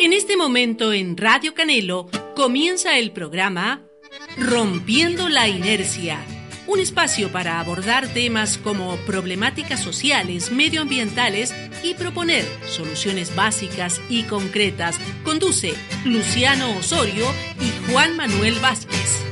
En 0.00 0.12
este 0.12 0.36
momento 0.36 0.92
en 0.92 1.16
Radio 1.16 1.54
Canelo 1.54 2.08
comienza 2.36 2.98
el 2.98 3.10
programa 3.10 3.82
Rompiendo 4.36 5.28
la 5.28 5.48
Inercia, 5.48 6.24
un 6.68 6.78
espacio 6.78 7.32
para 7.32 7.58
abordar 7.58 8.06
temas 8.06 8.58
como 8.58 8.94
problemáticas 8.98 9.80
sociales, 9.80 10.52
medioambientales 10.52 11.52
y 11.82 11.94
proponer 11.94 12.44
soluciones 12.68 13.34
básicas 13.34 14.00
y 14.08 14.22
concretas. 14.22 15.00
Conduce 15.24 15.74
Luciano 16.04 16.76
Osorio 16.78 17.26
y 17.60 17.90
Juan 17.90 18.16
Manuel 18.16 18.54
Vázquez. 18.60 19.27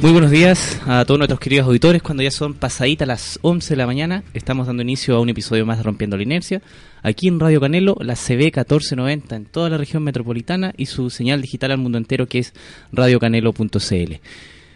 Muy 0.00 0.10
buenos 0.10 0.30
días 0.32 0.80
a 0.86 1.04
todos 1.04 1.18
nuestros 1.18 1.38
queridos 1.38 1.68
auditores. 1.68 2.02
Cuando 2.02 2.24
ya 2.24 2.32
son 2.32 2.54
pasaditas 2.54 3.06
las 3.06 3.38
11 3.42 3.74
de 3.74 3.76
la 3.76 3.86
mañana, 3.86 4.24
estamos 4.34 4.66
dando 4.66 4.82
inicio 4.82 5.14
a 5.14 5.20
un 5.20 5.28
episodio 5.28 5.64
más 5.64 5.76
de 5.78 5.84
Rompiendo 5.84 6.16
la 6.16 6.24
Inercia. 6.24 6.62
Aquí 7.04 7.28
en 7.28 7.38
Radio 7.38 7.60
Canelo, 7.60 7.96
la 8.00 8.16
CB 8.16 8.46
1490 8.46 9.36
en 9.36 9.44
toda 9.44 9.70
la 9.70 9.76
región 9.76 10.02
metropolitana 10.02 10.74
y 10.76 10.86
su 10.86 11.10
señal 11.10 11.40
digital 11.42 11.70
al 11.70 11.78
mundo 11.78 11.96
entero 11.96 12.26
que 12.26 12.40
es 12.40 12.52
radiocanelo.cl. 12.90 14.14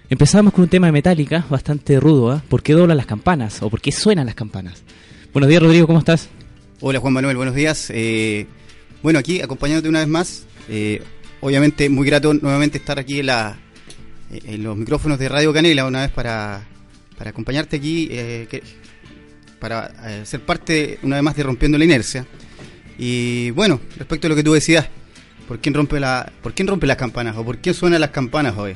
Empezamos 0.08 0.52
con 0.52 0.62
un 0.62 0.70
tema 0.70 0.86
de 0.86 0.92
Metallica 0.92 1.44
bastante 1.50 1.98
rudo. 1.98 2.36
¿eh? 2.36 2.40
¿Por 2.48 2.62
qué 2.62 2.74
doblan 2.74 2.96
las 2.96 3.06
campanas 3.06 3.60
o 3.60 3.70
por 3.70 3.80
qué 3.80 3.90
suenan 3.90 4.26
las 4.26 4.36
campanas? 4.36 4.84
Buenos 5.32 5.48
días, 5.48 5.60
Rodrigo, 5.60 5.88
¿cómo 5.88 5.98
estás? 5.98 6.28
Hola, 6.80 7.00
Juan 7.00 7.12
Manuel, 7.12 7.36
buenos 7.36 7.56
días. 7.56 7.90
Eh, 7.92 8.46
bueno, 9.02 9.18
aquí 9.18 9.40
acompañándote 9.40 9.88
una 9.88 9.98
vez 9.98 10.08
más. 10.08 10.46
Eh, 10.68 11.02
obviamente, 11.44 11.90
muy 11.90 12.06
grato 12.06 12.32
nuevamente 12.32 12.78
estar 12.78 12.98
aquí 12.98 13.20
eh, 13.20 13.54
en 14.30 14.62
los 14.62 14.76
micrófonos 14.78 15.18
de 15.18 15.28
Radio 15.28 15.52
Canela 15.52 15.84
una 15.84 16.00
vez 16.00 16.10
para, 16.10 16.66
para 17.18 17.30
acompañarte 17.30 17.76
aquí, 17.76 18.08
eh, 18.10 18.62
para 19.60 19.92
eh, 20.06 20.22
ser 20.24 20.40
parte 20.40 20.98
una 21.02 21.16
vez 21.16 21.22
más 21.22 21.36
de 21.36 21.42
Rompiendo 21.42 21.76
la 21.76 21.84
Inercia. 21.84 22.26
Y 22.98 23.50
bueno, 23.50 23.78
respecto 23.98 24.26
a 24.26 24.30
lo 24.30 24.36
que 24.36 24.42
tú 24.42 24.54
decías, 24.54 24.88
¿por 25.46 25.60
quién 25.60 25.74
rompe, 25.74 26.00
la, 26.00 26.32
¿por 26.42 26.54
quién 26.54 26.66
rompe 26.66 26.86
las 26.86 26.96
campanas 26.96 27.36
o 27.36 27.44
por 27.44 27.58
qué 27.58 27.74
suenan 27.74 28.00
las 28.00 28.10
campanas 28.10 28.56
hoy? 28.56 28.74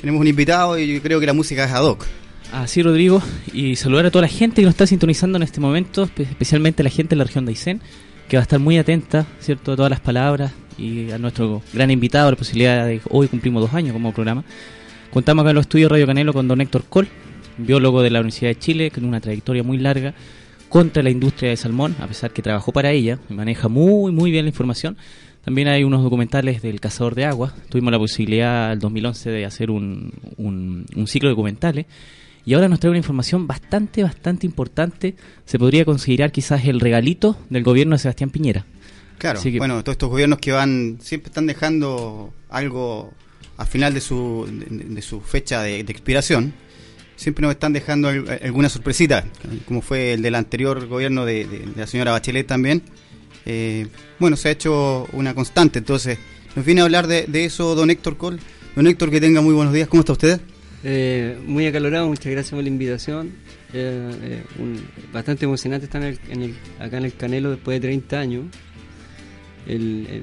Tenemos 0.00 0.18
un 0.18 0.26
invitado 0.26 0.78
y 0.78 0.94
yo 0.94 1.02
creo 1.02 1.20
que 1.20 1.26
la 1.26 1.34
música 1.34 1.64
es 1.64 1.72
ad 1.72 1.82
hoc. 1.82 2.06
Así, 2.50 2.82
Rodrigo, 2.82 3.22
y 3.52 3.76
saludar 3.76 4.06
a 4.06 4.10
toda 4.10 4.22
la 4.22 4.28
gente 4.28 4.62
que 4.62 4.64
nos 4.64 4.72
está 4.72 4.86
sintonizando 4.86 5.36
en 5.36 5.42
este 5.42 5.60
momento, 5.60 6.08
especialmente 6.16 6.82
la 6.82 6.90
gente 6.90 7.10
de 7.10 7.16
la 7.16 7.24
región 7.24 7.44
de 7.44 7.50
Aysén, 7.50 7.82
que 8.26 8.38
va 8.38 8.40
a 8.40 8.44
estar 8.44 8.58
muy 8.58 8.78
atenta, 8.78 9.26
¿cierto?, 9.38 9.72
a 9.72 9.76
todas 9.76 9.90
las 9.90 10.00
palabras 10.00 10.52
y 10.78 11.10
a 11.10 11.18
nuestro 11.18 11.62
gran 11.72 11.90
invitado, 11.90 12.30
la 12.30 12.36
posibilidad 12.36 12.86
de 12.86 13.00
hoy 13.10 13.28
cumplimos 13.28 13.62
dos 13.62 13.74
años 13.74 13.92
como 13.92 14.12
programa. 14.12 14.44
Contamos 15.10 15.42
acá 15.42 15.50
en 15.50 15.56
los 15.56 15.62
estudios 15.62 15.90
Radio 15.90 16.06
Canelo 16.06 16.32
con 16.32 16.48
don 16.48 16.60
Héctor 16.60 16.84
Col, 16.88 17.08
biólogo 17.58 18.02
de 18.02 18.10
la 18.10 18.20
Universidad 18.20 18.50
de 18.50 18.58
Chile, 18.58 18.90
con 18.90 19.04
una 19.04 19.20
trayectoria 19.20 19.62
muy 19.62 19.78
larga 19.78 20.14
contra 20.68 21.02
la 21.02 21.10
industria 21.10 21.50
de 21.50 21.56
salmón, 21.56 21.96
a 22.00 22.06
pesar 22.06 22.32
que 22.32 22.42
trabajó 22.42 22.72
para 22.72 22.90
ella, 22.90 23.18
maneja 23.28 23.68
muy, 23.68 24.12
muy 24.12 24.30
bien 24.30 24.44
la 24.44 24.50
información. 24.50 24.96
También 25.44 25.68
hay 25.68 25.84
unos 25.84 26.02
documentales 26.02 26.60
del 26.60 26.80
cazador 26.80 27.14
de 27.14 27.24
agua. 27.24 27.54
Tuvimos 27.68 27.92
la 27.92 27.98
posibilidad 27.98 28.72
en 28.72 28.80
2011 28.80 29.30
de 29.30 29.44
hacer 29.44 29.70
un, 29.70 30.12
un, 30.38 31.06
ciclo 31.06 31.28
de 31.28 31.34
documentales. 31.34 31.86
Y 32.44 32.54
ahora 32.54 32.68
nos 32.68 32.80
trae 32.80 32.90
una 32.90 32.98
información 32.98 33.46
bastante, 33.46 34.02
bastante 34.02 34.44
importante. 34.44 35.14
Se 35.44 35.58
podría 35.58 35.84
considerar 35.84 36.32
quizás 36.32 36.64
el 36.64 36.80
regalito 36.80 37.36
del 37.48 37.62
gobierno 37.62 37.94
de 37.94 38.00
Sebastián 38.00 38.30
Piñera. 38.30 38.66
Claro, 39.18 39.40
bueno, 39.58 39.82
todos 39.82 39.94
estos 39.94 40.10
gobiernos 40.10 40.38
que 40.38 40.52
van, 40.52 40.98
siempre 41.00 41.28
están 41.28 41.46
dejando 41.46 42.34
algo 42.50 43.12
a 43.56 43.64
final 43.64 43.94
de 43.94 44.00
su, 44.00 44.46
de, 44.50 45.02
su 45.02 45.20
fecha 45.20 45.62
de, 45.62 45.80
expiración, 45.80 46.52
siempre 47.16 47.42
nos 47.42 47.52
están 47.52 47.72
dejando 47.72 48.08
alguna 48.08 48.68
sorpresita, 48.68 49.24
como 49.66 49.80
fue 49.80 50.14
el 50.14 50.22
del 50.22 50.34
anterior 50.34 50.86
gobierno 50.86 51.24
de, 51.24 51.46
la 51.76 51.86
señora 51.86 52.12
Bachelet 52.12 52.46
también. 52.46 52.82
Eh, 53.46 53.86
bueno, 54.18 54.36
se 54.36 54.48
ha 54.48 54.52
hecho 54.52 55.06
una 55.12 55.34
constante, 55.34 55.78
entonces 55.78 56.18
nos 56.54 56.66
viene 56.66 56.80
a 56.82 56.84
hablar 56.84 57.06
de, 57.06 57.26
eso 57.44 57.74
don 57.74 57.90
Héctor 57.90 58.16
Col. 58.16 58.38
Don 58.74 58.86
Héctor, 58.86 59.10
que 59.10 59.20
tenga 59.20 59.40
muy 59.40 59.54
buenos 59.54 59.72
días, 59.72 59.88
¿cómo 59.88 60.00
está 60.00 60.12
usted? 60.12 60.40
Eh, 60.84 61.38
muy 61.46 61.66
acalorado, 61.66 62.06
muchas 62.08 62.30
gracias 62.30 62.50
por 62.50 62.62
la 62.62 62.68
invitación. 62.68 63.32
Eh, 63.72 64.42
bastante 65.12 65.46
emocionante 65.46 65.86
estar 65.86 66.02
en 66.02 66.42
el, 66.42 66.54
acá 66.78 66.98
en 66.98 67.04
el 67.06 67.14
Canelo 67.14 67.50
después 67.50 67.76
de 67.76 67.88
30 67.88 68.18
años. 68.18 68.44
El, 69.66 70.22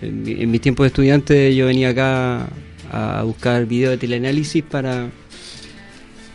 en, 0.00 0.50
mi, 0.50 0.58
tiempo 0.58 0.82
de 0.82 0.88
estudiante 0.88 1.54
yo 1.54 1.66
venía 1.66 1.90
acá 1.90 2.48
a 2.90 3.22
buscar 3.22 3.66
videos 3.66 3.92
de 3.92 3.98
teleanálisis 3.98 4.62
para 4.62 5.06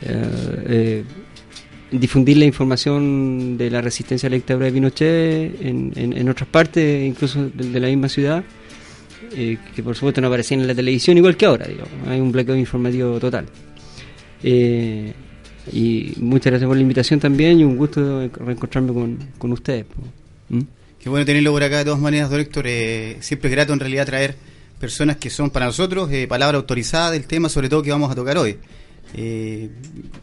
eh, 0.02 0.64
eh, 0.68 1.04
difundir 1.92 2.38
la 2.38 2.46
información 2.46 3.58
de 3.58 3.72
la 3.72 3.82
resistencia 3.82 4.28
a 4.28 4.32
de 4.32 4.72
Pinochet 4.72 5.62
en, 5.62 6.30
otras 6.30 6.48
partes, 6.48 7.06
incluso 7.06 7.50
de, 7.50 7.80
la 7.80 7.88
misma 7.88 8.08
ciudad, 8.10 8.44
eh, 9.36 9.58
que 9.76 9.82
por 9.82 9.96
supuesto 9.96 10.22
no 10.22 10.28
aparecían 10.28 10.62
en 10.62 10.68
la 10.68 10.76
televisión 10.76 11.18
igual 11.18 11.36
que 11.36 11.46
ahora, 11.48 11.68
hay 12.08 12.20
un 12.20 12.32
bloqueo 12.32 12.56
informativo 12.56 13.20
total. 13.20 13.46
y 14.44 16.14
muchas 16.18 16.52
gracias 16.52 16.68
por 16.68 16.76
la 16.76 16.82
invitación 16.82 17.20
también 17.20 17.60
y 17.60 17.64
un 17.64 17.76
gusto 17.76 18.30
reencontrarme 18.46 19.18
con, 19.38 19.52
ustedes. 19.52 19.86
¿Mm? 20.50 20.62
Qué 21.02 21.08
bueno 21.08 21.26
tenerlo 21.26 21.54
por 21.54 21.64
acá 21.64 21.78
de 21.78 21.86
todas 21.86 22.00
maneras, 22.00 22.30
don 22.30 22.42
Héctor. 22.42 22.66
Eh, 22.68 23.18
siempre 23.22 23.50
es 23.50 23.56
grato 23.56 23.72
en 23.72 23.80
realidad 23.80 24.06
traer 24.06 24.36
personas 24.82 25.16
que 25.16 25.30
son 25.30 25.50
para 25.50 25.66
nosotros 25.66 26.12
eh, 26.12 26.28
palabra 26.28 26.58
autorizada 26.58 27.12
del 27.12 27.26
tema, 27.26 27.48
sobre 27.48 27.70
todo 27.70 27.82
que 27.82 27.92
vamos 27.92 28.12
a 28.12 28.16
tocar 28.16 28.38
hoy. 28.38 28.58
Eh, 29.16 29.70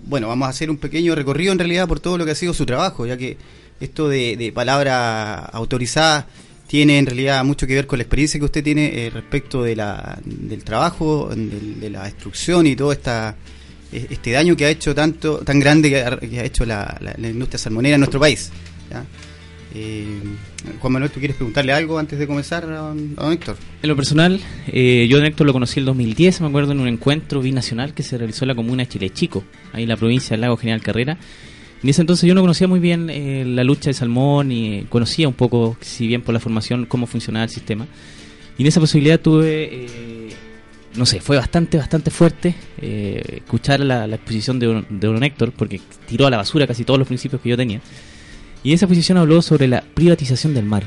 bueno, 0.05 0.29
vamos 0.29 0.47
a 0.47 0.51
hacer 0.51 0.69
un 0.69 0.77
pequeño 0.77 1.15
recorrido 1.15 1.53
en 1.53 1.59
realidad 1.59 1.89
por 1.89 1.99
todo 1.99 2.19
lo 2.19 2.27
que 2.27 2.33
ha 2.33 2.35
sido 2.35 2.53
su 2.53 2.67
trabajo, 2.67 3.07
ya 3.07 3.17
que 3.17 3.39
esto 3.81 4.11
de, 4.11 4.53
palabra 4.55 5.47
autorizada 5.47 6.27
tiene 6.67 6.99
en 6.99 7.07
realidad 7.07 7.43
mucho 7.43 7.67
que 7.67 7.75
ver 7.75 7.87
con 7.87 7.99
la 7.99 8.03
experiencia 8.03 8.39
que 8.39 8.45
usted 8.45 8.63
tiene 8.63 9.11
respecto 9.13 9.63
de 9.63 9.77
la, 9.77 10.19
del 10.25 10.63
trabajo, 10.63 11.31
de, 11.35 11.89
la 11.89 12.05
destrucción 12.05 12.67
y 12.67 12.77
todo 12.77 12.93
esta, 12.93 13.35
este 13.91 14.33
daño 14.33 14.55
que 14.55 14.67
ha 14.67 14.71
hecho 14.71 14.95
tanto 14.95 15.39
tan 15.39 15.59
grande 15.59 15.89
que 15.89 16.39
ha, 16.39 16.45
hecho 16.45 16.67
la, 16.67 17.01
industria 17.19 17.59
salmonera 17.59 17.95
en 17.95 18.01
nuestro 18.01 18.21
país. 18.21 18.51
Eh, 19.75 20.21
Juan 20.81 20.93
Manuel, 20.93 21.11
¿tú 21.11 21.19
quieres 21.19 21.37
preguntarle 21.37 21.73
algo 21.73 21.99
antes 21.99 22.19
de 22.19 22.27
comenzar 22.27 22.65
a 22.65 22.77
don, 22.77 23.17
Héctor? 23.33 23.57
En 23.83 23.89
lo 23.89 23.97
personal, 23.97 24.41
eh, 24.69 25.07
yo 25.09 25.21
a 25.21 25.27
Héctor 25.27 25.47
lo 25.47 25.53
conocí 25.53 25.81
en 25.81 25.83
el 25.83 25.87
2010, 25.87 26.41
me 26.41 26.49
acuerdo, 26.49 26.73
en 26.73 26.81
un 26.81 26.89
encuentro 26.89 27.41
binacional 27.41 27.93
que 27.93 28.03
se 28.03 28.17
realizó 28.17 28.45
en 28.45 28.49
la 28.49 28.55
comuna 28.55 28.85
de 28.85 28.89
Chile 28.89 29.11
Chico, 29.11 29.45
ahí 29.73 29.83
en 29.83 29.89
la 29.89 29.97
provincia 29.97 30.31
del 30.31 30.43
Lago 30.43 30.57
General 30.57 30.81
Carrera. 30.81 31.19
En 31.83 31.89
ese 31.89 32.01
entonces 32.01 32.27
yo 32.27 32.35
no 32.35 32.41
conocía 32.41 32.67
muy 32.69 32.81
bien 32.81 33.11
eh, 33.11 33.45
la 33.47 33.65
lucha 33.65 33.91
de 33.91 33.95
salmón 33.95 34.51
y 34.51 34.85
conocía 34.89 35.29
un 35.29 35.35
poco, 35.35 35.77
si 35.81 36.07
bien 36.07 36.23
por 36.23 36.33
la 36.33 36.41
formación, 36.41 36.87
cómo 36.87 37.07
funcionaba 37.07 37.45
el 37.45 37.51
sistema. 37.51 37.87
Y 38.57 38.63
en 38.63 38.69
esa 38.69 38.81
posibilidad 38.81 39.21
tuve, 39.21 40.31
no 40.95 41.05
sé, 41.05 41.21
fue 41.21 41.37
bastante, 41.37 41.77
bastante 41.77 42.11
fuerte 42.11 42.55
escuchar 42.81 43.81
la, 43.81 44.07
exposición 44.07 44.59
de, 44.59 44.83
de 44.89 45.07
don 45.07 45.23
Héctor, 45.23 45.53
porque 45.53 45.79
tiró 46.09 46.27
a 46.27 46.31
la 46.31 46.39
basura 46.39 46.67
casi 46.67 46.85
todos 46.85 46.99
los 46.99 47.07
principios 47.07 47.43
que 47.43 47.51
yo 47.51 47.57
tenía. 47.59 47.83
Y 48.67 48.71
en 48.71 48.75
esa 48.75 48.89
posición 48.89 49.17
habló 49.17 49.43
sobre 49.43 49.69
la 49.69 49.81
privatización 49.81 50.53
del 50.53 50.65
mar. 50.65 50.83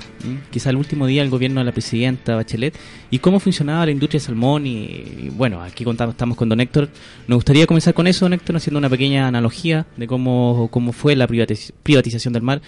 Quizá 0.51 0.69
el 0.69 0.75
último 0.75 1.07
día 1.07 1.21
el 1.21 1.29
gobierno 1.29 1.61
de 1.61 1.65
la 1.65 1.71
presidenta 1.71 2.35
Bachelet 2.35 2.77
y 3.09 3.19
cómo 3.19 3.39
funcionaba 3.39 3.85
la 3.85 3.93
industria 3.93 4.19
del 4.19 4.25
salmón. 4.25 4.67
Y, 4.67 5.29
bueno, 5.37 5.61
aquí 5.61 5.85
contamos, 5.85 6.15
estamos 6.15 6.37
con 6.37 6.49
don 6.49 6.59
Héctor. 6.59 6.89
Nos 7.25 7.37
gustaría 7.37 7.65
comenzar 7.65 7.93
con 7.93 8.05
eso, 8.07 8.25
don 8.25 8.33
Héctor, 8.33 8.57
haciendo 8.57 8.79
una 8.79 8.89
pequeña 8.89 9.29
analogía 9.29 9.85
de 9.95 10.07
cómo, 10.07 10.67
cómo 10.69 10.91
fue 10.91 11.15
la 11.15 11.25
privatización 11.25 12.33
del 12.33 12.43
mar, 12.43 12.61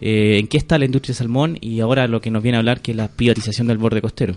eh, 0.00 0.38
en 0.38 0.46
qué 0.46 0.56
está 0.56 0.78
la 0.78 0.86
industria 0.86 1.12
del 1.12 1.18
salmón 1.18 1.58
y 1.60 1.80
ahora 1.80 2.08
lo 2.08 2.22
que 2.22 2.30
nos 2.30 2.42
viene 2.42 2.56
a 2.56 2.60
hablar 2.60 2.80
que 2.80 2.92
es 2.92 2.96
la 2.96 3.08
privatización 3.08 3.66
del 3.66 3.76
borde 3.76 4.00
costero. 4.00 4.34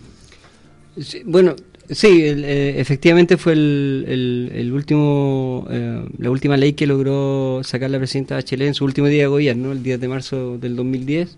bueno, 1.23 1.55
Sí, 1.89 2.21
eh, 2.21 2.75
efectivamente 2.79 3.37
fue 3.37 3.53
el, 3.53 4.71
último, 4.73 5.65
eh, 5.69 6.03
la 6.17 6.29
última 6.29 6.57
ley 6.57 6.73
que 6.73 6.85
logró 6.85 7.61
sacar 7.63 7.89
la 7.89 7.97
presidenta 7.97 8.35
Bachelet 8.35 8.67
en 8.67 8.73
su 8.73 8.83
último 8.83 9.07
día 9.07 9.21
de 9.21 9.27
gobierno, 9.27 9.71
el 9.71 9.83
10 9.83 10.01
de 10.01 10.07
marzo 10.09 10.57
del 10.57 10.75
2010, 10.75 11.37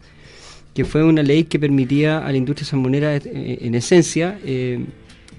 que 0.74 0.86
fue 0.86 1.04
una 1.04 1.22
ley 1.22 1.44
que 1.44 1.60
permitía 1.60 2.26
a 2.26 2.32
la 2.32 2.38
industria 2.38 2.66
salmonera, 2.66 3.16
eh, 3.16 3.60
en 3.62 3.76
esencia, 3.76 4.40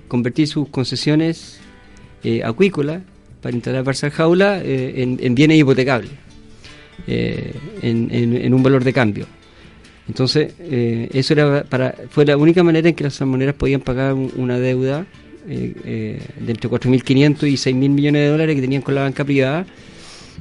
convertir 0.06 0.46
sus 0.46 0.68
concesiones 0.68 1.60
acuícolas 2.44 3.02
para 3.42 3.56
instalar 3.56 3.82
balsas 3.82 4.12
jaula 4.12 4.62
en, 4.62 5.18
en, 5.20 5.34
bienes 5.34 5.58
hipotecables, 5.58 6.12
en 7.08 8.54
un 8.54 8.62
valor 8.62 8.84
de 8.84 8.92
cambio. 8.92 9.39
Entonces, 10.10 10.54
eh, 10.58 11.08
eso 11.12 11.34
era 11.34 11.62
para, 11.62 11.94
fue 12.10 12.26
la 12.26 12.36
única 12.36 12.64
manera 12.64 12.88
en 12.88 12.96
que 12.96 13.04
las 13.04 13.14
salmoneras 13.14 13.54
podían 13.54 13.80
pagar 13.80 14.14
una 14.14 14.58
deuda 14.58 15.06
eh, 15.48 15.72
eh, 15.84 16.20
de 16.40 16.50
entre 16.50 16.68
4.500 16.68 17.46
y 17.48 17.52
6.000 17.52 17.74
millones 17.90 18.22
de 18.22 18.28
dólares 18.28 18.56
que 18.56 18.60
tenían 18.60 18.82
con 18.82 18.96
la 18.96 19.02
banca 19.02 19.24
privada 19.24 19.66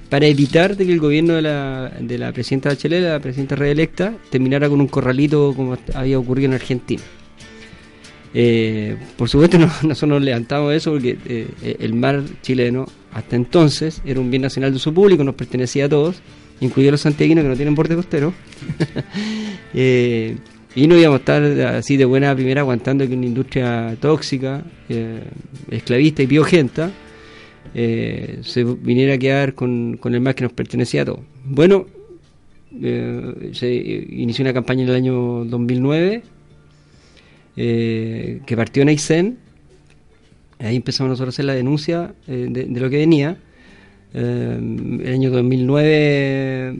para 0.09 0.25
evitar 0.25 0.75
de 0.75 0.87
que 0.87 0.91
el 0.91 0.99
gobierno 0.99 1.35
de 1.35 1.43
la, 1.43 1.91
de 1.99 2.17
la 2.17 2.31
presidenta 2.31 2.69
Bachelet, 2.69 3.03
la 3.03 3.19
presidenta 3.19 3.55
reelecta, 3.55 4.15
terminara 4.31 4.67
con 4.69 4.81
un 4.81 4.87
corralito 4.87 5.53
como 5.55 5.77
había 5.93 6.17
ocurrido 6.17 6.47
en 6.47 6.55
Argentina. 6.55 7.03
por 9.17 9.29
supuesto, 9.29 9.59
nosotros 9.83 10.09
nos 10.09 10.21
levantamos 10.23 10.73
eso 10.73 10.93
porque 10.93 11.45
el 11.61 11.93
mar 11.93 12.23
chileno 12.41 12.87
hasta 13.13 13.35
entonces 13.35 14.01
era 14.03 14.19
un 14.19 14.31
bien 14.31 14.41
nacional 14.41 14.71
de 14.71 14.77
uso 14.77 14.91
público, 14.91 15.23
nos 15.23 15.35
pertenecía 15.35 15.85
a 15.85 15.89
todos 15.89 16.23
incluidos 16.61 16.93
los 16.93 17.01
santiaguinos 17.01 17.43
que 17.43 17.49
no 17.49 17.55
tienen 17.55 17.75
borde 17.75 17.95
costero. 17.95 18.33
Eh, 19.71 20.35
y 20.73 20.87
no 20.87 20.97
íbamos 20.97 21.17
a 21.17 21.19
estar 21.19 21.43
así 21.75 21.95
de 21.95 22.05
buena 22.05 22.33
primera 22.35 22.61
aguantando 22.61 23.07
que 23.07 23.13
una 23.13 23.27
industria 23.27 23.95
tóxica, 23.99 24.63
eh, 24.89 25.21
esclavista 25.69 26.23
y 26.23 26.25
biogenta 26.25 26.91
eh, 27.75 28.39
se 28.41 28.63
viniera 28.63 29.13
a 29.13 29.17
quedar 29.19 29.53
con, 29.53 29.97
con, 29.97 30.15
el 30.15 30.21
mar 30.21 30.33
que 30.33 30.43
nos 30.43 30.53
pertenecía 30.53 31.03
a 31.03 31.05
todos. 31.05 31.19
Bueno, 31.45 31.85
se 32.81 33.73
inició 34.09 34.43
una 34.43 34.53
campaña 34.53 34.83
en 34.83 34.89
el 34.89 34.95
año 34.95 35.45
2009 35.45 36.23
eh, 37.57 38.41
que 38.45 38.55
partió 38.55 38.83
en 38.83 38.89
Aysén. 38.89 39.37
Ahí 40.59 40.77
empezamos 40.77 41.09
nosotros 41.09 41.33
a 41.33 41.35
hacer 41.35 41.45
la 41.45 41.55
denuncia 41.55 42.13
de, 42.25 42.67
lo 42.67 42.89
que 42.89 42.97
venía. 42.97 43.37
El 44.13 45.13
año 45.13 45.29
2009, 45.29 46.75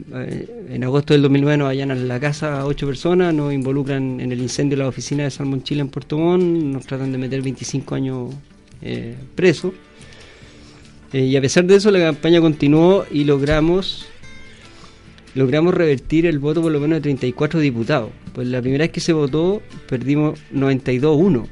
en 0.70 0.84
agosto 0.84 1.14
del 1.14 1.22
2009 1.22 1.58
nos 1.58 1.68
allanan 1.70 2.08
la 2.08 2.18
casa 2.18 2.60
a 2.60 2.66
ocho 2.66 2.86
personas, 2.86 3.32
nos 3.32 3.52
involucran 3.52 4.20
en 4.20 4.32
el 4.32 4.40
incendio 4.40 4.76
de 4.76 4.82
la 4.82 4.88
oficina 4.88 5.24
de 5.24 5.30
Salmon 5.30 5.62
Chile 5.62 5.80
en 5.82 5.88
Puerto 5.88 6.18
Montt, 6.18 6.42
nos 6.42 6.86
tratan 6.86 7.12
de 7.12 7.18
meter 7.18 7.40
25 7.40 7.94
años 7.94 8.34
presos. 9.34 9.72
y 11.12 11.36
a 11.36 11.40
pesar 11.40 11.64
de 11.64 11.76
eso 11.76 11.90
la 11.90 12.00
campaña 12.00 12.40
continuó 12.40 13.04
y 13.10 13.24
logramos 13.24 14.10
logramos 15.34 15.74
revertir 15.74 16.26
el 16.26 16.38
voto 16.38 16.62
por 16.62 16.72
lo 16.72 16.80
menos 16.80 16.96
de 16.96 17.02
34 17.02 17.60
diputados. 17.60 18.10
Pues 18.32 18.48
la 18.48 18.60
primera 18.60 18.84
vez 18.84 18.90
que 18.90 19.00
se 19.00 19.12
votó 19.12 19.62
perdimos 19.88 20.38
92-1. 20.52 21.46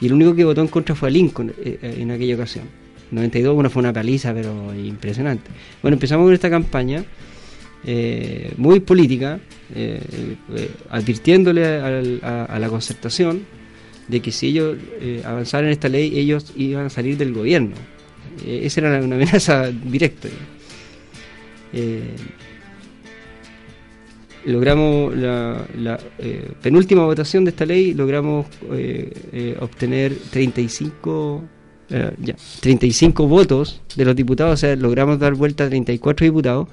Y 0.00 0.06
el 0.06 0.12
único 0.12 0.34
que 0.34 0.44
votó 0.44 0.60
en 0.60 0.68
contra 0.68 0.94
fue 0.94 1.10
Lincoln 1.10 1.50
eh, 1.50 1.78
eh, 1.80 1.96
en 1.98 2.10
aquella 2.10 2.34
ocasión. 2.34 2.64
92-1 3.12 3.70
fue 3.70 3.80
una 3.80 3.92
paliza, 3.92 4.32
pero 4.34 4.74
impresionante. 4.74 5.50
Bueno, 5.82 5.94
empezamos 5.94 6.24
con 6.26 6.34
esta 6.34 6.50
campaña 6.50 7.04
eh, 7.84 8.52
muy 8.56 8.80
política, 8.80 9.40
advirtiéndole 10.90 11.64
a, 12.22 12.58
la 12.58 12.68
concertación 12.68 13.42
de 14.08 14.20
que 14.20 14.30
si 14.30 14.48
ellos 14.48 14.76
avanzaran 15.24 15.70
esta 15.70 15.88
ley, 15.88 16.18
ellos 16.18 16.52
iban 16.56 16.86
a 16.86 16.90
salir 16.90 17.16
del 17.16 17.32
gobierno. 17.32 17.74
esa 18.46 18.80
era 18.80 19.00
una 19.02 19.16
amenaza 19.16 19.70
directa 19.84 20.28
logramos 24.46 25.14
la, 25.16 25.98
eh, 26.18 26.52
penúltima 26.62 27.04
votación 27.04 27.44
de 27.44 27.50
esta 27.50 27.66
ley, 27.66 27.94
logramos 27.94 28.46
eh, 28.72 29.12
eh, 29.32 29.56
obtener 29.60 30.14
35, 30.30 31.44
ya, 31.88 32.36
35 32.60 33.26
votos 33.26 33.80
de 33.94 34.04
los 34.04 34.16
diputados, 34.16 34.54
o 34.54 34.56
sea, 34.56 34.76
logramos 34.76 35.18
dar 35.18 35.34
vuelta 35.34 35.64
a 35.64 35.68
34 35.68 36.24
diputados. 36.24 36.68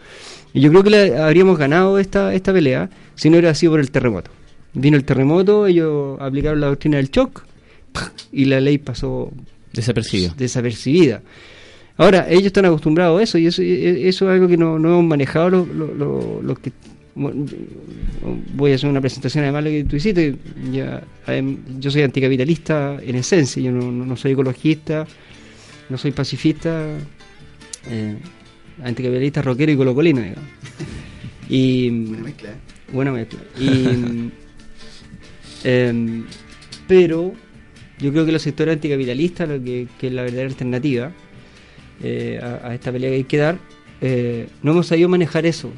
Y 0.54 0.62
yo 0.62 0.70
creo 0.70 0.84
que 0.84 0.90
le 0.90 1.18
habríamos 1.18 1.58
ganado 1.58 2.00
esta, 2.00 2.34
esta 2.34 2.54
pelea 2.54 2.90
si 3.16 3.30
no 3.30 3.38
hubiera 3.38 3.54
sido 3.56 3.74
por 3.74 3.80
el 3.80 3.92
terremoto. 3.92 4.32
Vino 4.74 4.98
el 4.98 5.04
terremoto, 5.04 5.68
ellos 5.68 6.20
aplicaron 6.20 6.60
la 6.60 6.68
doctrina 6.68 6.98
del 6.98 7.10
shock 7.10 7.44
y 8.32 8.46
la 8.46 8.60
ley 8.60 8.78
pasó 8.78 9.32
desapercibida. 9.72 10.34
desapercibida. 10.38 11.22
Ahora, 11.96 12.26
ellos 12.28 12.48
están 12.48 12.66
acostumbrados 12.66 13.20
a 13.20 13.24
eso 13.24 13.38
y 13.38 13.48
eso, 13.48 13.62
eso 13.62 14.30
es 14.30 14.34
algo 14.34 14.48
que 14.48 14.58
no, 14.58 14.80
no 14.80 14.90
hemos 14.90 15.06
manejado 15.06 15.50
los, 15.52 15.68
los, 15.68 16.44
los 16.44 16.60
que 16.60 16.72
voy 17.16 18.72
a 18.72 18.76
hacer 18.76 18.90
una 18.90 19.02
presentación 19.02 19.44
además 19.44 19.64
de 19.64 19.70
lo 19.70 19.78
que 19.78 19.90
tú 19.90 19.96
hiciste. 19.96 20.36
yo 21.80 21.92
soy 21.92 22.02
anticapitalista 22.02 22.98
en 23.02 23.16
esencia, 23.16 23.62
yo 23.62 23.72
no, 23.72 24.16
soy 24.18 24.32
ecologista, 24.32 25.06
no 25.90 25.98
soy 25.98 26.12
pacifista, 26.12 26.98
eh, 27.90 28.18
anticapitalista, 28.84 29.42
rockero 29.42 29.72
y 29.72 29.78
colocolino, 29.78 30.22
digamos. 30.22 30.44
Y, 31.50 31.90
buena 32.92 33.12
mezcla. 33.12 33.40
Y, 33.60 34.32
em, 35.64 36.26
pero 36.88 37.34
yo 38.00 38.12
creo 38.12 38.26
que 38.26 38.32
los 38.32 38.42
sectores 38.42 38.74
anticapitalistas, 38.74 39.50
lo 39.50 39.64
que, 39.64 39.88
es 40.02 40.12
la 40.14 40.24
verdadera 40.24 40.50
alternativa 40.50 41.12
eh, 42.02 42.40
a, 42.42 42.74
esta 42.74 42.92
pelea 42.92 43.12
que 43.12 43.16
hay 43.18 43.24
que 43.24 43.38
dar, 43.38 43.60
eh, 44.02 44.48
no 44.64 44.72
hemos 44.72 44.88
sabido 44.88 45.10
manejar 45.10 45.46
eso 45.46 45.72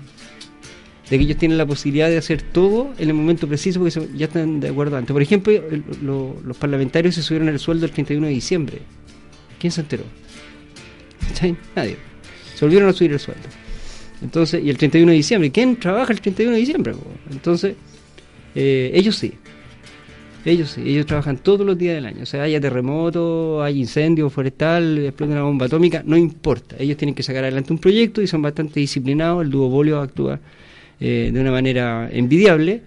de 1.09 1.17
que 1.17 1.23
ellos 1.23 1.37
tienen 1.37 1.57
la 1.57 1.65
posibilidad 1.65 2.09
de 2.09 2.17
hacer 2.17 2.41
todo 2.41 2.93
en 2.97 3.09
el 3.09 3.13
momento 3.13 3.47
preciso 3.47 3.79
porque 3.79 4.07
ya 4.15 4.25
están 4.25 4.59
de 4.59 4.69
acuerdo 4.69 4.97
antes. 4.97 5.13
Por 5.13 5.21
ejemplo, 5.21 5.53
los 6.01 6.57
parlamentarios 6.57 7.15
se 7.15 7.21
subieron 7.21 7.49
el 7.49 7.59
sueldo 7.59 7.85
el 7.85 7.91
31 7.91 8.27
de 8.27 8.33
diciembre. 8.33 8.79
¿Quién 9.59 9.71
se 9.71 9.81
enteró? 9.81 10.03
Nadie. 11.75 11.97
Se 12.55 12.65
volvieron 12.65 12.89
a 12.89 12.93
subir 12.93 13.11
el 13.11 13.19
sueldo. 13.19 13.43
Entonces, 14.21 14.63
y 14.63 14.69
el 14.69 14.77
31 14.77 15.11
de 15.11 15.17
diciembre, 15.17 15.51
¿quién 15.51 15.75
trabaja 15.77 16.11
el 16.11 16.21
31 16.21 16.53
de 16.53 16.59
diciembre? 16.59 16.93
Entonces, 17.29 17.75
eh, 18.55 18.91
ellos 18.93 19.15
sí. 19.15 19.33
Ellos 20.45 20.71
sí, 20.71 20.81
ellos 20.85 21.07
trabajan 21.07 21.37
todos 21.37 21.65
los 21.65 21.77
días 21.77 21.95
del 21.95 22.05
año. 22.05 22.23
O 22.23 22.25
sea, 22.25 22.43
haya 22.43 22.61
terremoto, 22.61 23.63
hay 23.63 23.79
incendio 23.79 24.29
forestal, 24.29 24.99
explota 24.99 25.33
una 25.33 25.43
bomba 25.43 25.65
atómica, 25.65 26.03
no 26.05 26.15
importa. 26.15 26.75
Ellos 26.79 26.97
tienen 26.97 27.15
que 27.15 27.23
sacar 27.23 27.43
adelante 27.43 27.73
un 27.73 27.79
proyecto 27.79 28.21
y 28.21 28.27
son 28.27 28.43
bastante 28.43 28.79
disciplinados. 28.79 29.43
El 29.43 29.49
duopolio 29.49 29.99
actúa 29.99 30.39
eh, 30.99 31.31
de 31.33 31.41
una 31.41 31.51
manera 31.51 32.09
envidiable, 32.11 32.83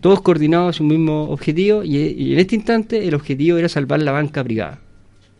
todos 0.00 0.20
coordinados 0.20 0.76
hacia 0.76 0.84
un 0.84 0.90
mismo 0.90 1.24
objetivo 1.30 1.82
y, 1.82 2.32
en 2.32 2.38
este 2.38 2.54
instante 2.54 3.08
el 3.08 3.14
objetivo 3.14 3.58
era 3.58 3.68
salvar 3.68 4.00
la 4.02 4.12
banca 4.12 4.44
privada. 4.44 4.80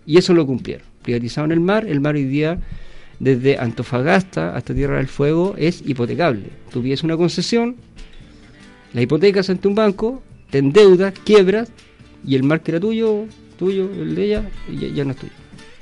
Y 0.06 0.16
eso 0.16 0.32
lo 0.34 0.46
cumplieron. 0.46 0.86
Privatizaron 1.02 1.52
el 1.52 1.60
mar, 1.60 1.86
el 1.86 2.00
mar 2.00 2.14
hoy 2.14 2.24
día 2.24 2.58
desde 3.20 3.58
Antofagasta 3.58 4.54
hasta 4.56 4.74
Tierra 4.74 4.96
del 4.96 5.08
Fuego 5.08 5.54
es 5.58 5.82
hipotecable. 5.86 6.46
Tú 6.72 6.82
pides 6.82 7.02
una 7.02 7.16
concesión, 7.16 7.76
la 8.94 9.02
hipotecas 9.02 9.50
ante 9.50 9.68
un 9.68 9.74
banco, 9.74 10.22
te 10.50 10.58
endeudas, 10.58 11.14
quiebras 11.24 11.70
y 12.26 12.34
el 12.34 12.42
mar 12.42 12.62
que 12.62 12.72
era 12.72 12.80
tuyo, 12.80 13.26
tuyo, 13.58 13.90
el 13.92 14.14
de 14.14 14.24
ella, 14.24 14.50
ya, 14.72 14.88
ya 14.88 15.04
no 15.04 15.10
es 15.10 15.16
tuyo, 15.18 15.32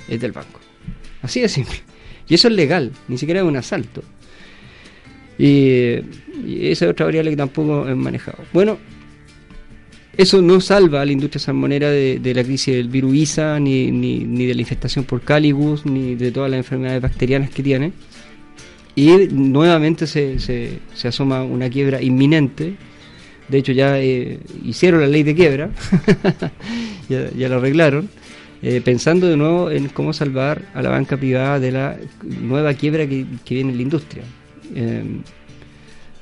es 0.07 0.19
del 0.19 0.31
banco. 0.31 0.59
Así 1.21 1.41
de 1.41 1.49
simple. 1.49 1.77
Y 2.27 2.35
eso 2.35 2.47
es 2.47 2.53
legal, 2.53 2.91
ni 3.07 3.17
siquiera 3.17 3.41
es 3.41 3.45
un 3.45 3.55
asalto. 3.55 4.03
Y, 5.37 5.99
esa 6.47 6.85
es 6.85 6.91
otra 6.91 7.05
variable 7.05 7.31
que 7.31 7.37
tampoco 7.37 7.87
he 7.87 7.95
manejado. 7.95 8.39
Bueno, 8.53 8.77
eso 10.17 10.41
no 10.41 10.59
salva 10.61 11.01
a 11.01 11.05
la 11.05 11.11
industria 11.11 11.39
salmonera 11.39 11.91
de, 11.91 12.33
la 12.33 12.43
crisis 12.43 12.75
del 12.75 12.89
virus 12.89 13.15
ISA, 13.15 13.59
ni, 13.59 13.91
ni, 13.91 14.45
de 14.45 14.55
la 14.55 14.61
infestación 14.61 15.05
por 15.05 15.21
Caligus, 15.21 15.85
ni 15.85 16.15
de 16.15 16.31
todas 16.31 16.49
las 16.49 16.57
enfermedades 16.57 17.01
bacterianas 17.01 17.51
que 17.51 17.61
tiene. 17.61 17.93
Y 18.95 19.27
nuevamente 19.31 20.07
se, 20.07 20.39
se, 20.39 20.79
asoma 21.07 21.43
una 21.43 21.69
quiebra 21.69 22.01
inminente. 22.01 22.75
De 23.47 23.59
hecho, 23.59 23.71
ya 23.71 23.99
eh, 23.99 24.39
hicieron 24.65 25.01
la 25.01 25.07
ley 25.07 25.21
de 25.21 25.35
quiebra, 25.35 25.69
ya, 27.09 27.47
lo 27.47 27.57
arreglaron, 27.57 28.09
eh, 28.63 28.81
pensando 28.83 29.27
de 29.27 29.37
nuevo 29.37 29.69
en 29.69 29.87
cómo 29.89 30.13
salvar 30.13 30.63
a 30.73 30.81
la 30.81 30.89
banca 30.89 31.15
privada 31.15 31.59
de 31.59 31.71
la 31.71 31.97
nueva 32.23 32.73
quiebra 32.73 33.07
que, 33.07 33.25
que 33.45 33.53
viene 33.53 33.69
en 33.69 33.77
la 33.77 33.83
industria. 33.83 34.23
Em, 34.75 35.21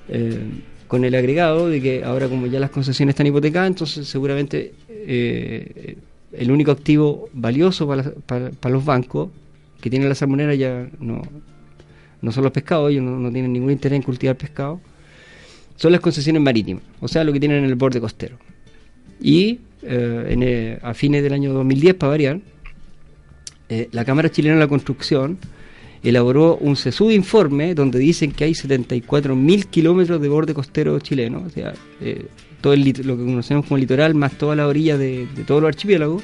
eh, 0.10 0.40
con 0.88 1.04
el 1.04 1.16
agregado 1.16 1.68
de 1.68 1.82
que 1.82 2.04
ahora 2.04 2.28
como 2.30 2.46
ya 2.46 2.60
las 2.60 2.70
concesiones 2.70 3.14
están 3.14 3.26
hipotecadas, 3.26 3.68
entonces 3.68 4.08
seguramente 4.08 4.74
eh, 4.88 5.98
el 6.32 6.52
único 6.52 6.72
activo 6.72 7.28
valioso 7.34 7.88
para, 8.28 8.52
los 8.70 8.86
bancos 8.86 9.30
que 9.82 9.90
tienen 9.90 10.08
la 10.08 10.16
salmonera 10.16 10.54
ya 10.54 10.88
no, 11.00 11.24
no 12.22 12.32
son 12.32 12.44
los 12.44 12.54
pescados, 12.54 12.92
ellos 12.92 13.04
no, 13.04 13.32
tienen 13.32 13.52
ningún 13.52 13.72
interés 13.72 13.98
en 13.98 14.04
cultivar 14.04 14.36
pescado, 14.36 14.80
son 15.76 15.92
las 15.92 16.02
concesiones 16.02 16.42
marítimas, 16.42 16.84
o 17.00 17.08
sea, 17.08 17.24
lo 17.24 17.34
que 17.34 17.40
tienen 17.40 17.64
en 17.64 17.66
el 17.66 17.76
borde 17.76 18.00
costero. 18.00 18.38
Y 19.20 19.60
eh, 19.82 20.80
a 20.84 20.94
fines 20.94 21.24
del 21.24 21.34
año 21.34 21.52
2010, 21.52 21.96
para 21.96 22.12
variar, 22.12 22.40
la 23.92 24.06
Cámara 24.06 24.30
Chilena 24.30 24.54
de 24.54 24.60
la 24.60 24.68
Construcción 24.68 25.40
elaboró 26.10 26.58
un 26.58 26.76
sesudo 26.76 27.12
informe 27.12 27.74
donde 27.74 28.00
dicen 28.00 28.32
que 28.32 28.44
hay 28.44 28.54
74.000 28.54 29.66
kilómetros 29.66 30.22
de 30.22 30.30
borde 30.30 30.54
costero 30.54 31.00
chileno, 31.00 31.44
o 31.46 31.50
sea, 31.50 31.74
eh, 32.02 32.26
todo 32.62 32.76
lo 32.76 32.84
que 33.18 33.24
conocemos 33.24 33.66
como 33.66 33.78
litoral, 33.78 34.16
más 34.16 34.38
toda 34.38 34.56
la 34.56 34.68
orilla 34.68 34.98
de, 34.98 35.28
todos 35.48 35.62
los 35.62 35.70
archipiélagos, 35.70 36.24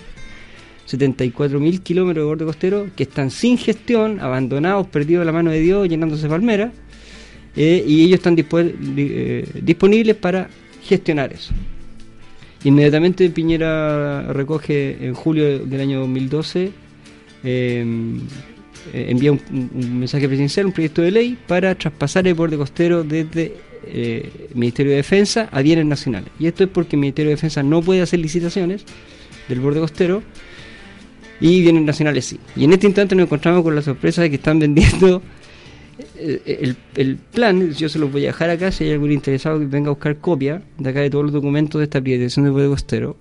74.000 0.90 1.82
kilómetros 1.82 2.24
de 2.24 2.28
borde 2.28 2.46
costero 2.46 2.88
que 2.96 3.04
están 3.04 3.32
sin 3.32 3.58
gestión, 3.58 4.20
abandonados, 4.20 4.88
perdidos 4.88 5.22
de 5.22 5.26
la 5.26 5.32
mano 5.32 5.52
de 5.52 5.60
Dios, 5.60 5.88
llenándose 5.88 6.24
de 6.24 6.30
palmeras, 6.30 6.72
eh, 7.56 7.84
y 7.86 8.06
ellos 8.06 8.20
están 8.20 8.36
eh, 8.38 9.46
disponibles 9.62 10.16
para 10.16 10.50
gestionar 10.84 11.34
eso. 11.34 11.54
Inmediatamente 12.64 13.30
Piñera 13.30 14.32
recoge 14.34 15.06
en 15.06 15.16
julio 15.16 15.60
del 15.60 15.82
año 15.82 16.00
2012 16.02 16.72
eh, 17.44 17.86
envía 18.94 19.32
un, 19.32 19.42
mensaje 20.00 20.28
presidencial, 20.28 20.68
un 20.68 20.72
proyecto 20.72 21.02
de 21.02 21.12
ley 21.12 21.38
para 21.48 21.76
traspasar 21.76 22.28
el 22.28 22.34
borde 22.34 22.58
costero 22.58 23.04
desde 23.04 23.56
eh, 23.86 24.50
Ministerio 24.54 24.92
de 24.92 24.98
Defensa 24.98 25.50
a 25.52 25.62
bienes 25.62 25.86
nacionales. 25.86 26.30
Y 26.40 26.48
esto 26.48 26.64
es 26.64 26.70
porque 26.70 26.96
el 26.96 27.02
Ministerio 27.02 27.30
de 27.30 27.36
Defensa 27.36 27.64
no 27.64 27.82
puede 27.82 28.02
hacer 28.02 28.20
licitaciones 28.20 28.86
del 29.48 29.60
borde 29.60 29.80
costero 29.80 30.24
y 31.40 31.62
bienes 31.62 31.84
nacionales 31.84 32.26
sí. 32.26 32.40
Y 32.56 32.66
en 32.66 32.74
este 32.74 32.88
instante 32.88 33.16
nos 33.16 33.26
encontramos 33.26 33.64
con 33.64 33.76
la 33.76 33.82
sorpresa 33.82 34.22
de 34.22 34.30
que 34.30 34.36
están 34.36 34.60
vendiendo 34.60 35.22
eh, 36.16 36.60
el, 36.62 36.76
el, 36.96 37.18
plan, 37.18 37.74
yo 37.74 37.90
se 37.90 38.00
los 38.00 38.12
voy 38.12 38.24
a 38.24 38.28
dejar 38.28 38.50
acá 38.50 38.72
si 38.72 38.86
hay 38.86 38.92
algún 38.92 39.12
interesado 39.12 39.60
que 39.60 39.66
venga 39.66 39.90
a 39.90 39.94
buscar 39.94 40.18
copia 40.18 40.62
de 40.78 40.90
acá 40.90 41.02
de 41.02 41.10
todos 41.10 41.26
los 41.26 41.34
documentos 41.34 41.80
de 41.80 41.86
esta 41.86 42.02
privatización 42.02 42.46
del 42.46 42.54
borde 42.54 42.68
costero 42.68 43.18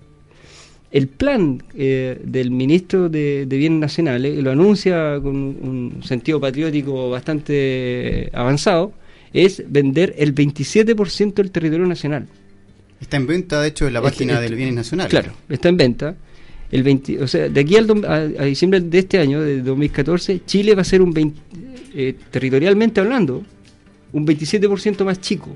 el 0.91 1.07
plan 1.07 1.63
eh, 1.73 2.19
del 2.23 2.51
ministro 2.51 3.07
de, 3.07 3.45
Bienes 3.49 3.79
Nacionales, 3.79 4.37
lo 4.43 4.51
anuncia 4.51 5.19
con 5.21 5.35
un 5.35 6.01
sentido 6.03 6.39
patriótico 6.39 7.09
bastante 7.09 8.29
avanzado, 8.33 8.93
es 9.33 9.63
vender 9.67 10.13
el 10.17 10.35
27% 10.35 11.33
del 11.35 11.51
territorio 11.51 11.85
nacional. 11.85 12.27
Está 12.99 13.17
en 13.17 13.25
venta, 13.25 13.61
de 13.61 13.69
hecho, 13.69 13.87
en 13.87 13.93
la 13.93 14.01
página 14.01 14.41
del 14.41 14.55
Bienes 14.55 14.75
Nacional. 14.75 15.07
Claro, 15.07 15.31
está 15.49 15.69
en 15.69 15.77
venta. 15.77 16.15
El 16.71 16.83
20, 16.83 17.21
o 17.21 17.27
sea, 17.27 17.49
de 17.49 17.59
aquí 17.59 17.75
al 17.75 18.05
a, 18.05 18.45
diciembre 18.45 18.79
de 18.79 18.99
este 18.99 19.17
año, 19.17 19.41
de 19.41 19.61
2014, 19.61 20.41
Chile 20.45 20.75
va 20.75 20.81
a 20.81 20.85
ser 20.85 21.01
un 21.01 21.11
20, 21.11 21.39
eh, 21.95 22.15
territorialmente 22.29 23.01
hablando, 23.01 23.43
un 24.13 24.25
27% 24.25 25.03
más 25.03 25.19
chico. 25.19 25.53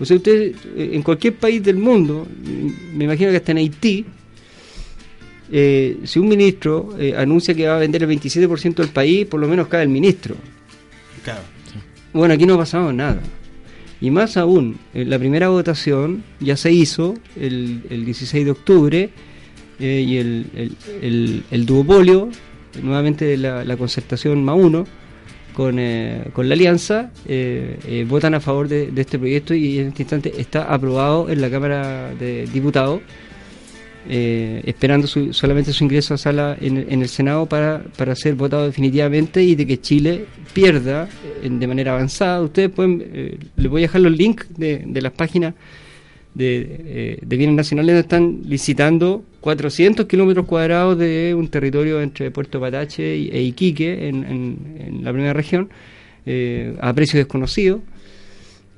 O 0.00 0.04
sea, 0.04 0.16
usted 0.16 0.54
eh, 0.76 0.90
en 0.92 1.02
cualquier 1.02 1.34
país 1.34 1.62
del 1.62 1.76
mundo, 1.76 2.26
me 2.94 3.04
imagino 3.04 3.30
que 3.30 3.36
hasta 3.36 3.52
en 3.52 3.58
Haití, 3.58 4.04
eh, 5.52 5.98
si 6.04 6.18
un 6.18 6.28
ministro 6.28 6.96
anuncia 7.16 7.54
que 7.54 7.66
va 7.66 7.76
a 7.76 7.78
vender 7.78 8.02
el 8.02 8.08
27% 8.08 8.76
del 8.76 8.88
país, 8.88 9.26
por 9.26 9.40
lo 9.40 9.48
menos 9.48 9.68
cae 9.68 9.82
el 9.82 9.88
ministro. 9.88 10.36
Claro. 11.22 11.42
Bueno, 12.12 12.34
aquí 12.34 12.46
no 12.46 12.54
ha 12.54 12.58
pasado 12.58 12.92
nada. 12.92 13.20
Y 14.00 14.10
más 14.10 14.36
aún, 14.36 14.78
la 14.94 15.18
primera 15.18 15.48
votación 15.50 16.24
ya 16.40 16.56
se 16.56 16.72
hizo 16.72 17.14
el, 17.36 17.82
el 17.90 18.04
16 18.06 18.46
de 18.46 18.50
octubre 18.50 19.10
eh, 19.80 20.04
y 20.06 20.18
el, 20.18 20.76
el, 21.00 21.42
el, 21.50 21.66
duopolio, 21.66 22.28
nuevamente 22.82 23.38
la, 23.38 23.64
la 23.64 23.76
concertación 23.78 24.44
más 24.44 24.56
uno, 24.58 24.86
con, 25.54 25.78
eh, 25.78 26.24
con 26.32 26.48
la 26.48 26.54
alianza, 26.54 27.10
eh, 27.26 28.04
votan 28.08 28.34
a 28.34 28.40
favor 28.40 28.68
de, 28.68 28.92
este 28.96 29.18
proyecto 29.18 29.54
y 29.54 29.78
en 29.78 29.88
este 29.88 30.02
instante 30.02 30.32
está 30.38 30.72
aprobado 30.72 31.28
en 31.30 31.40
la 31.40 31.50
Cámara 31.50 32.14
de 32.18 32.46
Diputados, 32.52 33.00
esperando 34.08 35.06
solamente 35.06 35.72
su 35.72 35.84
ingreso 35.84 36.14
a 36.14 36.18
sala 36.18 36.56
en, 36.60 36.78
en, 36.78 37.02
el 37.02 37.08
Senado 37.08 37.46
para, 37.46 37.84
para 37.96 38.16
ser 38.16 38.34
votado 38.34 38.64
definitivamente 38.64 39.42
y 39.42 39.54
de 39.54 39.66
que 39.66 39.80
Chile 39.80 40.24
pierda 40.54 41.08
de 41.42 41.66
manera 41.66 41.92
avanzada. 41.92 42.40
Ustedes 42.40 42.70
pueden, 42.70 43.38
les 43.56 43.70
voy 43.70 43.82
a 43.82 43.84
dejar 43.84 44.00
los 44.00 44.12
links 44.12 44.46
de 44.56 45.00
las 45.00 45.12
páginas 45.12 45.54
de, 46.34 47.18
de 47.20 47.36
bienes 47.36 47.56
nacionales 47.56 47.96
están 47.96 48.42
licitando 48.44 49.24
400 49.40 50.06
kilómetros 50.06 50.46
cuadrados 50.46 50.98
de 50.98 51.34
un 51.34 51.48
territorio 51.48 52.00
entre 52.00 52.30
Puerto 52.30 52.60
Patache 52.60 53.14
e 53.14 53.42
Iquique, 53.42 54.08
en, 54.08 55.00
la 55.02 55.12
primera 55.12 55.32
región, 55.32 55.70
eh, 56.26 56.76
a 56.80 56.92
precio 56.92 57.18
desconocido 57.18 57.80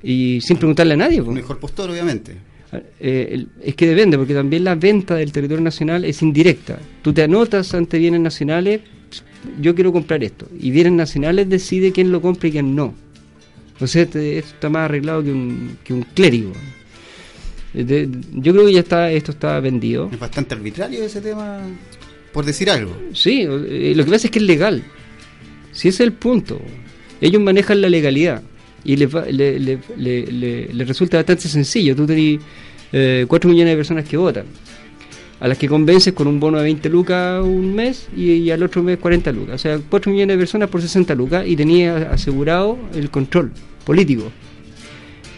y 0.01 0.39
sin 0.41 0.57
preguntarle 0.57 0.93
a 0.93 0.97
nadie. 0.97 1.21
Mejor 1.21 1.59
postor, 1.59 1.89
obviamente. 1.89 2.35
Eh, 2.99 3.45
es 3.61 3.75
que 3.75 3.87
depende, 3.87 4.17
porque 4.17 4.33
también 4.33 4.63
la 4.63 4.75
venta 4.75 5.15
del 5.15 5.31
territorio 5.31 5.63
nacional 5.63 6.05
es 6.05 6.21
indirecta. 6.21 6.79
Tú 7.01 7.13
te 7.13 7.23
anotas 7.23 7.73
ante 7.73 7.97
bienes 7.99 8.21
nacionales, 8.21 8.81
yo 9.61 9.75
quiero 9.75 9.91
comprar 9.91 10.23
esto, 10.23 10.47
y 10.57 10.71
bienes 10.71 10.93
nacionales 10.93 11.49
decide 11.49 11.91
quién 11.91 12.11
lo 12.11 12.21
compra 12.21 12.47
y 12.47 12.51
quién 12.53 12.73
no. 12.73 12.93
Entonces, 13.73 14.07
esto 14.07 14.19
está 14.19 14.69
más 14.69 14.85
arreglado 14.85 15.23
que 15.23 15.31
un, 15.31 15.77
que 15.83 15.93
un 15.93 16.03
clérigo 16.03 16.53
yo 17.73 18.53
creo 18.53 18.65
que 18.65 18.73
ya 18.73 18.79
está 18.81 19.11
esto 19.11 19.31
está 19.31 19.59
vendido. 19.59 20.09
Es 20.11 20.19
bastante 20.19 20.53
arbitrario 20.53 21.03
ese 21.03 21.21
tema, 21.21 21.61
por 22.31 22.45
decir 22.45 22.69
algo. 22.69 22.95
Sí, 23.13 23.41
eh, 23.41 23.93
lo 23.95 24.05
que 24.05 24.11
pasa 24.11 24.27
es 24.27 24.31
que 24.31 24.39
es 24.39 24.45
legal. 24.45 24.83
Si 25.71 25.87
ese 25.87 26.03
es 26.03 26.07
el 26.07 26.13
punto. 26.13 26.61
Ellos 27.19 27.41
manejan 27.41 27.81
la 27.81 27.89
legalidad 27.89 28.43
y 28.83 28.97
les, 28.97 29.11
le, 29.13 30.85
resulta 30.85 31.17
bastante 31.17 31.47
sencillo. 31.47 31.95
Tú 31.95 32.05
tenés 32.05 32.39
eh, 32.91 33.25
4 33.27 33.49
millones 33.49 33.71
de 33.73 33.77
personas 33.77 34.05
que 34.05 34.17
votan, 34.17 34.45
a 35.39 35.47
las 35.47 35.57
que 35.57 35.67
convences 35.67 36.13
con 36.13 36.27
un 36.27 36.39
bono 36.39 36.57
de 36.57 36.63
20 36.65 36.89
lucas 36.89 37.41
un 37.43 37.73
mes 37.73 38.07
y, 38.15 38.49
al 38.51 38.61
otro 38.61 38.83
mes 38.83 38.97
40 38.97 39.31
lucas. 39.31 39.55
O 39.55 39.57
sea, 39.57 39.79
4 39.89 40.11
millones 40.11 40.35
de 40.35 40.39
personas 40.39 40.69
por 40.69 40.81
60 40.81 41.15
lucas 41.15 41.45
y 41.47 41.55
tenías 41.55 42.05
asegurado 42.11 42.77
el 42.93 43.09
control 43.09 43.51
político. 43.85 44.31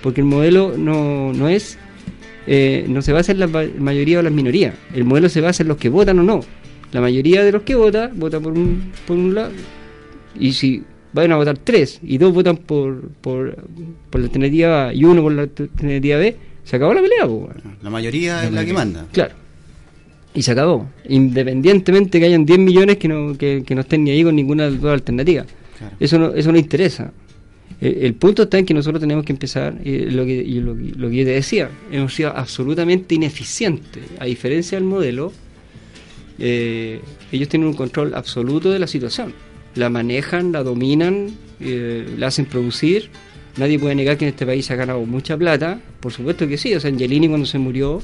Porque 0.01 0.21
el 0.21 0.27
modelo 0.27 0.75
no, 0.77 1.33
no 1.33 1.47
es 1.47 1.77
eh, 2.47 2.85
no 2.87 3.01
se 3.01 3.13
basa 3.13 3.31
en 3.31 3.39
la 3.39 3.47
mayoría 3.47 4.19
o 4.19 4.21
las 4.21 4.33
minorías. 4.33 4.75
El 4.93 5.03
modelo 5.03 5.29
se 5.29 5.41
basa 5.41 5.63
en 5.63 5.69
los 5.69 5.77
que 5.77 5.89
votan 5.89 6.19
o 6.19 6.23
no. 6.23 6.41
La 6.91 7.01
mayoría 7.01 7.43
de 7.43 7.51
los 7.51 7.63
que 7.63 7.75
votan, 7.75 8.11
votan 8.19 8.43
por 8.43 8.53
un, 8.53 8.91
por 9.07 9.17
un 9.17 9.35
lado. 9.35 9.51
Y 10.39 10.53
si 10.53 10.83
van 11.13 11.31
a 11.31 11.37
votar 11.37 11.57
tres 11.57 11.99
y 12.03 12.17
dos 12.17 12.33
votan 12.33 12.57
por, 12.57 13.09
por, 13.21 13.55
por 14.09 14.21
la 14.21 14.27
alternativa 14.27 14.87
A 14.87 14.93
y 14.93 15.05
uno 15.05 15.21
por 15.21 15.31
la 15.31 15.43
alternativa 15.43 16.17
B, 16.17 16.35
se 16.63 16.75
acabó 16.75 16.93
la 16.93 17.01
pelea. 17.01 17.27
La 17.81 17.89
mayoría 17.89 18.43
es 18.43 18.51
la 18.51 18.65
que 18.65 18.73
manda. 18.73 19.05
Claro. 19.11 19.35
Y 20.33 20.41
se 20.41 20.51
acabó. 20.51 20.89
Independientemente 21.07 22.19
que 22.19 22.25
hayan 22.25 22.45
10 22.45 22.59
millones 22.59 22.97
que 22.97 23.07
no, 23.07 23.37
que, 23.37 23.63
no 23.69 23.81
estén 23.81 24.03
ni 24.03 24.11
ahí 24.11 24.23
con 24.23 24.35
ninguna 24.35 24.65
de 24.65 24.71
las 24.71 24.81
dos 24.81 24.91
alternativas. 24.91 25.47
Eso, 25.99 26.19
no, 26.19 26.33
eso 26.33 26.51
no 26.51 26.57
interesa. 26.57 27.11
El, 27.81 28.13
punto 28.13 28.43
está 28.43 28.57
en 28.57 28.65
que 28.65 28.73
nosotros 28.73 29.01
tenemos 29.01 29.25
que 29.25 29.33
empezar, 29.33 29.79
y 29.83 30.09
lo, 30.09 30.25
que, 30.25 30.43
lo, 30.97 31.09
que 31.09 31.25
te 31.25 31.31
decía, 31.31 31.69
hemos 31.91 32.13
sido 32.13 32.29
absolutamente 32.35 33.15
ineficientes. 33.15 34.03
A 34.17 34.25
diferencia 34.25 34.77
del 34.77 34.87
modelo, 34.87 35.33
eh, 36.39 37.01
ellos 37.31 37.49
tienen 37.49 37.67
un 37.67 37.75
control 37.75 38.13
absoluto 38.15 38.71
de 38.71 38.79
la 38.79 38.87
situación. 38.87 39.33
La 39.75 39.89
manejan, 39.89 40.53
la 40.53 40.63
dominan, 40.63 41.31
eh, 41.59 42.07
la 42.17 42.27
hacen 42.27 42.45
producir. 42.45 43.09
Nadie 43.57 43.77
puede 43.77 43.95
negar 43.95 44.17
que 44.17 44.25
en 44.25 44.29
este 44.29 44.45
país 44.45 44.65
se 44.65 44.73
ha 44.73 44.77
ganado 44.77 45.05
mucha 45.05 45.37
plata. 45.37 45.79
Por 45.99 46.13
supuesto 46.13 46.47
que 46.47 46.57
sí. 46.57 46.73
O 46.75 46.79
sea, 46.79 46.89
Angelini 46.89 47.27
cuando 47.27 47.45
se 47.45 47.59
murió, 47.59 48.01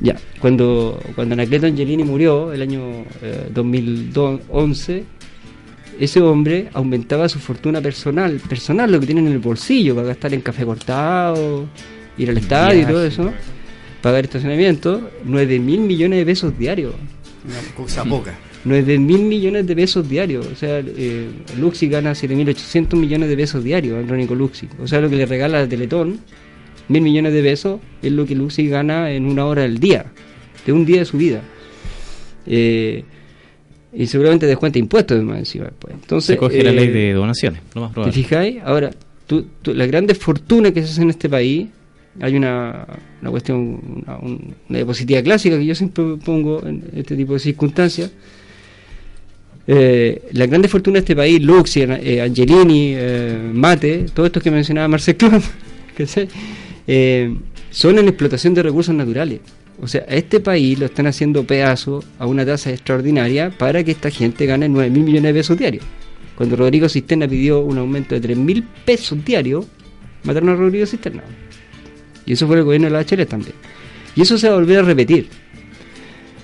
ya, 0.00 0.16
cuando, 0.40 1.00
cuando 1.14 1.34
Anacleto 1.34 1.66
Angelini 1.66 2.02
murió, 2.04 2.52
el 2.52 2.62
año 2.62 3.04
2011, 3.54 4.96
eh, 4.96 5.04
ese 5.98 6.20
hombre 6.20 6.68
aumentaba 6.72 7.28
su 7.28 7.38
fortuna 7.38 7.80
personal, 7.80 8.40
personal, 8.48 8.90
lo 8.90 9.00
que 9.00 9.06
tiene 9.06 9.20
en 9.22 9.28
el 9.28 9.38
bolsillo, 9.38 9.94
para 9.94 10.08
gastar 10.08 10.34
en 10.34 10.40
café 10.40 10.64
cortado, 10.64 11.66
ir 12.18 12.30
al 12.30 12.38
estadio 12.38 12.82
y 12.82 12.86
todo 12.86 13.04
eso, 13.04 13.32
pagar 14.02 14.24
estacionamiento, 14.24 15.10
9 15.24 15.58
mil 15.58 15.80
millones 15.80 16.18
de 16.18 16.26
pesos 16.26 16.58
diarios. 16.58 16.94
Una 17.46 17.74
cosa 17.76 18.04
poca. 18.04 18.34
9 18.64 18.98
mil 18.98 19.22
millones 19.22 19.66
de 19.66 19.76
pesos 19.76 20.08
diarios. 20.08 20.46
O 20.46 20.56
sea, 20.56 20.80
eh, 20.84 21.28
Luxi 21.58 21.88
gana 21.88 22.12
7.800 22.12 22.96
millones 22.96 23.28
de 23.28 23.36
pesos 23.36 23.62
diarios, 23.62 23.98
Andrónico 23.98 24.34
Luxi. 24.34 24.68
O 24.82 24.88
sea, 24.88 25.00
lo 25.00 25.10
que 25.10 25.16
le 25.16 25.26
regala 25.26 25.60
a 25.60 25.68
Teletón, 25.68 26.18
mil 26.88 27.02
millones 27.02 27.32
de 27.34 27.42
pesos, 27.42 27.80
es 28.02 28.12
lo 28.12 28.24
que 28.24 28.34
Luxi 28.34 28.68
gana 28.68 29.10
en 29.10 29.26
una 29.26 29.44
hora 29.44 29.62
del 29.62 29.78
día, 29.78 30.06
de 30.64 30.72
un 30.72 30.86
día 30.86 31.00
de 31.00 31.04
su 31.04 31.18
vida. 31.18 31.42
Eh, 32.46 33.04
y 33.94 34.06
seguramente 34.06 34.46
descuenta 34.46 34.78
impuestos 34.78 35.22
más 35.22 35.38
encima 35.38 35.66
después. 35.66 35.94
Entonces, 35.94 36.26
se 36.26 36.36
coge 36.36 36.62
la 36.62 36.72
ley 36.72 36.88
eh, 36.88 36.92
de 36.92 37.12
donaciones, 37.12 37.60
lo 37.74 37.82
más 37.82 37.92
probable. 37.92 38.12
¿Te 38.12 38.22
fijáis? 38.22 38.56
Ahora, 38.64 38.90
tú, 39.26 39.46
las 39.64 39.88
grandes 39.88 40.18
fortunas 40.18 40.72
que 40.72 40.82
se 40.82 40.90
hacen 40.90 41.04
en 41.04 41.10
este 41.10 41.28
país, 41.28 41.68
hay 42.20 42.36
una, 42.36 42.86
una 43.20 43.30
cuestión, 43.30 44.02
una, 44.06 44.18
una, 44.18 44.38
diapositiva 44.68 45.22
clásica 45.22 45.58
que 45.58 45.66
yo 45.66 45.74
siempre 45.74 46.16
pongo 46.24 46.64
en 46.66 46.84
este 46.96 47.16
tipo 47.16 47.34
de 47.34 47.38
circunstancias. 47.38 48.10
Eh, 49.66 50.22
las 50.32 50.48
grandes 50.48 50.70
fortunas 50.70 50.96
de 50.96 51.00
este 51.00 51.16
país, 51.16 51.40
Luxi, 51.40 51.82
eh, 51.82 52.20
Angelini, 52.20 52.96
Mate, 53.52 54.06
todos 54.12 54.26
estos 54.26 54.42
que 54.42 54.50
mencionaba 54.50 54.88
Marcel 54.88 55.16
Club, 55.16 55.42
son 57.70 57.98
en 57.98 58.08
explotación 58.08 58.54
de 58.54 58.62
recursos 58.62 58.94
naturales. 58.94 59.40
O 59.80 59.88
sea, 59.88 60.02
este 60.02 60.40
país 60.40 60.78
lo 60.78 60.86
están 60.86 61.06
haciendo 61.06 61.44
pedazo 61.44 62.02
a 62.18 62.26
una 62.26 62.46
tasa 62.46 62.70
extraordinaria 62.70 63.50
para 63.50 63.82
que 63.82 63.90
esta 63.90 64.10
gente 64.10 64.46
gane 64.46 64.68
9 64.68 64.90
mil 64.90 65.02
millones 65.02 65.34
de 65.34 65.40
pesos 65.40 65.58
diarios. 65.58 65.84
Cuando 66.36 66.56
Rodrigo 66.56 66.88
Cisterna 66.88 67.28
pidió 67.28 67.60
un 67.60 67.78
aumento 67.78 68.14
de 68.14 68.20
3 68.20 68.36
mil 68.36 68.64
pesos 68.84 69.24
diarios, 69.24 69.66
mataron 70.22 70.50
a 70.50 70.54
Rodrigo 70.54 70.86
Cisterna. 70.86 71.22
Y 72.26 72.32
eso 72.32 72.46
fue 72.46 72.58
el 72.58 72.64
gobierno 72.64 72.86
de 72.86 72.92
la 72.92 73.00
HL 73.00 73.26
también. 73.26 73.54
Y 74.16 74.22
eso 74.22 74.38
se 74.38 74.48
va 74.48 74.54
a 74.54 74.58
volver 74.58 74.78
a 74.78 74.82
repetir. 74.82 75.28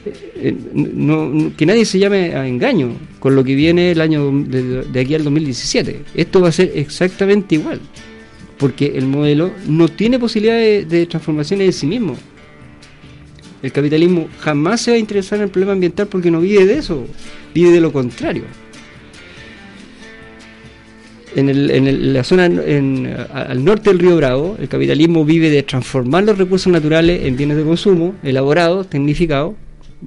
Eh, 0.04 0.12
eh, 0.36 1.52
que 1.56 1.66
nadie 1.66 1.84
se 1.84 1.98
llame 1.98 2.34
a 2.34 2.46
engaño 2.46 2.92
con 3.18 3.34
lo 3.36 3.44
que 3.44 3.54
viene 3.54 3.92
el 3.92 4.00
año 4.00 4.30
de, 4.30 5.00
aquí 5.00 5.14
al 5.14 5.24
2017. 5.24 6.02
Esto 6.14 6.40
va 6.40 6.48
a 6.48 6.52
ser 6.52 6.72
exactamente 6.74 7.54
igual. 7.54 7.80
Porque 8.58 8.92
el 8.96 9.06
modelo 9.06 9.52
no 9.66 9.88
tiene 9.88 10.18
posibilidad 10.18 10.56
de, 10.56 10.84
de 10.84 11.08
en 11.64 11.72
sí 11.72 11.86
mismo 11.86 12.16
el 13.62 13.72
capitalismo 13.72 14.28
jamás 14.38 14.80
se 14.80 14.90
va 14.90 14.96
a 14.96 15.00
interesar 15.00 15.38
en 15.38 15.44
el 15.44 15.50
problema 15.50 15.72
ambiental 15.72 16.06
porque 16.06 16.30
no 16.30 16.40
vive 16.40 16.66
de 16.66 16.78
eso, 16.78 17.06
vive 17.54 17.70
de 17.70 17.80
lo 17.80 17.92
contrario. 17.92 18.44
En, 21.36 22.12
la 22.12 22.24
zona 22.24 22.46
al 22.46 23.64
norte 23.64 23.90
del 23.90 24.00
río 24.00 24.16
Bravo, 24.16 24.56
el 24.58 24.68
capitalismo 24.68 25.24
vive 25.24 25.48
de 25.48 25.62
transformar 25.62 26.24
los 26.24 26.36
recursos 26.36 26.72
naturales 26.72 27.24
en 27.24 27.36
bienes 27.36 27.56
de 27.56 27.62
consumo, 27.62 28.14
elaborados, 28.22 28.88
tecnificados, 28.88 29.54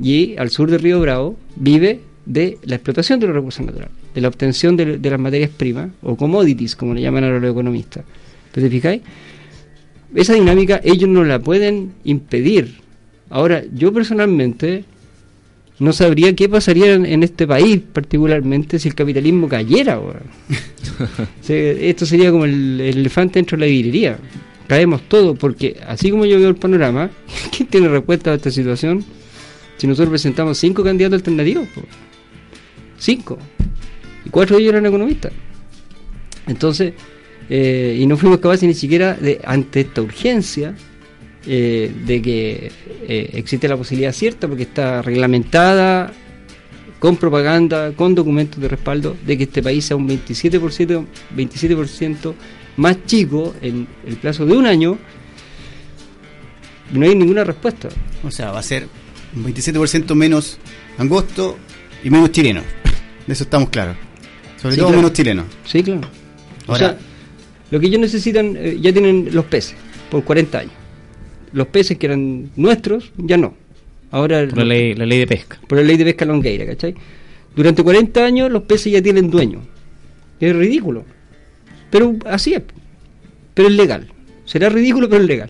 y 0.02 0.36
al 0.38 0.50
sur 0.50 0.70
del 0.70 0.82
río 0.82 1.00
Bravo 1.00 1.38
vive 1.56 2.02
de 2.26 2.58
la 2.64 2.76
explotación 2.76 3.20
de 3.20 3.28
los 3.28 3.36
recursos 3.36 3.66
naturales, 3.66 3.94
de 4.14 4.22
la 4.22 4.28
obtención 4.28 4.76
de, 4.76 4.98
las 4.98 5.20
materias 5.20 5.50
primas, 5.50 5.92
o 6.02 6.18
commodities, 6.18 6.76
como 6.76 6.94
le 6.94 7.02
llaman 7.02 7.24
a 7.24 7.30
los 7.30 7.52
economistas. 7.52 8.04
¿Te 8.52 8.70
fijáis? 8.70 9.02
Esa 10.14 10.34
dinámica 10.34 10.82
ellos 10.84 11.10
no 11.10 11.24
la 11.24 11.40
pueden 11.40 11.94
impedir 12.04 12.83
Ahora, 13.34 13.64
yo 13.74 13.92
personalmente 13.92 14.86
no 15.80 15.92
sabría 15.92 16.36
qué 16.36 16.48
pasaría 16.48 16.94
en, 16.94 17.24
este 17.24 17.48
país, 17.48 17.82
particularmente 17.92 18.78
si 18.78 18.90
el 18.90 18.94
capitalismo 18.94 19.50
cayera. 19.50 20.00
esto 21.50 22.06
sería 22.06 22.30
como 22.30 22.46
el, 22.46 22.80
elefante 22.80 23.40
dentro 23.40 23.58
de 23.58 23.66
la 23.66 23.72
librería. 23.72 24.20
Caemos 24.68 25.10
todos, 25.10 25.36
porque 25.36 25.78
así 25.88 26.12
como 26.12 26.26
yo 26.26 26.38
veo 26.38 26.50
el 26.50 26.58
panorama, 26.58 27.10
¿quién 27.58 27.68
tiene 27.70 27.88
respuesta 27.88 28.30
a 28.30 28.36
esta 28.36 28.52
situación? 28.52 29.04
Si 29.78 29.88
nosotros 29.88 30.12
presentamos 30.12 30.60
cinco 30.60 30.84
candidatos 30.84 31.18
alternativos, 31.18 31.68
cinco, 33.00 33.40
y 34.24 34.30
cuatro 34.30 34.58
de 34.58 34.62
ellos 34.62 34.74
eran 34.74 34.86
economistas. 34.86 35.34
Entonces, 36.46 36.94
eh, 37.50 37.98
y 38.00 38.06
no 38.06 38.16
fuimos 38.16 38.38
capaces 38.38 38.68
ni 38.68 38.76
siquiera 38.76 39.16
de, 39.16 39.42
ante 39.44 39.80
esta 39.82 40.04
urgencia, 40.04 40.76
eh, 41.46 41.94
de 42.06 42.22
que 42.22 42.72
eh, 43.06 43.30
existe 43.34 43.68
la 43.68 43.76
posibilidad 43.76 44.14
cierta, 44.14 44.48
porque 44.48 44.64
está 44.64 45.02
reglamentada, 45.02 46.14
con 47.00 47.18
propaganda, 47.18 47.92
con 47.92 48.16
documentos 48.16 48.62
de 48.62 48.70
respaldo, 48.70 49.18
de 49.26 49.38
que 49.38 49.44
este 49.44 49.62
país 49.62 49.84
sea 49.84 49.98
un 49.98 50.08
27%, 50.08 51.06
27% 51.36 52.34
más 52.78 53.06
chico 53.06 53.54
en 53.62 53.86
el 54.08 54.16
plazo 54.16 54.46
de 54.46 54.54
un 54.54 54.66
año, 54.66 54.98
no 56.94 57.06
hay 57.06 57.14
ninguna 57.14 57.44
respuesta. 57.44 57.90
O 58.24 58.32
sea, 58.32 58.52
va 58.52 58.60
a 58.60 58.64
ser 58.64 58.88
un 59.36 59.44
27% 59.44 60.16
menos 60.16 60.60
angosto 60.98 61.58
y 62.06 62.10
menos 62.10 62.32
chileno. 62.32 62.62
De 63.28 63.34
eso 63.34 63.44
estamos 63.44 63.68
claros. 63.68 63.98
Sobre 64.62 64.78
todo 64.78 64.92
menos 64.92 65.12
chileno. 65.12 65.44
Sí, 65.66 65.84
claro. 65.84 66.08
o 66.68 66.76
sea, 66.78 66.98
lo 67.70 67.82
que 67.82 67.88
ellos 67.88 68.00
necesitan, 68.00 68.56
eh, 68.56 68.78
ya 68.80 68.94
tienen 68.94 69.28
los 69.34 69.44
peces 69.44 69.76
por 70.10 70.24
40 70.24 70.58
años 70.58 70.83
los 71.54 71.68
peces 71.68 71.98
que 71.98 72.08
eran 72.08 72.50
nuestros, 72.56 73.12
ya 73.18 73.38
no. 73.38 73.54
Ahora 74.12 74.46
por 74.48 74.60
la 74.60 74.66
ley, 74.66 74.94
la 74.94 75.06
ley 75.06 75.20
de 75.20 75.28
pesca. 75.28 75.60
Por 75.68 75.78
la 75.78 75.84
ley 75.84 75.98
de 75.98 76.06
pesca 76.06 76.26
longueira, 76.26 76.66
¿cachai? 76.66 76.94
Durante 77.56 77.84
40 77.84 78.26
años 78.26 78.52
los 78.52 78.64
peces 78.64 78.92
ya 78.92 79.02
tienen 79.02 79.30
dueño. 79.30 79.62
Es 80.40 80.56
ridículo. 80.56 81.06
Pero 81.90 82.16
así 82.26 82.54
es. 82.54 82.64
Pero 83.54 83.70
es 83.70 83.76
legal. 83.76 84.08
Será 84.46 84.70
ridículo, 84.70 85.08
pero 85.08 85.22
es 85.22 85.28
legal. 85.28 85.50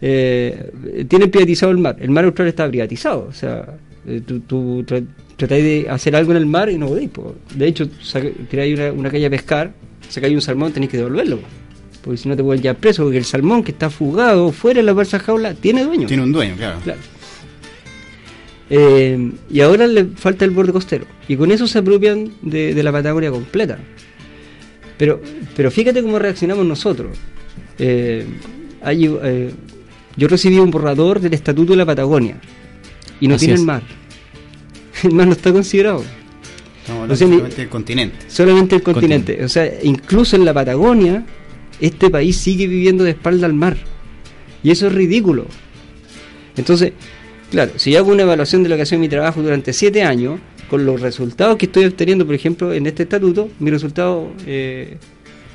Eh, 0.00 1.04
tienen 1.08 1.30
privatizado 1.30 1.72
el 1.72 1.78
mar. 1.78 1.96
El 2.00 2.10
mar 2.10 2.24
austral 2.24 2.48
está 2.48 2.68
privatizado. 2.68 3.26
O 3.28 3.32
sea, 3.32 3.76
eh, 4.06 4.20
tú, 4.24 4.84
tratáis 5.36 5.64
de 5.64 5.86
hacer 5.90 6.14
algo 6.16 6.32
en 6.32 6.38
el 6.38 6.46
mar 6.46 6.70
y 6.70 6.78
no 6.78 6.88
podéis. 6.88 7.10
De 7.54 7.66
hecho, 7.66 7.88
tiráis 8.48 8.78
una, 8.78 8.92
una 8.92 9.10
calle 9.10 9.26
a 9.26 9.30
pescar, 9.30 9.72
sacáis 10.08 10.34
un 10.34 10.40
salmón, 10.40 10.72
tenéis 10.72 10.90
que 10.90 10.98
devolverlo 10.98 11.40
porque 12.06 12.18
si 12.18 12.28
no 12.28 12.36
te 12.36 12.44
pueden 12.44 12.62
llevar 12.62 12.76
preso, 12.76 13.02
porque 13.02 13.18
el 13.18 13.24
salmón 13.24 13.64
que 13.64 13.72
está 13.72 13.90
fugado 13.90 14.52
fuera 14.52 14.78
de 14.78 14.84
la 14.84 14.92
balsa 14.92 15.18
jaula 15.18 15.54
tiene 15.54 15.82
dueño. 15.82 16.06
Tiene 16.06 16.22
un 16.22 16.30
dueño, 16.30 16.54
claro. 16.54 16.78
Eh, 18.70 19.32
y 19.50 19.60
ahora 19.60 19.88
le 19.88 20.04
falta 20.04 20.44
el 20.44 20.52
borde 20.52 20.72
costero. 20.72 21.04
Y 21.26 21.34
con 21.36 21.50
eso 21.50 21.66
se 21.66 21.80
apropian 21.80 22.30
de, 22.42 22.80
la 22.80 22.92
Patagonia 22.92 23.32
completa. 23.32 23.76
Pero, 24.96 25.20
pero 25.56 25.68
fíjate 25.72 26.00
cómo 26.00 26.20
reaccionamos 26.20 26.64
nosotros. 26.64 27.18
Eh, 27.76 28.24
eh, 28.84 29.50
yo 30.16 30.28
recibí 30.28 30.60
un 30.60 30.70
borrador 30.70 31.18
del 31.18 31.34
Estatuto 31.34 31.72
de 31.72 31.78
la 31.78 31.86
Patagonia 31.86 32.36
y 33.18 33.26
no 33.26 33.36
tiene 33.36 33.54
el 33.54 33.62
mar. 33.62 33.82
El 35.02 35.10
mar 35.10 35.26
no 35.26 35.32
está 35.32 35.52
considerado. 35.52 36.04
solamente 37.16 37.62
el 37.62 37.68
continente. 37.68 38.16
Solamente 38.28 38.76
el 38.76 38.82
continente. 38.82 39.44
O 39.44 39.48
sea, 39.48 39.68
incluso 39.82 40.36
en 40.36 40.44
la 40.44 40.54
Patagonia 40.54 41.26
este 41.80 42.10
país 42.10 42.36
sigue 42.36 42.66
viviendo 42.66 43.04
de 43.04 43.10
espalda 43.10 43.46
al 43.46 43.54
mar. 43.54 43.76
Y 44.62 44.70
eso 44.70 44.86
es 44.86 44.92
ridículo. 44.92 45.46
Entonces, 46.56 46.92
claro, 47.50 47.72
si 47.76 47.92
yo 47.92 47.98
hago 47.98 48.12
una 48.12 48.22
evaluación 48.22 48.62
de 48.62 48.68
lo 48.68 48.76
que 48.76 48.82
ha 48.82 48.86
sido 48.86 49.00
mi 49.00 49.08
trabajo 49.08 49.42
durante 49.42 49.72
siete 49.72 50.02
años, 50.02 50.40
con 50.68 50.84
los 50.84 51.00
resultados 51.00 51.56
que 51.56 51.66
estoy 51.66 51.84
obteniendo, 51.84 52.26
por 52.26 52.34
ejemplo, 52.34 52.72
en 52.72 52.86
este 52.86 53.04
estatuto, 53.04 53.48
mi 53.60 53.70
resultado 53.70 54.32
eh, 54.46 54.96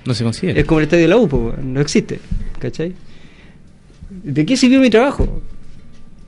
no 0.06 0.14
se 0.14 0.24
considera. 0.24 0.60
Es 0.60 0.66
como 0.66 0.80
el 0.80 0.86
estadio 0.86 1.04
de 1.04 1.10
la 1.10 1.18
UPO, 1.18 1.56
no 1.64 1.82
existe. 1.82 2.20
¿Cachai? 2.60 2.94
¿De 4.10 4.46
qué 4.46 4.58
sirvió 4.58 4.80
mi 4.80 4.90
trabajo? 4.90 5.42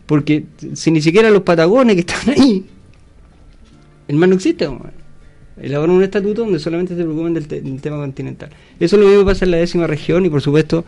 Porque 0.05 0.45
si 0.73 0.91
ni 0.91 1.01
siquiera 1.01 1.29
los 1.29 1.43
patagones 1.43 1.95
que 1.95 2.01
están 2.01 2.29
ahí, 2.29 2.65
el 4.07 4.15
mar 4.15 4.29
no 4.29 4.35
existe 4.35 4.67
elaboran 5.61 5.95
un 5.95 6.03
estatuto 6.03 6.43
donde 6.43 6.59
solamente 6.59 6.95
se 6.95 7.03
preocupen 7.03 7.33
del, 7.33 7.81
tema 7.81 7.97
continental. 7.97 8.49
Eso 8.79 8.95
es 8.95 9.01
lo 9.01 9.07
mismo 9.07 9.25
pasa 9.25 9.45
en 9.45 9.51
la 9.51 9.57
décima 9.57 9.87
región 9.87 10.25
y 10.25 10.29
por 10.29 10.41
supuesto 10.41 10.85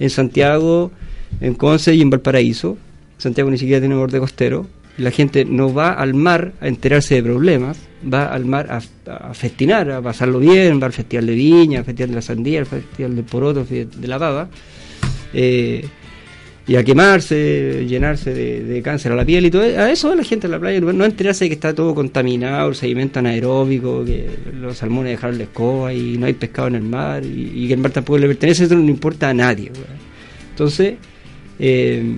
en 0.00 0.10
Santiago, 0.10 0.90
en 1.40 1.54
Conce 1.54 1.94
y 1.94 2.02
en 2.02 2.10
Valparaíso. 2.10 2.76
Santiago 3.18 3.50
ni 3.50 3.58
siquiera 3.58 3.80
tiene 3.80 3.94
borde 3.94 4.18
costero. 4.20 4.66
La 4.96 5.10
gente 5.10 5.44
no 5.44 5.72
va 5.72 5.92
al 5.92 6.14
mar 6.14 6.52
a 6.60 6.66
enterarse 6.66 7.14
de 7.14 7.22
problemas, 7.22 7.78
va 8.02 8.26
al 8.26 8.44
mar 8.44 8.68
a, 8.70 9.34
festinar, 9.34 9.90
a 9.90 10.02
pasarlo 10.02 10.40
bien, 10.40 10.80
va 10.82 10.86
al 10.86 10.92
Festival 10.92 11.26
de 11.26 11.34
Viña, 11.34 11.78
al 11.80 11.84
Festival 11.84 12.10
de 12.10 12.14
la 12.16 12.22
Sandía, 12.22 12.58
al 12.60 12.66
Festival 12.66 13.14
de 13.14 13.22
Poroto, 13.22 13.64
de, 13.64 14.08
la 14.08 14.18
Baba. 14.18 14.48
Eh, 15.32 15.86
y 16.68 16.76
a 16.76 16.84
quemarse, 16.84 17.86
llenarse 17.88 18.34
de, 18.34 18.82
cáncer 18.82 19.12
a 19.12 19.16
la 19.16 19.24
piel 19.24 19.46
y 19.46 19.50
todo. 19.50 19.62
A 19.62 19.90
eso 19.90 20.10
va 20.10 20.14
la 20.14 20.22
gente 20.22 20.46
en 20.46 20.50
la 20.50 20.60
playa, 20.60 20.78
no 20.80 21.04
enterarse 21.04 21.46
de 21.46 21.48
que 21.48 21.54
está 21.54 21.74
todo 21.74 21.94
contaminado, 21.94 22.68
el 22.68 22.74
sedimento 22.74 23.20
anaeróbico, 23.20 24.04
que 24.04 24.28
los 24.52 24.76
salmones 24.76 25.12
dejaron 25.12 25.38
la 25.38 25.44
escoba 25.44 25.94
y 25.94 26.18
no 26.18 26.26
hay 26.26 26.34
pescado 26.34 26.68
en 26.68 26.74
el 26.74 26.82
mar 26.82 27.24
y, 27.24 27.66
que 27.66 27.72
el 27.72 27.80
mar 27.80 27.90
tampoco 27.90 28.18
le 28.18 28.26
pertenece, 28.26 28.64
eso 28.64 28.74
no 28.74 28.82
le 28.82 28.90
importa 28.90 29.30
a 29.30 29.34
nadie. 29.34 29.72
Entonces, 30.50 30.96
eh, 31.58 32.16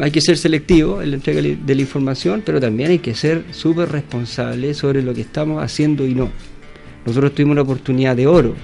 hay 0.00 0.10
que 0.10 0.20
ser 0.20 0.36
selectivo 0.36 1.00
en 1.00 1.12
la 1.12 1.16
entrega 1.16 1.40
de 1.40 1.74
la 1.76 1.80
información, 1.80 2.42
pero 2.44 2.60
también 2.60 2.90
hay 2.90 2.98
que 2.98 3.14
ser 3.14 3.44
súper 3.52 3.88
responsable 3.92 4.74
sobre 4.74 5.02
lo 5.02 5.14
que 5.14 5.20
estamos 5.20 5.62
haciendo 5.62 6.04
y 6.04 6.14
no. 6.14 6.32
Nosotros 7.06 7.32
tuvimos 7.36 7.52
una 7.52 7.62
oportunidad 7.62 8.16
de 8.16 8.26
oro, 8.26 8.56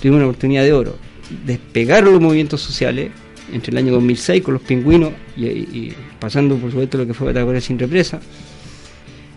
tuvimos 0.00 0.16
una 0.16 0.28
oportunidad 0.28 0.64
de 0.64 0.72
oro 0.72 1.05
despegaron 1.44 2.12
los 2.12 2.20
movimientos 2.20 2.60
sociales 2.60 3.10
entre 3.52 3.72
el 3.72 3.78
año 3.78 3.92
2006 3.92 4.42
con 4.42 4.54
los 4.54 4.62
pingüinos 4.62 5.12
y, 5.36 5.92
pasando 6.18 6.56
por 6.56 6.70
supuesto 6.70 6.98
lo 6.98 7.06
que 7.06 7.14
fue 7.14 7.28
Patagonia 7.28 7.60
sin 7.60 7.78
represa 7.78 8.20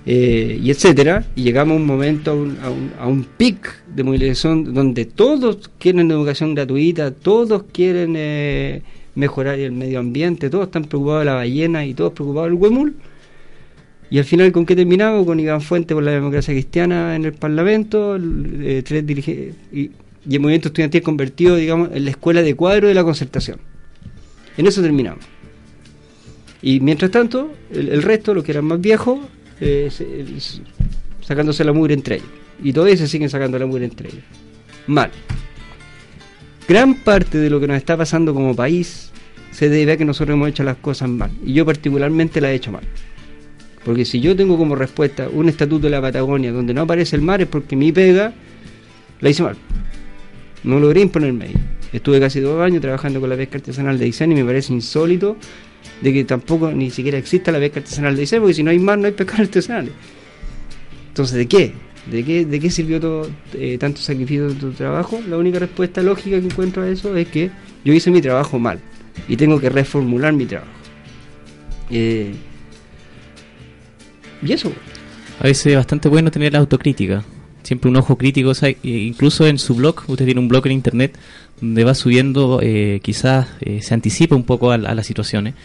eh, 0.05 0.59
y 0.61 0.71
etcétera 0.71 1.25
y 1.35 1.43
llegamos 1.43 1.73
a 1.73 1.75
un 1.77 1.85
momento 1.85 2.31
a 2.31 2.33
un, 2.33 2.57
a 2.99 3.07
un, 3.07 3.23
pic 3.23 3.83
de 3.87 4.03
movilización 4.03 4.73
donde 4.73 5.05
todos 5.05 5.69
quieren 5.77 6.09
educación 6.09 6.55
gratuita 6.55 7.11
todos 7.11 7.63
quieren 7.71 8.13
eh, 8.15 8.81
mejorar 9.15 9.59
el 9.59 9.71
medio 9.71 9.99
ambiente 9.99 10.49
todos 10.49 10.65
están 10.65 10.85
preocupados 10.85 11.21
de 11.21 11.25
la 11.25 11.35
ballena 11.35 11.85
y 11.85 11.93
todos 11.93 12.13
preocupados 12.13 12.49
del 12.49 12.59
huemul 12.59 12.95
y 14.11 14.17
al 14.17 14.25
final, 14.25 14.51
¿con 14.51 14.65
qué 14.65 14.75
terminamos? 14.75 15.25
Con 15.25 15.39
Iván 15.39 15.61
Fuente 15.61 15.93
por 15.93 16.03
la 16.03 16.11
democracia 16.11 16.51
cristiana 16.53 17.15
en 17.15 17.25
el 17.25 17.33
Parlamento, 17.33 18.17
eh, 18.17 18.81
tres 18.83 19.05
dirigentes, 19.05 19.55
y 19.71 19.91
el 20.29 20.39
movimiento 20.39 20.69
estudiantil 20.69 21.01
convertido, 21.01 21.55
digamos, 21.55 21.89
en 21.93 22.05
la 22.05 22.11
escuela 22.11 22.41
de 22.41 22.55
cuadro 22.55 22.87
de 22.87 22.93
la 22.93 23.03
concertación. 23.03 23.59
En 24.57 24.67
eso 24.67 24.81
terminamos. 24.81 25.23
Y 26.61 26.79
mientras 26.81 27.11
tanto, 27.11 27.53
el, 27.71 28.01
resto, 28.03 28.33
los 28.33 28.43
que 28.43 28.51
eran 28.51 28.65
más 28.65 28.81
viejos, 28.81 29.19
eh, 29.61 29.89
sacándose 31.21 31.63
la 31.63 31.71
mugre 31.71 31.93
entre 31.93 32.15
ellos. 32.15 32.27
Y 32.61 32.73
todavía 32.73 32.97
se 32.97 33.07
siguen 33.07 33.29
sacando 33.29 33.57
la 33.57 33.65
mugre 33.65 33.85
entre 33.85 34.09
ellos. 34.09 34.23
Mal. 34.87 35.11
Gran 36.67 36.95
parte 36.95 37.37
de 37.37 37.49
lo 37.49 37.59
que 37.59 37.67
nos 37.67 37.77
está 37.77 37.95
pasando 37.95 38.33
como 38.33 38.55
país 38.55 39.11
se 39.51 39.69
debe 39.69 39.93
a 39.93 39.97
que 39.97 40.05
nosotros 40.05 40.35
hemos 40.35 40.49
hecho 40.49 40.63
las 40.63 40.77
cosas 40.77 41.09
mal. 41.09 41.31
Y 41.45 41.53
yo 41.53 41.65
particularmente 41.65 42.41
la 42.41 42.51
he 42.51 42.55
hecho 42.55 42.71
mal. 42.71 42.83
Porque 43.83 44.05
si 44.05 44.19
yo 44.19 44.35
tengo 44.35 44.57
como 44.57 44.75
respuesta 44.75 45.29
un 45.31 45.49
estatuto 45.49 45.87
de 45.87 45.91
la 45.91 46.01
Patagonia 46.01 46.51
donde 46.51 46.73
no 46.73 46.81
aparece 46.81 47.15
el 47.15 47.21
mar 47.21 47.41
es 47.41 47.47
porque 47.47 47.75
mi 47.75 47.91
pega 47.91 48.33
la 49.21 49.29
hice 49.29 49.43
mal. 49.43 49.55
No 50.63 50.79
logré 50.79 51.01
imponerme 51.01 51.45
ahí. 51.45 51.55
Estuve 51.93 52.19
casi 52.19 52.39
dos 52.39 52.61
años 52.61 52.81
trabajando 52.81 53.19
con 53.19 53.29
la 53.29 53.35
pesca 53.35 53.57
artesanal 53.57 53.97
de 53.97 54.05
Aysén 54.05 54.31
y 54.31 54.35
me 54.35 54.45
parece 54.45 54.73
insólito 54.73 55.37
de 56.01 56.13
que 56.13 56.23
tampoco 56.23 56.71
ni 56.71 56.91
siquiera 56.91 57.17
exista 57.17 57.51
la 57.51 57.59
pesca 57.59 57.79
artesanal 57.79 58.15
de 58.15 58.21
Aysén, 58.21 58.41
porque 58.41 58.53
si 58.53 58.63
no 58.63 58.71
hay 58.71 58.79
mar 58.79 58.97
no 58.97 59.07
hay 59.07 59.13
pescadores 59.13 59.47
artesanales. 59.47 59.93
Entonces, 61.09 61.35
¿de 61.35 61.47
qué? 61.47 61.73
¿De 62.09 62.23
qué, 62.23 62.45
de 62.45 62.59
qué 62.59 62.71
sirvió 62.71 62.99
todo, 62.99 63.29
eh, 63.53 63.77
tanto 63.79 64.01
sacrificio 64.01 64.49
de 64.49 64.55
tu 64.55 64.71
trabajo? 64.71 65.19
La 65.27 65.37
única 65.37 65.59
respuesta 65.59 66.01
lógica 66.01 66.39
que 66.39 66.45
encuentro 66.45 66.83
a 66.83 66.89
eso 66.89 67.15
es 67.15 67.27
que 67.27 67.51
yo 67.83 67.93
hice 67.93 68.11
mi 68.11 68.21
trabajo 68.21 68.59
mal 68.59 68.79
y 69.27 69.35
tengo 69.35 69.59
que 69.59 69.69
reformular 69.69 70.33
mi 70.33 70.45
trabajo. 70.45 70.71
Eh, 71.89 72.33
y 74.41 74.53
eso. 74.53 74.71
A 75.39 75.43
veces 75.43 75.67
es 75.67 75.75
bastante 75.75 76.09
bueno 76.09 76.31
tener 76.31 76.53
la 76.53 76.59
autocrítica 76.59 77.23
siempre 77.63 77.89
un 77.89 77.97
ojo 77.97 78.17
crítico, 78.17 78.51
incluso 78.83 79.47
en 79.47 79.59
su 79.59 79.75
blog, 79.75 80.03
usted 80.07 80.25
tiene 80.25 80.39
un 80.39 80.47
blog 80.47 80.65
en 80.67 80.73
internet 80.73 81.17
donde 81.61 81.83
va 81.83 81.93
subiendo, 81.93 82.59
eh, 82.61 82.99
quizás 83.03 83.47
eh, 83.61 83.81
se 83.81 83.93
anticipa 83.93 84.35
un 84.35 84.43
poco 84.43 84.71
a, 84.71 84.77
las 84.77 85.05
situaciones. 85.05 85.55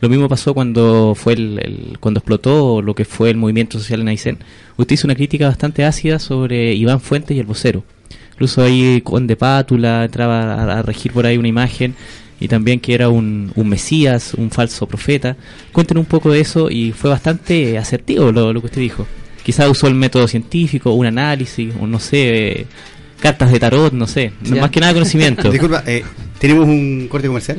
Lo 0.00 0.08
mismo 0.08 0.28
pasó 0.28 0.52
cuando 0.52 1.14
fue 1.14 1.34
el, 1.34 1.96
cuando 2.00 2.18
explotó 2.18 2.82
lo 2.82 2.94
que 2.94 3.04
fue 3.04 3.30
el 3.30 3.36
movimiento 3.36 3.78
social 3.78 4.00
en 4.00 4.08
Aysén. 4.08 4.38
Usted 4.76 4.94
hizo 4.94 5.06
una 5.06 5.14
crítica 5.14 5.48
bastante 5.48 5.84
ácida 5.84 6.18
sobre 6.18 6.74
Iván 6.74 7.00
Fuentes 7.00 7.36
y 7.36 7.40
el 7.40 7.46
vocero. 7.46 7.84
Incluso 8.32 8.62
ahí 8.62 9.00
con 9.02 9.26
de 9.26 9.36
Pátula 9.36 10.04
entraba 10.04 10.78
a, 10.78 10.82
regir 10.82 11.12
por 11.12 11.24
ahí 11.24 11.38
una 11.38 11.48
imagen 11.48 11.94
y 12.40 12.48
también 12.48 12.80
que 12.80 12.92
era 12.92 13.08
un, 13.08 13.52
un 13.54 13.68
mesías, 13.68 14.34
un 14.34 14.50
falso 14.50 14.86
profeta. 14.86 15.36
Cuéntenos 15.72 16.02
un 16.02 16.08
poco 16.08 16.32
de 16.32 16.40
eso 16.40 16.68
y 16.68 16.90
fue 16.92 17.10
bastante 17.10 17.78
asertivo 17.78 18.32
lo, 18.32 18.52
lo 18.52 18.60
que 18.60 18.66
usted 18.66 18.80
dijo. 18.80 19.06
Quizá 19.44 19.68
usó 19.68 19.86
el 19.88 19.94
método 19.94 20.26
científico, 20.26 20.92
un 20.94 21.06
análisis, 21.06 21.72
o 21.80 21.86
no 21.86 22.00
sé, 22.00 22.66
cartas 23.20 23.52
de 23.52 23.60
tarot, 23.60 23.92
no 23.92 24.06
sé, 24.06 24.32
más 24.58 24.70
que 24.70 24.80
nada 24.80 24.92
conocimiento. 24.94 25.50
Disculpa, 25.52 25.82
eh, 25.86 26.02
¿tenemos 26.38 26.66
un 26.66 27.06
corte 27.10 27.26
comercial? 27.28 27.58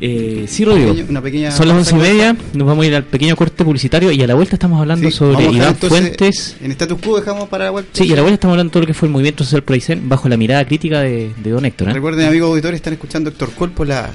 Eh, 0.00 0.44
sí, 0.46 0.64
Rodrigo. 0.64 0.90
Pequeño- 0.92 1.06
una 1.08 1.22
pequeña 1.22 1.50
Son 1.52 1.68
las 1.68 1.76
once 1.78 1.94
y 1.94 1.98
media, 1.98 2.36
nos 2.52 2.66
vamos 2.66 2.84
a 2.84 2.88
ir 2.88 2.94
al 2.94 3.04
pequeño 3.04 3.34
corte 3.34 3.64
publicitario 3.64 4.10
y 4.12 4.22
a 4.22 4.26
la 4.26 4.34
vuelta 4.34 4.56
estamos 4.56 4.78
hablando 4.80 5.10
Sí, 5.10 5.16
sobre 5.16 5.44
Iván 5.44 5.68
entonces 5.68 5.88
Fuentes. 5.88 6.56
En 6.62 6.70
status 6.72 6.98
quo 7.00 7.16
dejamos 7.18 7.48
para 7.48 7.64
la 7.66 7.72
web. 7.72 7.86
Sí, 7.92 8.04
y 8.04 8.12
a 8.12 8.16
la 8.16 8.20
vuelta 8.22 8.34
estamos 8.34 8.52
hablando 8.54 8.68
de 8.70 8.72
todo 8.72 8.80
lo 8.82 8.86
que 8.86 8.92
fue 8.94 9.08
el 9.08 9.12
movimiento 9.12 9.42
social 9.44 9.62
Proicen 9.62 10.06
bajo 10.08 10.28
la 10.28 10.36
mirada 10.36 10.66
crítica 10.66 11.00
de, 11.00 11.32
de 11.42 11.50
Don 11.50 11.64
Héctor. 11.64 11.88
¿eh? 11.88 11.92
Recuerden, 11.94 12.28
amigos 12.28 12.50
auditores, 12.50 12.76
están 12.76 12.92
escuchando 12.92 13.30
Héctor 13.30 13.52
Col 13.52 13.70
por, 13.70 13.86
la, 13.86 14.10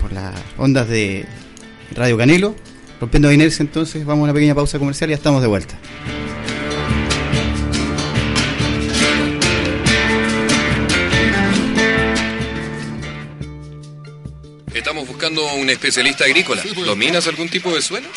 por 0.00 0.12
las 0.12 0.34
ondas 0.56 0.88
de 0.88 1.24
Radio 1.96 2.16
Canelo. 2.16 2.54
Rompiendo 3.00 3.32
inercia, 3.32 3.64
entonces 3.64 4.06
vamos 4.06 4.20
a 4.22 4.24
una 4.24 4.32
pequeña 4.34 4.54
pausa 4.54 4.78
comercial 4.78 5.10
y 5.10 5.12
ya 5.12 5.16
estamos 5.16 5.42
de 5.42 5.48
vuelta. 5.48 5.74
Estamos 14.74 15.06
buscando 15.06 15.46
un 15.54 15.70
especialista 15.70 16.24
agrícola. 16.24 16.60
Sí, 16.60 16.70
pues. 16.74 16.84
¿Dominas 16.84 17.26
algún 17.28 17.48
tipo 17.48 17.72
de 17.72 17.80
suelo? 17.80 18.08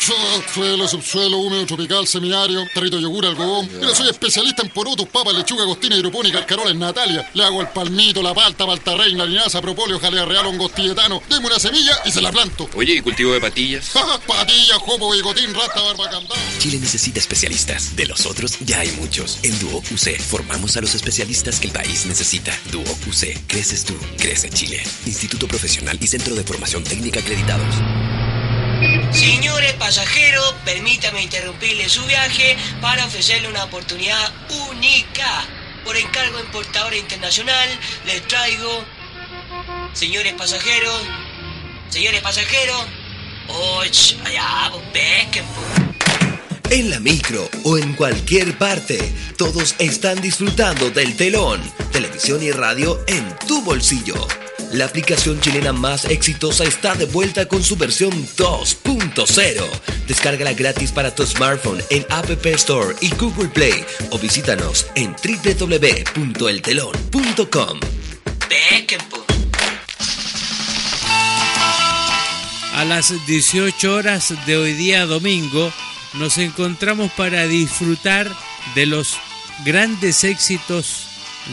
Suelo, 0.52 0.88
subsuelo, 0.88 1.38
húmedo, 1.38 1.64
tropical, 1.66 2.04
semiario, 2.06 2.66
territo 2.74 2.98
yogur, 2.98 3.26
algodón. 3.26 3.68
Mira, 3.78 3.94
soy 3.94 4.08
especialista 4.08 4.62
en 4.62 4.70
porotos, 4.70 5.06
papas, 5.08 5.34
lechuga, 5.34 5.64
costina, 5.66 5.96
hidropónica, 5.96 6.38
alcarola 6.38 6.72
en 6.72 6.80
Natalia. 6.80 7.30
Le 7.32 7.44
hago 7.44 7.60
el 7.60 7.68
palmito, 7.68 8.22
la 8.22 8.34
palta, 8.34 8.66
palta 8.66 8.96
reina, 8.96 9.24
linaza, 9.24 9.62
propóleo, 9.62 10.00
jalea 10.00 10.24
real, 10.24 10.46
tibetano. 10.74 11.22
Deme 11.28 11.46
una 11.46 11.60
semilla 11.60 11.96
y 12.04 12.10
se 12.10 12.20
la 12.20 12.32
planto. 12.32 12.68
Oye, 12.74 12.94
¿y 12.94 13.00
cultivo 13.00 13.32
de 13.32 13.40
patillas? 13.40 13.92
Patilla, 14.26 14.78
jopo, 14.80 15.12
bigotín, 15.12 15.54
rata, 15.54 15.80
barba 15.80 16.10
candado. 16.10 16.40
Chile 16.58 16.78
necesita 16.80 17.20
especialistas. 17.20 17.94
De 17.94 18.06
los 18.06 18.26
otros 18.26 18.58
ya 18.60 18.80
hay 18.80 18.90
muchos. 18.92 19.38
En 19.44 19.56
Duo 19.60 19.78
UC 19.78 20.18
formamos 20.18 20.76
a 20.76 20.80
los 20.80 20.94
especialistas 20.96 21.60
que 21.60 21.68
el 21.68 21.72
país 21.72 22.06
necesita. 22.06 22.58
Duo 22.72 22.82
UC. 23.06 23.46
Creces 23.46 23.84
tú, 23.84 23.94
crece 24.18 24.50
Chile. 24.50 24.82
Instituto 25.06 25.46
Profesional 25.46 25.96
y 26.00 26.06
Centro 26.08 26.34
de 26.34 26.47
Formación 26.48 26.82
Técnica 26.82 27.20
acreditados. 27.20 27.74
Señores 29.12 29.74
pasajeros, 29.74 30.54
permítame 30.64 31.22
interrumpirle 31.22 31.90
su 31.90 32.02
viaje 32.06 32.56
para 32.80 33.04
ofrecerle 33.04 33.48
una 33.48 33.64
oportunidad 33.64 34.32
única. 34.70 35.44
Por 35.84 35.94
encargo 35.94 36.40
importadora 36.40 36.96
internacional, 36.96 37.68
les 38.06 38.26
traigo, 38.26 38.82
señores 39.92 40.32
pasajeros, 40.34 41.02
señores 41.90 42.22
pasajeros, 42.22 42.82
oh, 43.48 43.84
ch, 43.84 44.16
allá, 44.24 44.72
pesquen. 44.90 45.44
En 46.70 46.88
la 46.88 46.98
micro 46.98 47.46
o 47.64 47.76
en 47.76 47.92
cualquier 47.92 48.56
parte, 48.56 48.98
todos 49.36 49.74
están 49.78 50.22
disfrutando 50.22 50.90
del 50.90 51.14
telón, 51.14 51.60
televisión 51.92 52.42
y 52.42 52.52
radio 52.52 53.04
en 53.06 53.36
tu 53.46 53.62
bolsillo. 53.62 54.26
La 54.72 54.84
aplicación 54.84 55.40
chilena 55.40 55.72
más 55.72 56.04
exitosa 56.04 56.64
está 56.64 56.94
de 56.94 57.06
vuelta 57.06 57.48
con 57.48 57.64
su 57.64 57.76
versión 57.76 58.12
2.0. 58.36 59.64
Descárgala 60.06 60.52
gratis 60.52 60.92
para 60.92 61.14
tu 61.14 61.24
smartphone 61.26 61.82
en 61.90 62.04
App 62.10 62.28
Store 62.46 62.94
y 63.00 63.08
Google 63.14 63.48
Play 63.48 63.86
o 64.10 64.18
visítanos 64.18 64.86
en 64.94 65.14
www.eltelon.com. 65.14 67.80
A 72.74 72.84
las 72.84 73.26
18 73.26 73.94
horas 73.94 74.34
de 74.46 74.56
hoy 74.56 74.74
día 74.74 75.06
domingo 75.06 75.72
nos 76.14 76.38
encontramos 76.38 77.10
para 77.12 77.46
disfrutar 77.46 78.28
de 78.74 78.86
los 78.86 79.18
grandes 79.64 80.24
éxitos 80.24 81.06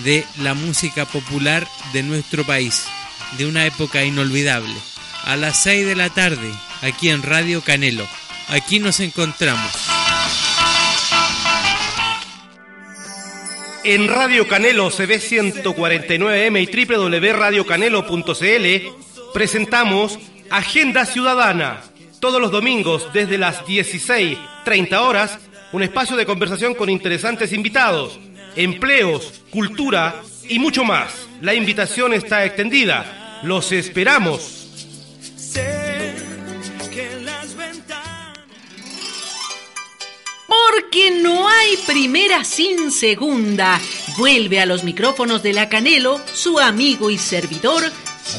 de 0.04 0.26
la 0.38 0.54
música 0.54 1.06
popular 1.06 1.68
de 1.94 2.04
nuestro 2.04 2.46
país, 2.46 2.84
de 3.38 3.46
una 3.46 3.66
época 3.66 4.04
inolvidable. 4.04 4.74
A 5.24 5.36
las 5.36 5.62
6 5.64 5.86
de 5.86 5.96
la 5.96 6.10
tarde, 6.10 6.52
aquí 6.82 7.10
en 7.10 7.22
Radio 7.24 7.62
Canelo. 7.62 8.08
Aquí 8.50 8.80
nos 8.80 9.00
encontramos. 9.00 9.72
En 13.84 14.08
Radio 14.08 14.48
Canelo 14.48 14.90
CB 14.90 15.20
149M 15.20 16.62
y 16.62 16.86
www.radiocanelo.cl 16.86 19.34
presentamos 19.34 20.20
Agenda 20.50 21.06
Ciudadana. 21.06 21.82
Todos 22.20 22.42
los 22.42 22.52
domingos 22.52 23.08
desde 23.14 23.38
las 23.38 23.64
16.30 23.66 24.98
horas, 24.98 25.38
un 25.72 25.84
espacio 25.84 26.16
de 26.16 26.26
conversación 26.26 26.74
con 26.74 26.90
interesantes 26.90 27.54
invitados, 27.54 28.20
empleos, 28.56 29.44
cultura 29.52 30.24
y 30.48 30.60
mucho 30.60 30.84
más. 30.84 31.28
La 31.42 31.54
invitación 31.54 32.14
está 32.14 32.46
extendida. 32.46 33.25
Los 33.46 33.72
esperamos. 33.72 34.42
Porque 40.48 41.12
no 41.12 41.48
hay 41.48 41.78
primera 41.86 42.44
sin 42.44 42.90
segunda. 42.90 43.80
Vuelve 44.18 44.62
a 44.62 44.66
los 44.66 44.84
micrófonos 44.84 45.44
de 45.44 45.54
la 45.54 45.70
Canelo 45.70 46.20
su 46.34 46.60
amigo 46.60 47.12
y 47.12 47.20
servidor 47.20 47.84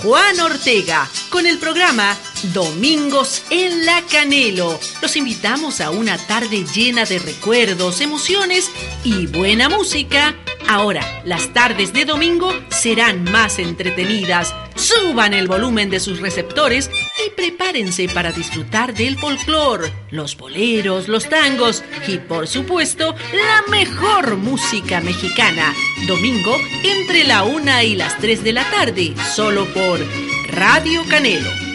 Juan 0.02 0.40
Ortega 0.40 1.08
con 1.30 1.46
el 1.46 1.58
programa 1.58 2.16
Domingos 2.52 3.42
en 3.50 3.86
la 3.86 4.02
Canelo. 4.02 4.78
Los 5.00 5.16
invitamos 5.16 5.80
a 5.80 5.90
una 5.90 6.18
tarde 6.18 6.64
llena 6.64 7.04
de 7.04 7.18
recuerdos, 7.18 8.00
emociones 8.00 8.70
y 9.04 9.26
buena 9.26 9.68
música. 9.68 10.34
Ahora, 10.68 11.22
las 11.24 11.52
tardes 11.52 11.92
de 11.92 12.04
domingo 12.04 12.52
serán 12.70 13.24
más 13.24 13.58
entretenidas. 13.58 14.54
Suban 14.74 15.32
el 15.32 15.46
volumen 15.46 15.90
de 15.90 16.00
sus 16.00 16.20
receptores 16.20 16.90
y 17.24 17.30
prepárense 17.30 18.08
para 18.08 18.32
disfrutar 18.32 18.92
del 18.92 19.18
folclore, 19.18 19.92
los 20.10 20.36
boleros, 20.36 21.08
los 21.08 21.28
tangos 21.28 21.84
y, 22.06 22.18
por 22.18 22.48
supuesto, 22.48 23.14
la 23.32 23.62
mejor 23.70 24.36
música 24.36 25.00
mexicana. 25.00 25.72
Domingo 26.06 26.56
entre 26.82 27.24
la 27.24 27.44
una 27.44 27.84
y 27.84 27.94
las 27.94 28.18
3 28.18 28.44
de 28.44 28.52
la 28.52 28.70
tarde, 28.70 29.14
solo 29.34 29.66
por 29.72 30.04
Radio 30.50 31.02
Canelo. 31.08 31.65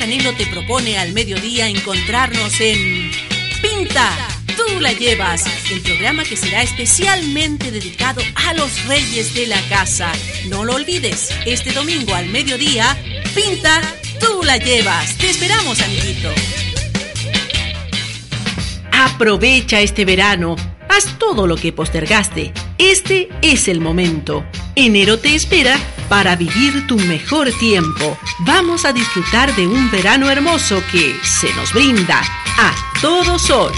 Canelo 0.00 0.32
te 0.32 0.46
propone 0.46 0.96
al 0.96 1.12
mediodía 1.12 1.68
encontrarnos 1.68 2.58
en 2.58 3.10
Pinta, 3.60 4.10
tú 4.56 4.80
la 4.80 4.94
llevas, 4.94 5.44
el 5.70 5.82
programa 5.82 6.24
que 6.24 6.36
será 6.36 6.62
especialmente 6.62 7.70
dedicado 7.70 8.22
a 8.34 8.54
los 8.54 8.86
reyes 8.86 9.34
de 9.34 9.46
la 9.46 9.60
casa. 9.68 10.10
No 10.48 10.64
lo 10.64 10.76
olvides, 10.76 11.28
este 11.44 11.72
domingo 11.72 12.14
al 12.14 12.30
mediodía, 12.30 12.96
Pinta, 13.34 13.82
tú 14.18 14.42
la 14.42 14.56
llevas. 14.56 15.18
Te 15.18 15.28
esperamos, 15.28 15.78
amiguito. 15.82 16.30
Aprovecha 18.92 19.82
este 19.82 20.06
verano. 20.06 20.56
Haz 20.88 21.18
todo 21.18 21.46
lo 21.46 21.56
que 21.56 21.74
postergaste. 21.74 22.54
Este 22.78 23.28
es 23.42 23.68
el 23.68 23.80
momento. 23.80 24.46
Enero 24.74 25.18
te 25.18 25.34
espera 25.34 25.78
para 26.10 26.34
vivir 26.34 26.88
tu 26.88 26.98
mejor 26.98 27.52
tiempo. 27.52 28.18
Vamos 28.40 28.84
a 28.84 28.92
disfrutar 28.92 29.54
de 29.54 29.68
un 29.68 29.90
verano 29.92 30.28
hermoso 30.28 30.82
que 30.90 31.14
se 31.22 31.54
nos 31.54 31.72
brinda 31.72 32.20
a 32.58 32.74
todo 33.00 33.38
sol. 33.38 33.72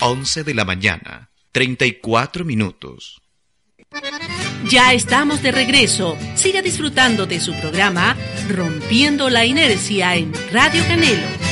Once 0.00 0.44
de 0.44 0.54
la 0.54 0.64
mañana, 0.64 1.30
34 1.50 2.44
minutos. 2.44 3.20
Ya 4.70 4.92
estamos 4.92 5.42
de 5.42 5.50
regreso. 5.50 6.16
Siga 6.36 6.62
disfrutando 6.62 7.26
de 7.26 7.40
su 7.40 7.54
programa 7.60 8.16
Rompiendo 8.48 9.30
la 9.30 9.44
Inercia 9.44 10.14
en 10.14 10.32
Radio 10.52 10.82
Canelo. 10.86 11.43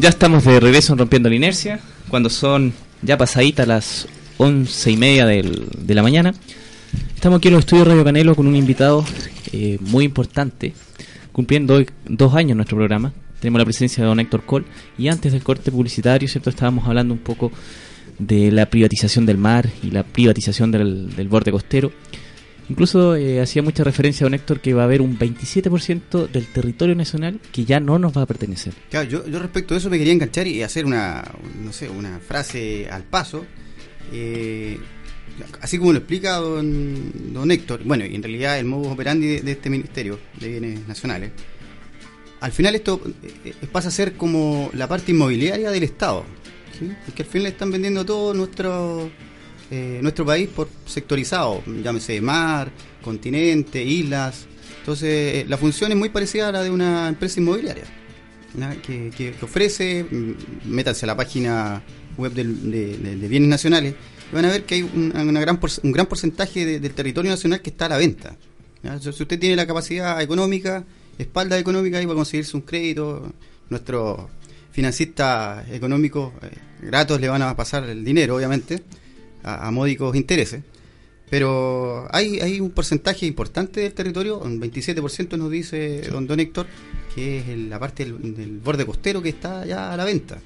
Ya 0.00 0.08
estamos 0.08 0.44
de 0.44 0.60
regreso 0.60 0.92
en 0.92 0.98
Rompiendo 0.98 1.28
la 1.28 1.34
Inercia, 1.34 1.80
cuando 2.08 2.30
son 2.30 2.72
ya 3.02 3.18
pasaditas 3.18 3.66
las 3.68 4.08
once 4.38 4.90
y 4.90 4.96
media 4.96 5.26
del- 5.26 5.66
de 5.78 5.94
la 5.94 6.02
mañana. 6.02 6.34
Estamos 7.14 7.38
aquí 7.38 7.48
en 7.48 7.54
los 7.54 7.60
estudios 7.64 7.86
Radio 7.86 8.04
Canelo 8.04 8.34
con 8.34 8.46
un 8.46 8.56
invitado 8.56 9.04
eh, 9.52 9.78
muy 9.80 10.04
importante, 10.04 10.72
cumpliendo 11.32 11.82
dos 12.06 12.34
años 12.34 12.56
nuestro 12.56 12.76
programa. 12.78 13.12
Tenemos 13.40 13.58
la 13.58 13.64
presencia 13.64 14.02
de 14.02 14.08
don 14.08 14.20
Héctor 14.20 14.44
Cole 14.44 14.64
y 14.98 15.08
antes 15.08 15.32
del 15.32 15.42
corte 15.42 15.70
publicitario, 15.70 16.28
¿cierto? 16.28 16.50
Estábamos 16.50 16.86
hablando 16.86 17.12
un 17.14 17.20
poco 17.20 17.50
de 18.18 18.50
la 18.52 18.66
privatización 18.66 19.26
del 19.26 19.38
mar 19.38 19.68
y 19.82 19.90
la 19.90 20.02
privatización 20.04 20.70
del, 20.70 21.14
del 21.14 21.28
borde 21.28 21.50
costero. 21.50 21.90
Incluso 22.70 23.16
eh, 23.16 23.40
hacía 23.40 23.62
mucha 23.62 23.82
referencia 23.82 24.24
a 24.24 24.26
don 24.26 24.34
Héctor 24.34 24.60
que 24.60 24.72
va 24.72 24.82
a 24.82 24.84
haber 24.84 25.02
un 25.02 25.18
27% 25.18 26.28
del 26.28 26.46
territorio 26.46 26.94
nacional 26.94 27.40
que 27.50 27.64
ya 27.64 27.80
no 27.80 27.98
nos 27.98 28.16
va 28.16 28.22
a 28.22 28.26
pertenecer. 28.26 28.72
Claro, 28.88 29.08
yo, 29.08 29.26
yo 29.26 29.40
respecto 29.40 29.74
a 29.74 29.78
eso 29.78 29.90
me 29.90 29.98
quería 29.98 30.12
enganchar 30.12 30.46
y 30.46 30.62
hacer 30.62 30.86
una, 30.86 31.24
no 31.60 31.72
sé, 31.72 31.88
una 31.88 32.20
frase 32.20 32.88
al 32.88 33.02
paso. 33.02 33.44
Eh, 34.12 34.78
así 35.60 35.78
como 35.78 35.92
lo 35.92 35.98
explica 35.98 36.36
don, 36.36 37.32
don 37.32 37.50
Héctor, 37.50 37.82
bueno, 37.84 38.06
y 38.06 38.14
en 38.14 38.22
realidad 38.22 38.56
el 38.60 38.66
modo 38.66 38.92
operandi 38.92 39.26
de, 39.26 39.40
de 39.40 39.52
este 39.52 39.68
Ministerio 39.68 40.20
de 40.38 40.48
Bienes 40.48 40.86
Nacionales, 40.86 41.32
al 42.40 42.52
final 42.52 42.76
esto 42.76 43.00
eh, 43.44 43.52
pasa 43.72 43.88
a 43.88 43.90
ser 43.90 44.14
como 44.14 44.70
la 44.74 44.86
parte 44.86 45.10
inmobiliaria 45.10 45.70
del 45.70 45.82
Estado, 45.82 46.24
¿sí? 46.78 46.88
porque 47.04 47.22
al 47.22 47.28
final 47.28 47.48
están 47.48 47.72
vendiendo 47.72 48.04
todo 48.04 48.32
nuestro 48.32 49.10
eh, 49.70 49.98
nuestro 50.02 50.24
país 50.26 50.48
por 50.48 50.68
sectorizado, 50.86 51.62
llámese 51.82 52.20
mar, 52.20 52.70
continente, 53.02 53.82
islas. 53.84 54.46
Entonces, 54.80 55.08
eh, 55.08 55.46
la 55.48 55.56
función 55.56 55.92
es 55.92 55.98
muy 55.98 56.08
parecida 56.08 56.48
a 56.48 56.52
la 56.52 56.62
de 56.62 56.70
una 56.70 57.08
empresa 57.08 57.38
inmobiliaria, 57.40 57.84
que, 58.82 59.10
que- 59.16 59.34
ofrece, 59.44 60.04
mm, 60.10 60.32
métanse 60.72 61.04
a 61.04 61.08
la 61.08 61.16
página 61.16 61.82
web 62.16 62.32
de, 62.32 62.44
de- 62.44 63.28
bienes 63.28 63.48
nacionales, 63.48 63.94
y 64.30 64.34
van 64.34 64.44
a 64.46 64.48
ver 64.50 64.64
que 64.64 64.76
hay 64.76 64.82
un, 64.82 65.10
gran 65.34 65.58
un 65.82 65.92
gran 65.92 66.06
porcentaje 66.06 66.64
de- 66.66 66.80
del 66.80 66.92
territorio 66.92 67.30
nacional 67.30 67.60
que 67.62 67.70
está 67.70 67.86
a 67.86 67.90
la 67.90 67.96
venta. 67.98 68.36
Si 69.00 69.08
usted 69.10 69.38
tiene 69.38 69.56
la 69.56 69.66
capacidad 69.66 70.20
económica, 70.22 70.84
espalda 71.18 71.58
económica, 71.58 71.98
ahí 71.98 72.04
a 72.04 72.08
conseguirse 72.08 72.56
un 72.56 72.62
crédito. 72.62 73.32
Nuestros 73.68 74.20
financistas 74.72 75.68
económicos 75.70 76.32
eh, 76.42 76.48
gratos 76.82 77.20
le 77.20 77.28
van 77.28 77.42
a 77.42 77.54
pasar 77.54 77.84
el 77.88 78.02
dinero, 78.04 78.36
obviamente, 78.36 78.82
a, 79.42 79.66
a 79.66 79.70
módicos 79.70 80.14
intereses. 80.16 80.62
Pero 81.28 82.08
hay, 82.10 82.40
hay 82.40 82.60
un 82.60 82.70
porcentaje 82.70 83.24
importante 83.24 83.80
del 83.80 83.92
territorio, 83.94 84.38
un 84.40 84.60
27% 84.60 85.38
nos 85.38 85.50
dice 85.50 86.02
don, 86.10 86.26
don 86.26 86.40
Héctor, 86.40 86.66
que 87.14 87.38
es 87.38 87.48
el- 87.48 87.70
la 87.70 87.78
parte 87.78 88.04
del, 88.04 88.34
del 88.34 88.58
borde 88.58 88.84
costero 88.84 89.22
que 89.22 89.28
está 89.28 89.64
ya 89.64 89.92
a 89.92 89.96
la 89.96 90.04
venta. 90.04 90.38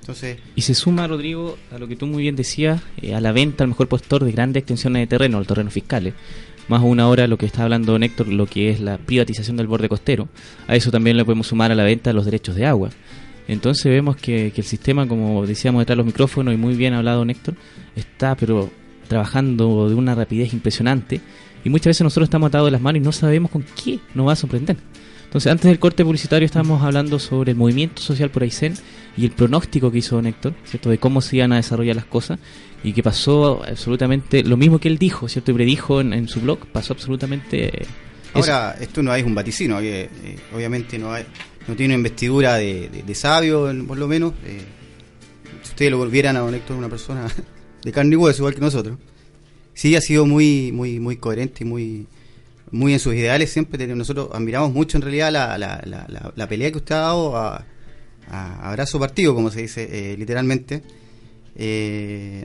Entonces, 0.00 0.38
Y 0.56 0.62
se 0.62 0.74
suma, 0.74 1.06
Rodrigo, 1.06 1.56
a 1.70 1.78
lo 1.78 1.86
que 1.86 1.94
tú 1.96 2.06
muy 2.06 2.22
bien 2.24 2.34
decías, 2.36 2.82
eh, 3.00 3.14
a 3.14 3.20
la 3.20 3.30
venta 3.32 3.62
al 3.64 3.68
mejor 3.68 3.88
postor 3.88 4.24
de 4.24 4.32
grandes 4.32 4.60
extensiones 4.62 5.02
de 5.02 5.06
terreno, 5.06 5.38
el 5.38 5.46
terreno 5.46 5.70
fiscales. 5.70 6.14
Más 6.68 6.80
aún 6.80 6.98
ahora 6.98 7.26
lo 7.28 7.38
que 7.38 7.46
está 7.46 7.62
hablando 7.62 7.92
don 7.92 8.02
Héctor, 8.02 8.26
lo 8.28 8.46
que 8.46 8.70
es 8.70 8.80
la 8.80 8.98
privatización 8.98 9.56
del 9.56 9.66
borde 9.68 9.88
costero. 9.88 10.28
A 10.66 10.74
eso 10.74 10.90
también 10.90 11.16
le 11.16 11.24
podemos 11.24 11.46
sumar 11.46 11.70
a 11.70 11.74
la 11.74 11.84
venta 11.84 12.12
los 12.12 12.24
derechos 12.24 12.56
de 12.56 12.66
agua. 12.66 12.90
Entonces 13.46 13.84
vemos 13.84 14.16
que, 14.16 14.52
que 14.52 14.60
el 14.60 14.66
sistema, 14.66 15.06
como 15.06 15.46
decíamos 15.46 15.80
detrás 15.80 15.94
de 15.94 15.98
los 15.98 16.06
micrófonos 16.06 16.54
y 16.54 16.56
muy 16.56 16.74
bien 16.74 16.94
hablado 16.94 17.18
don 17.18 17.30
Héctor, 17.30 17.54
está 17.94 18.34
pero 18.34 18.70
trabajando 19.08 19.88
de 19.88 19.94
una 19.94 20.14
rapidez 20.14 20.52
impresionante 20.52 21.20
y 21.64 21.70
muchas 21.70 21.86
veces 21.86 22.02
nosotros 22.02 22.26
estamos 22.26 22.48
atados 22.48 22.66
de 22.66 22.72
las 22.72 22.80
manos 22.80 23.00
y 23.00 23.04
no 23.04 23.12
sabemos 23.12 23.50
con 23.50 23.64
qué 23.82 23.98
nos 24.14 24.26
va 24.28 24.32
a 24.32 24.36
sorprender. 24.36 24.76
Entonces, 25.24 25.50
antes 25.50 25.68
del 25.68 25.80
corte 25.80 26.04
publicitario 26.04 26.46
estábamos 26.46 26.82
hablando 26.82 27.18
sobre 27.18 27.52
el 27.52 27.58
movimiento 27.58 28.00
social 28.00 28.30
por 28.30 28.44
Aysén 28.44 28.74
y 29.16 29.24
el 29.24 29.32
pronóstico 29.32 29.90
que 29.90 29.98
hizo 29.98 30.14
don 30.14 30.26
Héctor, 30.26 30.54
¿cierto? 30.64 30.90
De 30.90 30.98
cómo 30.98 31.20
se 31.20 31.36
iban 31.36 31.52
a 31.52 31.56
desarrollar 31.56 31.96
las 31.96 32.04
cosas 32.04 32.38
y 32.84 32.92
que 32.92 33.02
pasó 33.02 33.62
absolutamente 33.66 34.44
lo 34.44 34.56
mismo 34.56 34.78
que 34.78 34.88
él 34.88 34.96
dijo, 34.96 35.28
¿cierto? 35.28 35.50
Y 35.50 35.54
predijo 35.54 36.00
en, 36.00 36.12
en 36.12 36.28
su 36.28 36.40
blog, 36.40 36.66
pasó 36.66 36.92
absolutamente... 36.92 37.82
eh, 37.82 37.86
eso. 38.34 38.52
ahora 38.52 38.76
esto 38.80 39.02
no 39.02 39.14
es 39.14 39.24
un 39.24 39.34
vaticino, 39.34 39.80
eh, 39.80 40.08
obviamente 40.54 40.98
no, 40.98 41.12
hay, 41.12 41.24
no 41.68 41.74
tiene 41.76 41.94
una 41.94 41.98
investidura 42.00 42.54
de, 42.56 42.88
de- 43.04 43.14
sabio, 43.14 43.72
por 43.86 43.98
lo 43.98 44.06
menos. 44.08 44.32
eh, 44.44 44.60
si 45.62 45.70
ustedes 45.70 45.90
lo 45.90 45.98
volvieran 45.98 46.36
a 46.36 46.40
don 46.40 46.54
Héctor, 46.54 46.76
una 46.76 46.88
persona 46.88 47.26
de 47.82 47.92
carne 47.92 48.12
y 48.14 48.16
hueso, 48.16 48.42
igual 48.42 48.54
que 48.54 48.60
nosotros, 48.60 48.98
sí 49.72 49.96
ha 49.96 50.00
sido 50.00 50.26
muy, 50.26 50.72
muy, 50.72 51.00
muy 51.00 51.16
coherente 51.16 51.64
y 51.64 51.66
muy, 51.66 52.06
muy 52.70 52.92
en 52.92 52.98
sus 53.00 53.14
ideales 53.14 53.50
siempre. 53.50 53.86
Nosotros 53.86 54.28
admiramos 54.32 54.72
mucho 54.72 54.98
en 54.98 55.02
realidad 55.02 55.32
la, 55.32 55.56
la, 55.58 55.80
la, 55.86 56.06
la- 56.08 56.32
pelea 56.48 56.70
que 56.70 56.78
usted 56.78 56.94
ha 56.94 56.98
dado 56.98 57.36
a, 57.36 57.64
a, 58.28 58.68
a 58.70 58.72
brazo 58.72 58.98
partido, 59.00 59.34
como 59.34 59.50
se 59.50 59.62
dice 59.62 59.88
eh, 60.12 60.16
literalmente. 60.18 60.82
Eh, 61.56 62.44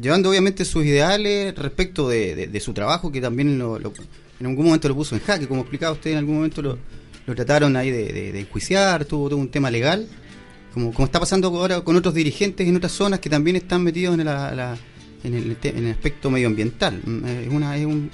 llevando 0.00 0.30
obviamente 0.30 0.64
sus 0.64 0.84
ideales 0.84 1.54
respecto 1.56 2.08
de, 2.08 2.34
de- 2.34 2.46
de 2.48 2.60
su 2.60 2.72
trabajo, 2.74 3.10
que 3.10 3.20
también 3.20 3.58
lo- 3.58 3.78
lo- 3.78 3.92
en 4.38 4.46
algún 4.46 4.66
momento 4.66 4.88
lo 4.88 4.94
puso 4.94 5.14
en 5.14 5.22
jaque, 5.22 5.48
como 5.48 5.62
explicaba 5.62 5.92
usted, 5.94 6.12
en 6.12 6.18
algún 6.18 6.36
momento 6.36 6.60
lo, 6.62 6.78
lo 7.26 7.34
trataron 7.34 7.76
ahí 7.76 7.90
de, 7.90 8.32
de- 8.32 8.40
enjuiciar, 8.40 9.04
tuvo 9.04 9.28
todo 9.28 9.38
un 9.38 9.48
tema 9.48 9.70
legal, 9.70 10.06
como, 10.72 10.92
como 10.92 11.06
está 11.06 11.18
pasando 11.20 11.48
ahora 11.48 11.80
con 11.80 11.96
otros 11.96 12.14
dirigentes 12.14 12.66
en 12.68 12.76
otras 12.76 12.92
zonas 12.92 13.20
que 13.20 13.28
también 13.30 13.56
están 13.56 13.82
metidos 13.82 14.18
en, 14.18 14.24
la- 14.24 14.76
en, 15.24 15.34
el, 15.34 15.56
en 15.62 15.86
el 15.86 15.90
aspecto 15.92 16.30
medioambiental. 16.30 17.00
Mm, 17.04 17.24
Es, 17.26 17.48
una, 17.48 17.76
es, 17.76 17.86
un- 17.86 18.10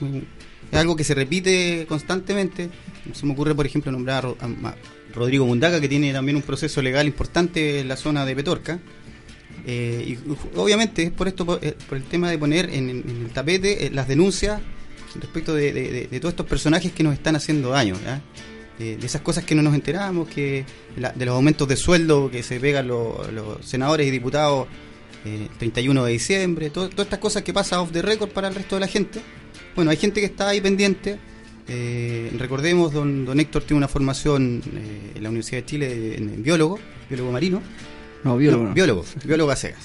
es 0.70 0.78
algo 0.78 0.96
que 0.96 1.04
se 1.04 1.14
repite 1.14 1.84
constantemente. 1.88 2.70
Se 3.12 3.26
me 3.26 3.32
ocurre, 3.32 3.54
por 3.54 3.66
ejemplo, 3.66 3.92
nombrar 3.92 4.24
a, 4.26 4.74
Rodrigo 5.14 5.44
Mundaca, 5.44 5.78
que 5.78 5.88
tiene 5.88 6.10
también 6.14 6.36
un 6.36 6.42
proceso 6.42 6.80
legal 6.80 7.06
importante 7.06 7.80
en 7.80 7.88
la 7.88 7.96
zona 7.96 8.24
de 8.24 8.34
Petorca. 8.34 8.78
Eh, 9.66 10.04
y 10.16 10.58
obviamente 10.58 11.02
es 11.02 11.10
por 11.10 11.28
esto, 11.28 11.44
por, 11.44 11.62
eh, 11.62 11.76
por 11.88 11.98
el 11.98 12.04
tema 12.04 12.30
de 12.30 12.38
poner 12.38 12.70
en, 12.72 12.88
el 12.88 13.30
tapete 13.32 13.86
eh, 13.86 13.90
las 13.90 14.08
denuncias 14.08 14.60
respecto 15.20 15.54
de, 15.54 15.72
de- 16.10 16.20
todos 16.20 16.32
estos 16.32 16.46
personajes 16.46 16.90
que 16.92 17.02
nos 17.02 17.12
están 17.12 17.36
haciendo 17.36 17.68
daño, 17.70 17.94
de 18.96 19.06
esas 19.06 19.20
cosas 19.22 19.44
que 19.44 19.54
no 19.54 19.62
nos 19.62 19.74
enteramos, 19.74 20.28
que 20.28 20.64
la- 20.96 21.12
de 21.12 21.24
los 21.26 21.34
aumentos 21.34 21.66
de 21.68 21.76
sueldo 21.76 22.30
que 22.30 22.42
se 22.42 22.58
pegan 22.60 22.88
los, 22.88 23.32
los 23.32 23.64
senadores 23.66 24.06
y 24.06 24.10
diputados 24.10 24.66
eh, 25.24 25.48
el 25.50 25.58
31 25.58 26.04
de 26.04 26.12
diciembre, 26.12 26.70
to- 26.70 26.88
todas 26.88 27.06
estas 27.06 27.18
cosas 27.20 27.42
que 27.42 27.52
pasan 27.52 27.80
off 27.80 27.92
the 27.92 28.02
record 28.02 28.30
para 28.30 28.48
el 28.48 28.54
resto 28.54 28.76
de 28.76 28.80
la 28.80 28.88
gente. 28.88 29.20
Bueno, 29.76 29.90
hay 29.90 29.96
gente 29.96 30.20
que 30.20 30.26
está 30.26 30.48
ahí 30.48 30.60
pendiente. 30.60 31.18
Eh, 31.68 32.32
recordemos, 32.38 32.92
don, 32.92 33.24
don 33.24 33.38
Héctor 33.38 33.62
tiene 33.62 33.78
una 33.78 33.88
formación 33.88 34.62
eh, 34.74 35.12
en 35.14 35.22
la 35.22 35.28
Universidad 35.28 35.58
de 35.62 35.66
Chile 35.66 36.16
en, 36.18 36.28
en 36.28 36.42
biólogo, 36.42 36.78
biólogo 37.08 37.30
marino. 37.32 37.62
No, 38.24 38.36
biólogo 38.36 38.64
no. 38.64 38.74
biólogo, 38.74 39.04
biólogo 39.24 39.50
a 39.52 39.56
cegas. 39.56 39.80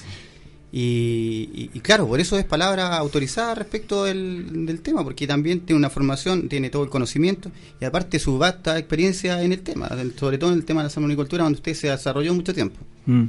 Y, 0.70 1.70
y- 1.74 1.80
claro, 1.80 2.06
por 2.06 2.20
eso 2.20 2.38
es 2.38 2.44
palabra 2.44 2.96
autorizada 2.98 3.54
respecto 3.54 4.04
del, 4.04 4.66
del 4.66 4.80
tema, 4.80 5.02
porque 5.02 5.26
también 5.26 5.60
tiene 5.60 5.78
una 5.78 5.88
formación, 5.88 6.48
tiene 6.48 6.68
todo 6.68 6.82
el 6.84 6.90
conocimiento 6.90 7.50
y 7.80 7.84
aparte 7.86 8.18
su 8.18 8.36
vasta 8.36 8.78
experiencia 8.78 9.42
en 9.42 9.52
el 9.52 9.60
tema, 9.60 9.88
sobre 10.16 10.36
todo 10.36 10.52
en 10.52 10.58
el 10.58 10.64
tema 10.66 10.82
de 10.82 10.84
la 10.84 10.90
salmonicultura, 10.90 11.44
donde 11.44 11.56
usted 11.56 11.72
se 11.74 11.88
desarrolló 11.88 12.34
mucho 12.34 12.52
tiempo. 12.52 12.76
Mm. 13.06 13.24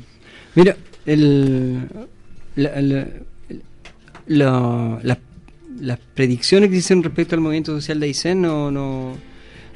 Mira, 0.56 0.76
el, 1.06 1.88
la- 2.56 2.82
la- 2.82 3.08
la- 4.28 5.00
las- 5.82 6.00
predicciones 6.14 6.70
que 6.70 6.76
hicieron 6.78 7.04
respecto 7.04 7.36
al 7.36 7.42
movimiento 7.42 7.74
social 7.74 8.00
de 8.02 8.08
Aysén 8.08 8.42
no, 8.42 8.70
no, 8.70 9.16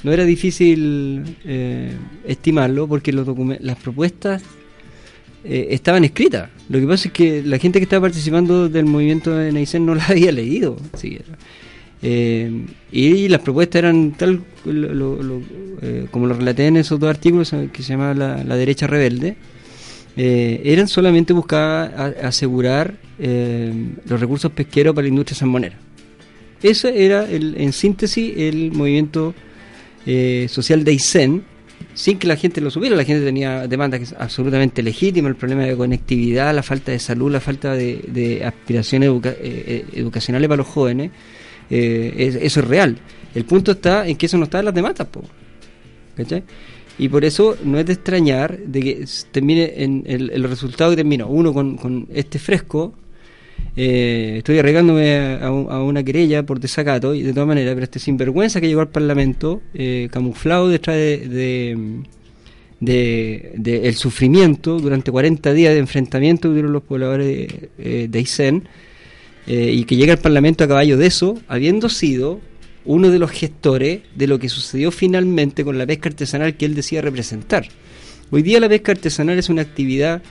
no 0.04 0.12
era 0.12 0.26
difícil 0.26 1.38
eh, 1.46 1.96
estimarlo 2.26 2.88
porque 2.90 3.14
los 3.14 3.26
las 3.62 3.78
propuestas 3.78 4.44
eh, 5.44 5.68
estaban 5.72 6.04
escritas. 6.04 6.50
Lo 6.70 6.80
que 6.80 6.88
pasa 6.88 7.08
es 7.10 7.14
que 7.14 7.44
la 7.44 7.58
gente 7.58 7.80
que 7.80 7.84
estaba 7.84 8.04
participando 8.08 8.70
del 8.70 8.86
movimiento 8.86 9.42
en 9.42 9.58
Aysén 9.58 9.86
no 9.86 9.96
las 10.00 10.10
había 10.10 10.32
leído 10.32 10.78
siquiera. 10.96 11.26
Eh, 12.02 12.66
y 12.92 13.28
las 13.30 13.42
propuestas 13.42 13.80
eran 13.80 14.12
tal 14.12 14.42
lo- 14.66 15.42
eh, 15.82 16.08
como 16.12 16.28
lo 16.28 16.34
relaté 16.34 16.68
en 16.68 16.78
esos 16.78 17.00
dos 17.00 17.10
artículos 17.10 17.54
que 17.72 17.82
se 17.84 17.90
llama 17.94 18.14
la, 18.14 18.56
derecha 18.58 18.88
rebelde 18.88 19.36
eran 20.16 20.88
solamente 20.88 21.34
buscar 21.34 22.16
asegurar 22.22 22.94
los 23.18 24.20
recursos 24.20 24.52
pesqueros 24.52 24.94
para 24.94 25.04
la 25.04 25.10
industria 25.10 25.38
salmonera 25.38 25.78
ese 26.62 27.06
era 27.06 27.28
el, 27.30 27.56
en 27.58 27.74
síntesis 27.74 28.34
el 28.38 28.72
movimiento 28.74 29.34
social 30.50 30.84
de 30.84 30.92
Aysén 30.92 31.44
sin 31.94 32.18
que 32.18 32.28
la 32.28 32.36
gente 32.36 32.62
lo 32.62 32.70
supiera, 32.72 32.96
la 32.96 33.04
gente 33.04 33.24
tenía 33.26 33.68
demandas 33.68 34.00
que 34.00 34.04
es 34.06 34.14
absolutamente 34.18 34.82
legítimas, 34.84 35.30
el 35.30 35.36
problema 35.36 35.64
de 35.64 35.76
conectividad, 35.78 36.54
la 36.54 36.64
falta 36.64 36.92
de 36.92 37.00
salud, 37.00 37.32
la 37.32 37.40
falta 37.40 37.74
de, 37.76 38.42
aspiraciones 38.46 39.10
eh, 39.10 39.22
eh, 39.42 39.86
educacionales 39.94 40.48
para 40.48 40.58
los 40.58 40.68
jóvenes, 40.68 41.12
eh, 41.70 42.14
es- 42.18 42.36
eso 42.36 42.60
es 42.62 42.68
real. 42.68 42.98
El 43.36 43.46
punto 43.46 43.72
está 43.72 44.08
en 44.08 44.16
que 44.18 44.26
eso 44.28 44.38
no 44.38 44.44
está 44.46 44.60
en 44.60 44.66
las 44.66 44.74
demandas, 44.74 45.08
po. 45.08 45.24
Y 47.00 47.10
por 47.10 47.26
eso 47.26 47.58
no 47.64 47.80
es 47.80 47.86
de 47.86 47.94
extrañar 47.94 48.58
de 48.60 48.80
que 48.82 49.06
termine 49.32 49.74
en 49.78 50.04
el, 50.06 50.44
resultado 50.44 50.92
que 50.92 50.98
terminó, 50.98 51.28
uno 51.28 51.54
con 51.54 52.08
este 52.14 52.38
fresco, 52.38 52.94
eh, 53.76 54.36
estoy 54.38 54.60
arriesgándome 54.60 55.16
a, 55.16 55.48
a 55.48 55.52
un- 55.52 55.72
a 55.72 55.82
una 55.84 56.04
querella 56.04 56.44
por 56.44 56.60
desacato, 56.60 57.14
y 57.16 57.24
de 57.24 57.34
todas 57.34 57.48
maneras, 57.48 57.74
pero 57.74 57.84
este 57.84 58.00
sinvergüenza 58.00 58.62
que 58.62 58.68
llegó 58.68 58.82
al 58.82 58.90
Parlamento, 58.90 59.62
eh, 59.74 60.10
camuflado 60.12 60.70
detrás 60.70 60.96
de, 60.98 61.18
de, 61.28 61.78
de- 62.80 63.52
de 63.58 63.88
el 63.88 63.96
sufrimiento 63.96 64.80
durante 64.80 65.12
40 65.12 65.54
días 65.54 65.74
de 65.74 65.80
enfrentamiento 65.80 66.44
que 66.44 66.52
tuvieron 66.52 66.74
los 66.74 66.84
pobladores 66.84 67.26
de, 67.28 67.70
eh, 67.80 68.08
de 68.10 68.20
Aysén, 68.20 68.68
eh, 69.48 69.72
y 69.74 69.84
que 69.86 69.96
llega 69.96 70.14
al 70.14 70.20
Parlamento 70.20 70.64
a 70.64 70.68
caballo 70.68 70.98
de 70.98 71.08
eso, 71.08 71.38
habiendo 71.48 71.90
sido 71.90 72.40
uno 72.86 73.10
de 73.10 73.18
los 73.20 73.32
gestores 73.32 74.02
de 74.16 74.28
lo 74.28 74.40
que 74.40 74.50
sucedió 74.50 74.92
finalmente 74.92 75.64
con 75.64 75.78
la 75.78 75.86
pesca 75.88 76.10
artesanal 76.10 76.56
que 76.58 76.66
él 76.66 76.76
decía 76.76 77.02
representar. 77.02 77.68
Hoy 78.30 78.42
día 78.42 78.60
la 78.60 78.68
pesca 78.70 78.92
artesanal 78.92 79.38
es 79.40 79.50
una 79.50 79.62
actividad 79.62 80.22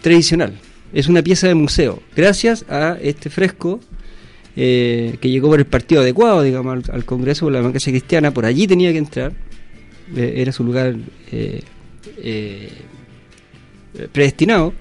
tradicional, 0.00 0.54
es 0.92 1.08
una 1.08 1.22
pieza 1.22 1.48
de 1.48 1.54
museo. 1.54 2.02
Gracias 2.16 2.64
a 2.68 2.98
este 3.00 3.30
fresco 3.30 3.80
eh, 4.56 5.16
que 5.20 5.30
llegó 5.30 5.48
por 5.48 5.58
el 5.58 5.66
partido 5.66 6.00
adecuado, 6.02 6.42
digamos, 6.42 6.88
al, 6.88 7.04
Congreso 7.04 7.46
por 7.46 7.52
la 7.52 7.58
democracia 7.60 7.92
cristiana, 7.92 8.32
por 8.32 8.44
allí 8.44 8.66
tenía 8.66 8.92
que 8.92 8.98
entrar, 8.98 9.32
eh, 10.16 10.34
era 10.36 10.52
su 10.52 10.64
lugar 10.64 10.96
eh, 11.32 11.62
predestinado. 14.12 14.72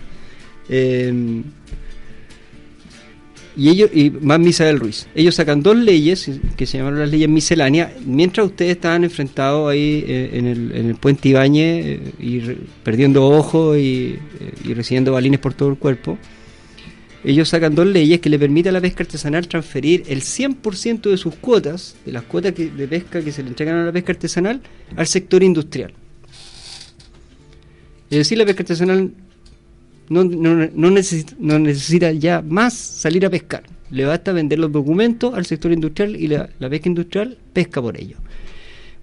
Eh, 3.59 3.61
y 3.61 3.69
ellos, 3.69 3.89
y 3.93 4.09
más 4.09 4.39
Misael 4.39 4.79
Ruiz, 4.79 5.07
ellos 5.15 5.35
sacan 5.35 5.61
dos 5.61 5.75
leyes 5.75 6.29
que 6.55 6.65
se 6.65 6.77
llamaron 6.77 6.99
las 6.99 7.09
leyes 7.11 7.27
misceláneas, 7.29 7.91
mientras 8.05 8.47
ustedes 8.47 8.71
estaban 8.71 9.03
enfrentados 9.03 9.69
ahí 9.69 10.03
eh, 10.07 10.29
en, 10.33 10.47
el, 10.47 10.71
en 10.75 10.85
el 10.87 10.95
puente 10.95 11.29
Ibañez 11.29 11.85
eh, 11.85 11.99
y 12.19 12.39
re- 12.39 12.57
perdiendo 12.83 13.25
ojos 13.27 13.77
y, 13.77 14.15
eh, 14.39 14.53
y 14.65 14.73
recibiendo 14.73 15.11
balines 15.13 15.39
por 15.39 15.53
todo 15.53 15.69
el 15.69 15.77
cuerpo. 15.77 16.17
Ellos 17.23 17.49
sacan 17.49 17.75
dos 17.75 17.85
leyes 17.85 18.21
que 18.21 18.29
le 18.29 18.39
permiten 18.39 18.69
a 18.69 18.73
la 18.73 18.81
pesca 18.81 19.03
artesanal 19.03 19.45
transferir 19.47 20.03
el 20.07 20.21
100% 20.21 21.09
de 21.09 21.17
sus 21.17 21.35
cuotas, 21.35 21.97
de 22.05 22.13
las 22.13 22.23
cuotas 22.23 22.53
que- 22.53 22.69
de 22.69 22.87
pesca 22.87 23.21
que 23.21 23.31
se 23.33 23.43
le 23.43 23.49
entregan 23.49 23.75
a 23.75 23.85
la 23.85 23.91
pesca 23.91 24.13
artesanal, 24.13 24.61
al 24.95 25.05
sector 25.05 25.43
industrial. 25.43 25.91
Es 28.09 28.17
decir, 28.19 28.37
la 28.37 28.45
pesca 28.45 28.63
artesanal 28.63 29.11
no, 30.09 30.23
no, 30.23 30.67
no 30.73 30.91
necesita, 30.91 31.33
no 31.39 31.59
necesita 31.59 32.11
ya 32.11 32.41
más 32.41 32.73
salir 32.73 33.25
a 33.25 33.29
pescar. 33.29 33.63
Le 33.91 34.05
basta 34.05 34.31
vender 34.31 34.59
los 34.59 34.71
documentos 34.71 35.33
al 35.33 35.45
sector 35.45 35.71
industrial 35.71 36.15
y 36.15 36.27
la, 36.27 36.49
la 36.59 36.69
pesca 36.69 36.89
industrial 36.89 37.37
pesca 37.53 37.81
por 37.81 37.99
ello. 37.99 38.17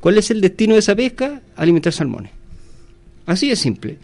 ¿Cuál 0.00 0.18
es 0.18 0.30
el 0.30 0.40
destino 0.40 0.74
de 0.74 0.80
esa 0.80 0.94
pesca? 0.94 1.40
Alimentar 1.56 1.92
salmones. 1.92 2.30
Así 3.24 3.48
de 3.48 3.56
simple. 3.56 3.96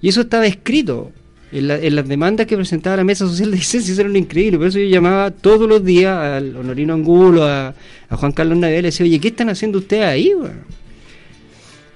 Y 0.00 0.08
eso 0.08 0.22
estaba 0.22 0.46
escrito 0.46 1.12
en, 1.52 1.68
la- 1.68 1.78
en 1.78 1.94
las 1.94 2.08
demandas 2.08 2.46
que 2.46 2.56
presentaba 2.56 2.96
la 2.96 3.04
Mesa 3.04 3.26
Social 3.26 3.50
de 3.50 3.58
Licencia. 3.58 3.92
Eso 3.92 4.00
era 4.00 4.18
increíble. 4.18 4.56
Por 4.58 4.68
eso 4.68 4.78
yo 4.78 4.86
llamaba 4.86 5.30
todos 5.30 5.68
los 5.68 5.84
días 5.84 6.16
al 6.16 6.56
Honorino 6.56 6.94
Angulo, 6.94 7.44
a, 7.46 7.74
Juan 8.10 8.32
Carlos 8.32 8.56
Navidad, 8.56 8.78
y 8.78 8.82
le 8.82 8.88
decía, 8.88 9.04
oye, 9.04 9.20
¿qué 9.20 9.28
están 9.28 9.50
haciendo 9.50 9.78
ustedes 9.78 10.04
ahí? 10.04 10.32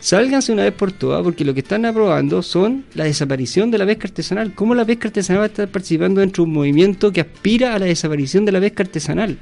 Sálganse 0.07 0.53
una 0.53 0.63
vez 0.63 0.73
por 0.73 0.93
todas, 0.93 1.21
porque 1.25 1.45
lo 1.45 1.53
que 1.53 1.59
están 1.59 1.85
aprobando 1.85 2.41
son 2.41 2.85
la 2.95 3.03
desaparición 3.03 3.73
de 3.73 3.79
la 3.79 3.87
pesca 3.87 4.07
artesanal. 4.07 4.55
¿Cómo 4.55 4.73
la 4.73 4.85
pesca 4.85 5.09
artesanal 5.09 5.41
va 5.41 5.47
a 5.47 5.49
estar 5.49 5.69
participando 5.69 6.21
dentro 6.21 6.45
de 6.45 6.49
un 6.49 6.55
movimiento 6.55 7.11
que 7.11 7.23
aspira 7.23 7.75
a 7.75 7.81
la 7.81 7.87
desaparición 7.87 8.45
de 8.45 8.53
la 8.53 8.61
pesca 8.61 8.85
artesanal? 8.85 9.37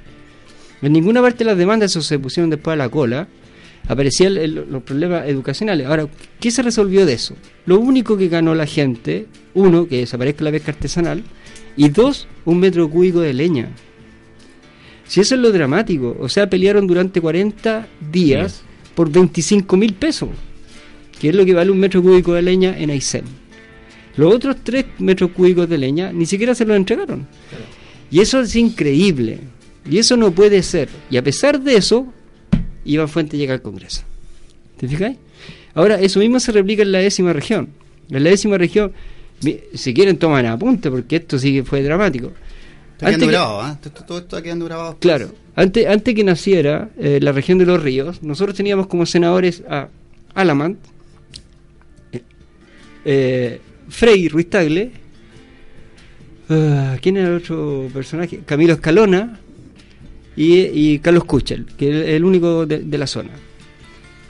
En 0.81 0.91
ninguna 0.95 1.21
parte 1.21 1.41
de 1.41 1.51
las 1.51 1.59
demandas, 1.59 1.91
eso 1.91 2.01
se 2.01 2.19
pusieron 2.19 2.49
después 2.49 2.73
a 2.73 2.77
la 2.79 2.89
cola, 2.89 3.29
aparecían 3.87 4.55
los 4.71 4.83
problemas 4.85 5.29
educacionales. 5.29 5.87
Ahora, 5.87 6.09
¿qué 6.41 6.51
se 6.51 6.62
resolvió 6.62 7.05
de 7.05 7.12
eso? 7.12 7.37
Lo 7.67 7.79
único 7.79 8.17
que 8.17 8.29
ganó 8.29 8.55
la 8.55 8.65
gente, 8.65 9.27
uno, 9.53 9.87
que 9.87 9.99
desaparezca 9.99 10.45
la 10.45 10.51
pesca 10.51 10.73
artesanal, 10.73 11.25
y 11.77 11.91
dos, 11.91 12.27
un 12.47 12.59
metro 12.59 12.89
cúbico 12.89 13.21
de 13.21 13.35
leña. 13.35 13.69
Si 15.07 15.21
eso 15.21 15.35
es 15.35 15.43
lo 15.43 15.53
dramático, 15.53 16.17
o 16.19 16.31
sea, 16.31 16.49
pelearon 16.49 16.87
durante 16.87 17.21
40 17.21 17.87
días 18.11 18.62
por 18.95 19.11
25 19.11 19.77
mil 19.77 19.93
pesos, 19.93 20.31
que 21.25 21.31
es 21.31 21.35
lo 21.35 21.47
que 21.47 21.55
vale 21.55 21.70
un 21.70 21.79
metro 21.79 22.03
cúbico 22.03 22.35
de 22.35 22.43
leña 22.43 22.77
en 22.79 22.91
Aysén. 22.91 23.25
Los 24.18 24.35
otros 24.35 24.57
3 24.62 24.85
metros 24.99 25.31
cúbicos 25.31 25.66
de 25.70 25.79
leña 25.79 26.12
ni 26.12 26.27
siquiera 26.27 26.55
se 26.55 26.66
los 26.66 26.77
entregaron. 26.77 27.27
Y 28.11 28.20
eso 28.20 28.41
es 28.43 28.55
increíble. 28.57 29.39
Y 29.91 29.97
eso 29.97 30.18
no 30.18 30.33
puede 30.33 30.62
ser. 30.62 30.91
Y 31.11 31.16
a 31.16 31.25
pesar 31.25 31.59
de 31.62 31.77
eso, 31.77 32.12
Iván 32.85 33.09
Fuente 33.09 33.39
llega 33.39 33.55
al 33.55 33.62
Congreso. 33.62 34.03
¿Te 34.77 34.87
fijáis? 34.87 35.16
Ahora, 35.72 35.99
eso 35.99 36.20
mismo 36.20 36.39
se 36.41 36.53
replica 36.53 36.83
en 36.83 36.93
la 36.93 36.99
décima 36.99 37.33
región. 37.33 37.70
En 38.11 38.22
la 38.22 38.29
décima 38.29 38.59
región, 38.59 38.93
si 39.72 39.95
quieren 39.95 40.18
toman 40.18 40.45
apunte, 40.45 40.91
porque 40.91 41.16
esto 41.16 41.39
sí 41.39 41.55
que 41.55 41.64
fue 41.64 41.83
dramático. 41.83 42.33
Está 42.93 43.07
quedando 43.07 43.14
Antes 43.14 43.18
que- 43.29 43.33
grabado, 43.33 43.61
¿ah? 43.62 43.79
Todo- 43.81 43.93
Todo 44.05 44.18
esto 44.18 44.37
está 44.37 44.43
quedando 44.43 44.66
grabado. 44.66 44.99
Claro, 45.01 45.33
antes, 45.57 45.87
antes 45.87 46.14
que 46.14 46.22
naciera 46.22 46.91
eh, 46.99 47.18
la 47.22 47.33
región 47.33 47.57
de 47.57 47.64
los 47.64 47.83
ríos, 47.83 48.22
nosotros 48.22 48.55
teníamos 48.57 48.89
como 48.89 49.07
senadores 49.07 49.62
a 49.70 49.89
Alamant, 50.35 50.77
eh, 50.79 50.89
eh, 53.05 53.61
Frei 53.89 54.29
Ruiz 54.29 54.49
Tagle, 54.51 54.91
ah, 56.49 56.97
¿quién 57.01 57.17
era 57.17 57.29
el 57.29 57.37
otro 57.37 57.89
personaje? 57.93 58.41
Camilo 58.47 58.75
Escalona 58.75 59.41
y, 60.37 60.99
Carlos 60.99 61.25
Kuchel, 61.25 61.67
que 61.79 61.89
es 61.89 62.09
el 62.09 62.25
único 62.25 62.67
de, 62.67 62.99
la 62.99 63.07
zona. 63.07 63.31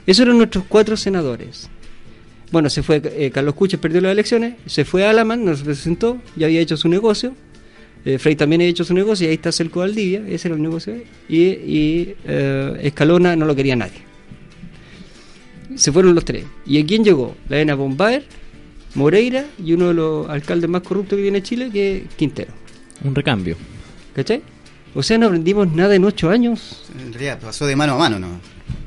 Esos 0.05 0.25
eran 0.25 0.37
nuestros 0.37 0.65
cuatro 0.67 0.97
senadores. 0.97 1.69
Bueno, 2.51 2.69
se 2.69 2.83
fue 2.83 3.01
eh, 3.03 3.31
Carlos 3.31 3.55
Kuchel, 3.55 3.79
perdió 3.79 4.01
las 4.01 4.11
elecciones, 4.11 4.55
se 4.67 4.85
fue 4.85 5.05
a 5.05 5.09
Alamant, 5.09 5.43
nos 5.43 5.63
presentó, 5.63 6.21
ya 6.35 6.45
había 6.45 6.61
hecho 6.61 6.77
su 6.77 6.87
negocio, 6.87 7.33
eh, 8.05 8.19
Frey 8.19 8.35
también 8.35 8.61
ha 8.61 8.65
hecho 8.65 8.83
su 8.83 8.93
negocio 8.93 9.25
y 9.25 9.29
ahí 9.29 9.35
está 9.35 9.51
Celco 9.51 9.79
Valdivia, 9.79 10.23
ese 10.29 10.47
era 10.47 10.55
el 10.55 10.61
negocio. 10.61 10.95
Y, 11.27 12.13
eh, 12.23 12.79
Escalona 12.83 13.35
no 13.35 13.45
lo 13.45 13.55
quería 13.55 13.75
nadie. 13.75 14.05
Se 15.75 15.91
fueron 15.91 16.13
los 16.13 16.23
tres. 16.23 16.45
¿Y 16.67 16.79
a 16.79 16.85
quién 16.85 17.03
llegó? 17.03 17.35
La 17.49 17.59
Ena 17.59 17.73
Bombaer, 17.73 18.25
Moreira 18.95 19.45
y 19.63 19.73
uno 19.73 19.89
de 19.89 19.93
los 19.93 20.29
alcaldes 20.29 20.69
más 20.69 20.81
corruptos 20.81 21.17
que 21.17 21.23
tiene 21.23 21.43
Chile, 21.43 21.69
que 21.71 21.97
es 21.97 22.03
Quintero. 22.15 22.51
Un 23.03 23.13
recambio. 23.13 23.57
¿Cachai? 24.15 24.41
O 24.93 25.03
sea, 25.03 25.17
no 25.17 25.27
aprendimos 25.27 25.71
nada 25.73 25.93
en 25.95 26.05
ocho 26.05 26.29
años. 26.29 26.83
En 26.99 27.11
realidad, 27.11 27.39
pasó 27.39 27.65
de 27.67 27.75
mano 27.75 27.95
a 27.95 27.97
mano, 27.97 28.17
¿no? 28.17 28.27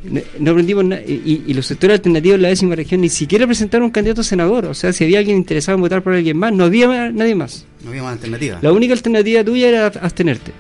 No, 0.05 0.21
no 0.41 0.51
aprendimos 0.53 0.85
nada. 0.87 1.03
Y, 1.07 1.43
y 1.47 1.53
los 1.53 1.67
sectores 1.67 1.99
alternativos 1.99 2.39
de 2.39 2.43
la 2.43 2.49
décima 2.49 2.75
región 2.75 3.03
ni 3.03 3.11
siquiera 3.11 3.47
presentaron 3.47 3.85
un 3.85 3.91
candidato 3.91 4.23
a 4.23 4.25
senador. 4.25 4.65
O 4.65 4.73
sea, 4.75 4.93
si 4.95 5.05
había 5.05 5.19
alguien 5.19 5.37
interesado 5.37 5.77
en 5.77 5.83
votar 5.83 6.03
por 6.03 6.15
alguien 6.15 6.39
más, 6.39 6.51
no 6.55 6.65
había 6.65 7.11
nadie 7.13 7.35
más. 7.35 7.67
No 7.85 7.91
había 7.91 8.03
más 8.03 8.13
alternativa. 8.15 8.59
La 8.63 8.73
única 8.73 8.95
alternativa 8.95 9.45
tuya 9.45 9.69
era 9.69 9.87
abstenerte. 9.87 10.53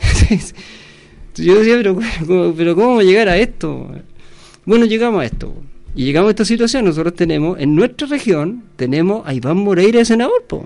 Yo 1.36 1.56
decía, 1.58 1.76
pero, 1.76 1.94
¿cómo- 2.26 2.54
pero 2.56 2.74
¿cómo 2.74 2.86
vamos 2.88 3.02
a 3.02 3.06
llegar 3.06 3.28
a 3.28 3.36
esto? 3.36 3.90
Bueno, 4.64 4.86
llegamos 4.86 5.20
a 5.22 5.26
esto. 5.26 5.54
Y 5.98 6.04
llegamos 6.04 6.28
a 6.28 6.30
esta 6.30 6.44
situación. 6.44 6.84
Nosotros 6.84 7.12
tenemos, 7.14 7.58
en 7.58 7.74
nuestra 7.74 8.06
región, 8.06 8.62
tenemos 8.76 9.26
a 9.26 9.34
Iván 9.34 9.56
Moreira 9.56 9.98
de 9.98 10.04
senador. 10.04 10.44
po. 10.46 10.64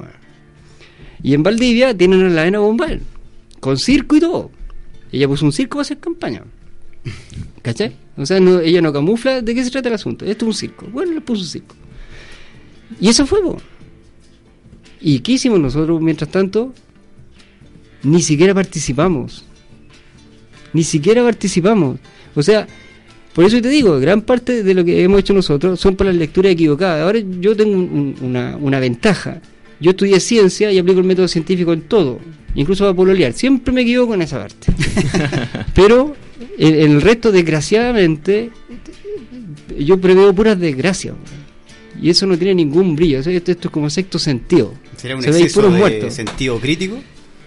Y 1.22 1.32
en 1.32 1.42
Valdivia 1.42 1.96
tienen 1.96 2.26
a 2.26 2.28
la 2.28 2.46
Ena 2.46 2.58
Bombal. 2.58 3.00
Con 3.58 3.78
circo 3.78 4.14
y 4.14 4.20
todo. 4.20 4.50
Ella 5.10 5.26
puso 5.26 5.46
un 5.46 5.52
circo 5.52 5.78
para 5.78 5.82
hacer 5.82 5.96
campaña. 5.96 6.42
¿Cachai? 7.62 7.96
O 8.18 8.26
sea, 8.26 8.36
ella 8.36 8.82
no 8.82 8.92
camufla 8.92 9.40
de 9.40 9.54
qué 9.54 9.64
se 9.64 9.70
trata 9.70 9.88
el 9.88 9.94
asunto. 9.94 10.26
Esto 10.26 10.44
es 10.44 10.48
un 10.48 10.54
circo. 10.54 10.86
Bueno, 10.92 11.12
le 11.14 11.22
puso 11.22 11.40
un 11.40 11.48
circo. 11.48 11.76
Y 13.00 13.08
eso 13.08 13.24
fue, 13.24 13.40
po. 13.40 13.56
¿Y 15.00 15.20
qué 15.20 15.32
hicimos 15.32 15.58
nosotros 15.60 15.98
mientras 16.02 16.30
tanto? 16.30 16.74
Ni 18.02 18.20
siquiera 18.20 18.52
participamos. 18.52 19.46
Ni 20.74 20.82
siquiera 20.82 21.22
participamos. 21.22 22.00
O 22.34 22.42
sea, 22.42 22.68
por 23.34 23.44
eso 23.44 23.60
te 23.60 23.68
digo, 23.68 23.98
gran 23.98 24.22
parte 24.22 24.62
de 24.62 24.74
lo 24.74 24.84
que 24.84 25.02
hemos 25.02 25.20
hecho 25.20 25.32
nosotros 25.32 25.80
son 25.80 25.96
por 25.96 26.06
las 26.06 26.16
lecturas 26.16 26.52
equivocadas. 26.52 27.02
Ahora 27.02 27.18
yo 27.40 27.56
tengo 27.56 27.72
un- 27.74 28.14
un- 28.20 28.26
una, 28.28 28.56
una 28.56 28.78
ventaja. 28.80 29.40
Yo 29.80 29.90
estudié 29.90 30.20
ciencia 30.20 30.70
y 30.70 30.78
aplico 30.78 31.00
el 31.00 31.06
método 31.06 31.26
científico 31.28 31.72
en 31.72 31.82
todo, 31.82 32.20
incluso 32.54 32.84
para 32.84 32.94
pololear. 32.94 33.32
Siempre 33.32 33.72
me 33.74 33.80
equivoco 33.82 34.14
en 34.14 34.22
esa 34.22 34.38
parte. 34.38 34.72
Pero 35.74 36.14
en, 36.58 36.74
en 36.74 36.90
el 36.92 37.00
resto, 37.02 37.32
desgraciadamente, 37.32 38.50
yo 39.78 40.00
preveo 40.00 40.32
puras 40.34 40.58
desgracias. 40.58 41.14
Y 42.00 42.10
eso 42.10 42.26
no 42.26 42.36
tiene 42.36 42.54
ningún 42.54 42.96
brillo. 42.96 43.18
Esto, 43.18 43.30
esto 43.30 43.52
es 43.52 43.70
como 43.70 43.88
sexto 43.90 44.18
sentido. 44.18 44.74
¿Sería 44.96 45.16
un 45.16 45.22
Se 45.22 45.28
exceso 45.30 45.62
de 45.62 45.68
muertos. 45.70 46.14
sentido 46.14 46.58
crítico? 46.58 46.96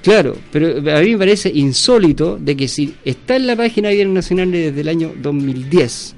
Claro, 0.06 0.38
pero 0.51 0.68
a 0.95 1.01
mí 1.01 1.12
me 1.14 1.18
parece 1.18 1.49
insólito 1.49 2.38
de 2.39 2.56
que 2.56 2.68
si 2.68 2.93
está 3.03 3.36
en 3.38 3.47
la 3.47 3.56
página 3.56 3.89
de 3.89 3.95
Bienes 3.95 4.14
Nacionales 4.14 4.66
desde 4.68 4.82
el 4.82 4.88
año 4.88 5.14
2010, 5.20 6.16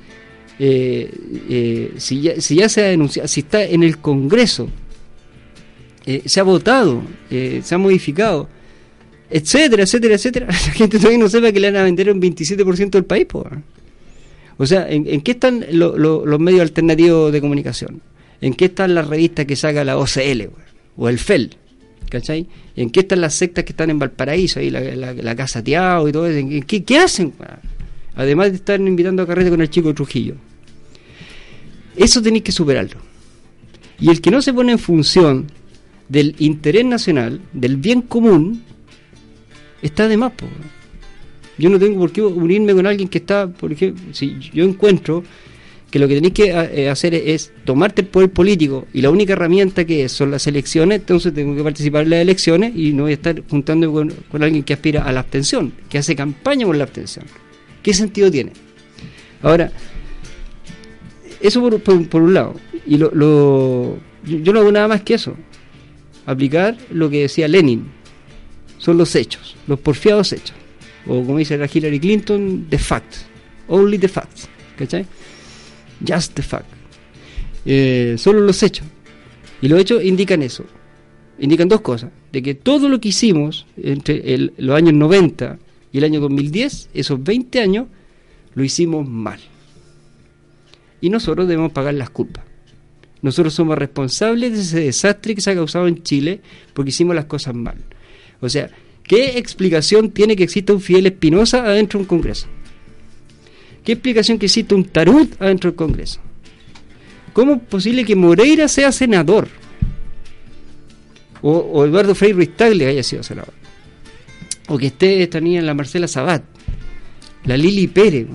eh, 0.59 1.09
eh, 1.49 1.93
si, 1.97 2.21
ya, 2.21 2.67
se 2.69 2.83
ha 2.83 2.87
denunciado, 2.89 3.27
si 3.29 3.39
está 3.39 3.63
en 3.63 3.83
el 3.83 3.97
Congreso, 3.99 4.67
eh, 6.05 6.21
se 6.25 6.39
ha 6.39 6.43
votado, 6.43 7.01
eh, 7.31 7.61
se 7.63 7.75
ha 7.75 7.77
modificado, 7.77 8.49
etcétera, 9.29 9.83
etcétera, 9.83 10.15
etcétera, 10.15 10.47
la 10.49 10.53
gente 10.53 10.97
todavía 10.97 11.19
no 11.19 11.29
sepa 11.29 11.51
que 11.53 11.59
le 11.61 11.71
van 11.71 11.81
a 11.81 11.83
vender 11.85 12.11
un 12.11 12.21
27% 12.21 12.89
del 12.89 13.05
país. 13.05 13.25
po. 13.25 13.47
O 14.57 14.65
sea, 14.65 14.89
¿en, 14.89 15.21
qué 15.21 15.31
están 15.31 15.65
lo- 15.71 15.97
lo- 15.97 16.25
los 16.25 16.39
medios 16.41 16.61
alternativos 16.61 17.31
de 17.31 17.39
comunicación? 17.39 18.01
¿En 18.41 18.53
qué 18.53 18.65
están 18.65 18.93
las 18.95 19.07
revistas 19.07 19.45
que 19.45 19.55
saca 19.55 19.83
la 19.85 19.97
OCL 19.97 20.49
o 20.97 21.07
el 21.09 21.19
FEL? 21.19 21.55
¿Cachai? 22.09 22.47
¿En 22.75 22.89
qué 22.89 23.01
están 23.01 23.21
las 23.21 23.33
sectas 23.33 23.63
que 23.65 23.73
están 23.73 23.89
en 23.89 23.99
Valparaíso, 23.99 24.59
ahí 24.59 24.69
la, 24.69 25.13
la, 25.13 25.35
Casa 25.35 25.63
Tiao 25.63 26.07
y 26.07 26.11
todo 26.11 26.27
eso? 26.27 26.39
¿En 26.39 26.63
qué, 26.63 26.97
hacen? 26.97 27.33
Además 28.15 28.51
de 28.51 28.57
estar 28.57 28.79
invitando 28.79 29.23
a 29.23 29.27
carrete 29.27 29.49
con 29.49 29.61
el 29.61 29.69
chico 29.69 29.93
Trujillo. 29.93 30.35
Eso 31.95 32.21
tenéis 32.21 32.43
que 32.43 32.51
superarlo. 32.51 32.99
Y 33.99 34.09
el 34.09 34.21
que 34.21 34.31
no 34.31 34.41
se 34.41 34.53
pone 34.53 34.71
en 34.71 34.79
función 34.79 35.47
del 36.07 36.35
interés 36.39 36.85
nacional, 36.85 37.41
del 37.51 37.77
bien 37.77 38.03
común, 38.03 38.63
está 39.81 40.07
de 40.07 40.17
más. 40.17 40.31
po. 40.33 40.45
Yo 41.57 41.69
no 41.69 41.79
tengo 41.79 41.99
por 41.99 42.11
qué 42.11 42.21
unirme 42.21 42.73
con 42.73 42.85
alguien 42.85 43.09
que 43.09 43.17
está, 43.17 43.47
por 43.47 43.71
ejemplo, 43.71 44.13
si 44.13 44.37
yo 44.53 44.63
encuentro 44.63 45.23
que 45.91 45.99
lo 45.99 46.07
que 46.07 46.15
tenéis 46.15 46.33
que 46.33 46.45
eh, 46.51 46.89
hacer 46.89 47.13
es 47.13 47.51
tomarte 47.63 48.01
el 48.01 48.07
poder 48.07 48.29
político 48.29 48.87
y 48.93 49.01
la 49.01 49.09
única 49.09 49.33
herramienta 49.33 49.85
que 49.85 50.03
es 50.03 50.11
son 50.11 50.31
las 50.31 50.45
elecciones, 50.47 50.99
entonces 50.99 51.33
tengo 51.33 51.55
que 51.55 51.63
participar 51.63 52.03
en 52.03 52.09
las 52.09 52.19
elecciones 52.19 52.73
y 52.75 52.91
no 52.93 53.03
voy 53.03 53.11
a 53.11 53.15
estar 53.15 53.41
juntando 53.49 53.91
con, 53.93 54.13
alguien 54.43 54.63
que 54.63 54.73
aspira 54.73 55.03
a 55.03 55.11
la 55.13 55.21
abstención, 55.21 55.71
que 55.89 55.97
hace 55.97 56.15
campaña 56.15 56.65
por 56.65 56.75
la 56.75 56.83
abstención. 56.83 57.25
¿Qué 57.81 57.93
sentido 57.93 58.29
tiene? 58.29 58.51
Ahora, 59.41 59.71
eso 61.41 61.61
por, 61.61 61.81
por- 62.09 62.21
un 62.21 62.33
lado. 62.33 62.55
Y 62.85 62.97
lo, 62.97 63.11
lo- 63.13 63.97
yo 64.25 64.51
no 64.53 64.59
hago 64.59 64.71
nada 64.71 64.87
más 64.87 65.01
que 65.03 65.13
eso. 65.13 65.35
Aplicar 66.25 66.77
lo 66.91 67.09
que 67.09 67.21
decía 67.21 67.47
Lenin. 67.47 67.85
Son 68.77 68.97
los 68.97 69.15
hechos, 69.15 69.55
los 69.67 69.79
porfiados 69.79 70.33
hechos. 70.33 70.55
O 71.07 71.23
como 71.23 71.37
dice 71.37 71.57
la 71.57 71.69
Hillary 71.73 71.99
Clinton, 71.99 72.67
the 72.69 72.77
facts. 72.77 73.25
Only 73.67 73.97
the 73.97 74.07
facts. 74.07 74.49
¿Cachai? 74.77 75.05
Just 76.05 76.33
the 76.33 76.41
fact. 76.41 76.65
Eh, 77.65 78.15
solo 78.17 78.41
los 78.41 78.61
hechos. 78.63 78.85
Y 79.61 79.67
los 79.67 79.79
hechos 79.79 80.03
indican 80.03 80.43
eso. 80.43 80.65
Indican 81.39 81.67
dos 81.67 81.81
cosas. 81.81 82.11
De 82.31 82.41
que 82.41 82.55
todo 82.55 82.89
lo 82.89 82.99
que 82.99 83.09
hicimos 83.09 83.65
entre 83.81 84.37
los 84.57 84.75
años 84.75 84.93
90 84.93 85.59
y 85.91 85.97
el 85.97 86.03
año 86.03 86.19
2010, 86.19 86.89
esos 86.93 87.23
20 87.23 87.59
años, 87.59 87.87
lo 88.53 88.63
hicimos 88.63 89.07
mal. 89.07 89.39
Y 91.01 91.09
nosotros 91.09 91.47
debemos 91.47 91.71
pagar 91.71 91.93
las 91.93 92.09
culpas. 92.09 92.43
Nosotros 93.21 93.53
somos 93.53 93.77
responsables 93.77 94.53
de 94.53 94.61
ese 94.61 94.79
desastre 94.81 95.35
que 95.35 95.41
se 95.41 95.51
ha 95.51 95.55
causado 95.55 95.87
en 95.87 96.03
Chile 96.03 96.41
porque 96.73 96.89
hicimos 96.89 97.15
las 97.15 97.25
cosas 97.25 97.55
mal. 97.55 97.77
O 98.41 98.49
sea, 98.49 98.69
¿qué 99.03 99.37
explicación 99.37 100.11
tiene 100.11 100.35
que 100.35 100.43
exista 100.43 100.73
un 100.73 100.81
Fidel 100.81 101.07
Espinosa 101.07 101.65
adentro 101.65 101.99
de 101.99 102.03
un 102.03 102.07
Congreso? 102.07 102.47
¿Qué 103.87 103.93
explicación 103.93 104.37
que 104.37 104.47
exista 104.47 104.75
un 104.75 104.83
Tarut 104.83 105.41
adentro 105.41 105.69
del 105.69 105.77
Congreso? 105.77 106.19
¿Cómo 107.31 107.53
es 107.53 107.61
posible 107.61 108.03
que 108.03 108.17
Moreira 108.17 108.67
sea 108.67 108.91
senador? 108.91 109.47
O, 111.41 111.51
o 111.51 111.85
Eduardo 111.85 112.13
Frei 112.13 112.33
Ruiz 112.33 112.53
Tagle 112.53 112.85
haya 112.85 113.01
sido 113.01 113.23
senador. 113.23 113.53
O 114.67 114.77
que 114.77 114.87
esté 114.87 115.23
esta 115.23 115.39
niña, 115.39 115.61
la 115.61 115.73
Marcela 115.73 116.05
Sabat, 116.09 116.43
la 117.45 117.55
Lili 117.55 117.87
Pérez. 117.87 118.27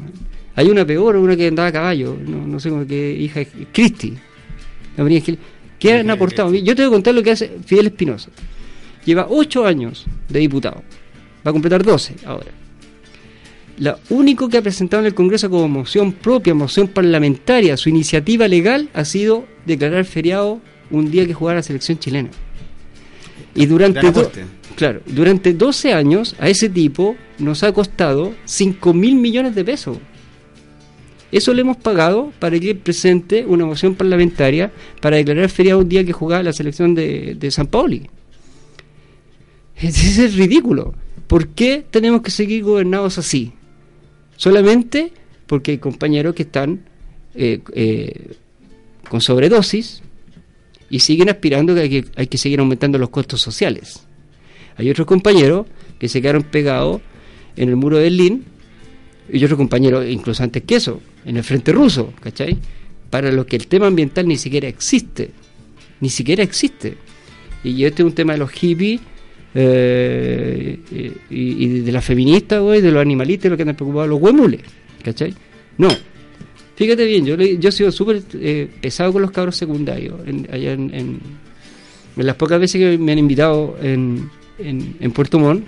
Hay 0.54 0.70
una 0.70 0.86
peor, 0.86 1.16
una 1.16 1.36
que 1.36 1.48
andaba 1.48 1.68
a 1.68 1.72
caballo, 1.72 2.16
no, 2.18 2.46
no 2.46 2.58
sé 2.58 2.70
cómo 2.70 2.86
que 2.86 3.12
hija 3.12 3.40
de 3.40 3.66
Cristi. 3.70 4.14
La 4.96 5.04
María. 5.04 5.20
¿Qué 5.78 5.92
han 5.92 6.08
aportado? 6.08 6.54
Yo 6.54 6.74
te 6.74 6.80
voy 6.80 6.88
a 6.88 6.92
contar 6.92 7.12
lo 7.12 7.22
que 7.22 7.32
hace 7.32 7.58
Fidel 7.66 7.88
Espinosa. 7.88 8.30
Lleva 9.04 9.26
ocho 9.28 9.66
años 9.66 10.06
de 10.30 10.38
diputado. 10.38 10.82
Va 11.46 11.50
a 11.50 11.52
completar 11.52 11.82
12 11.82 12.14
ahora. 12.24 12.61
La 13.78 13.98
único 14.10 14.48
que 14.48 14.58
ha 14.58 14.62
presentado 14.62 15.00
en 15.02 15.06
el 15.06 15.14
Congreso 15.14 15.48
como 15.50 15.66
moción 15.68 16.12
propia, 16.12 16.54
moción 16.54 16.88
parlamentaria, 16.88 17.76
su 17.76 17.88
iniciativa 17.88 18.46
legal 18.46 18.88
ha 18.94 19.04
sido 19.04 19.46
declarar 19.66 20.04
feriado 20.04 20.60
un 20.90 21.10
día 21.10 21.26
que 21.26 21.34
jugara 21.34 21.58
la 21.58 21.62
selección 21.62 21.98
chilena. 21.98 22.30
Y 23.54 23.66
durante, 23.66 24.00
do- 24.12 24.22
claro, 24.76 25.00
durante 25.06 25.52
12 25.54 25.92
años 25.92 26.36
a 26.38 26.48
ese 26.48 26.68
tipo 26.68 27.16
nos 27.38 27.62
ha 27.62 27.72
costado 27.72 28.34
5 28.44 28.92
mil 28.94 29.14
millones 29.16 29.54
de 29.54 29.64
pesos. 29.64 29.98
Eso 31.32 31.54
le 31.54 31.62
hemos 31.62 31.78
pagado 31.78 32.30
para 32.38 32.60
que 32.60 32.74
presente 32.74 33.46
una 33.46 33.64
moción 33.64 33.94
parlamentaria 33.94 34.70
para 35.00 35.16
declarar 35.16 35.48
feriado 35.48 35.80
un 35.80 35.88
día 35.88 36.04
que 36.04 36.12
jugaba 36.12 36.42
la 36.42 36.52
selección 36.52 36.94
de, 36.94 37.36
de 37.38 37.50
San 37.50 37.66
Pauli. 37.68 38.06
Ese 39.76 40.26
es 40.26 40.36
ridículo. 40.36 40.94
¿Por 41.26 41.48
qué 41.48 41.84
tenemos 41.90 42.20
que 42.20 42.30
seguir 42.30 42.62
gobernados 42.62 43.16
así? 43.18 43.52
Solamente 44.42 45.12
porque 45.46 45.70
hay 45.70 45.78
compañeros 45.78 46.34
que 46.34 46.42
están 46.42 46.80
eh, 47.36 47.60
eh, 47.74 48.32
con 49.08 49.20
sobredosis 49.20 50.02
y 50.90 50.98
siguen 50.98 51.28
aspirando 51.28 51.76
que 51.76 51.80
hay, 51.80 51.88
que 51.88 52.04
hay 52.16 52.26
que 52.26 52.38
seguir 52.38 52.58
aumentando 52.58 52.98
los 52.98 53.10
costos 53.10 53.40
sociales. 53.40 54.04
Hay 54.76 54.90
otros 54.90 55.06
compañeros 55.06 55.68
que 56.00 56.08
se 56.08 56.20
quedaron 56.20 56.42
pegados 56.42 57.00
en 57.54 57.68
el 57.68 57.76
muro 57.76 57.98
de 57.98 58.02
Berlín 58.02 58.44
y 59.32 59.44
otros 59.44 59.56
compañeros, 59.56 60.06
incluso 60.08 60.42
antes 60.42 60.64
que 60.64 60.74
eso, 60.74 61.00
en 61.24 61.36
el 61.36 61.44
frente 61.44 61.70
ruso, 61.70 62.12
¿cachai? 62.20 62.58
Para 63.10 63.30
los 63.30 63.46
que 63.46 63.54
el 63.54 63.68
tema 63.68 63.86
ambiental 63.86 64.26
ni 64.26 64.38
siquiera 64.38 64.66
existe, 64.66 65.30
ni 66.00 66.10
siquiera 66.10 66.42
existe. 66.42 66.96
Y 67.62 67.84
este 67.84 68.02
es 68.02 68.06
un 68.08 68.12
tema 68.12 68.32
de 68.32 68.40
los 68.40 68.50
hippies 68.50 69.00
eh, 69.54 70.78
y, 71.30 71.64
y 71.64 71.80
de 71.80 71.92
las 71.92 72.04
feministas, 72.04 72.60
güey, 72.60 72.80
de 72.80 72.90
los 72.90 73.00
animalistas, 73.02 73.50
los 73.50 73.56
que 73.56 73.62
andan 73.62 73.76
preocupados, 73.76 74.08
los 74.08 74.20
huemules, 74.20 74.60
¿cachai? 75.04 75.34
No. 75.78 75.88
Fíjate 76.76 77.04
bien, 77.04 77.26
yo, 77.26 77.36
yo 77.36 77.68
he 77.68 77.72
sido 77.72 77.92
súper 77.92 78.22
eh, 78.34 78.68
pesado 78.80 79.12
con 79.12 79.22
los 79.22 79.30
cabros 79.30 79.56
secundarios, 79.56 80.26
en- 80.26 80.48
allá 80.50 80.72
en, 80.72 80.94
en, 80.94 81.20
en 82.16 82.26
las 82.26 82.36
pocas 82.36 82.58
veces 82.58 82.80
que 82.80 82.98
me 82.98 83.12
han 83.12 83.18
invitado 83.18 83.76
en, 83.82 84.30
en, 84.58 85.12
Puerto 85.12 85.38
Montt, 85.38 85.64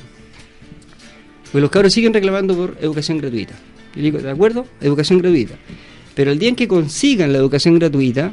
pues 1.53 1.61
los 1.63 1.71
cabros 1.71 1.93
siguen 1.93 2.13
reclamando 2.15 2.57
por 2.57 2.77
educación 2.81 3.19
gratuita. 3.19 3.55
Yo 3.95 4.03
digo, 4.03 4.19
¿de 4.19 4.31
acuerdo? 4.31 4.67
Educación 4.81 5.21
gratuita. 5.21 5.55
Pero 6.15 6.33
el 6.33 6.39
día 6.39 6.49
en 6.49 6.57
que 6.57 6.67
consigan 6.67 7.33
la 7.33 7.39
educación 7.39 7.79
gratuita, 7.79 8.33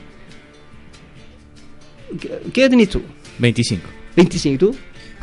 ¿qué, 2.54 2.62
edad 2.62 2.70
tenés 2.70 2.90
tú? 2.90 3.02
25. 3.40 3.82
25, 4.16 4.56
¿y 4.56 4.58
tú? 4.58 4.76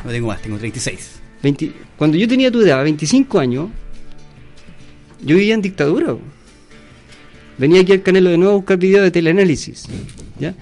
No 0.08 0.14
tengo 0.14 0.28
más, 0.28 0.40
tengo 0.40 0.56
36. 0.56 1.20
20 1.42 1.72
cuando 1.98 2.16
yo 2.16 2.26
tenía 2.26 2.50
tu 2.50 2.62
edad, 2.62 2.82
25 2.82 3.38
años, 3.38 3.68
yo 5.22 5.36
vivía 5.36 5.52
en 5.52 5.60
dictadura. 5.60 6.16
Venía 7.58 7.82
aquí 7.82 7.92
al 7.92 8.02
Canelo 8.02 8.30
de 8.30 8.38
nuevo 8.38 8.54
a 8.54 8.56
buscar 8.56 8.78
videos 8.78 9.02
de 9.02 9.10
teleanálisis. 9.10 9.84
¿ya? 10.40 10.54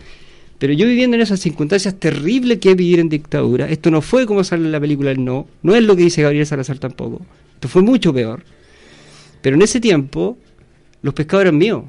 Pero 0.58 0.72
yo 0.72 0.88
viviendo 0.88 1.14
en 1.14 1.22
esas 1.22 1.38
circunstancias 1.38 1.94
terribles 1.94 2.58
que 2.58 2.72
es 2.72 2.76
vivir 2.76 2.98
en 2.98 3.08
dictadura, 3.08 3.68
esto 3.68 3.88
no 3.88 4.02
fue 4.02 4.26
como 4.26 4.42
sale 4.42 4.64
en 4.64 4.72
la 4.72 4.80
película 4.80 5.12
El 5.12 5.24
No, 5.24 5.46
no 5.62 5.76
es 5.76 5.84
lo 5.84 5.94
que 5.94 6.02
dice 6.02 6.22
Gabriel 6.22 6.44
Salazar 6.44 6.80
tampoco, 6.80 7.24
esto 7.54 7.68
fue 7.68 7.82
mucho 7.82 8.12
peor. 8.12 8.42
Pero 9.42 9.54
en 9.54 9.62
ese 9.62 9.78
tiempo, 9.78 10.36
los 11.02 11.14
pescados 11.14 11.42
eran 11.42 11.56
míos, 11.56 11.84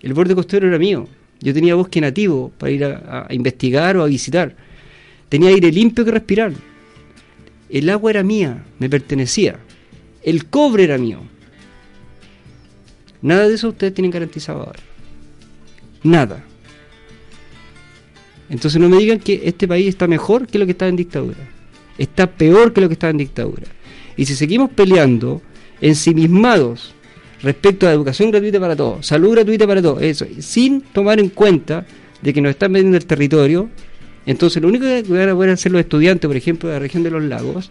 el 0.00 0.14
borde 0.14 0.36
costero 0.36 0.68
era 0.68 0.78
mío, 0.78 1.08
yo 1.40 1.52
tenía 1.52 1.74
bosque 1.74 2.00
nativo 2.00 2.52
para 2.56 2.70
ir 2.70 2.84
a 2.84 3.26
investigar 3.30 3.96
o 3.96 4.04
a 4.04 4.06
visitar, 4.06 4.54
tenía 5.28 5.48
aire 5.48 5.72
limpio 5.72 6.04
que 6.04 6.12
respirar, 6.12 6.52
el 7.78 7.90
agua 7.90 8.10
era 8.10 8.22
mía, 8.22 8.64
me 8.78 8.88
pertenecía, 8.88 9.58
el 10.22 10.46
cobre 10.46 10.84
era 10.84 10.96
mío. 10.96 11.18
Nada 13.20 13.48
de 13.48 13.54
eso 13.54 13.70
ustedes 13.70 13.94
tienen 13.94 14.12
garantizado 14.12 14.60
ahora. 14.60 14.80
Nada. 16.04 16.44
Entonces 18.48 18.80
no 18.80 18.88
me 18.88 18.98
digan 18.98 19.18
que 19.18 19.42
este 19.44 19.66
país 19.66 19.88
está 19.88 20.06
mejor 20.06 20.46
que 20.46 20.58
lo 20.58 20.66
que 20.66 20.72
estaba 20.72 20.88
en 20.88 20.96
dictadura. 20.96 21.38
Está 21.98 22.30
peor 22.30 22.72
que 22.72 22.80
lo 22.80 22.88
que 22.88 22.92
estaba 22.92 23.10
en 23.10 23.18
dictadura. 23.18 23.66
Y 24.16 24.26
si 24.26 24.36
seguimos 24.36 24.70
peleando 24.70 25.42
ensimismados 25.80 26.94
respecto 27.42 27.88
a 27.88 27.92
educación 27.92 28.30
gratuita 28.30 28.60
para 28.60 28.76
todos, 28.76 29.04
salud 29.04 29.32
gratuita 29.32 29.66
para 29.66 29.82
todos, 29.82 30.00
eso, 30.00 30.26
sin 30.38 30.80
tomar 30.80 31.18
en 31.18 31.30
cuenta 31.30 31.86
de 32.22 32.32
que 32.32 32.40
nos 32.40 32.50
están 32.50 32.72
vendiendo 32.72 32.98
el 32.98 33.06
territorio, 33.06 33.68
entonces 34.26 34.62
lo 34.62 34.68
único 34.68 34.84
que 34.84 35.02
van 35.02 35.28
a 35.28 35.34
poder 35.34 35.50
hacer 35.50 35.72
los 35.72 35.80
estudiantes, 35.80 36.26
por 36.26 36.36
ejemplo, 36.36 36.68
de 36.68 36.74
la 36.76 36.78
región 36.78 37.02
de 37.02 37.10
los 37.10 37.22
lagos, 37.22 37.70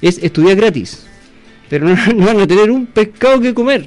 es 0.00 0.18
estudiar 0.22 0.56
gratis. 0.56 1.06
Pero 1.68 1.88
no, 2.14 2.26
van 2.26 2.40
a 2.40 2.46
tener 2.46 2.70
un 2.70 2.86
pescado 2.86 3.40
que 3.40 3.54
comer, 3.54 3.86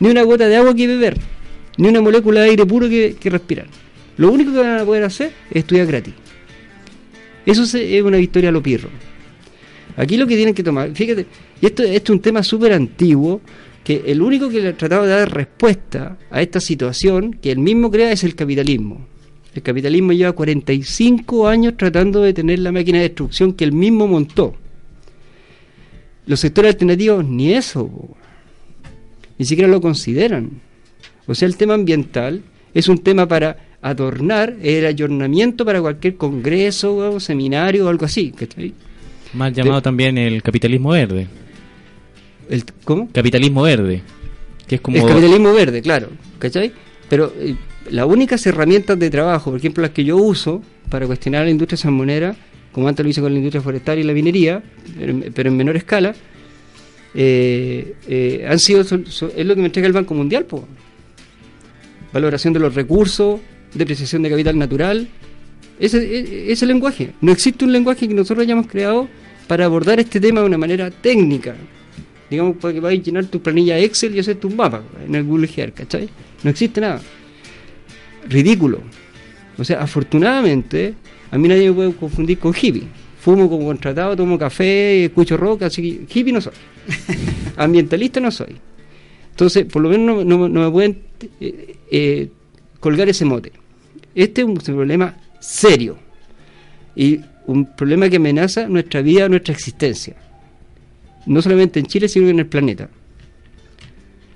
ni 0.00 0.10
una 0.10 0.22
gota 0.22 0.48
de 0.48 0.56
agua 0.56 0.74
que 0.74 0.86
beber, 0.86 1.16
ni 1.76 1.88
una 1.88 2.00
molécula 2.00 2.40
de 2.40 2.50
aire 2.50 2.66
puro 2.66 2.88
que, 2.88 3.16
respirar. 3.24 3.66
Lo 4.16 4.30
único 4.30 4.52
que 4.52 4.58
van 4.58 4.78
a 4.78 4.84
poder 4.84 5.04
hacer 5.04 5.32
es 5.50 5.56
estudiar 5.56 5.86
gratis. 5.86 6.14
Eso 7.44 7.62
es 7.64 8.02
una 8.02 8.18
victoria 8.18 8.50
a 8.50 8.52
lo 8.52 8.62
pirro. 8.62 8.88
Aquí 9.96 10.16
lo 10.16 10.26
que 10.26 10.36
tienen 10.36 10.54
que 10.54 10.62
tomar, 10.62 10.90
fíjate, 10.94 11.26
y 11.60 11.66
esto, 11.66 11.82
esto 11.82 12.12
es 12.12 12.16
un 12.16 12.20
tema 12.20 12.42
súper 12.42 12.72
antiguo, 12.72 13.40
que 13.84 14.04
el 14.06 14.22
único 14.22 14.48
que 14.48 14.60
le 14.60 14.68
ha 14.68 14.76
tratado 14.76 15.04
de 15.04 15.10
dar 15.10 15.32
respuesta 15.32 16.16
a 16.30 16.40
esta 16.40 16.60
situación 16.60 17.34
que 17.34 17.50
él 17.50 17.58
mismo 17.58 17.90
crea 17.90 18.12
es 18.12 18.24
el 18.24 18.34
capitalismo. 18.34 19.11
El 19.54 19.62
capitalismo 19.62 20.12
lleva 20.12 20.32
45 20.32 21.46
años 21.46 21.74
tratando 21.76 22.22
de 22.22 22.32
tener 22.32 22.58
la 22.58 22.72
máquina 22.72 22.98
de 22.98 23.08
destrucción 23.08 23.52
que 23.52 23.64
él 23.64 23.72
mismo 23.72 24.06
montó. 24.06 24.54
Los 26.26 26.40
sectores 26.40 26.74
alternativos 26.74 27.24
ni 27.24 27.52
eso, 27.52 27.90
ni 29.38 29.44
siquiera 29.44 29.70
lo 29.70 29.80
consideran. 29.80 30.50
O 31.26 31.34
sea, 31.34 31.46
el 31.46 31.56
tema 31.56 31.74
ambiental 31.74 32.42
es 32.72 32.88
un 32.88 32.98
tema 32.98 33.26
para 33.28 33.58
adornar 33.82 34.56
el 34.62 34.86
ayornamiento 34.86 35.64
para 35.64 35.80
cualquier 35.80 36.16
congreso 36.16 36.96
o 36.96 37.20
seminario 37.20 37.86
o 37.86 37.88
algo 37.88 38.06
así. 38.06 38.30
¿cachai? 38.30 38.72
Mal 39.34 39.52
llamado 39.52 39.82
también 39.82 40.16
el 40.16 40.42
capitalismo 40.42 40.90
verde. 40.90 41.26
¿El, 42.48 42.64
¿Cómo? 42.84 43.08
Capitalismo 43.12 43.62
verde. 43.62 44.02
Que 44.66 44.76
es 44.76 44.80
como. 44.80 44.96
El 44.96 45.06
capitalismo 45.06 45.52
verde, 45.52 45.82
claro, 45.82 46.08
¿cachai? 46.38 46.72
Pero 47.08 47.32
eh, 47.38 47.56
las 47.90 48.06
únicas 48.06 48.44
herramientas 48.46 48.98
de 48.98 49.10
trabajo, 49.10 49.50
por 49.50 49.58
ejemplo, 49.58 49.82
las 49.82 49.90
que 49.90 50.04
yo 50.04 50.16
uso 50.16 50.62
para 50.88 51.06
cuestionar 51.06 51.44
la 51.44 51.50
industria 51.50 51.76
salmonera, 51.76 52.34
como 52.72 52.88
antes 52.88 53.04
lo 53.04 53.10
hice 53.10 53.20
con 53.20 53.32
la 53.32 53.38
industria 53.38 53.60
forestal 53.62 53.98
y 53.98 54.02
la 54.02 54.12
minería, 54.12 54.62
pero, 55.34 55.48
en- 55.50 55.56
menor 55.56 55.76
escala, 55.76 56.14
eh, 57.14 57.94
eh, 58.08 58.46
han 58.48 58.58
sido 58.58 58.80
es 58.80 58.90
lo 59.46 59.54
que 59.54 59.60
me 59.60 59.66
entrega 59.66 59.86
el 59.86 59.92
Banco 59.92 60.14
Mundial, 60.14 60.44
po. 60.46 60.66
valoración 62.12 62.52
de 62.54 62.60
los 62.60 62.74
recursos, 62.74 63.40
depreciación 63.74 64.22
de 64.22 64.30
capital 64.30 64.58
natural. 64.58 65.08
Ese, 65.78 65.98
e- 65.98 66.52
ese 66.52 66.66
lenguaje. 66.66 67.10
No 67.20 67.32
existe 67.32 67.64
un 67.64 67.72
lenguaje 67.72 68.06
que 68.06 68.14
nosotros 68.14 68.44
hayamos 68.44 68.66
creado 68.66 69.08
para 69.48 69.64
abordar 69.64 69.98
este 70.00 70.20
tema 70.20 70.40
de 70.40 70.46
una 70.46 70.58
manera 70.58 70.90
técnica. 70.90 71.54
Digamos, 72.30 72.56
para 72.58 72.72
que 72.72 72.80
vayas 72.80 73.00
a 73.00 73.04
llenar 73.04 73.24
tu 73.26 73.40
planilla 73.42 73.78
Excel 73.78 74.14
y 74.14 74.20
hacer 74.20 74.36
tu 74.36 74.48
mapa 74.50 74.82
en 75.06 75.14
el 75.14 75.24
Google 75.24 75.48
Earth, 75.56 75.74
¿cachai? 75.74 76.08
No 76.42 76.50
existe 76.50 76.80
nada. 76.80 77.00
Ridículo. 78.28 78.80
O 79.58 79.64
sea, 79.64 79.82
afortunadamente, 79.82 80.94
a 81.30 81.38
mí 81.38 81.48
nadie 81.48 81.68
me 81.68 81.74
puede 81.74 81.92
confundir 81.94 82.38
con 82.38 82.52
hippie. 82.60 82.84
Fumo 83.20 83.48
como 83.48 83.66
contratado, 83.66 84.16
tomo 84.16 84.38
café, 84.38 85.04
escucho 85.04 85.36
rock, 85.36 85.62
así 85.62 85.82
que 86.06 86.18
hippie 86.20 86.32
no 86.32 86.40
soy. 86.40 86.52
Ambientalista 87.56 88.20
no 88.20 88.30
soy. 88.30 88.56
Entonces, 89.30 89.64
por 89.66 89.82
lo 89.82 89.88
menos 89.90 90.24
no, 90.24 90.38
no- 90.38 90.48
no 90.48 90.64
me 90.64 90.70
pueden 90.70 90.98
eh, 91.40 91.76
eh, 91.90 92.28
colgar 92.80 93.08
ese 93.08 93.24
mote. 93.24 93.52
Este 94.14 94.42
es 94.42 94.46
un 94.46 94.56
problema 94.56 95.16
serio 95.40 95.96
y 96.96 97.20
un 97.46 97.64
problema 97.74 98.08
que 98.08 98.16
amenaza 98.16 98.68
nuestra 98.68 99.00
vida, 99.02 99.28
nuestra 99.28 99.54
existencia. 99.54 100.16
No 101.26 101.40
solamente 101.40 101.78
en 101.80 101.86
Chile, 101.86 102.08
sino 102.08 102.28
en 102.28 102.40
el 102.40 102.46
planeta. 102.46 102.88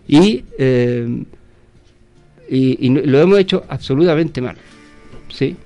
Y, 0.08 0.44
eh, 0.58 1.24
y, 2.48 2.86
y 2.86 2.88
lo 2.90 3.20
hemos 3.20 3.38
hecho 3.38 3.64
absolutamente 3.68 4.40
mal. 4.40 4.56
¿sí? 5.28 5.56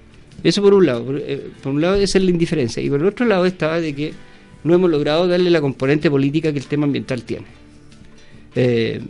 Eso 0.42 0.62
por 0.62 0.74
un 0.74 0.86
lado. 0.86 1.04
Por, 1.04 1.18
eh, 1.18 1.50
por 1.62 1.72
un 1.72 1.80
lado 1.80 1.96
esa 1.96 2.18
es 2.18 2.24
la 2.24 2.30
indiferencia. 2.30 2.82
Y 2.82 2.88
por 2.88 3.00
el 3.00 3.06
otro 3.06 3.26
lado 3.26 3.46
está 3.46 3.80
de 3.80 3.94
que 3.94 4.12
no 4.64 4.74
hemos 4.74 4.90
logrado 4.90 5.26
darle 5.26 5.50
la 5.50 5.60
componente 5.60 6.10
política 6.10 6.52
que 6.52 6.58
el 6.58 6.66
tema 6.66 6.84
ambiental 6.84 7.22
tiene. 7.22 7.46
Eh, 8.54 9.00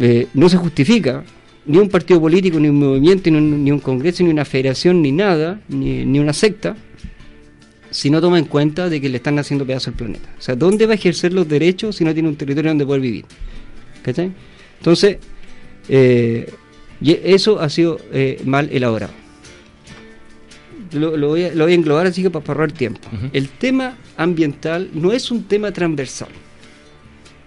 eh, 0.00 0.26
no 0.34 0.48
se 0.48 0.56
justifica 0.56 1.24
ni 1.66 1.78
un 1.78 1.88
partido 1.88 2.20
político, 2.20 2.60
ni 2.60 2.68
un 2.68 2.78
movimiento, 2.78 3.30
ni 3.30 3.38
un, 3.38 3.64
ni 3.64 3.72
un 3.72 3.80
congreso, 3.80 4.22
ni 4.22 4.30
una 4.30 4.44
federación, 4.44 5.02
ni 5.02 5.10
nada, 5.10 5.60
ni, 5.68 6.04
ni 6.04 6.18
una 6.18 6.32
secta, 6.32 6.76
si 7.90 8.08
no 8.10 8.20
toma 8.20 8.38
en 8.38 8.44
cuenta 8.44 8.88
de 8.88 9.00
que 9.00 9.08
le 9.08 9.16
están 9.16 9.38
haciendo 9.38 9.66
pedazo 9.66 9.90
al 9.90 9.96
planeta. 9.96 10.28
O 10.38 10.40
sea, 10.40 10.54
¿dónde 10.54 10.86
va 10.86 10.92
a 10.92 10.94
ejercer 10.94 11.32
los 11.32 11.48
derechos 11.48 11.96
si 11.96 12.04
no 12.04 12.14
tiene 12.14 12.28
un 12.28 12.36
territorio 12.36 12.70
donde 12.70 12.86
poder 12.86 13.00
vivir? 13.00 13.24
¿Cachai? 14.02 14.32
Entonces, 14.78 15.18
eh, 15.88 16.52
y 17.00 17.12
eso 17.24 17.60
ha 17.60 17.68
sido 17.68 17.98
eh, 18.12 18.40
mal 18.44 18.68
elaborado. 18.72 19.12
Lo, 20.92 21.16
lo 21.16 21.28
voy 21.28 21.44
a, 21.44 21.54
lo 21.54 21.64
voy 21.64 21.72
a 21.72 21.74
englobar 21.76 22.06
así 22.06 22.22
que 22.22 22.30
para 22.30 22.44
ahorrar 22.46 22.72
tiempo. 22.72 23.08
El 23.32 23.48
tema 23.48 23.96
ambiental 24.16 24.88
no 24.94 25.12
es 25.12 25.30
un 25.30 25.44
tema 25.44 25.72
transversal. 25.72 26.28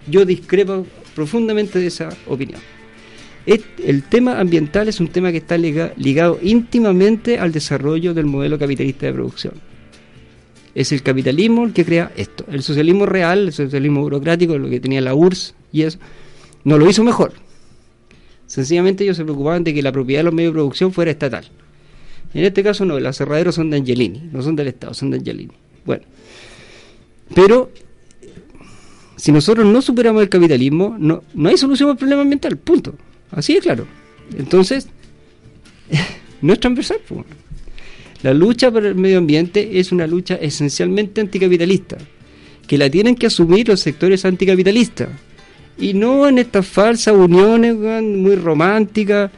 Yo 0.06 0.24
discrepo 0.24 0.86
profundamente 1.14 1.78
de 1.78 1.86
esa 1.86 2.10
opinión. 2.26 2.60
El 3.46 4.02
tema 4.04 4.38
ambiental 4.38 4.88
es 4.88 5.00
un 5.00 5.08
tema 5.08 5.32
que 5.32 5.38
está 5.38 5.56
liga- 5.56 5.92
ligado 5.96 6.38
íntimamente 6.42 7.38
al 7.38 7.50
desarrollo 7.50 8.12
del 8.14 8.26
modelo 8.26 8.58
capitalista 8.58 9.06
de 9.06 9.12
producción. 9.14 9.54
Es 10.74 10.92
el 10.92 11.02
capitalismo 11.02 11.64
el 11.64 11.72
que 11.72 11.84
crea 11.84 12.12
esto. 12.16 12.44
El 12.52 12.62
socialismo 12.62 13.06
real, 13.06 13.46
el 13.48 13.52
socialismo 13.52 14.02
burocrático, 14.02 14.56
lo 14.58 14.68
que 14.68 14.78
tenía 14.78 15.00
la 15.00 15.14
URSS 15.14 15.54
y 15.72 15.82
eso, 15.82 15.98
no 16.62 16.78
lo 16.78 16.88
hizo 16.88 17.02
mejor. 17.02 17.32
Sencillamente 18.50 19.04
ellos 19.04 19.16
se 19.16 19.22
preocupaban 19.22 19.62
de 19.62 19.72
que 19.72 19.80
la 19.80 19.92
propiedad 19.92 20.18
de 20.18 20.24
los 20.24 20.34
medios 20.34 20.52
de 20.52 20.54
producción 20.54 20.92
fuera 20.92 21.12
estatal. 21.12 21.44
En 22.34 22.44
este 22.44 22.64
caso 22.64 22.84
no, 22.84 22.98
los 22.98 23.10
aserraderos 23.10 23.54
son 23.54 23.70
de 23.70 23.76
Angelini, 23.76 24.28
no 24.32 24.42
son 24.42 24.56
del 24.56 24.66
Estado, 24.66 24.92
son 24.92 25.12
de 25.12 25.18
Angelini. 25.18 25.52
Bueno, 25.86 26.02
pero 27.32 27.70
si 29.14 29.30
nosotros 29.30 29.64
no 29.64 29.80
superamos 29.80 30.20
el 30.20 30.28
capitalismo, 30.28 30.96
no, 30.98 31.22
no 31.32 31.48
hay 31.48 31.56
solución 31.56 31.90
al 31.90 31.96
problema 31.96 32.22
ambiental, 32.22 32.56
punto. 32.56 32.96
Así 33.30 33.54
de 33.54 33.60
claro. 33.60 33.86
Entonces, 34.36 34.88
no 36.42 36.52
es 36.52 36.58
transversal. 36.58 36.98
La 38.24 38.34
lucha 38.34 38.72
por 38.72 38.84
el 38.84 38.96
medio 38.96 39.18
ambiente 39.18 39.78
es 39.78 39.92
una 39.92 40.08
lucha 40.08 40.34
esencialmente 40.34 41.20
anticapitalista, 41.20 41.98
que 42.66 42.76
la 42.76 42.90
tienen 42.90 43.14
que 43.14 43.28
asumir 43.28 43.68
los 43.68 43.78
sectores 43.78 44.24
anticapitalistas. 44.24 45.08
Y 45.80 45.94
no 45.94 46.28
en 46.28 46.38
estas 46.38 46.66
falsas 46.66 47.14
uniones 47.14 47.74
muy 47.74 48.36
románticas 48.36 49.30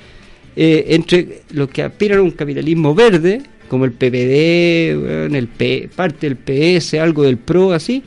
eh, 0.57 0.87
entre 0.89 1.43
los 1.51 1.69
que 1.71 1.83
aspiran 1.83 2.19
a 2.19 2.23
un 2.23 2.33
capitalismo 2.33 2.95
verde, 2.95 3.43
como 3.69 3.85
el 3.85 3.93
PPD, 3.93 5.35
el 5.35 5.49
parte 5.95 6.29
del 6.29 6.37
PS, 6.37 6.95
algo 6.95 7.23
del 7.23 7.39
PRO, 7.39 7.73
así, 7.73 8.03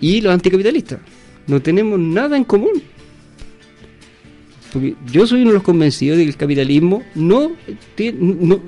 y 0.00 0.20
los 0.20 0.32
anticapitalistas. 0.32 1.00
No 1.46 1.60
tenemos 1.60 1.98
nada 1.98 2.36
en 2.36 2.44
común. 2.44 2.82
Porque 4.72 4.94
yo 5.10 5.26
soy 5.26 5.40
uno 5.40 5.50
de 5.50 5.54
los 5.54 5.62
convencidos 5.62 6.18
de 6.18 6.24
que 6.24 6.30
el 6.30 6.36
capitalismo 6.36 7.02
no, 7.14 7.52
no, 8.18 8.60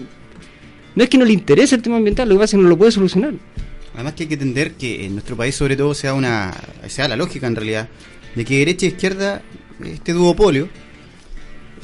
no 0.94 1.02
es 1.04 1.08
que 1.08 1.18
no 1.18 1.24
le 1.24 1.34
interese 1.34 1.74
el 1.74 1.82
tema 1.82 1.98
ambiental, 1.98 2.28
lo 2.28 2.34
que 2.34 2.38
pasa 2.40 2.56
es 2.56 2.58
que 2.58 2.62
no 2.62 2.68
lo 2.68 2.78
puede 2.78 2.90
solucionar. 2.90 3.34
Además 3.94 4.14
que 4.14 4.24
hay 4.24 4.28
que 4.28 4.34
entender 4.34 4.74
que 4.74 5.04
en 5.04 5.12
nuestro 5.14 5.36
país 5.36 5.54
sobre 5.54 5.76
todo 5.76 5.94
sea 5.94 6.14
una 6.14 6.56
sea 6.88 7.08
la 7.08 7.16
lógica 7.16 7.46
en 7.46 7.56
realidad 7.56 7.88
de 8.34 8.44
que 8.44 8.58
derecha 8.58 8.86
e 8.86 8.90
izquierda 8.90 9.42
este 9.84 10.12
duopolio 10.12 10.68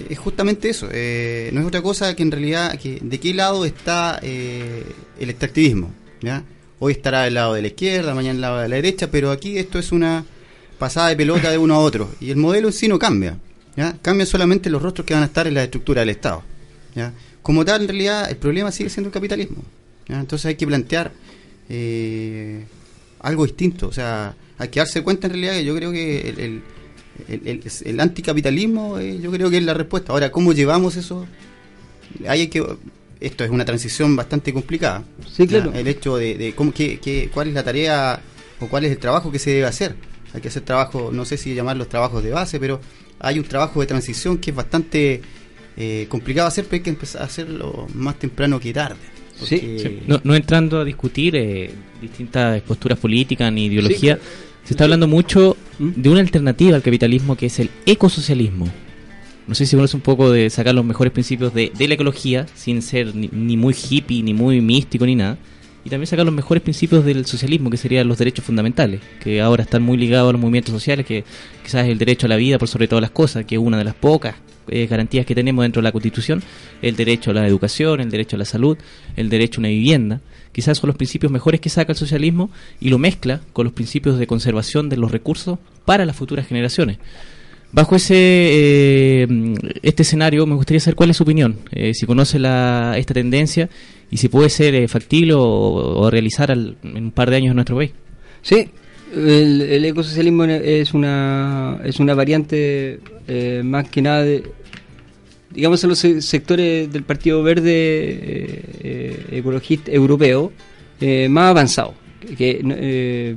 es 0.08 0.18
justamente 0.18 0.68
eso 0.68 0.88
eh, 0.92 1.50
no 1.52 1.60
es 1.60 1.66
otra 1.66 1.82
cosa 1.82 2.14
que 2.14 2.22
en 2.22 2.30
realidad 2.30 2.78
que 2.78 2.98
de 3.02 3.20
qué 3.20 3.34
lado 3.34 3.64
está 3.64 4.18
eh, 4.22 4.84
el 5.18 5.30
extractivismo 5.30 5.92
¿ya? 6.20 6.44
hoy 6.78 6.92
estará 6.92 7.22
del 7.22 7.34
lado 7.34 7.54
de 7.54 7.62
la 7.62 7.68
izquierda 7.68 8.14
mañana 8.14 8.34
del 8.34 8.40
lado 8.42 8.58
de 8.60 8.68
la 8.68 8.76
derecha 8.76 9.10
pero 9.10 9.30
aquí 9.30 9.58
esto 9.58 9.78
es 9.78 9.92
una 9.92 10.24
pasada 10.78 11.08
de 11.08 11.16
pelota 11.16 11.50
de 11.50 11.58
uno 11.58 11.74
a 11.74 11.78
otro 11.78 12.10
y 12.20 12.30
el 12.30 12.36
modelo 12.36 12.68
en 12.68 12.74
sí 12.74 12.88
no 12.88 12.98
cambia 12.98 13.38
¿ya? 13.76 13.96
cambian 14.02 14.26
solamente 14.26 14.70
los 14.70 14.82
rostros 14.82 15.06
que 15.06 15.14
van 15.14 15.22
a 15.22 15.26
estar 15.26 15.46
en 15.46 15.54
la 15.54 15.64
estructura 15.64 16.00
del 16.00 16.10
Estado 16.10 16.42
¿ya? 16.94 17.12
como 17.42 17.64
tal 17.64 17.82
en 17.82 17.88
realidad 17.88 18.30
el 18.30 18.36
problema 18.36 18.70
sigue 18.70 18.90
siendo 18.90 19.08
el 19.08 19.14
capitalismo 19.14 19.62
entonces 20.08 20.46
hay 20.46 20.54
que 20.56 20.66
plantear 20.66 21.12
eh, 21.68 22.64
algo 23.20 23.44
distinto. 23.44 23.88
O 23.88 23.92
sea, 23.92 24.34
hay 24.58 24.68
que 24.68 24.80
darse 24.80 25.02
cuenta 25.02 25.26
en 25.26 25.32
realidad 25.34 25.52
que 25.54 25.64
yo 25.64 25.74
creo 25.76 25.92
que 25.92 26.28
el, 26.28 26.62
el, 27.28 27.62
el- 27.84 28.00
anticapitalismo, 28.00 28.98
eh, 28.98 29.18
yo 29.20 29.30
creo 29.30 29.50
que 29.50 29.58
es 29.58 29.64
la 29.64 29.74
respuesta. 29.74 30.12
Ahora, 30.12 30.30
¿cómo 30.30 30.52
llevamos 30.52 30.96
eso? 30.96 31.26
Hay 32.28 32.46
que. 32.48 32.64
Esto 33.18 33.44
es 33.44 33.50
una 33.50 33.64
transición 33.64 34.14
bastante 34.14 34.52
complicada. 34.52 35.02
Sí, 35.30 35.46
claro. 35.46 35.72
El 35.72 35.88
hecho 35.88 36.16
de, 36.18 36.34
de 36.36 36.54
cómo, 36.54 36.72
qué, 36.72 36.98
qué- 37.00 37.30
cuál 37.32 37.48
es 37.48 37.54
la 37.54 37.62
tarea 37.64 38.20
o 38.60 38.68
cuál 38.68 38.84
es 38.84 38.92
el 38.92 38.98
trabajo 38.98 39.32
que 39.32 39.38
se 39.38 39.50
debe 39.50 39.66
hacer. 39.66 39.96
Hay 40.34 40.42
que 40.42 40.48
hacer 40.48 40.62
trabajo, 40.62 41.10
no 41.12 41.24
sé 41.24 41.38
si 41.38 41.54
llamarlos 41.54 41.88
trabajos 41.88 42.22
de 42.22 42.30
base, 42.30 42.60
pero 42.60 42.78
hay 43.18 43.38
un 43.38 43.46
trabajo 43.46 43.80
de 43.80 43.86
transición 43.86 44.36
que 44.36 44.50
es 44.50 44.56
bastante 44.56 45.22
eh, 45.78 46.06
complicado 46.10 46.46
hacer, 46.46 46.64
pero 46.66 46.76
hay 46.76 46.82
que 46.82 46.90
empezar 46.90 47.22
a 47.22 47.24
hacerlo 47.24 47.86
más 47.94 48.18
temprano 48.18 48.60
que 48.60 48.72
tarde. 48.74 48.98
Porque- 49.38 49.78
Sí, 49.78 49.98
No, 50.06 50.20
no 50.24 50.34
entrando 50.34 50.80
a 50.80 50.84
discutir 50.84 51.36
eh, 51.36 51.70
distintas 52.00 52.60
posturas 52.62 52.98
políticas 52.98 53.52
ni 53.52 53.66
ideología, 53.66 54.16
Sí, 54.16 54.68
se 54.68 54.74
está 54.74 54.84
hablando 54.84 55.06
mucho 55.06 55.56
de 55.78 56.08
una 56.08 56.20
alternativa 56.20 56.74
al 56.76 56.82
capitalismo 56.82 57.36
que 57.36 57.46
es 57.46 57.58
el 57.60 57.70
ecosocialismo. 57.86 58.68
No 59.46 59.54
sé 59.54 59.64
si 59.64 59.76
conoce 59.76 59.96
un 59.96 60.02
poco 60.02 60.30
de 60.32 60.50
sacar 60.50 60.74
los 60.74 60.84
mejores 60.84 61.12
principios 61.12 61.54
de, 61.54 61.70
de 61.76 61.86
la 61.88 61.94
ecología, 61.94 62.46
sin 62.56 62.82
ser 62.82 63.14
ni, 63.14 63.28
ni 63.32 63.56
muy 63.56 63.74
hippie, 63.74 64.22
ni 64.22 64.34
muy 64.34 64.60
místico, 64.60 65.06
ni 65.06 65.14
nada. 65.14 65.38
Y 65.84 65.88
también 65.88 66.08
sacar 66.08 66.24
los 66.26 66.34
mejores 66.34 66.64
principios 66.64 67.04
del 67.04 67.26
socialismo, 67.26 67.70
que 67.70 67.76
serían 67.76 68.08
los 68.08 68.18
derechos 68.18 68.44
fundamentales, 68.44 69.00
que 69.22 69.40
ahora 69.40 69.62
están 69.62 69.84
muy 69.84 69.96
ligados 69.96 70.30
a 70.30 70.32
los 70.32 70.40
movimientos 70.40 70.72
sociales, 70.74 71.06
que 71.06 71.22
quizás 71.62 71.86
el 71.86 71.96
derecho 71.96 72.26
a 72.26 72.28
la 72.28 72.34
vida 72.36 72.58
por 72.58 72.66
sobre 72.66 72.88
todas 72.88 73.02
las 73.02 73.12
cosas, 73.12 73.44
que 73.44 73.54
es 73.54 73.60
una 73.60 73.78
de 73.78 73.84
las 73.84 73.94
pocas 73.94 74.34
eh, 74.68 74.86
garantías 74.86 75.26
que 75.26 75.34
tenemos 75.34 75.64
dentro 75.64 75.80
de 75.80 75.84
la 75.84 75.92
Constitución, 75.92 76.42
el 76.82 76.96
derecho 76.96 77.30
a 77.30 77.34
la 77.34 77.46
educación, 77.46 78.00
el 78.00 78.10
derecho 78.10 78.36
a 78.36 78.38
la 78.38 78.44
salud, 78.44 78.76
el 79.16 79.28
derecho 79.28 79.58
a 79.58 79.62
una 79.62 79.68
vivienda. 79.68 80.20
Quizás 80.52 80.78
son 80.78 80.88
los 80.88 80.96
principios 80.96 81.30
mejores 81.30 81.60
que 81.60 81.68
saca 81.68 81.92
el 81.92 81.98
socialismo 81.98 82.50
y 82.80 82.88
lo 82.88 82.98
mezcla 82.98 83.40
con 83.52 83.64
los 83.64 83.74
principios 83.74 84.18
de 84.18 84.26
conservación 84.26 84.88
de 84.88 84.96
los 84.96 85.10
recursos 85.12 85.58
para 85.84 86.04
las 86.06 86.16
futuras 86.16 86.46
generaciones. 86.46 86.98
Bajo 87.72 87.96
ese 87.96 88.14
eh, 88.16 89.26
este 89.82 90.02
escenario, 90.02 90.46
me 90.46 90.54
gustaría 90.54 90.80
saber 90.80 90.94
cuál 90.94 91.10
es 91.10 91.16
su 91.16 91.24
opinión, 91.24 91.56
eh, 91.72 91.92
si 91.94 92.06
conoce 92.06 92.38
la, 92.38 92.94
esta 92.96 93.12
tendencia 93.12 93.68
y 94.10 94.16
si 94.18 94.28
puede 94.28 94.48
ser 94.48 94.74
eh, 94.74 94.88
factible 94.88 95.34
o, 95.36 96.08
realizar 96.10 96.50
al- 96.52 96.76
en 96.84 97.04
un 97.06 97.10
par 97.10 97.28
de 97.28 97.36
años 97.36 97.50
en 97.50 97.56
nuestro 97.56 97.76
país. 97.76 97.90
Sí, 98.40 98.68
el, 99.14 99.60
el 99.62 99.84
ecosocialismo 99.84 100.44
es 100.44 100.94
una, 100.94 101.80
es 101.84 101.98
una 101.98 102.14
variante 102.14 103.00
eh, 103.26 103.62
más 103.64 103.88
que 103.90 104.00
nada 104.00 104.22
de, 104.22 104.44
digamos, 105.56 105.82
en 105.82 105.90
los 105.90 105.98
se- 105.98 106.22
sectores 106.22 106.92
del 106.92 107.02
Partido 107.02 107.42
Verde 107.42 107.72
eh, 107.72 108.62
eh, 108.82 109.26
ecologista 109.32 109.90
europeo 109.90 110.52
eh, 111.00 111.28
más 111.28 111.50
avanzado, 111.50 111.94
que, 112.38 112.60
eh, 112.62 113.36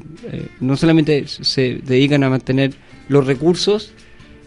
no 0.59 0.76
solamente 0.78 1.26
se 1.28 1.80
dedican 1.84 2.24
a 2.24 2.30
mantener 2.30 2.74
los 3.07 3.26
recursos 3.26 3.91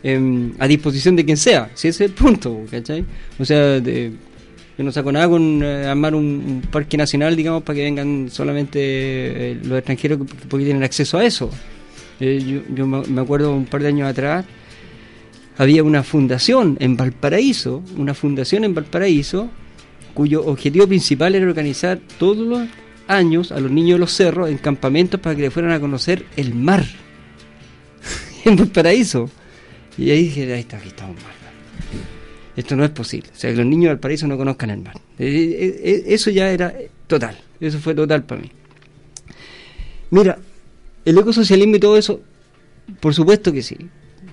em, 0.05 0.53
a 0.59 0.67
disposición 0.69 1.17
de 1.17 1.25
quien 1.25 1.37
sea, 1.37 1.71
si 1.75 1.89
es 1.89 2.01
el 2.01 2.11
punto, 2.13 2.61
¿cachai? 2.71 3.05
O 3.39 3.45
sea, 3.45 3.81
de, 3.81 4.13
yo 4.79 4.85
no 4.85 4.91
saco 4.93 5.11
nada 5.13 5.29
con 5.29 5.63
eh, 5.63 5.87
armar 5.87 6.15
un, 6.15 6.63
parque 6.71 6.97
nacional, 6.97 7.35
digamos, 7.37 7.63
para 7.63 7.77
que 7.77 7.85
vengan 7.85 8.29
solamente 8.31 9.59
los 9.65 9.79
extranjeros 9.79 10.19
que- 10.19 10.47
porque 10.49 10.65
tienen 10.65 10.83
acceso 10.83 11.19
a 11.19 11.25
eso. 11.25 11.51
Yo 12.21 12.87
me 12.87 13.21
acuerdo 13.21 13.53
un 13.55 13.65
par 13.67 13.83
de 13.83 13.89
años 13.89 14.09
atrás 14.09 14.45
había 15.59 15.83
una 15.83 16.03
fundación 16.03 16.77
en 16.81 16.97
Valparaíso, 16.97 17.83
una 17.97 18.15
fundación 18.15 18.65
en 18.65 18.75
Valparaíso, 18.75 19.51
cuyo 20.15 20.45
objetivo 20.45 20.87
principal 20.87 21.35
era 21.35 21.47
organizar 21.47 22.01
todos 22.19 22.47
los 22.47 22.69
años 23.09 23.53
a 23.53 23.61
los 23.61 23.71
niños 23.71 23.97
de 23.97 24.01
los 24.01 24.13
cerros 24.13 24.49
en 24.49 24.59
campamentos 24.59 25.21
para 25.21 25.37
que 25.37 25.43
le 25.43 25.51
fueran 25.51 25.73
a 25.73 25.81
conocer 25.81 26.25
el 26.37 26.55
mar 26.55 26.85
en 28.45 28.57
Valparaíso. 28.57 29.31
Y 29.99 30.11
ahí 30.11 30.25
dije, 30.25 30.53
ahí 30.53 30.61
está, 30.61 30.79
aquí 30.79 30.89
estamos 30.89 31.17
mal. 31.17 31.33
Esto 32.57 32.77
no 32.77 32.85
es 32.85 32.91
posible. 32.91 33.31
O 33.33 33.39
sea, 33.39 33.51
que 33.51 33.57
los 33.57 33.67
niños 33.67 33.85
de 33.85 33.89
Valparaíso 33.91 34.27
no 34.27 34.37
conozcan 34.37 34.71
el 34.71 34.81
mar. 34.81 34.97
Eh, 35.19 35.27
eh, 35.27 35.81
eh, 35.83 36.05
Eso 36.07 36.31
ya 36.31 36.51
era 36.51 36.75
total. 37.07 37.39
Eso 37.61 37.79
fue 37.79 37.95
total 37.95 38.25
para 38.25 38.43
mí. 38.43 38.51
Mira, 40.11 40.39
el 41.05 41.19
ecosocialismo 41.19 41.77
y 41.77 41.81
todo 41.81 41.97
eso, 41.97 42.21
por 43.01 43.15
supuesto 43.15 43.53
que 43.53 43.63
sí. 43.63 43.77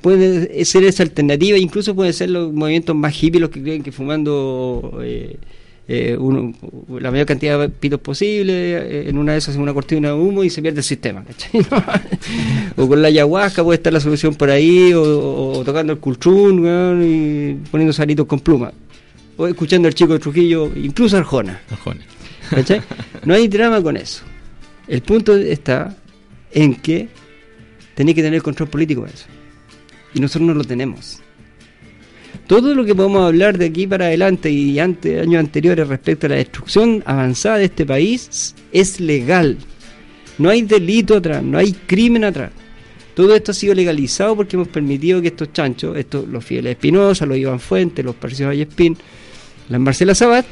Puede 0.01 0.63
ser 0.65 0.83
esa 0.85 1.03
alternativa, 1.03 1.57
incluso 1.57 1.93
pueden 1.95 2.13
ser 2.13 2.29
los 2.29 2.53
movimientos 2.53 2.95
más 2.95 3.13
hippies 3.13 3.41
los 3.41 3.49
que 3.49 3.61
creen 3.61 3.83
que 3.83 3.91
fumando 3.91 4.99
eh, 5.03 5.35
eh, 5.89 6.15
uno- 6.17 6.53
la 6.99 7.11
mayor 7.11 7.25
cantidad 7.25 7.59
de 7.59 7.67
pitos 7.69 7.99
posible, 7.99 8.53
eh, 8.53 9.09
en 9.09 9.17
una 9.17 9.33
de 9.33 9.39
esas 9.39 9.55
en 9.55 9.61
una 9.61 9.73
cortina 9.73 10.09
de 10.09 10.13
humo 10.13 10.43
y 10.43 10.49
se 10.49 10.61
pierde 10.61 10.79
el 10.79 10.83
sistema. 10.85 11.23
¿cachai? 11.25 11.61
o 12.77 12.87
con 12.87 13.01
la 13.01 13.09
ayahuasca 13.09 13.63
puede 13.63 13.77
estar 13.77 13.91
la 13.91 13.99
solución 13.99 14.35
por 14.35 14.49
ahí, 14.49 14.93
o, 14.93 15.01
o- 15.01 15.57
o 15.59 15.63
tocando 15.65 15.91
el 15.93 15.99
cultrún 15.99 16.59
weón, 16.59 17.03
y 17.03 17.53
poniendo 17.69 17.91
salitos 17.91 18.25
con 18.25 18.39
pluma. 18.39 18.71
O 19.35 19.47
escuchando 19.47 19.87
al 19.87 19.93
chico 19.95 20.13
de 20.13 20.19
Trujillo, 20.19 20.69
incluso 20.75 21.17
Arjona. 21.17 21.61
Arjona. 21.71 22.01
¿Cachai? 22.49 22.81
No 23.25 23.33
hay 23.33 23.47
drama 23.47 23.81
con 23.81 23.95
eso. 23.97 24.23
El 24.87 25.01
punto 25.01 25.35
está 25.37 25.95
en 26.51 26.75
que 26.75 27.07
tenéis 27.95 28.15
que 28.15 28.21
tener 28.23 28.41
control 28.41 28.69
político 28.69 29.03
de 29.03 29.09
eso. 29.11 29.25
Y 30.13 30.19
nosotros 30.19 30.47
no 30.47 30.53
lo 30.53 30.63
tenemos. 30.63 31.21
Todo 32.47 32.73
lo 32.73 32.83
que 32.83 32.95
podemos 32.95 33.27
hablar 33.27 33.57
de 33.57 33.65
aquí 33.65 33.85
para 33.85 34.05
adelante 34.05 34.49
y 34.49 34.79
ante, 34.79 35.19
años 35.19 35.39
anteriores 35.39 35.87
respecto 35.87 36.25
a 36.25 36.29
la 36.31 36.35
destrucción 36.37 37.03
avanzada 37.05 37.57
de 37.57 37.65
este 37.65 37.85
país 37.85 38.55
es 38.71 38.99
legal. 38.99 39.57
No 40.39 40.49
hay 40.49 40.63
delito 40.63 41.17
atrás, 41.17 41.43
no 41.43 41.57
hay 41.57 41.73
crimen 41.73 42.23
atrás. 42.23 42.51
Todo 43.13 43.35
esto 43.35 43.51
ha 43.51 43.53
sido 43.53 43.73
legalizado 43.73 44.35
porque 44.35 44.55
hemos 44.55 44.69
permitido 44.69 45.21
que 45.21 45.27
estos 45.27 45.51
chanchos, 45.53 45.97
estos, 45.97 46.27
los 46.27 46.43
Fieles 46.43 46.71
Espinosa, 46.71 47.25
los 47.25 47.37
Iván 47.37 47.59
Fuentes, 47.59 48.03
los 48.03 48.15
Parcios 48.15 48.49
Vallespín, 48.49 48.97
las 49.67 49.79
Marcela 49.79 50.15
Sabat, 50.15 50.45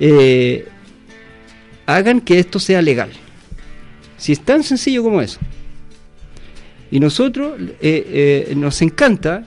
eh, 0.00 0.66
hagan 1.86 2.20
que 2.20 2.38
esto 2.38 2.58
sea 2.58 2.82
legal. 2.82 3.10
Si 4.16 4.32
es 4.32 4.40
tan 4.40 4.62
sencillo 4.62 5.02
como 5.02 5.22
eso. 5.22 5.38
Y 6.90 7.00
nosotros 7.00 7.60
eh, 7.80 8.46
eh, 8.50 8.54
nos 8.54 8.80
encanta, 8.82 9.46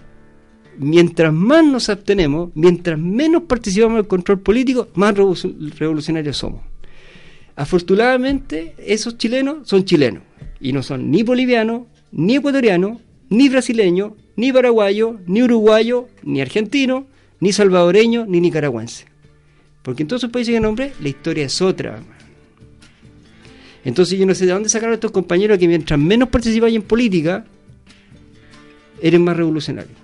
mientras 0.77 1.31
más 1.31 1.65
nos 1.65 1.89
abstenemos, 1.89 2.49
mientras 2.55 2.99
menos 2.99 3.43
participamos 3.43 3.93
en 3.93 3.99
el 3.99 4.07
control 4.07 4.39
político, 4.41 4.89
más 4.95 5.15
revolucion- 5.15 5.71
revolucionarios 5.77 6.38
somos. 6.38 6.61
Afortunadamente, 7.55 8.75
esos 8.77 9.17
chilenos 9.17 9.67
son 9.67 9.83
chilenos. 9.85 10.23
Y 10.59 10.73
no 10.73 10.83
son 10.83 11.09
ni 11.11 11.23
bolivianos, 11.23 11.83
ni 12.11 12.35
ecuatorianos, 12.35 12.99
ni 13.29 13.49
brasileños, 13.49 14.13
ni 14.35 14.51
paraguayos, 14.51 15.15
ni 15.25 15.43
uruguayos, 15.43 16.05
ni 16.23 16.41
argentinos, 16.41 17.05
ni 17.39 17.51
salvadoreños, 17.53 18.27
ni 18.27 18.41
nicaragüenses. 18.41 19.05
Porque 19.83 20.03
en 20.03 20.07
todos 20.07 20.21
esos 20.21 20.31
países 20.31 20.53
que 20.53 20.59
nombré, 20.59 20.93
la 21.01 21.09
historia 21.09 21.45
es 21.45 21.61
otra. 21.61 22.01
Entonces 23.86 24.19
yo 24.19 24.25
no 24.25 24.36
sé 24.36 24.45
de 24.45 24.51
dónde 24.51 24.69
sacaron 24.69 24.93
estos 24.93 25.11
compañeros 25.11 25.57
que 25.57 25.67
mientras 25.67 25.99
menos 25.99 26.30
participáis 26.30 26.75
en 26.75 26.82
política, 26.82 27.45
eres 29.01 29.19
más 29.19 29.38
revolucionario. 29.38 29.95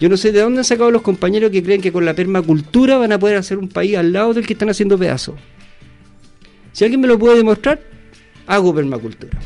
Yo 0.00 0.08
no 0.08 0.16
sé 0.16 0.32
de 0.32 0.40
dónde 0.40 0.60
han 0.60 0.64
sacado 0.64 0.90
los 0.90 1.02
compañeros 1.02 1.50
que 1.50 1.62
creen 1.62 1.82
que 1.82 1.92
con 1.92 2.04
la 2.04 2.14
permacultura 2.14 2.96
van 2.96 3.12
a 3.12 3.18
poder 3.18 3.36
hacer 3.36 3.58
un 3.58 3.68
país 3.68 3.96
al 3.96 4.12
lado 4.12 4.32
del 4.32 4.46
que 4.46 4.54
están 4.54 4.70
haciendo 4.70 4.96
pedazos. 4.98 5.34
Si 6.72 6.84
alguien 6.84 7.00
me 7.00 7.06
lo 7.06 7.18
puede 7.18 7.36
demostrar, 7.36 7.80
hago 8.46 8.74
permacultura. 8.74 9.38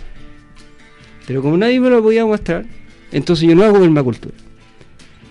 Pero 1.27 1.43
como 1.43 1.57
nadie 1.57 1.81
me 1.81 1.91
lo 1.91 2.03
podía 2.03 2.25
mostrar, 2.25 2.67
entonces 3.11 3.49
yo 3.49 3.57
no 3.57 3.65
hago 3.65 3.81
permacultura. 3.81 4.35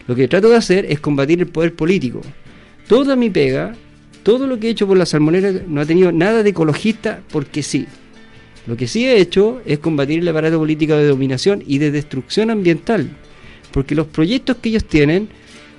Lo 0.07 0.15
que 0.15 0.27
trato 0.27 0.49
de 0.49 0.57
hacer 0.57 0.85
es 0.89 0.99
combatir 0.99 1.39
el 1.39 1.47
poder 1.47 1.73
político. 1.73 2.21
Toda 2.87 3.15
mi 3.15 3.29
pega, 3.29 3.73
todo 4.23 4.47
lo 4.47 4.59
que 4.59 4.67
he 4.67 4.71
hecho 4.71 4.87
por 4.87 4.97
la 4.97 5.05
salmonera 5.05 5.51
no 5.67 5.81
ha 5.81 5.85
tenido 5.85 6.11
nada 6.11 6.43
de 6.43 6.49
ecologista 6.49 7.21
porque 7.31 7.61
sí. 7.61 7.85
Lo 8.65 8.77
que 8.77 8.87
sí 8.87 9.05
he 9.05 9.19
hecho 9.19 9.61
es 9.65 9.79
combatir 9.79 10.19
el 10.19 10.27
aparato 10.27 10.57
político 10.57 10.95
de 10.95 11.07
dominación 11.07 11.63
y 11.67 11.79
de 11.79 11.91
destrucción 11.91 12.49
ambiental. 12.49 13.09
Porque 13.71 13.95
los 13.95 14.07
proyectos 14.07 14.57
que 14.57 14.69
ellos 14.69 14.85
tienen, 14.85 15.27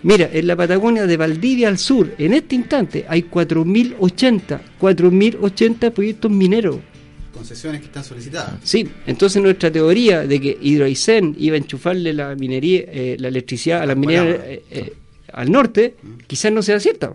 mira, 0.03 0.29
en 0.33 0.47
la 0.47 0.57
Patagonia 0.57 1.07
de 1.07 1.17
Valdivia 1.17 1.69
al 1.69 1.79
sur, 1.79 2.15
en 2.19 2.35
este 2.35 2.55
instante 2.55 3.07
hay 3.09 3.23
4.080, 3.23 4.61
4.080 4.79 5.91
proyectos 5.93 6.31
mineros. 6.31 6.77
Concesiones 7.33 7.81
que 7.81 7.87
están 7.87 8.05
solicitadas. 8.05 8.55
Sí, 8.63 8.89
entonces 9.07 9.43
nuestra 9.43 9.71
teoría 9.71 10.27
de 10.27 10.41
que 10.41 10.59
Hidroaicén 10.61 11.35
iba 11.39 11.55
a 11.55 11.59
enchufarle 11.59 12.13
la 12.13 12.35
minería, 12.35 12.85
eh, 12.87 13.17
la 13.19 13.29
electricidad 13.29 13.83
a 13.83 13.87
las 13.87 13.97
mineras 13.97 14.41
eh, 14.45 14.63
eh, 14.71 14.93
al 15.33 15.51
norte, 15.51 15.97
quizás 16.27 16.53
no 16.53 16.63
sea 16.63 16.79
cierta. 16.79 17.13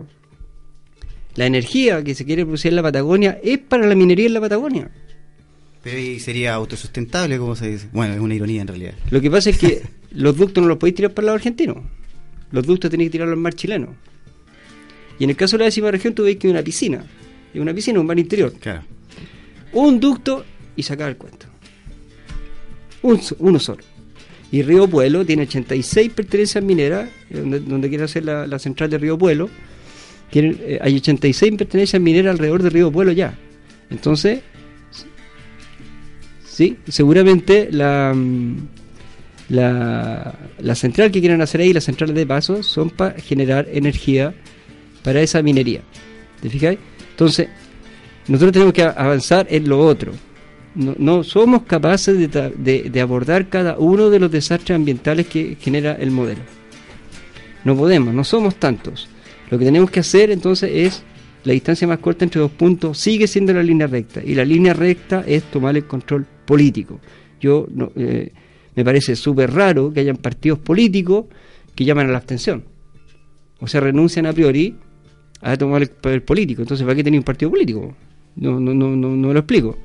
La 1.36 1.46
energía 1.46 2.02
que 2.02 2.14
se 2.14 2.24
quiere 2.24 2.44
producir 2.44 2.70
en 2.70 2.76
la 2.76 2.82
Patagonia 2.82 3.38
es 3.42 3.58
para 3.58 3.86
la 3.86 3.94
minería 3.94 4.26
en 4.26 4.34
la 4.34 4.40
Patagonia. 4.40 4.90
Pero 5.82 5.96
ahí 5.96 6.20
sería 6.20 6.54
autosustentable, 6.54 7.38
como 7.38 7.56
se 7.56 7.70
dice. 7.70 7.88
Bueno, 7.92 8.14
es 8.14 8.20
una 8.20 8.34
ironía 8.34 8.62
en 8.62 8.68
realidad. 8.68 8.94
Lo 9.10 9.20
que 9.20 9.30
pasa 9.30 9.50
es 9.50 9.58
que 9.58 9.82
los 10.12 10.36
ductos 10.36 10.62
no 10.62 10.68
los 10.68 10.78
podéis 10.78 10.96
tirar 10.96 11.12
para 11.12 11.22
el 11.22 11.26
lado 11.26 11.36
argentino. 11.36 11.82
Los 12.50 12.66
ductos 12.66 12.90
tenéis 12.90 13.08
que 13.08 13.12
tirarlos 13.12 13.34
al 13.34 13.40
mar 13.40 13.54
chileno. 13.54 13.94
Y 15.18 15.24
en 15.24 15.30
el 15.30 15.36
caso 15.36 15.56
de 15.56 15.60
la 15.60 15.64
décima 15.66 15.90
región, 15.90 16.14
tú 16.14 16.24
veis 16.24 16.36
que 16.36 16.48
hay 16.48 16.52
una 16.52 16.62
piscina. 16.62 17.04
Es 17.54 17.60
una 17.60 17.72
piscina, 17.72 18.00
un 18.00 18.06
mar 18.06 18.18
interior. 18.18 18.52
Claro. 18.54 18.82
Un 19.72 20.00
ducto 20.00 20.44
y 20.76 20.82
sacar 20.82 21.08
el 21.10 21.16
cuento. 21.16 21.46
Un 23.02 23.20
uno 23.38 23.58
solo. 23.58 23.82
Y 24.52 24.62
Río 24.62 24.88
Pueblo 24.88 25.24
tiene 25.24 25.42
86 25.42 26.10
pertenencias 26.12 26.62
mineras, 26.62 27.08
eh, 27.30 27.38
donde, 27.38 27.60
donde 27.60 27.88
quiere 27.88 28.04
hacer 28.04 28.24
la, 28.24 28.46
la 28.46 28.58
central 28.58 28.90
de 28.90 28.98
Río 28.98 29.16
Pueblo. 29.16 29.48
Eh, 30.32 30.78
hay 30.80 30.96
86 30.96 31.54
pertenencias 31.56 32.00
mineras 32.00 32.32
alrededor 32.32 32.62
de 32.62 32.70
Río 32.70 32.90
Pueblo 32.92 33.12
ya. 33.12 33.34
Entonces, 33.90 34.40
sí, 36.44 36.76
seguramente 36.88 37.68
la, 37.70 38.12
mm, 38.14 38.56
la, 39.48 40.34
central 40.74 41.10
que 41.10 41.20
quieren 41.20 41.40
hacer 41.42 41.60
ahí, 41.60 41.72
las 41.72 41.84
centrales 41.84 42.14
de 42.14 42.26
paso, 42.26 42.62
son 42.62 42.90
para 42.90 43.18
generar 43.20 43.66
energía 43.72 44.34
para 45.02 45.20
esa 45.20 45.42
minería. 45.42 45.80
¿Te 46.40 46.48
fijáis? 46.48 46.78
Entonces, 47.10 47.48
nosotros 48.28 48.52
tenemos 48.52 48.72
que 48.74 48.82
avanzar 48.82 49.46
en 49.50 49.68
lo 49.68 49.80
otro. 49.80 50.12
No, 50.74 50.94
no 50.98 51.24
somos 51.24 51.62
capaces 51.62 52.16
de- 52.30 52.90
de 52.90 53.00
abordar 53.00 53.48
cada 53.48 53.76
uno 53.76 54.08
de 54.08 54.20
los 54.20 54.30
desastres 54.30 54.76
ambientales 54.76 55.26
que 55.26 55.56
genera 55.60 55.94
el 55.94 56.12
modelo. 56.12 56.42
No 57.64 57.74
podemos, 57.76 58.14
no 58.14 58.22
somos 58.22 58.54
tantos. 58.54 59.08
Lo 59.50 59.58
que 59.58 59.64
tenemos 59.64 59.90
que 59.90 60.00
hacer 60.00 60.30
entonces 60.30 60.70
es 60.72 61.02
la 61.44 61.52
distancia 61.52 61.86
más 61.88 61.98
corta 61.98 62.24
entre 62.24 62.40
dos 62.40 62.50
puntos 62.50 62.98
sigue 62.98 63.26
siendo 63.26 63.52
la 63.52 63.62
línea 63.62 63.86
recta 63.86 64.22
y 64.24 64.34
la 64.34 64.44
línea 64.44 64.74
recta 64.74 65.24
es 65.26 65.44
tomar 65.44 65.76
el 65.76 65.84
control 65.84 66.26
político. 66.44 67.00
Yo 67.40 67.66
no, 67.72 67.90
eh, 67.96 68.32
me 68.74 68.84
parece 68.84 69.16
súper 69.16 69.52
raro 69.52 69.92
que 69.92 70.00
hayan 70.00 70.16
partidos 70.16 70.58
políticos 70.58 71.26
que 71.74 71.84
llaman 71.84 72.08
a 72.08 72.12
la 72.12 72.18
abstención. 72.18 72.64
O 73.58 73.66
sea, 73.66 73.80
renuncian 73.80 74.26
a 74.26 74.32
priori 74.32 74.76
a 75.40 75.56
tomar 75.56 75.82
el 75.82 75.90
poder 75.90 76.24
político. 76.24 76.62
Entonces, 76.62 76.84
¿para 76.84 76.94
qué 76.94 77.04
tenéis 77.04 77.20
un 77.20 77.24
partido 77.24 77.50
político? 77.50 77.94
No, 78.36 78.60
no, 78.60 78.74
no, 78.74 78.94
no, 78.94 79.16
no 79.16 79.32
lo 79.32 79.38
explico. 79.38 79.78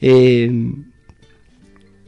Eh, 0.00 0.50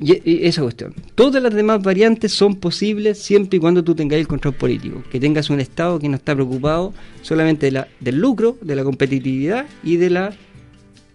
y, 0.02 0.46
esa 0.46 0.62
cuestión. 0.62 0.94
Todas 1.14 1.42
las 1.42 1.54
demás 1.54 1.82
variantes 1.82 2.32
son 2.32 2.56
posibles 2.56 3.18
siempre 3.18 3.56
y 3.56 3.60
cuando 3.60 3.84
tú 3.84 3.94
tengas 3.94 4.18
el 4.18 4.26
control 4.26 4.54
político. 4.54 5.02
Que 5.10 5.20
tengas 5.20 5.50
un 5.50 5.60
Estado 5.60 5.98
que 5.98 6.08
no 6.08 6.16
está 6.16 6.34
preocupado 6.34 6.92
solamente 7.22 7.66
de 7.66 7.72
la, 7.72 7.88
del 8.00 8.18
lucro, 8.18 8.58
de 8.60 8.76
la 8.76 8.84
competitividad 8.84 9.66
y 9.84 9.96
de 9.96 10.10
la 10.10 10.32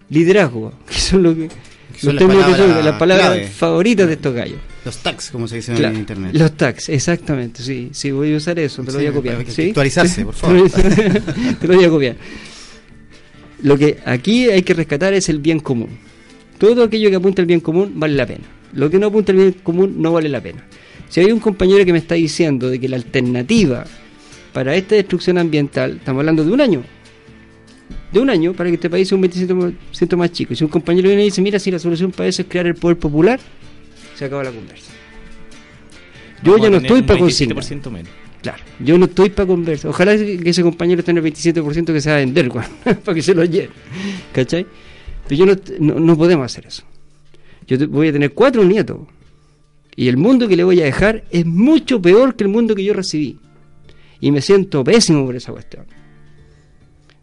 liderazgo. 0.09 0.73
Que 0.87 0.99
son, 0.99 1.23
lo 1.23 1.35
que, 1.35 1.49
son 1.97 2.15
los 2.15 2.15
las 2.15 2.17
términos 2.17 2.45
que 2.45 2.51
son 2.51 2.61
palabras 2.61 2.85
las 2.85 2.99
palabras 2.99 3.27
clave. 3.27 3.47
favoritas 3.47 4.07
de 4.07 4.13
estos 4.13 4.33
gallos. 4.33 4.59
Los 4.85 4.97
tags, 4.97 5.31
como 5.31 5.47
se 5.47 5.57
dice 5.57 5.73
Claro, 5.73 5.93
en 5.93 5.99
internet. 5.99 6.31
Los 6.33 6.51
tags, 6.53 6.89
exactamente, 6.89 7.61
sí, 7.61 7.89
sí, 7.91 8.11
voy 8.11 8.33
a 8.33 8.37
usar 8.37 8.57
eso, 8.59 8.83
te 8.83 8.91
lo 8.91 8.99
voy 8.99 9.07
a 9.07 9.13
copiar. 9.13 9.37
actualizarse, 9.37 10.23
por 10.23 10.33
favor. 10.33 10.69
te 11.59 11.67
lo 11.67 11.75
voy 11.75 11.85
a 11.85 11.89
copiar. 11.89 12.15
Lo 13.63 13.77
que 13.77 13.97
aquí 14.05 14.49
hay 14.49 14.61
que 14.61 14.73
rescatar 14.73 15.13
es 15.13 15.29
el 15.29 15.39
bien 15.39 15.59
común. 15.59 15.89
Todo 16.57 16.83
aquello 16.83 17.09
que 17.09 17.15
apunta 17.15 17.41
al 17.41 17.45
bien 17.47 17.59
común 17.59 17.93
vale 17.95 18.15
la 18.15 18.25
pena. 18.25 18.45
Lo 18.73 18.89
que 18.89 18.99
no 18.99 19.07
apunta 19.07 19.31
al 19.31 19.37
bien 19.37 19.53
común 19.63 19.95
no 19.97 20.13
vale 20.13 20.29
la 20.29 20.41
pena. 20.41 20.63
Si 21.09 21.19
hay 21.19 21.31
un 21.31 21.39
compañero 21.39 21.85
que 21.85 21.93
me 21.93 21.99
está 21.99 22.15
diciendo 22.15 22.69
de 22.69 22.79
que 22.79 22.89
la 22.89 22.97
alternativa 22.97 23.85
para 24.53 24.75
esta 24.75 24.95
destrucción 24.95 25.37
ambiental, 25.37 25.97
estamos 25.97 26.21
hablando 26.21 26.43
de 26.43 26.51
un 26.51 26.61
año, 26.61 26.83
de 28.11 28.19
un 28.19 28.29
año 28.29 28.53
para 28.53 28.69
que 28.69 28.75
este 28.75 28.89
país 28.89 29.07
sea 29.07 29.17
un 29.17 29.23
27% 29.23 30.17
más 30.17 30.31
chico. 30.31 30.53
Y 30.53 30.55
si 30.55 30.63
un 30.63 30.69
compañero 30.69 31.07
viene 31.07 31.23
y 31.23 31.25
dice, 31.25 31.41
mira, 31.41 31.59
si 31.59 31.71
la 31.71 31.79
solución 31.79 32.11
para 32.11 32.27
eso 32.27 32.41
es 32.41 32.47
crear 32.47 32.65
el 32.67 32.75
poder 32.75 32.97
popular, 32.97 33.39
se 34.15 34.25
acaba 34.25 34.43
la 34.43 34.51
conversa. 34.51 34.91
Yo 36.43 36.51
Vamos 36.53 36.65
ya 36.65 36.69
no 36.71 36.77
estoy 36.77 37.01
para 37.03 37.19
consignar. 37.19 37.63
27% 37.63 37.89
menos. 37.91 38.11
Claro, 38.41 38.63
yo 38.79 38.97
no 38.97 39.05
estoy 39.05 39.29
para 39.29 39.47
conversar. 39.47 39.89
Ojalá 39.89 40.15
que 40.15 40.49
ese 40.49 40.61
compañero 40.61 41.03
tenga 41.03 41.21
el 41.21 41.33
27% 41.33 41.85
que 41.93 42.01
se 42.01 42.09
va 42.09 42.17
a 42.17 42.19
vender, 42.19 42.49
para 42.83 43.15
que 43.15 43.21
se 43.21 43.33
lo 43.33 43.43
lleve. 43.43 43.69
¿Cachai? 44.31 44.65
Pero 45.27 45.45
yo 45.45 45.45
no, 45.45 45.55
no, 45.79 45.99
no 45.99 46.17
podemos 46.17 46.45
hacer 46.45 46.67
eso. 46.67 46.83
Yo 47.67 47.87
voy 47.89 48.07
a 48.07 48.13
tener 48.13 48.33
cuatro 48.33 48.63
nietos. 48.63 48.99
Y 49.95 50.07
el 50.07 50.17
mundo 50.17 50.47
que 50.47 50.55
le 50.55 50.63
voy 50.63 50.79
a 50.81 50.85
dejar 50.85 51.23
es 51.31 51.45
mucho 51.45 52.01
peor 52.01 52.35
que 52.35 52.43
el 52.43 52.49
mundo 52.49 52.75
que 52.75 52.83
yo 52.83 52.93
recibí. 52.93 53.39
Y 54.19 54.31
me 54.31 54.41
siento 54.41 54.83
pésimo 54.83 55.25
por 55.25 55.35
esa 55.35 55.51
cuestión. 55.51 55.85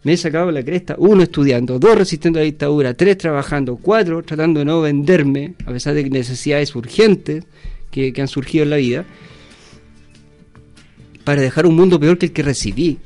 Me 0.03 0.13
he 0.13 0.17
sacado 0.19 0.51
la 0.51 0.63
cresta, 0.63 0.97
uno 0.99 1.23
estudiando, 1.23 1.79
dos 1.79 1.97
resistiendo 1.97 2.39
a 2.39 2.43
la 2.43 2.47
dictadura, 2.47 2.93
tres 2.93 3.17
trabajando, 3.17 3.77
cuatro 3.77 4.23
tratando 4.23 4.59
de 4.59 4.67
no 4.67 4.83
venderme, 4.83 5.55
a 5.65 5.73
pesar 5.73 5.95
de 5.95 6.11
necesidades 6.11 6.75
urgentes 6.75 7.45
que, 7.91 8.13
que 8.13 8.21
han 8.21 8.29
surgido 8.29 8.65
en 8.65 8.71
la 8.71 8.77
vida, 8.77 9.07
para 11.25 11.41
dejar 11.41 11.65
un 11.65 11.75
mundo 11.75 11.99
peor 11.99 12.19
que 12.19 12.27
el 12.27 12.33
que 12.33 12.43
recibí. 12.43 12.99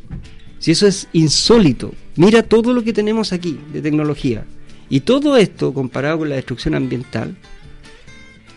Si 0.58 0.72
eso 0.72 0.88
es 0.88 1.08
insólito, 1.12 1.94
mira 2.16 2.42
todo 2.42 2.72
lo 2.72 2.82
que 2.82 2.92
tenemos 2.92 3.32
aquí 3.32 3.60
de 3.72 3.80
tecnología. 3.80 4.44
Y 4.90 5.00
todo 5.00 5.36
esto, 5.36 5.74
comparado 5.74 6.18
con 6.18 6.28
la 6.28 6.36
destrucción 6.36 6.74
ambiental, 6.74 7.36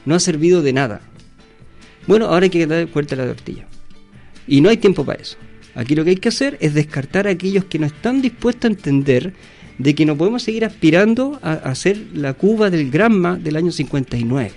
no 0.05 0.15
ha 0.15 0.19
servido 0.19 0.61
de 0.61 0.73
nada. 0.73 1.01
Bueno, 2.07 2.25
ahora 2.25 2.45
hay 2.45 2.49
que 2.49 2.65
dar 2.65 2.86
vuelta 2.88 3.15
a 3.15 3.19
la 3.19 3.27
tortilla. 3.27 3.67
Y 4.47 4.61
no 4.61 4.69
hay 4.69 4.77
tiempo 4.77 5.05
para 5.05 5.21
eso. 5.21 5.38
Aquí 5.75 5.95
lo 5.95 6.03
que 6.03 6.11
hay 6.11 6.15
que 6.17 6.29
hacer 6.29 6.57
es 6.59 6.73
descartar 6.73 7.27
a 7.27 7.32
aquellos 7.32 7.65
que 7.65 7.79
no 7.79 7.86
están 7.86 8.21
dispuestos 8.21 8.65
a 8.65 8.73
entender 8.73 9.34
de 9.77 9.95
que 9.95 10.05
no 10.05 10.17
podemos 10.17 10.43
seguir 10.43 10.65
aspirando 10.65 11.39
a, 11.41 11.73
ser 11.75 11.97
la 12.13 12.34
Cuba 12.34 12.69
del 12.69 12.91
Granma 12.91 13.38
del 13.38 13.55
año 13.55 13.71
59. 13.71 14.51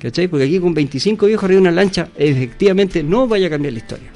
¿Cachai? 0.00 0.28
Porque 0.28 0.44
aquí 0.44 0.58
con 0.58 0.74
25 0.74 1.26
viejos 1.26 1.44
arriba 1.44 1.56
de 1.56 1.68
una 1.68 1.70
lancha, 1.70 2.08
efectivamente 2.16 3.02
no 3.02 3.26
vaya 3.26 3.46
a 3.46 3.50
cambiar 3.50 3.72
la 3.72 3.78
historia. 3.78 4.10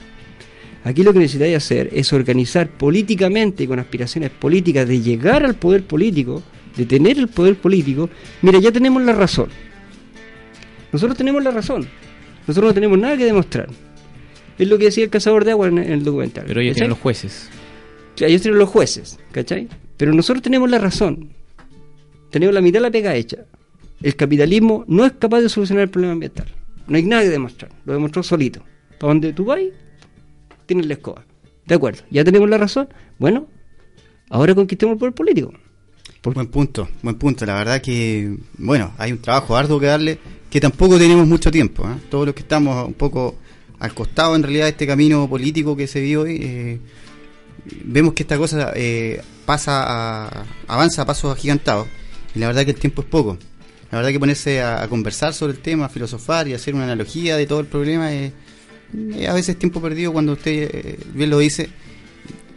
Aquí 0.84 1.02
lo 1.02 1.12
que 1.12 1.18
necesitáis 1.18 1.56
hacer 1.56 1.90
es 1.92 2.12
organizar 2.12 2.68
políticamente 2.70 3.64
y 3.64 3.66
con 3.66 3.78
aspiraciones 3.78 4.30
políticas 4.30 4.88
de 4.88 5.00
llegar 5.00 5.44
al 5.44 5.54
poder 5.54 5.82
político, 5.84 6.42
de 6.76 6.86
tener 6.86 7.18
el 7.18 7.28
poder 7.28 7.56
político. 7.56 8.08
Mira, 8.42 8.58
ya 8.58 8.72
tenemos 8.72 9.02
la 9.02 9.12
razón. 9.12 9.48
Nosotros 10.92 11.18
tenemos 11.18 11.42
la 11.42 11.50
razón. 11.50 11.86
Nosotros 12.46 12.70
no 12.70 12.74
tenemos 12.74 12.98
nada 12.98 13.16
que 13.16 13.24
demostrar. 13.26 13.68
Es 14.58 14.68
lo 14.68 14.78
que 14.78 14.86
decía 14.86 15.04
el 15.04 15.10
cazador 15.10 15.44
de 15.44 15.52
agua 15.52 15.68
en, 15.68 15.78
en 15.78 15.92
el 15.92 16.04
documental. 16.04 16.44
Pero 16.46 16.60
ellos 16.60 16.72
¿cachai? 16.72 16.80
tienen 16.80 16.90
los 16.90 16.98
jueces. 16.98 17.50
O 18.14 18.18
sea, 18.18 18.28
ellos 18.28 18.42
tienen 18.42 18.58
los 18.58 18.68
jueces, 18.68 19.18
¿cachai? 19.32 19.68
Pero 19.96 20.12
nosotros 20.14 20.42
tenemos 20.42 20.70
la 20.70 20.78
razón. 20.78 21.30
Tenemos 22.30 22.54
la 22.54 22.60
mitad 22.60 22.78
de 22.78 22.82
la 22.82 22.90
pega 22.90 23.14
hecha. 23.14 23.44
El 24.02 24.16
capitalismo 24.16 24.84
no 24.88 25.04
es 25.04 25.12
capaz 25.12 25.40
de 25.42 25.48
solucionar 25.48 25.84
el 25.84 25.90
problema 25.90 26.14
ambiental. 26.14 26.46
No 26.88 26.96
hay 26.96 27.02
nada 27.02 27.22
que 27.22 27.28
demostrar. 27.28 27.70
Lo 27.84 27.92
demostró 27.92 28.22
solito. 28.22 28.62
Para 28.98 29.12
donde 29.12 29.32
tú 29.32 29.44
vas, 29.44 29.60
tienes 30.70 30.86
la 30.86 30.94
escoba. 30.94 31.24
De 31.66 31.74
acuerdo, 31.74 32.02
ya 32.10 32.22
tenemos 32.22 32.48
la 32.48 32.56
razón. 32.56 32.88
Bueno, 33.18 33.48
ahora 34.28 34.54
conquistemos 34.54 34.92
el 34.92 34.98
poder 35.00 35.14
político. 35.14 35.52
Buen 36.22 36.46
punto, 36.46 36.88
buen 37.02 37.16
punto. 37.16 37.44
La 37.44 37.54
verdad 37.54 37.82
que, 37.82 38.36
bueno, 38.56 38.92
hay 38.96 39.10
un 39.10 39.18
trabajo 39.18 39.56
arduo 39.56 39.80
que 39.80 39.86
darle, 39.86 40.18
que 40.48 40.60
tampoco 40.60 40.96
tenemos 40.96 41.26
mucho 41.26 41.50
tiempo. 41.50 41.82
¿eh? 41.88 41.96
Todos 42.08 42.26
los 42.26 42.36
que 42.36 42.42
estamos 42.42 42.86
un 42.86 42.94
poco 42.94 43.34
al 43.80 43.92
costado 43.94 44.36
en 44.36 44.44
realidad 44.44 44.66
de 44.66 44.70
este 44.70 44.86
camino 44.86 45.28
político 45.28 45.76
que 45.76 45.88
se 45.88 46.00
vive 46.00 46.16
hoy, 46.18 46.38
eh, 46.40 46.78
vemos 47.84 48.14
que 48.14 48.22
esta 48.22 48.38
cosa 48.38 48.72
eh, 48.76 49.20
pasa 49.44 49.82
a, 49.82 50.44
avanza 50.68 51.02
a 51.02 51.06
pasos 51.06 51.32
agigantados. 51.36 51.88
Y 52.32 52.38
la 52.38 52.46
verdad 52.46 52.64
que 52.64 52.70
el 52.70 52.78
tiempo 52.78 53.02
es 53.02 53.08
poco. 53.08 53.38
La 53.90 53.98
verdad 53.98 54.12
que 54.12 54.20
ponerse 54.20 54.60
a, 54.60 54.84
a 54.84 54.88
conversar 54.88 55.34
sobre 55.34 55.54
el 55.54 55.58
tema, 55.58 55.86
a 55.86 55.88
filosofar 55.88 56.46
y 56.46 56.54
hacer 56.54 56.76
una 56.76 56.84
analogía 56.84 57.36
de 57.36 57.46
todo 57.46 57.58
el 57.58 57.66
problema 57.66 58.12
es 58.12 58.32
a 59.28 59.32
veces 59.34 59.56
tiempo 59.58 59.80
perdido 59.80 60.12
cuando 60.12 60.32
usted 60.32 60.70
eh, 60.72 60.98
bien 61.14 61.30
lo 61.30 61.38
dice, 61.38 61.68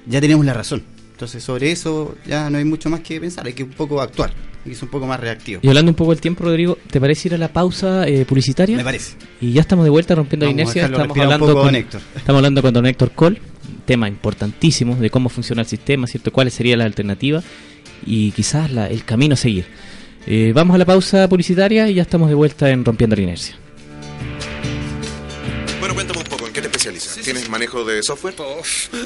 ya 0.08 0.20
tenemos 0.22 0.46
la 0.46 0.54
razón. 0.54 0.84
Entonces 1.12 1.44
sobre 1.44 1.72
eso 1.72 2.16
ya 2.26 2.50
no 2.50 2.58
hay 2.58 2.66
mucho 2.66 2.90
más 2.90 3.02
que 3.02 3.20
pensar, 3.22 3.46
hay 3.46 3.54
que 3.54 3.64
un 3.64 3.70
poco 3.70 4.02
actuar, 4.02 4.34
hay 4.66 4.72
que 4.72 4.76
ser 4.76 4.86
un 4.86 4.90
poco 4.92 5.06
más 5.08 5.20
reactivo. 5.20 5.62
Y 5.64 5.68
hablando 5.68 5.92
un 5.92 5.96
poco 5.96 6.12
del 6.12 6.20
tiempo, 6.20 6.44
Rodrigo, 6.44 6.78
¿te 6.90 7.00
parece 7.00 7.28
ir 7.30 7.36
a 7.36 7.38
la 7.38 7.48
pausa 7.54 8.08
eh, 8.08 8.26
publicitaria? 8.26 8.76
Me 8.76 8.84
parece. 8.84 9.14
Y 9.40 9.52
ya 9.54 9.62
estamos 9.62 9.84
de 9.86 9.90
vuelta 9.92 10.16
rompiendo 10.16 10.46
Vamos 10.48 10.56
la 10.58 10.62
inercia. 10.64 10.86
Estamos 10.86 11.18
hablando, 11.18 11.54
con, 11.54 11.76
Héctor. 11.76 12.02
estamos 12.16 12.40
hablando 12.40 12.62
con 12.62 12.74
don 12.74 12.86
Héctor 12.88 13.12
Cole, 13.12 13.40
tema 13.86 14.08
importantísimo 14.08 14.96
de 14.96 15.10
cómo 15.10 15.30
funciona 15.30 15.62
el 15.62 15.68
sistema, 15.68 16.08
¿cierto? 16.08 16.32
¿Cuáles 16.34 16.56
serían 16.56 16.80
las 16.80 16.88
alternativas? 16.88 17.46
Y 18.06 18.32
quizás 18.32 18.72
la- 18.72 18.88
el 18.88 19.06
camino 19.06 19.36
a 19.36 19.38
seguir. 19.38 19.66
Eh, 20.26 20.52
vamos 20.56 20.74
a 20.76 20.78
la 20.78 20.86
pausa 20.86 21.28
publicitaria 21.30 21.88
y 21.90 21.94
ya 21.94 22.02
estamos 22.02 22.28
de 22.28 22.36
vuelta 22.36 22.70
en 22.70 22.84
Rompiendo 22.84 23.16
la 23.16 23.22
Inercia. 23.22 23.56
¿Tienes 27.24 27.48
manejo 27.50 27.86
de 27.86 28.04
software? 28.04 28.36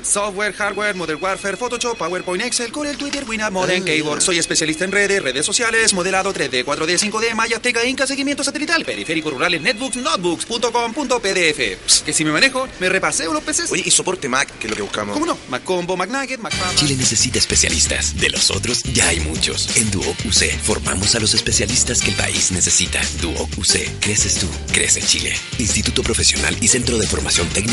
Software, 0.04 0.54
hardware, 0.54 0.96
Modern 0.96 1.22
Warfare, 1.22 1.56
Photoshop, 1.58 1.98
PowerPoint, 1.98 2.44
Excel, 2.44 2.72
Corel, 2.72 2.98
Twitter, 2.98 3.24
Winamp, 3.28 3.54
Modem, 3.54 3.82
Ah. 3.84 3.86
Keyboard. 3.86 4.22
Soy 4.22 4.40
especialista 4.40 4.84
en 4.86 4.92
redes, 4.92 5.22
redes 5.22 5.46
sociales, 5.46 5.94
modelado 5.94 6.34
3D, 6.34 6.64
4D, 6.66 6.98
5D, 6.98 7.36
Maya, 7.36 7.60
Teca, 7.60 7.86
Inca, 7.86 8.08
seguimiento 8.08 8.44
satelital, 8.44 8.84
periféricos 8.84 9.32
rurales, 9.34 9.62
netbooks, 9.62 9.98
notebooks.com.pdf. 9.98 11.78
Pss, 11.86 12.04
Que 12.04 12.14
si 12.14 12.26
me 12.26 12.32
manejo, 12.32 12.68
me 12.80 12.90
repaseo 12.90 13.34
los 13.34 13.44
PCs. 13.44 13.72
Oye, 13.72 13.84
¿y 13.86 13.92
soporte 13.92 14.28
Mac, 14.28 14.50
que 14.60 14.68
es 14.68 14.72
lo 14.72 14.76
que 14.76 14.82
buscamos? 14.84 15.14
¿Cómo 15.14 15.26
no? 15.26 15.38
Mac 15.50 15.64
Combo, 15.64 15.96
Mac 15.98 16.10
Nugget, 16.10 16.40
Mac 16.40 16.54
Papa. 16.56 16.74
Chile 16.76 16.96
necesita 16.96 17.38
especialistas. 17.38 18.18
De 18.18 18.30
los 18.30 18.50
otros 18.52 18.82
ya 18.94 19.08
hay 19.10 19.20
muchos. 19.20 19.76
En 19.78 19.92
Duoc 19.92 20.18
UC 20.26 20.52
formamos 20.64 21.14
a 21.16 21.20
los 21.20 21.34
especialistas 21.34 22.02
que 22.02 22.10
el 22.10 22.16
país 22.16 22.52
necesita. 22.52 23.02
Duoc 23.22 23.50
UC. 23.58 24.00
Creces 24.00 24.36
tú, 24.36 24.48
crece 24.74 25.02
Chile. 25.02 25.36
Instituto 25.60 26.02
Profesional 26.04 26.58
y 26.62 26.68
Centro 26.68 26.98
de 26.98 27.06
Formación 27.08 27.48
Técnica 27.50 27.67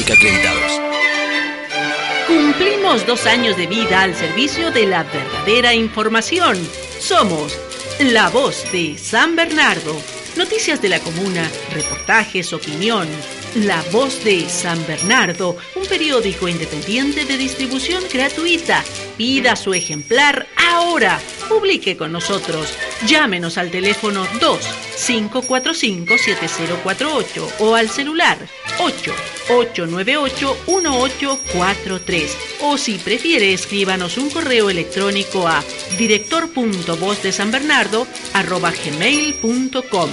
Cumplimos 2.27 3.07
dos 3.07 3.27
años 3.27 3.57
de 3.57 3.69
vida 3.69 4.03
al 4.03 4.15
servicio 4.17 4.73
de 4.73 4.87
la 4.87 5.05
verdadera 5.05 5.73
información. 5.73 6.59
Somos 6.99 7.57
la 8.01 8.29
voz 8.29 8.65
de 8.73 8.99
San 8.99 9.37
Bernardo. 9.37 9.97
Noticias 10.37 10.83
de 10.83 10.89
la 10.89 10.99
comuna, 10.99 11.49
reportajes, 11.73 12.53
opinión. 12.53 13.07
La 13.55 13.83
voz 13.93 14.25
de 14.25 14.49
San 14.49 14.85
Bernardo, 14.85 15.57
un 15.77 15.87
periódico 15.87 16.49
independiente 16.49 17.25
de 17.25 17.37
distribución 17.37 18.03
gratuita. 18.13 18.83
Pida 19.17 19.55
su 19.55 19.75
ejemplar 19.75 20.49
ahora. 20.57 21.21
Publique 21.49 21.97
con 21.97 22.11
nosotros. 22.11 22.75
Llámenos 23.07 23.57
al 23.57 23.71
teléfono 23.71 24.27
2 24.41 24.59
545 25.07 26.19
7048 26.19 27.49
o 27.61 27.77
al 27.77 27.89
celular 27.89 28.39
8 28.81 29.13
898 29.51 30.57
1843 30.67 32.37
o 32.63 32.77
si 32.77 32.99
prefiere 32.99 33.53
escríbanos 33.53 34.19
un 34.19 34.31
correo 34.31 34.69
electrónico 34.69 35.47
a 35.47 35.63
director.vozdesanbernardo 35.97 38.09
arroba 38.33 38.73
gmail.com 38.73 40.11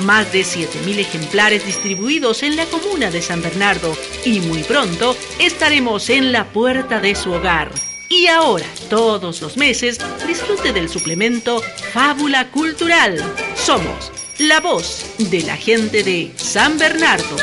más 0.00 0.32
de 0.32 0.40
7.000 0.42 0.98
ejemplares 0.98 1.66
distribuidos 1.66 2.42
en 2.42 2.56
la 2.56 2.66
comuna 2.66 3.10
de 3.10 3.22
San 3.22 3.42
Bernardo 3.42 3.96
y 4.24 4.40
muy 4.40 4.62
pronto 4.62 5.16
estaremos 5.38 6.10
en 6.10 6.32
la 6.32 6.52
puerta 6.52 7.00
de 7.00 7.14
su 7.14 7.32
hogar. 7.32 7.70
Y 8.08 8.26
ahora, 8.26 8.66
todos 8.90 9.40
los 9.40 9.56
meses, 9.56 9.98
disfrute 10.26 10.72
del 10.72 10.88
suplemento 10.88 11.62
Fábula 11.92 12.50
Cultural. 12.50 13.16
Somos 13.56 14.12
la 14.38 14.60
voz 14.60 15.06
de 15.18 15.42
la 15.42 15.56
gente 15.56 16.02
de 16.02 16.32
San 16.36 16.78
Bernardo. 16.78 17.36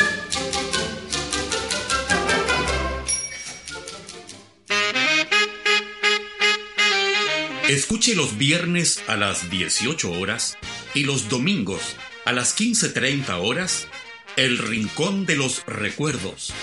Escuche 7.68 8.16
los 8.16 8.38
viernes 8.38 9.04
a 9.08 9.16
las 9.16 9.50
18 9.50 10.12
horas 10.20 10.58
y 10.94 11.04
los 11.04 11.30
domingos 11.30 11.96
a 12.30 12.32
las 12.32 12.56
15.30 12.56 13.42
horas 13.42 13.88
El 14.36 14.60
Rincón 14.60 15.26
de 15.26 15.36
los 15.36 15.66
Recuerdos 15.66 16.54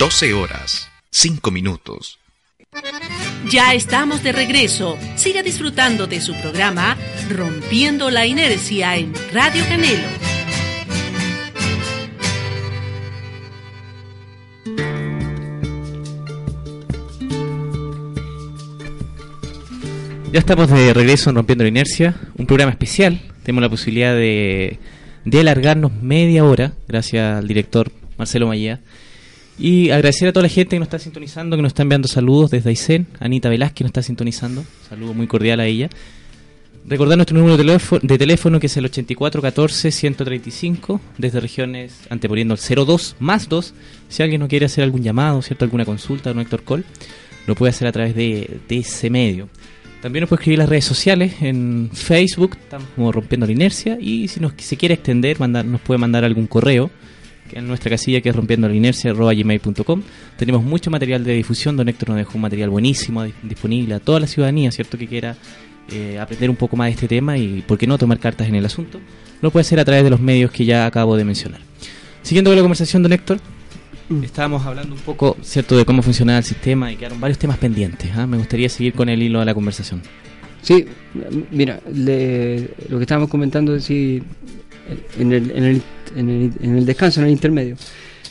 12 0.00 0.34
horas, 0.34 0.88
5 1.12 1.48
minutos. 1.52 2.18
Ya 3.48 3.72
estamos 3.72 4.24
de 4.24 4.32
regreso. 4.32 4.98
Siga 5.14 5.44
disfrutando 5.44 6.08
de 6.08 6.20
su 6.20 6.34
programa 6.40 6.96
Rompiendo 7.30 8.10
la 8.10 8.26
Inercia 8.26 8.96
en 8.96 9.14
Radio 9.32 9.64
Canelo. 9.68 10.31
Ya 20.32 20.38
estamos 20.38 20.70
de 20.70 20.94
regreso 20.94 21.28
en 21.28 21.36
Rompiendo 21.36 21.62
la 21.62 21.68
Inercia, 21.68 22.16
un 22.38 22.46
programa 22.46 22.70
especial. 22.70 23.20
Tenemos 23.42 23.60
la 23.60 23.68
posibilidad 23.68 24.14
de, 24.14 24.78
alargarnos 25.30 25.92
media 26.00 26.46
hora, 26.46 26.72
gracias 26.88 27.36
al 27.36 27.46
director 27.46 27.92
Marcelo 28.16 28.46
Mayea. 28.46 28.80
Y 29.58 29.90
agradecer 29.90 30.28
a 30.28 30.32
toda 30.32 30.44
la 30.44 30.48
gente 30.48 30.70
que 30.70 30.78
nos 30.78 30.86
está 30.86 30.98
sintonizando, 30.98 31.56
que 31.56 31.60
nos 31.60 31.72
está 31.72 31.82
enviando 31.82 32.08
saludos 32.08 32.50
desde 32.50 32.70
Aysén. 32.70 33.08
Anita 33.20 33.50
Velázquez 33.50 33.84
nos 33.84 33.90
está 33.90 34.00
sintonizando. 34.00 34.64
Saludo 34.88 35.12
muy 35.12 35.26
cordial 35.26 35.60
a 35.60 35.66
ella. 35.66 35.90
Recordar 36.86 37.18
nuestro 37.18 37.36
número 37.36 37.58
de 37.58 37.64
teléfono, 37.64 38.00
de 38.02 38.16
teléfono 38.16 38.58
que 38.58 38.68
es 38.68 38.76
el 38.78 38.90
8414-135, 38.90 40.98
desde 41.18 41.40
regiones 41.40 42.06
anteponiendo 42.08 42.54
el 42.54 42.86
02 42.86 43.16
más 43.20 43.50
2. 43.50 43.74
Si 44.08 44.22
alguien 44.22 44.40
no 44.40 44.48
quiere 44.48 44.64
hacer 44.64 44.82
algún 44.82 45.02
llamado, 45.02 45.42
¿cierto? 45.42 45.66
alguna 45.66 45.84
consulta, 45.84 46.32
un 46.32 46.40
Héctor 46.40 46.64
Call, 46.64 46.86
lo 47.46 47.54
puede 47.54 47.68
hacer 47.68 47.86
a 47.86 47.92
través 47.92 48.14
de 48.14 48.62
ese 48.70 49.10
medio. 49.10 49.50
También 50.02 50.22
nos 50.22 50.30
puede 50.30 50.40
escribir 50.40 50.58
las 50.58 50.68
redes 50.68 50.84
sociales, 50.84 51.34
en 51.42 51.88
Facebook, 51.92 52.58
estamos 52.60 52.88
como 52.96 53.12
rompiendo 53.12 53.46
la 53.46 53.52
inercia, 53.52 53.96
y 54.00 54.26
si 54.26 54.40
nos, 54.40 54.52
se 54.56 54.76
quiere 54.76 54.94
extender, 54.94 55.38
mandar, 55.38 55.64
nos 55.64 55.80
puede 55.80 55.98
mandar 55.98 56.24
algún 56.24 56.48
correo, 56.48 56.90
que 57.48 57.60
en 57.60 57.68
nuestra 57.68 57.88
casilla 57.88 58.20
que 58.20 58.28
es 58.28 58.34
rompiendo 58.34 58.68
la 58.68 58.74
inercia. 58.74 59.14
Tenemos 60.36 60.64
mucho 60.64 60.90
material 60.90 61.22
de 61.22 61.34
difusión, 61.34 61.76
don 61.76 61.88
Héctor 61.88 62.08
nos 62.08 62.18
dejó 62.18 62.32
un 62.34 62.40
material 62.40 62.70
buenísimo, 62.70 63.24
disponible 63.44 63.94
a 63.94 64.00
toda 64.00 64.18
la 64.18 64.26
ciudadanía, 64.26 64.72
¿cierto? 64.72 64.98
Que 64.98 65.06
quiera 65.06 65.36
eh, 65.92 66.18
aprender 66.18 66.50
un 66.50 66.56
poco 66.56 66.76
más 66.76 66.86
de 66.86 66.94
este 66.94 67.06
tema 67.06 67.38
y, 67.38 67.62
¿por 67.62 67.78
qué 67.78 67.86
no, 67.86 67.96
tomar 67.96 68.18
cartas 68.18 68.48
en 68.48 68.56
el 68.56 68.66
asunto? 68.66 68.98
Lo 69.40 69.52
puede 69.52 69.60
hacer 69.60 69.78
a 69.78 69.84
través 69.84 70.02
de 70.02 70.10
los 70.10 70.18
medios 70.18 70.50
que 70.50 70.64
ya 70.64 70.84
acabo 70.84 71.16
de 71.16 71.24
mencionar. 71.24 71.60
Siguiendo 72.22 72.50
con 72.50 72.56
la 72.56 72.62
conversación, 72.62 73.04
don 73.04 73.12
Héctor, 73.12 73.38
estábamos 74.22 74.64
hablando 74.66 74.94
un 74.94 75.00
poco, 75.00 75.36
¿cierto?, 75.42 75.76
de 75.76 75.84
cómo 75.84 76.02
funcionaba 76.02 76.38
el 76.38 76.44
sistema 76.44 76.92
y 76.92 76.96
quedaron 76.96 77.20
varios 77.20 77.38
temas 77.38 77.58
pendientes. 77.58 78.10
¿ah? 78.14 78.26
Me 78.26 78.36
gustaría 78.38 78.68
seguir 78.68 78.92
con 78.92 79.08
el 79.08 79.22
hilo 79.22 79.40
de 79.40 79.44
la 79.46 79.54
conversación. 79.54 80.02
Sí, 80.62 80.84
mira, 81.50 81.80
le- 81.92 82.68
lo 82.88 82.98
que 82.98 83.02
estábamos 83.02 83.28
comentando 83.28 83.74
en 83.74 83.80
el, 83.80 84.22
en, 85.18 85.32
el, 85.32 85.50
en, 86.16 86.28
el, 86.30 86.52
en 86.60 86.76
el 86.76 86.86
descanso, 86.86 87.20
en 87.20 87.26
el 87.26 87.32
intermedio. 87.32 87.76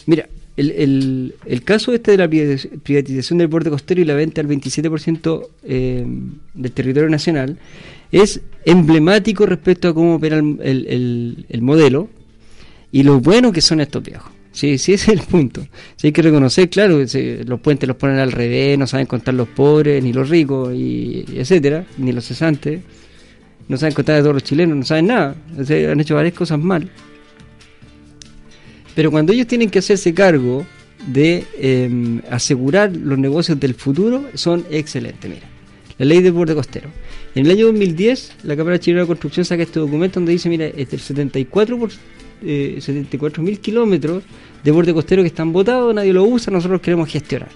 Mira, 0.05 0.27
el, 0.57 0.71
el, 0.71 1.35
el 1.45 1.63
caso 1.63 1.93
este 1.93 2.11
de 2.11 2.17
la 2.17 2.27
privatiz- 2.29 2.69
privatización 2.81 3.39
del 3.39 3.47
borde 3.47 3.69
costero 3.69 4.01
y 4.01 4.05
la 4.05 4.13
venta 4.15 4.41
al 4.41 4.47
27% 4.47 5.47
eh, 5.63 6.05
del 6.53 6.71
territorio 6.71 7.09
nacional 7.09 7.57
es 8.11 8.41
emblemático 8.65 9.45
respecto 9.45 9.87
a 9.89 9.93
cómo 9.93 10.15
opera 10.15 10.37
el, 10.37 10.57
el- 10.61 10.87
el- 10.87 11.45
el 11.49 11.61
modelo 11.61 12.09
y 12.91 13.03
lo 13.03 13.19
bueno 13.21 13.51
que 13.51 13.61
son 13.61 13.79
estos 13.81 14.03
viejos. 14.03 14.31
Sí, 14.53 14.77
sí, 14.77 14.93
ese 14.93 15.13
es 15.13 15.19
el 15.19 15.25
punto. 15.25 15.61
Sí, 15.95 16.07
hay 16.07 16.11
que 16.13 16.21
reconocer, 16.21 16.69
claro, 16.69 17.07
se- 17.07 17.43
los 17.45 17.59
puentes 17.61 17.87
los 17.87 17.95
ponen 17.97 18.19
al 18.19 18.31
revés, 18.33 18.77
no 18.77 18.85
saben 18.85 19.05
contar 19.05 19.33
los 19.33 19.47
pobres, 19.47 20.03
ni 20.03 20.11
los 20.11 20.27
ricos, 20.29 20.73
y, 20.75 21.23
etcétera, 21.35 21.85
ni 21.97 22.11
los 22.11 22.25
cesantes. 22.25 22.81
No 23.69 23.77
saben 23.77 23.93
contar 23.93 24.17
de 24.17 24.21
todos 24.23 24.33
los 24.33 24.43
chilenos, 24.43 24.75
no 24.77 24.83
saben 24.83 25.07
nada. 25.07 25.35
O 25.57 25.63
sea, 25.63 25.91
han 25.91 25.99
hecho 26.01 26.15
varias 26.15 26.33
cosas 26.33 26.59
mal. 26.59 26.89
Pero 28.95 29.09
cuando 29.11 29.31
ellos 29.33 29.47
tienen 29.47 29.69
que 29.69 29.79
hacerse 29.79 30.13
cargo 30.13 30.65
de 31.07 31.45
eh, 31.57 32.19
asegurar 32.29 32.95
los 32.95 33.17
negocios 33.17 33.59
del 33.59 33.73
futuro, 33.73 34.25
son 34.33 34.65
excelentes. 34.69 35.29
Mira, 35.29 35.47
la 35.97 36.05
ley 36.05 36.21
del 36.21 36.33
borde 36.33 36.53
costero. 36.53 36.89
En 37.33 37.45
el 37.45 37.51
año 37.53 37.67
2010, 37.67 38.33
la 38.43 38.57
Cámara 38.57 38.79
Chilena 38.79 39.01
de 39.01 39.07
Construcción 39.07 39.45
saca 39.45 39.63
este 39.63 39.79
documento 39.79 40.19
donde 40.19 40.33
dice, 40.33 40.49
mira, 40.49 40.65
este 40.65 40.97
el 40.97 41.01
74 41.01 41.79
por, 41.79 41.89
eh, 42.43 42.77
74 42.79 43.41
mil 43.43 43.59
kilómetros 43.59 44.23
de 44.63 44.71
borde 44.71 44.93
costero 44.93 45.21
que 45.23 45.27
están 45.27 45.51
votados, 45.53 45.93
nadie 45.93 46.13
lo 46.13 46.23
usa, 46.23 46.51
nosotros 46.51 46.81
queremos 46.81 47.09
gestionar. 47.09 47.49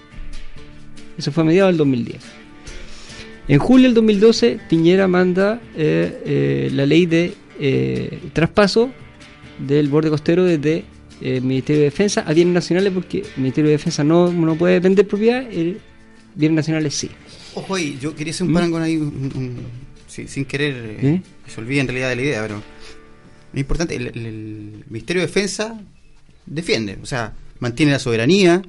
Eso 1.18 1.32
fue 1.32 1.42
a 1.42 1.46
mediados 1.46 1.70
del 1.72 1.78
2010. 1.78 2.16
En 3.48 3.58
julio 3.58 3.84
del 3.86 3.94
2012, 3.94 4.58
Piñera 4.68 5.06
manda 5.06 5.60
eh, 5.76 6.22
eh, 6.24 6.70
la 6.72 6.84
ley 6.84 7.06
de 7.06 7.34
eh, 7.60 8.18
traspaso 8.32 8.90
del 9.58 9.88
borde 9.88 10.10
costero 10.10 10.44
desde 10.44 10.84
el 11.20 11.42
Ministerio 11.42 11.80
de 11.80 11.84
Defensa 11.86 12.24
a 12.26 12.32
bienes 12.34 12.52
nacionales 12.52 12.92
porque 12.92 13.18
el 13.18 13.26
Ministerio 13.38 13.68
de 13.70 13.76
Defensa 13.76 14.02
no, 14.04 14.30
no 14.32 14.56
puede 14.56 14.80
vender 14.80 15.06
propiedad, 15.06 15.42
el 15.50 15.78
bienes 16.34 16.56
nacionales 16.56 16.94
sí. 16.94 17.08
Ojo 17.54 17.76
ahí, 17.76 17.96
yo 18.00 18.14
quería 18.14 18.32
hacer 18.32 18.46
un 18.48 18.52
parangón 18.52 18.82
ahí, 18.82 18.96
un- 18.96 19.32
un- 19.34 19.56
sí, 20.08 20.26
sin 20.28 20.44
querer, 20.44 20.96
que 21.44 21.50
se 21.50 21.60
olvide 21.60 21.80
en 21.80 21.86
realidad 21.86 22.10
de 22.10 22.16
la 22.16 22.22
idea, 22.22 22.42
pero 22.42 22.62
es 23.56 23.60
importante, 23.62 23.96
el, 23.96 24.06
el- 24.08 24.26
el 24.26 24.84
Ministerio 24.88 25.22
de 25.22 25.26
Defensa 25.26 25.80
defiende, 26.46 26.98
o 27.02 27.06
sea, 27.06 27.32
mantiene 27.60 27.92
la 27.92 27.98
soberanía, 27.98 28.62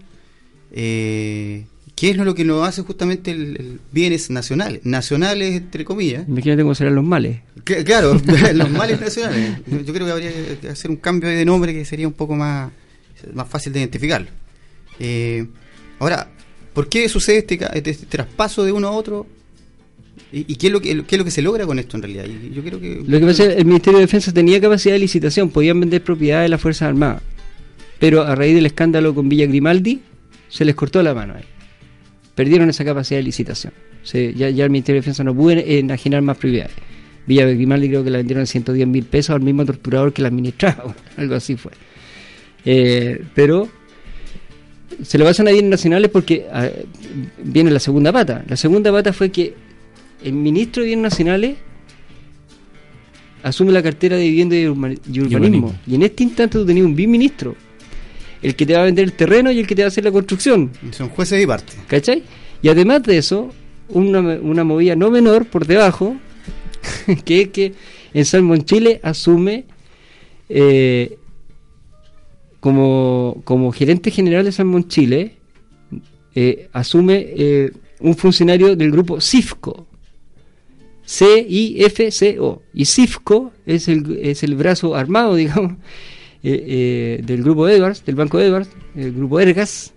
eh, 0.72 1.66
que 1.96 2.12
es 2.12 2.18
lo 2.18 2.36
que 2.36 2.44
nos 2.46 2.68
hace 2.68 2.84
justamente 2.84 3.32
el, 3.32 3.42
el 3.58 3.80
bienes 3.92 4.30
nacionales, 4.30 4.82
nacionales 4.84 5.56
entre 5.56 5.84
comillas. 5.84 6.28
Imagínate 6.28 6.62
cómo 6.62 6.76
serán 6.76 6.96
los 6.96 7.04
males. 7.04 7.40
Que- 7.66 7.84
Claro, 7.84 8.14
los 8.54 8.70
males 8.70 9.02
nacionales. 9.02 9.60
Yo, 9.86 9.94
creo 9.94 10.06
que 10.06 10.12
habría 10.12 10.32
que 10.62 10.70
hacer 10.70 10.92
un 10.92 10.98
cambio 10.98 11.30
de 11.30 11.44
nombre 11.46 11.74
que 11.74 11.86
sería 11.86 12.08
un 12.08 12.14
poco 12.14 12.36
más, 12.36 12.72
más 13.34 13.48
fácil 13.48 13.74
de 13.74 13.80
identificarlo. 13.80 14.28
Eh, 15.00 15.48
ahora, 16.00 16.30
¿por 16.74 16.88
qué 16.88 17.10
sucede 17.10 17.40
este, 17.40 17.60
este- 17.74 17.90
este 17.92 18.06
traspaso 18.06 18.64
de 18.64 18.72
uno 18.72 18.88
a 18.90 18.92
otro? 18.92 19.26
¿Y, 20.32 20.56
qué, 20.56 20.68
es 20.68 20.74
lo 20.74 20.82
que, 20.82 20.92
es 20.92 21.18
lo 21.18 21.24
que 21.24 21.32
se 21.32 21.42
logra 21.42 21.66
con 21.66 21.80
esto 21.80 21.96
en 21.96 22.04
realidad? 22.04 22.26
Yo 22.54 22.62
creo 22.62 22.80
que... 22.80 23.02
Lo 23.08 23.20
que 23.20 23.26
pasa 23.26 23.44
es 23.44 23.56
que 23.56 23.60
el 23.62 23.66
Ministerio 23.66 24.00
de 24.00 24.06
Defensa 24.06 24.34
tenía 24.34 24.60
capacidad 24.60 24.94
de 24.94 25.00
licitación, 25.00 25.50
podían 25.50 25.80
vender 25.80 26.04
propiedades 26.04 26.46
de 26.46 26.50
las 26.50 26.62
Fuerzas 26.62 26.90
Armadas, 26.90 27.22
pero 28.00 28.24
a 28.24 28.36
raíz 28.36 28.54
del 28.54 28.66
escándalo 28.66 29.16
con 29.16 29.30
Villa 29.30 29.46
Grimaldi 29.46 30.02
se 30.50 30.66
les 30.66 30.76
cortó 30.76 31.02
la 31.02 31.14
mano 31.14 31.36
ahí. 31.36 31.44
Perdieron 32.36 32.70
esa 32.70 32.84
capacidad 32.84 33.20
de 33.20 33.24
licitación. 33.24 33.74
Ya, 34.14 34.50
ya 34.50 34.64
el 34.64 34.70
Ministerio 34.70 35.02
de 35.02 35.06
Defensa 35.06 35.24
no 35.24 35.34
pudo 35.34 35.52
enajenar 35.52 36.22
más 36.22 36.38
propiedades. 36.38 36.76
Villa 37.26 37.46
Grimaldi 37.46 37.90
creo 37.90 38.04
que 38.04 38.10
la 38.10 38.18
vendieron 38.18 38.42
en 38.42 38.48
110 38.48 38.88
mil 38.88 39.06
pesos 39.06 39.36
al 39.36 39.42
mismo 39.42 39.66
torturador 39.66 40.14
que 40.14 40.22
la 40.22 40.30
administraba, 40.30 40.84
bueno, 40.84 41.00
algo 41.18 41.36
así 41.36 41.56
fue. 41.56 41.72
Eh, 42.66 43.24
pero 43.34 43.70
se 45.04 45.18
lo 45.18 45.26
basan 45.26 45.48
a 45.48 45.52
bienes 45.52 45.70
nacionales 45.70 46.10
porque 46.10 46.48
ah, 46.52 46.70
viene 47.44 47.72
la 47.72 47.80
segunda 47.80 48.12
pata. 48.12 48.44
La 48.48 48.56
segunda 48.56 48.92
pata 48.92 49.14
fue 49.14 49.30
que 49.30 49.66
el 50.24 50.34
ministro 50.34 50.84
de 50.84 50.88
Bienes 50.88 51.03
Nacionales 51.03 51.57
asume 53.43 53.72
la 53.72 53.82
cartera 53.84 54.18
de 54.18 54.24
vivienda 54.24 54.55
y, 54.55 54.68
urbanismo. 54.68 55.26
urbanismo. 55.26 55.76
Y 55.86 55.95
en 55.95 56.03
este 56.03 56.24
instante 56.24 56.57
tú 56.57 56.65
tenías 56.65 56.86
un 56.86 56.95
biministro. 56.95 57.55
El 58.41 58.55
que 58.55 58.65
te 58.65 58.74
va 58.74 58.82
a 58.82 58.86
vender 58.86 59.05
el 59.05 59.13
terreno 59.13 59.51
y 59.51 59.59
el 59.59 59.68
que 59.68 59.76
te 59.76 59.82
va 59.82 59.88
a 59.88 59.89
hacer 59.89 60.03
la 60.03 60.11
construcción. 60.11 60.72
Son 60.91 61.09
jueces 61.09 61.41
y 61.43 61.47
parte. 61.47 61.74
¿Cachai? 61.88 62.24
Y 62.61 62.70
además 62.70 63.03
de 63.03 63.18
eso, 63.18 63.51
una, 63.89 64.20
una 64.20 64.63
movida 64.63 64.95
no 64.95 65.09
menor 65.09 65.45
por 65.45 65.65
debajo, 65.65 66.15
que 67.26 67.41
es 67.41 67.47
que 67.49 67.74
en 68.13 68.26
Salmon 68.26 68.63
Chile 68.63 68.99
asume 69.03 69.65
eh, 70.49 71.18
como, 72.59 73.41
como 73.43 73.72
gerente 73.72 74.11
general 74.11 74.45
de 74.45 74.51
Salmon 74.51 74.88
Chile, 74.88 75.34
eh, 76.36 76.70
asume 76.74 77.26
eh, 77.36 77.72
un 77.99 78.15
funcionario 78.15 78.76
del 78.76 78.91
grupo 78.91 79.20
CIFCO. 79.20 79.87
C-I-F-C-O. 81.08 82.62
Y 82.74 82.86
CIFCO 82.86 83.51
es 83.66 83.88
el, 83.88 84.20
es 84.22 84.43
el 84.43 84.55
brazo 84.55 84.95
armado, 84.95 85.36
digamos, 85.43 85.74
eh, 86.43 87.22
del 87.26 87.43
grupo 87.43 87.68
Edwards, 87.68 88.03
del 88.05 88.16
Banco 88.16 88.39
Edwards, 88.39 88.70
el 88.95 89.14
grupo 89.14 89.39
Ergas, 89.39 89.93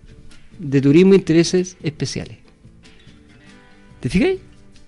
de 0.59 0.81
turismo 0.81 1.13
e 1.15 1.17
intereses 1.17 1.77
especiales. 1.83 2.39
¿Te 4.01 4.09
fijas? 4.09 4.37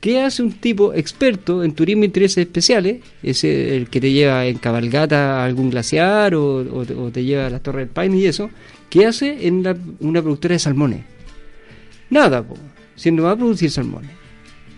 ¿Qué 0.00 0.20
hace 0.20 0.42
un 0.42 0.52
tipo 0.52 0.92
experto 0.94 1.62
en 1.62 1.72
turismo 1.74 2.02
e 2.02 2.06
intereses 2.06 2.38
especiales? 2.38 3.00
Es 3.22 3.44
el 3.44 3.88
que 3.88 4.00
te 4.00 4.10
lleva 4.12 4.46
en 4.46 4.58
cabalgata 4.58 5.40
a 5.40 5.44
algún 5.44 5.70
glaciar 5.70 6.34
o, 6.34 6.84
te 7.12 7.24
lleva 7.24 7.46
a 7.46 7.50
las 7.50 7.62
Torres 7.62 7.86
del 7.86 7.92
Paine 7.94 8.16
y 8.18 8.26
eso. 8.26 8.50
¿Qué 8.90 9.06
hace 9.06 9.46
en 9.46 9.62
la- 9.62 9.76
una 10.00 10.20
productora 10.22 10.54
de 10.54 10.58
salmones? 10.58 11.00
Nada, 12.10 12.44
si 12.96 13.10
no 13.12 13.22
va 13.24 13.30
a 13.32 13.36
producir 13.36 13.70
salmones. 13.70 14.10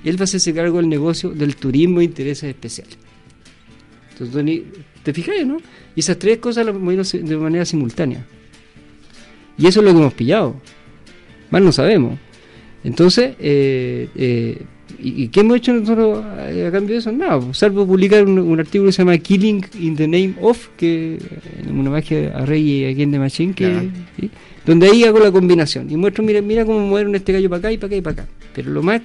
Él 0.05 0.17
va 0.17 0.23
a 0.23 0.25
hacerse 0.25 0.53
cargo 0.55 0.79
del 0.79 0.89
negocio 0.89 1.31
del 1.31 1.57
turismo 1.57 2.01
e 2.01 2.05
intereses 2.05 2.45
especiales. 2.51 2.97
Entonces, 4.13 4.35
Tony, 4.35 4.63
¿te 5.03 5.13
fijas, 5.13 5.35
no? 5.47 5.59
Y 5.97 6.01
esas 6.01 6.19
tres 6.19 6.39
cosas 6.39 6.67
las 6.67 6.75
movieron 6.75 7.07
de 7.27 7.37
manera 7.37 7.65
simultánea. 7.65 8.25
Y 9.59 9.67
eso 9.67 9.81
es 9.81 9.87
lo 9.87 9.93
que 9.93 9.99
hemos 9.99 10.15
pillado. 10.15 10.57
Más 11.51 11.63
no 11.63 11.73
sabemos. 11.73 12.19
Entonces, 12.83 13.35
eh, 13.39 14.09
eh, 14.15 14.63
¿y, 15.03 15.25
y 15.25 15.29
qué 15.29 15.41
hemos 15.41 15.57
hecho 15.57 15.73
nosotros 15.73 16.25
a, 16.25 16.49
a 16.49 16.71
cambio 16.71 16.95
de 16.95 16.99
eso? 16.99 17.11
Nada, 17.13 17.41
pues, 17.41 17.59
salvo 17.59 17.87
publicar 17.87 18.25
un, 18.25 18.39
un 18.39 18.61
artículo 18.61 18.89
que 18.89 18.93
se 18.93 18.99
llama 18.99 19.17
Killing 19.19 19.65
in 19.81 19.97
the 19.97 20.07
Name 20.07 20.35
of, 20.41 20.69
que 20.77 21.19
una 21.71 21.91
magia 21.91 22.37
a 22.37 22.45
Rey 22.45 22.85
aquí 22.85 23.03
en 23.03 23.11
The 23.13 23.19
Machine, 23.19 23.55
que, 23.55 23.71
Claro. 23.71 23.89
¿sí? 24.21 24.31
donde 24.67 24.89
ahí 24.89 25.05
hago 25.05 25.19
la 25.19 25.31
combinación 25.31 25.91
y 25.91 25.97
muestro, 25.97 26.25
mira, 26.25 26.41
mira 26.41 26.65
cómo 26.65 26.81
mueven 26.81 27.15
este 27.15 27.33
gallo 27.33 27.49
para 27.51 27.59
acá 27.59 27.73
y 27.73 27.79
para 27.79 27.87
acá 27.87 27.97
y 27.97 28.01
para 28.01 28.23
acá. 28.23 28.33
Pero 28.55 28.71
lo 28.71 28.83
más 28.83 29.01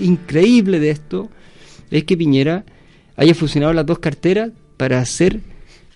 increíble 0.00 0.80
de 0.80 0.90
esto 0.90 1.30
es 1.90 2.04
que 2.04 2.16
Piñera 2.16 2.64
haya 3.16 3.34
fusionado 3.34 3.72
las 3.72 3.86
dos 3.86 3.98
carteras 3.98 4.50
para 4.76 5.00
hacer 5.00 5.40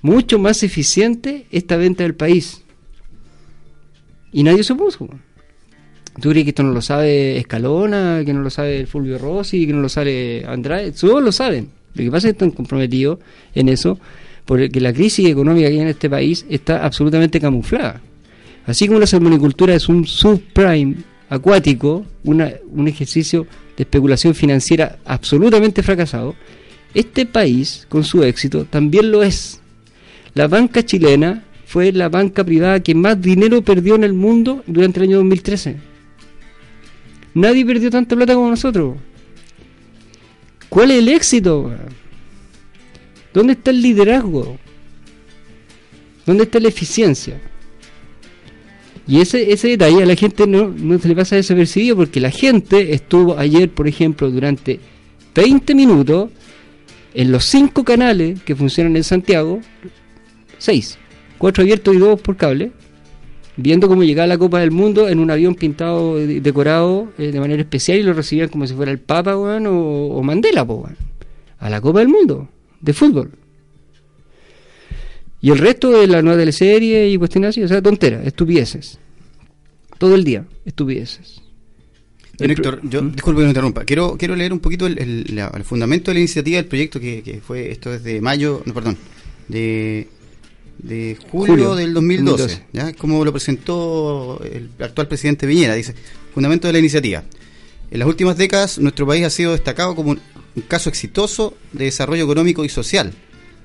mucho 0.03 0.38
más 0.38 0.62
eficiente 0.62 1.46
esta 1.51 1.76
venta 1.76 2.05
del 2.05 2.14
país. 2.14 2.62
Y 4.32 4.42
nadie 4.42 4.62
se 4.62 4.72
opuso. 4.74 5.09
¿Tú 6.20 6.30
crees 6.30 6.44
que 6.44 6.51
esto 6.51 6.62
no 6.62 6.72
lo 6.72 6.82
sabe 6.82 7.38
Escalona, 7.38 8.22
que 8.24 8.32
no 8.32 8.40
lo 8.42 8.51
sabe 8.51 8.86
Fulvio 8.86 9.18
Rossi, 9.18 9.66
que 9.66 9.72
no 9.72 9.80
lo 9.80 9.88
sabe 9.88 10.44
Andrade? 10.46 10.92
Todos 10.92 11.22
lo 11.22 11.32
saben. 11.32 11.68
Lo 11.94 12.05
que 12.05 12.11
pasa 12.11 12.28
es 12.28 12.34
que 12.34 12.36
están 12.44 12.51
comprometidos 12.51 13.18
en 13.55 13.68
eso, 13.68 13.99
porque 14.44 14.80
la 14.80 14.92
crisis 14.92 15.26
económica 15.28 15.68
que 15.68 15.74
hay 15.74 15.80
en 15.80 15.88
este 15.88 16.11
país 16.11 16.44
está 16.49 16.84
absolutamente 16.84 17.40
camuflada. 17.40 18.01
Así 18.66 18.86
como 18.86 19.01
la 19.01 19.07
salmonicultura 19.07 19.74
es 19.74 19.88
un 19.88 20.07
subprime 20.07 20.96
acuático, 21.30 22.05
una- 22.24 22.53
un 22.70 22.86
ejercicio 22.88 23.46
de 23.79 23.85
especulación 23.85 24.35
financiera 24.35 24.99
absolutamente 25.05 25.85
fracasado, 25.85 26.35
este 26.95 27.26
país, 27.26 27.87
con 27.89 28.03
su 28.03 28.24
éxito, 28.24 28.64
también 28.64 29.12
lo 29.12 29.22
es. 29.22 29.61
La 30.35 30.49
banca 30.49 30.85
chilena 30.85 31.45
fue 31.64 31.93
la 31.93 32.09
banca 32.09 32.43
privada 32.43 32.81
que 32.81 32.97
más 32.97 33.20
dinero 33.22 33.62
perdió 33.62 33.95
en 33.95 34.03
el 34.03 34.14
mundo 34.14 34.64
durante 34.66 34.99
el 34.99 35.05
año 35.05 35.16
2013. 35.18 35.76
Nadie 37.35 37.64
perdió 37.64 37.89
tanta 37.89 38.16
plata 38.16 38.35
como 38.35 38.51
nosotros. 38.51 38.97
¿Cuál 40.68 40.91
es 40.91 40.99
el 40.99 41.09
éxito? 41.09 41.72
¿Dónde 43.33 43.53
está 43.53 43.70
el 43.70 43.81
liderazgo? 43.81 44.59
¿Dónde 46.26 46.45
está 46.45 46.59
la 46.59 46.68
eficiencia? 46.68 47.41
Y 49.09 49.22
ese, 49.22 49.52
ese 49.52 49.68
detalle 49.68 50.02
a 50.02 50.06
la 50.06 50.14
gente 50.14 50.46
no, 50.46 50.68
no 50.68 50.98
se 50.98 51.09
le 51.09 51.16
pasa 51.16 51.34
desapercibido 51.34 51.96
porque 51.96 52.20
la 52.20 52.30
gente 52.30 52.92
estuvo 52.92 53.38
ayer, 53.38 53.70
por 53.70 53.88
ejemplo, 53.88 54.30
durante 54.30 54.80
20 55.34 55.74
minutos 55.74 56.28
en 57.14 57.32
los 57.32 57.44
cinco 57.44 57.84
canales 57.84 58.42
que 58.42 58.54
funcionan 58.54 58.96
en 58.96 59.04
Santiago, 59.04 59.61
seis, 60.59 60.98
cuatro 61.38 61.62
abiertos 61.62 61.94
y 61.94 61.98
dos 61.98 62.20
por 62.20 62.36
cable, 62.36 62.70
viendo 63.56 63.88
cómo 63.88 64.04
llegaba 64.04 64.26
la 64.26 64.36
Copa 64.36 64.61
del 64.61 64.72
Mundo 64.72 65.09
en 65.09 65.20
un 65.20 65.30
avión 65.30 65.54
pintado, 65.54 66.16
decorado 66.16 67.09
eh, 67.16 67.32
de 67.32 67.40
manera 67.40 67.62
especial 67.62 67.98
y 67.98 68.02
lo 68.02 68.12
recibían 68.12 68.48
como 68.48 68.66
si 68.66 68.74
fuera 68.74 68.92
el 68.92 68.98
Papa 68.98 69.38
weón, 69.38 69.66
o, 69.68 70.09
o 70.09 70.22
Mandela, 70.22 70.66
a 71.59 71.70
la 71.70 71.80
Copa 71.80 72.00
del 72.00 72.09
Mundo 72.09 72.46
de 72.80 72.92
fútbol. 72.92 73.30
Y 75.41 75.51
el 75.51 75.59
resto 75.59 75.91
de 75.91 76.07
la 76.07 76.20
nueva 76.22 76.39
teleserie 76.39 77.09
y 77.11 77.16
cuestiones 77.16 77.51
así, 77.51 77.62
o 77.62 77.68
sea, 77.68 77.80
tonteras, 77.80 78.26
estupideces. 78.26 78.99
Todo 79.99 80.14
el 80.14 80.24
día, 80.24 80.45
estupideces. 80.64 81.41
Don 82.39 82.51
Héctor, 82.51 82.80
yo, 82.84 83.01
disculpe 83.03 83.41
que 83.41 83.45
me 83.45 83.51
interrumpa. 83.51 83.84
Quiero, 83.84 84.16
quiero 84.16 84.36
leer 84.36 84.53
un 84.53 84.61
poquito 84.61 84.86
el, 84.86 84.99
el- 85.01 85.26
la- 85.34 85.51
el 85.57 85.64
fundamento 85.64 86.11
de 86.11 86.14
la 86.14 86.20
iniciativa 86.20 86.57
del 86.57 86.66
proyecto 86.66 87.01
que, 87.01 87.22
que 87.22 87.41
fue, 87.41 87.70
esto 87.72 87.93
es 87.93 88.05
de 88.05 88.20
mayo, 88.20 88.62
no, 88.64 88.72
perdón, 88.74 88.97
de, 89.49 90.07
de 90.78 91.16
julio, 91.30 91.55
Julio 91.55 91.74
del 91.74 91.95
2012, 91.95 92.43
2012. 92.43 92.64
¿ya? 92.72 92.93
Como 92.95 93.24
lo 93.24 93.32
presentó 93.32 94.41
el 94.45 94.70
actual 94.78 95.09
presidente 95.09 95.47
Viñera, 95.47 95.74
dice, 95.74 95.95
fundamento 96.32 96.68
de 96.68 96.72
la 96.74 96.78
iniciativa. 96.78 97.24
En 97.91 97.99
las 97.99 98.07
últimas 98.07 98.36
décadas, 98.36 98.78
nuestro 98.78 99.07
país 99.07 99.24
ha 99.24 99.30
sido 99.30 99.53
destacado 99.53 99.97
como 99.97 100.11
un, 100.11 100.20
un 100.55 100.62
caso 100.62 100.89
exitoso 100.91 101.57
de 101.72 101.86
desarrollo 101.86 102.22
económico 102.24 102.64
y 102.64 102.68
social, 102.68 103.12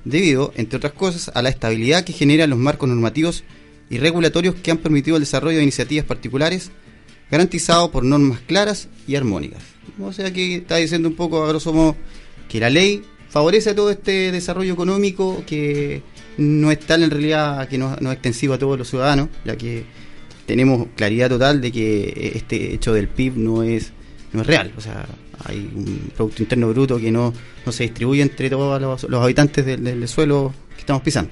debido, 0.04 0.52
entre 0.56 0.76
otras 0.76 0.92
cosas, 0.92 1.30
a 1.34 1.42
la 1.42 1.48
estabilidad 1.48 2.04
que 2.04 2.12
generan 2.12 2.50
los 2.50 2.58
marcos 2.58 2.88
normativos 2.88 3.44
y 3.90 3.98
regulatorios 3.98 4.54
que 4.56 4.70
han 4.70 4.78
permitido 4.78 5.16
el 5.16 5.22
desarrollo 5.22 5.58
de 5.58 5.62
iniciativas 5.62 6.04
particulares 6.04 6.70
garantizado 7.30 7.90
por 7.90 8.04
normas 8.04 8.40
claras 8.40 8.88
y 9.06 9.16
armónicas. 9.16 9.62
O 10.00 10.12
sea 10.12 10.32
que 10.32 10.56
está 10.56 10.76
diciendo 10.76 11.08
un 11.08 11.14
poco, 11.14 11.44
a 11.44 11.48
grosso 11.48 11.72
modo, 11.72 11.96
que 12.48 12.60
la 12.60 12.70
ley 12.70 13.02
favorece 13.28 13.74
todo 13.74 13.90
este 13.90 14.30
desarrollo 14.30 14.72
económico 14.72 15.42
que 15.46 16.02
no 16.36 16.70
es 16.70 16.78
tal 16.80 17.02
en 17.02 17.10
realidad, 17.10 17.68
que 17.68 17.78
no, 17.78 17.96
no 18.00 18.10
es 18.10 18.14
extensivo 18.14 18.54
a 18.54 18.58
todos 18.58 18.78
los 18.78 18.88
ciudadanos, 18.88 19.28
ya 19.44 19.56
que 19.56 19.84
tenemos 20.46 20.88
claridad 20.96 21.28
total 21.28 21.60
de 21.60 21.72
que 21.72 22.32
este 22.34 22.74
hecho 22.74 22.92
del 22.92 23.08
PIB 23.08 23.36
no 23.36 23.62
es, 23.62 23.92
no 24.32 24.42
es 24.42 24.46
real. 24.46 24.72
O 24.76 24.80
sea, 24.80 25.06
hay 25.44 25.70
un 25.74 26.10
Producto 26.16 26.42
Interno 26.42 26.68
Bruto 26.68 26.98
que 26.98 27.10
no, 27.10 27.32
no 27.64 27.72
se 27.72 27.84
distribuye 27.84 28.22
entre 28.22 28.50
todos 28.50 28.80
los, 29.08 29.22
habitantes 29.22 29.64
del, 29.64 30.08
suelo 30.08 30.52
que 30.74 30.80
estamos 30.80 31.02
pisando. 31.02 31.30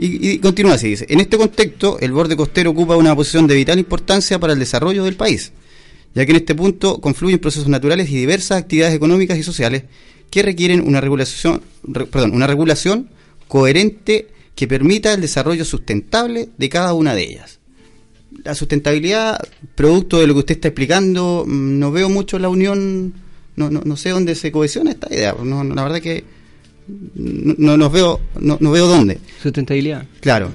Y, 0.00 0.38
continúa 0.38 0.74
así, 0.74 0.90
dice, 0.90 1.06
en 1.08 1.18
este 1.18 1.36
contexto 1.36 1.98
el 1.98 2.12
borde 2.12 2.36
costero 2.36 2.70
ocupa 2.70 2.96
una 2.96 3.16
posición 3.16 3.48
de 3.48 3.56
vital 3.56 3.80
importancia 3.80 4.38
para 4.38 4.52
el 4.52 4.58
desarrollo 4.60 5.02
del 5.04 5.16
país, 5.16 5.50
ya 6.14 6.24
que 6.24 6.30
en 6.30 6.36
este 6.36 6.54
punto 6.54 7.00
confluyen 7.00 7.40
procesos 7.40 7.68
naturales 7.68 8.08
y 8.10 8.14
diversas 8.16 8.58
actividades 8.58 8.94
económicas 8.94 9.36
y 9.38 9.42
sociales 9.42 9.84
que 10.30 10.42
requieren 10.42 10.86
una 10.86 11.00
regulación, 11.00 11.62
re- 11.82 12.06
perdón, 12.06 12.32
una 12.32 12.46
regulación 12.46 13.08
coherente 13.48 14.28
que 14.54 14.68
permita 14.68 15.12
el 15.12 15.20
desarrollo 15.20 15.64
sustentable 15.64 16.48
de 16.56 16.68
cada 16.68 16.92
una 16.94 17.14
de 17.14 17.24
ellas. 17.24 17.57
La 18.44 18.54
sustentabilidad, 18.54 19.38
producto 19.74 20.20
de 20.20 20.26
lo 20.26 20.34
que 20.34 20.40
usted 20.40 20.54
está 20.56 20.68
explicando, 20.68 21.44
mm, 21.46 21.78
no 21.78 21.90
veo 21.90 22.08
mucho 22.08 22.38
la 22.38 22.48
unión, 22.48 23.12
no, 23.56 23.70
no, 23.70 23.82
no 23.84 23.96
sé 23.96 24.10
dónde 24.10 24.34
se 24.34 24.52
cohesiona 24.52 24.92
esta 24.92 25.12
idea, 25.12 25.34
no, 25.42 25.64
no, 25.64 25.74
la 25.74 25.82
verdad 25.82 26.00
que 26.00 26.24
no, 27.14 27.54
no, 27.58 27.76
no 27.76 27.90
veo, 27.90 28.20
no, 28.40 28.56
no 28.60 28.70
veo 28.70 28.86
dónde. 28.86 29.18
Sustentabilidad. 29.42 30.06
Claro. 30.20 30.52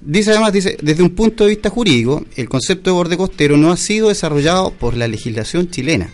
Dice 0.00 0.30
además, 0.30 0.52
dice, 0.52 0.76
desde 0.80 1.02
un 1.02 1.10
punto 1.10 1.44
de 1.44 1.50
vista 1.50 1.68
jurídico, 1.68 2.24
el 2.36 2.48
concepto 2.48 2.90
de 2.90 2.94
borde 2.94 3.16
costero 3.16 3.56
no 3.56 3.72
ha 3.72 3.76
sido 3.76 4.08
desarrollado 4.10 4.70
por 4.70 4.96
la 4.96 5.08
legislación 5.08 5.70
chilena, 5.70 6.08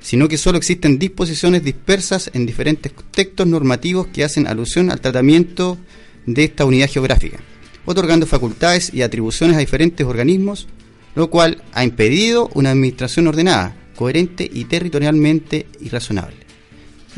sino 0.00 0.26
que 0.26 0.38
solo 0.38 0.56
existen 0.56 0.98
disposiciones 0.98 1.62
dispersas 1.62 2.30
en 2.32 2.46
diferentes 2.46 2.92
textos 3.10 3.46
normativos 3.46 4.06
que 4.06 4.24
hacen 4.24 4.46
alusión 4.46 4.90
al 4.90 5.02
tratamiento 5.02 5.76
de 6.24 6.44
esta 6.44 6.64
unidad 6.64 6.88
geográfica, 6.88 7.40
otorgando 7.84 8.26
facultades 8.26 8.92
y 8.92 9.02
atribuciones 9.02 9.56
a 9.56 9.60
diferentes 9.60 10.06
organismos, 10.06 10.68
lo 11.14 11.28
cual 11.30 11.62
ha 11.72 11.84
impedido 11.84 12.50
una 12.54 12.70
administración 12.70 13.26
ordenada, 13.26 13.76
coherente 13.96 14.48
y 14.50 14.64
territorialmente 14.64 15.66
y 15.80 15.88
razonable. 15.88 16.36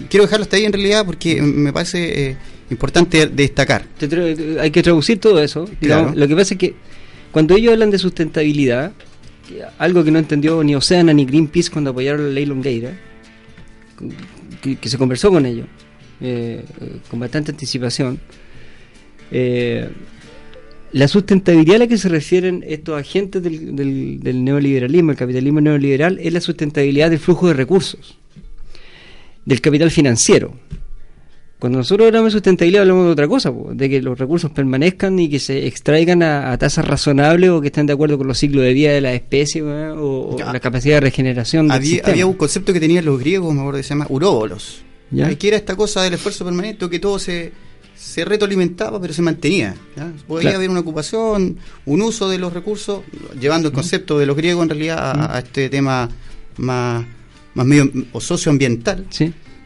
Quiero 0.09 0.25
dejarlo 0.25 0.45
hasta 0.45 0.57
ahí 0.57 0.65
en 0.65 0.73
realidad 0.73 1.07
porque 1.07 1.41
me 1.41 1.73
parece 1.73 2.31
eh, 2.31 2.37
importante 2.71 3.27
destacar. 3.27 3.87
Hay 4.61 4.71
que 4.71 4.83
traducir 4.83 5.21
todo 5.21 5.41
eso. 5.41 5.69
digamos. 5.81 6.13
Claro. 6.13 6.19
Lo 6.19 6.29
que 6.29 6.35
pasa 6.35 6.55
es 6.55 6.59
que 6.59 6.75
cuando 7.31 7.57
ellos 7.57 7.73
hablan 7.73 7.91
de 7.91 7.99
sustentabilidad, 7.99 8.93
algo 9.79 10.03
que 10.03 10.11
no 10.11 10.19
entendió 10.19 10.65
ni 10.65 10.75
Oceana 10.75 11.13
ni 11.13 11.25
Greenpeace 11.25 11.71
cuando 11.71 11.91
apoyaron 11.91 12.27
la 12.27 12.33
ley 12.33 12.47
Longueira, 12.47 12.93
que, 14.61 14.77
que 14.77 14.89
se 14.89 14.99
conversó 14.99 15.31
con 15.31 15.47
ellos 15.47 15.67
eh, 16.21 16.65
con 17.11 17.21
bastante 17.21 17.51
anticipación, 17.51 18.19
eh, 19.31 19.89
la 20.95 21.09
sustentabilidad 21.09 21.77
a 21.77 21.79
la 21.81 21.87
que 21.89 21.99
se 21.99 22.09
refieren 22.09 22.65
estos 22.67 22.99
agentes 22.99 23.43
del, 23.43 23.75
del- 23.75 24.21
del 24.21 24.45
neoliberalismo, 24.45 25.11
el 25.11 25.17
capitalismo 25.17 25.61
neoliberal, 25.61 26.19
es 26.23 26.33
la 26.33 26.41
sustentabilidad 26.41 27.11
del 27.11 27.19
flujo 27.19 27.49
de 27.49 27.55
recursos, 27.55 28.17
del 29.45 29.61
capital 29.61 29.91
financiero. 29.91 30.55
Cuando 31.59 31.79
nosotros 31.79 32.07
hablamos 32.07 32.33
de 32.33 32.39
sustentabilidad 32.39 32.83
hablamos 32.83 33.07
de 33.07 33.13
otra 33.13 33.27
cosa, 33.27 33.53
de 33.73 33.89
que 33.89 34.03
los 34.03 34.19
recursos 34.19 34.51
permanezcan 34.51 35.19
y 35.19 35.29
que 35.31 35.39
se 35.39 35.67
extraigan 35.67 36.23
a, 36.23 36.53
a 36.53 36.59
tasas 36.59 36.87
razonables 36.87 37.49
o 37.51 37.61
que 37.61 37.69
estén 37.69 37.87
de 37.87 37.93
acuerdo 37.95 38.19
con 38.19 38.27
los 38.27 38.37
ciclos 38.39 38.63
de 38.65 38.73
vida 38.75 38.93
de 38.93 39.01
la 39.01 39.15
especie 39.15 39.63
o, 39.63 40.29
o 40.31 40.37
la 40.39 40.61
capacidad 40.61 40.97
de 40.97 41.01
regeneración 41.01 41.67
del 41.69 41.77
Había, 41.77 41.91
sistema. 41.91 42.13
había 42.13 42.27
un 42.27 42.35
concepto 42.35 42.73
que 42.73 42.81
tenían 42.81 43.05
los 43.05 43.19
griegos, 43.19 43.55
me 43.55 43.61
acuerdo 43.61 43.79
que 43.79 43.83
se 43.83 43.89
llama 43.91 44.07
uróbolos. 44.11 44.83
Ya. 45.11 45.35
Que 45.37 45.49
era 45.49 45.57
esta 45.57 45.75
cosa 45.77 46.03
del 46.03 46.15
esfuerzo 46.15 46.45
permanente, 46.45 46.89
que 46.91 46.99
todo 46.99 47.19
se 47.19 47.53
se 47.97 48.25
retroalimentaba, 48.25 49.01
pero 49.01 49.13
se 49.13 49.23
mantenía. 49.23 49.75
¿ya? 49.97 50.13
Podía 50.27 50.43
Claro. 50.43 50.57
haber 50.59 50.71
una 50.71 50.81
ocupación, 50.81 51.57
un 51.87 52.03
uso 52.03 52.29
de 52.29 52.39
los 52.39 52.53
recursos, 52.53 53.03
llevando 53.41 53.69
el 53.69 53.75
concepto 53.75 54.19
de 54.19 54.27
los 54.27 54.37
griegos 54.37 54.63
en 54.65 54.69
realidad 54.71 54.99
a, 54.99 55.37
a 55.37 55.39
este 55.41 55.69
tema 55.69 56.09
más, 56.59 57.05
más 57.55 57.67
medio 57.67 57.91
o 58.13 58.21
socioambiental, 58.21 59.07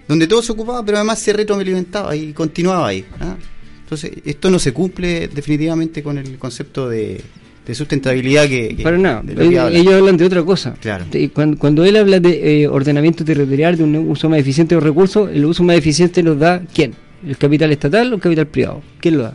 donde 0.07 0.27
todo 0.27 0.43
se 0.43 0.53
ocupaba, 0.53 0.85
pero 0.85 0.99
además 0.99 1.19
se 1.19 1.33
retroalimentaba 1.33 2.15
y 2.17 2.33
continuaba 2.33 2.89
ahí. 2.89 3.05
¿ah? 3.21 3.37
Entonces, 3.83 4.13
esto 4.25 4.51
no 4.51 4.59
se 4.59 4.73
cumple 4.73 5.29
definitivamente 5.29 6.03
con 6.03 6.19
el 6.19 6.39
concepto 6.39 6.89
de, 6.89 7.21
de 7.67 7.75
sustentabilidad 7.75 8.47
que, 8.47 8.77
que- 8.77 8.83
Para 8.83 8.99
nada. 8.99 9.23
Ellos, 9.27 9.59
habla. 9.65 9.79
ellos 9.79 9.95
hablan 9.95 10.17
de 10.19 10.25
otra 10.27 10.43
cosa. 10.43 10.75
Claro. 10.81 11.07
Cuando, 11.33 11.59
cuando 11.59 11.85
él 11.85 11.97
habla 11.97 12.21
de 12.21 12.63
eh, 12.63 12.69
ordenamiento 12.69 13.25
territorial, 13.25 13.77
de 13.79 13.85
un 13.85 13.97
uso 13.97 14.29
más 14.29 14.39
eficiente 14.41 14.75
de 14.75 14.81
los 14.81 14.85
recursos, 14.89 15.31
el 15.33 15.45
uso 15.47 15.63
más 15.63 15.77
eficiente 15.77 16.23
lo 16.23 16.35
da 16.35 16.63
¿quién? 16.75 16.95
¿El 17.27 17.37
capital 17.37 17.71
estatal 17.73 18.13
o 18.13 18.17
el 18.17 18.21
capital 18.21 18.47
privado? 18.47 18.83
¿Quién 19.01 19.19
lo 19.19 19.25
da? 19.25 19.33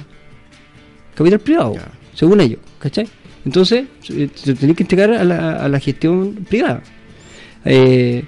Capital 1.15 1.39
privado, 1.39 1.75
según 2.13 2.41
ellos, 2.41 2.59
¿cachai? 2.79 3.07
Entonces, 3.45 3.85
se 4.01 4.29
se 4.33 4.53
tiene 4.55 4.73
que 4.73 4.83
entregar 4.83 5.11
a 5.11 5.23
la, 5.23 5.57
a 5.57 5.67
la 5.67 5.79
gestión 5.79 6.45
privada. 6.49 6.81
Eh, 7.65 8.23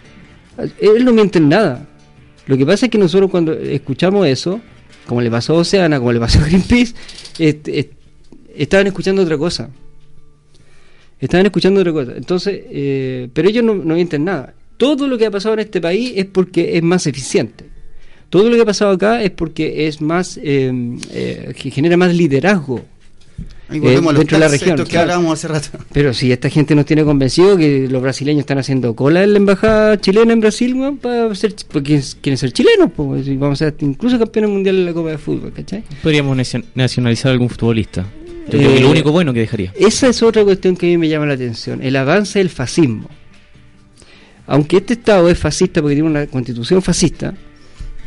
él 0.79 1.05
no 1.05 1.13
miente 1.13 1.39
en 1.39 1.49
nada. 1.49 1.87
Lo 2.47 2.57
que 2.57 2.65
pasa 2.65 2.85
es 2.85 2.91
que 2.91 2.97
nosotros 2.97 3.31
cuando 3.31 3.53
escuchamos 3.53 4.27
eso, 4.27 4.59
como 5.07 5.21
le 5.21 5.31
pasó 5.31 5.55
a 5.55 5.59
Oceana, 5.59 5.97
como 5.99 6.11
le 6.11 6.19
pasó 6.19 6.39
a 6.39 6.45
Greenpeace, 6.47 6.93
est- 7.39 7.67
est- 7.69 7.93
estaban 8.55 8.87
escuchando 8.87 9.21
otra 9.23 9.37
cosa. 9.37 9.69
Estaban 11.19 11.45
escuchando 11.45 11.79
otra 11.79 11.93
cosa. 11.93 12.11
Entonces, 12.15 12.61
eh, 12.69 13.29
pero 13.33 13.49
ellos 13.49 13.63
no, 13.63 13.73
no 13.75 13.95
mienten 13.95 14.25
nada. 14.25 14.53
Todo 14.77 15.07
lo 15.07 15.17
que 15.17 15.25
ha 15.25 15.31
pasado 15.31 15.53
en 15.53 15.61
este 15.61 15.79
país 15.79 16.13
es 16.15 16.25
porque 16.25 16.77
es 16.77 16.83
más 16.83 17.07
eficiente. 17.07 17.65
Todo 18.35 18.49
lo 18.49 18.55
que 18.57 18.63
ha 18.63 18.65
pasado 18.65 18.91
acá 18.91 19.23
es 19.23 19.31
porque 19.31 19.87
es 19.87 20.01
más, 20.01 20.37
eh, 20.43 20.69
eh, 21.13 21.53
que 21.57 21.71
genera 21.71 21.95
más 21.95 22.13
liderazgo 22.13 22.81
eh, 23.71 23.77
a 23.97 24.01
los 24.01 24.17
dentro 24.17 24.37
de 24.37 24.39
la 24.43 24.47
región. 24.49 24.75
que 24.75 24.83
claro. 24.83 25.03
hablábamos 25.03 25.33
hace 25.39 25.47
rato. 25.47 25.69
Pero 25.93 26.13
si 26.13 26.33
esta 26.33 26.49
gente 26.49 26.75
nos 26.75 26.85
tiene 26.85 27.05
convencido 27.05 27.55
que 27.55 27.87
los 27.89 28.01
brasileños 28.01 28.41
están 28.41 28.57
haciendo 28.57 28.93
cola 28.93 29.23
en 29.23 29.31
la 29.31 29.37
embajada 29.37 30.01
chilena 30.01 30.33
en 30.33 30.41
Brasil, 30.41 30.75
para 31.01 31.33
ser, 31.33 31.55
porque 31.71 32.01
quieren 32.19 32.37
ser 32.37 32.51
chilenos, 32.51 32.91
pues, 32.93 33.25
y 33.25 33.37
vamos 33.37 33.61
a 33.61 33.67
ser 33.67 33.75
incluso 33.79 34.19
campeones 34.19 34.51
mundiales 34.51 34.81
en 34.81 34.85
la 34.87 34.93
Copa 34.93 35.11
de 35.11 35.17
Fútbol, 35.17 35.53
¿cachai? 35.53 35.83
Podríamos 36.03 36.35
nacion- 36.35 36.65
nacionalizar 36.75 37.31
algún 37.31 37.47
futbolista. 37.47 38.05
Yo 38.51 38.59
creo 38.59 38.69
que 38.69 38.77
Eh, 38.79 38.81
lo 38.81 38.91
único 38.91 39.13
bueno 39.13 39.31
que 39.33 39.39
dejaría. 39.39 39.71
Esa 39.79 40.09
es 40.09 40.21
otra 40.21 40.43
cuestión 40.43 40.75
que 40.75 40.87
a 40.87 40.89
mí 40.89 40.97
me 40.97 41.07
llama 41.07 41.25
la 41.25 41.35
atención, 41.35 41.81
el 41.81 41.95
avance 41.95 42.39
del 42.39 42.49
fascismo. 42.49 43.07
Aunque 44.45 44.75
este 44.77 44.93
Estado 44.93 45.29
es 45.29 45.39
fascista 45.39 45.81
porque 45.81 45.95
tiene 45.95 46.09
una 46.09 46.27
constitución 46.27 46.81
fascista, 46.81 47.33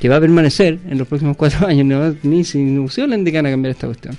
que 0.01 0.09
va 0.09 0.17
a 0.17 0.21
permanecer 0.21 0.79
en 0.89 0.99
los 0.99 1.09
próximos 1.09 1.37
cuatro 1.37 1.67
años, 1.69 1.87
no 1.87 2.15
ni 2.23 2.45
sin 2.45 2.73
ilusiones 2.75 3.25
de 3.25 3.31
que 3.33 3.39
van 3.39 3.47
a 3.47 3.51
cambiar 3.51 3.73
esta 3.73 3.87
cuestión. 3.87 4.17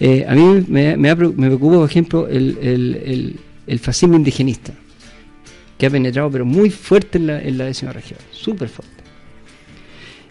Eh, 0.00 0.24
a 0.28 0.34
mí 0.34 0.64
me, 0.68 0.96
me, 0.96 1.14
me 1.14 1.46
preocupa, 1.48 1.76
por 1.76 1.90
ejemplo, 1.90 2.28
el, 2.28 2.56
el, 2.62 2.94
el- 3.04 3.36
el 3.66 3.78
fascismo 3.80 4.16
indigenista, 4.16 4.72
que 5.76 5.84
ha 5.84 5.90
penetrado 5.90 6.30
pero 6.30 6.46
muy 6.46 6.70
fuerte 6.70 7.18
en 7.18 7.26
la, 7.26 7.42
en 7.42 7.58
la 7.58 7.64
décima 7.66 7.92
región, 7.92 8.18
súper 8.32 8.68
fuerte. 8.70 8.94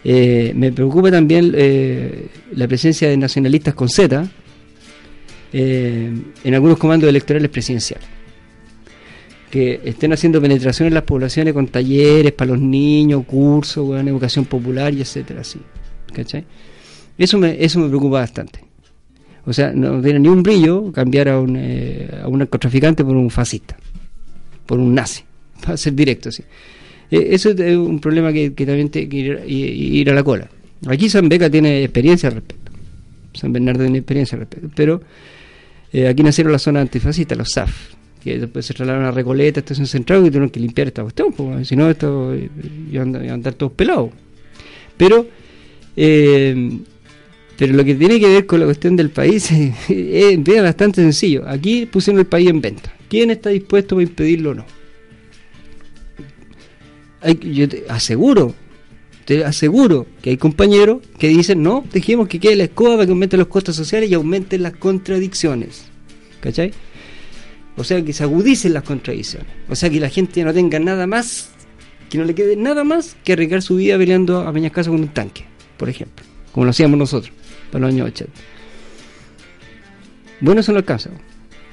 Eh, 0.02 0.52
me 0.56 0.72
preocupa 0.72 1.10
también 1.10 1.52
eh, 1.56 2.26
la 2.52 2.66
presencia 2.66 3.08
de 3.08 3.16
nacionalistas 3.16 3.74
con 3.74 3.88
Z 3.88 4.26
eh, 5.52 6.12
en 6.44 6.54
algunos 6.54 6.78
comandos 6.78 7.08
electorales 7.08 7.48
presidenciales. 7.50 8.06
Que 9.50 9.80
estén 9.84 10.12
haciendo 10.12 10.40
penetración 10.40 10.88
en 10.88 10.94
las 10.94 11.04
poblaciones 11.04 11.54
con 11.54 11.68
talleres 11.68 12.32
para 12.32 12.52
los 12.52 12.60
niños, 12.60 13.24
cursos, 13.24 13.88
weón, 13.88 14.08
educación 14.08 14.44
popular 14.44 14.92
y 14.92 15.00
etcétera, 15.00 15.40
así. 15.40 15.58
¿Cachai? 16.12 16.44
Eso 17.16 17.38
me, 17.38 17.62
eso 17.62 17.78
me 17.78 17.88
preocupa 17.88 18.20
bastante. 18.20 18.60
O 19.46 19.52
sea, 19.52 19.72
no 19.72 20.00
tiene 20.02 20.18
ni 20.20 20.28
un 20.28 20.42
brillo 20.42 20.92
cambiar 20.92 21.30
a 21.30 21.40
un, 21.40 21.56
eh, 21.56 22.10
a 22.22 22.28
un 22.28 22.38
narcotraficante 22.38 23.04
por 23.04 23.16
un 23.16 23.30
fascista, 23.30 23.76
por 24.66 24.78
un 24.78 24.94
nazi, 24.94 25.22
para 25.64 25.76
ser 25.76 25.94
directo, 25.94 26.28
así. 26.28 26.42
Eh, 27.10 27.28
eso 27.30 27.50
es 27.50 27.76
un 27.76 27.98
problema 27.98 28.32
que, 28.32 28.52
que 28.52 28.66
también 28.66 28.90
tiene 28.90 29.08
que 29.08 29.16
ir, 29.16 29.42
ir 29.46 30.10
a 30.10 30.14
la 30.14 30.22
cola. 30.22 30.48
Aquí 30.86 31.08
San 31.08 31.28
Beca 31.28 31.50
tiene 31.50 31.82
experiencia 31.82 32.28
al 32.28 32.36
respecto. 32.36 32.70
San 33.32 33.52
Bernardo 33.52 33.82
tiene 33.82 33.98
experiencia 33.98 34.36
al 34.36 34.40
respecto. 34.40 34.70
Pero 34.74 35.00
eh, 35.92 36.06
aquí 36.08 36.22
nacieron 36.22 36.52
las 36.52 36.62
zonas 36.62 36.82
antifascistas, 36.82 37.36
los 37.36 37.48
SAF, 37.48 37.94
que 38.28 38.38
después 38.38 38.66
se 38.66 38.74
trasladaron 38.74 39.06
a 39.06 39.10
Recoleta, 39.10 39.60
Estación 39.60 39.86
Central, 39.86 40.20
y 40.22 40.28
tuvieron 40.28 40.50
que 40.50 40.60
limpiar 40.60 40.88
esta 40.88 41.02
cuestión, 41.02 41.32
porque 41.32 41.64
si 41.64 41.76
no, 41.76 41.88
esto 41.88 42.34
eh, 42.34 42.50
iban 42.92 43.16
a 43.16 43.32
andar 43.32 43.54
todos 43.54 43.72
pelados. 43.72 44.10
Pero, 44.96 45.26
eh, 45.96 46.78
pero 47.56 47.72
lo 47.74 47.84
que 47.84 47.94
tiene 47.94 48.20
que 48.20 48.28
ver 48.28 48.46
con 48.46 48.60
la 48.60 48.66
cuestión 48.66 48.96
del 48.96 49.10
país 49.10 49.50
es, 49.52 49.74
es 49.88 50.62
bastante 50.62 51.02
sencillo. 51.02 51.48
Aquí 51.48 51.86
pusieron 51.86 52.20
el 52.20 52.26
país 52.26 52.48
en 52.48 52.60
venta. 52.60 52.92
¿Quién 53.08 53.30
está 53.30 53.50
dispuesto 53.50 53.98
a 53.98 54.02
impedirlo 54.02 54.50
o 54.50 54.54
no? 54.54 54.64
Yo 57.42 57.68
te 57.68 57.84
aseguro, 57.88 58.54
te 59.24 59.44
aseguro 59.44 60.06
que 60.22 60.30
hay 60.30 60.36
compañeros 60.36 60.98
que 61.18 61.28
dicen, 61.28 61.62
no, 61.62 61.84
dejemos 61.92 62.28
que 62.28 62.38
quede 62.38 62.54
la 62.54 62.64
escoba 62.64 62.90
para 62.94 63.06
que 63.06 63.12
aumenten 63.12 63.40
los 63.40 63.48
costos 63.48 63.74
sociales 63.74 64.10
y 64.10 64.14
aumenten 64.14 64.62
las 64.62 64.74
contradicciones. 64.74 65.86
¿Cachai? 66.40 66.72
O 67.78 67.84
sea, 67.84 68.04
que 68.04 68.12
se 68.12 68.24
agudicen 68.24 68.74
las 68.74 68.82
contradicciones. 68.82 69.48
O 69.68 69.76
sea, 69.76 69.88
que 69.88 70.00
la 70.00 70.10
gente 70.10 70.42
no 70.44 70.52
tenga 70.52 70.78
nada 70.78 71.06
más, 71.06 71.50
que 72.10 72.18
no 72.18 72.24
le 72.24 72.34
quede 72.34 72.56
nada 72.56 72.84
más 72.84 73.16
que 73.24 73.32
arriesgar 73.32 73.62
su 73.62 73.76
vida 73.76 73.96
peleando 73.96 74.40
a 74.40 74.52
Peñas 74.52 74.72
Casas 74.72 74.90
con 74.90 75.00
un 75.00 75.08
tanque, 75.08 75.44
por 75.76 75.88
ejemplo, 75.88 76.24
como 76.52 76.64
lo 76.64 76.70
hacíamos 76.70 76.98
nosotros 76.98 77.32
para 77.70 77.86
los 77.86 77.94
años 77.94 78.08
80. 78.08 78.32
Bueno, 80.40 80.60
eso 80.60 80.72
no 80.72 80.78
alcanza. 80.78 81.10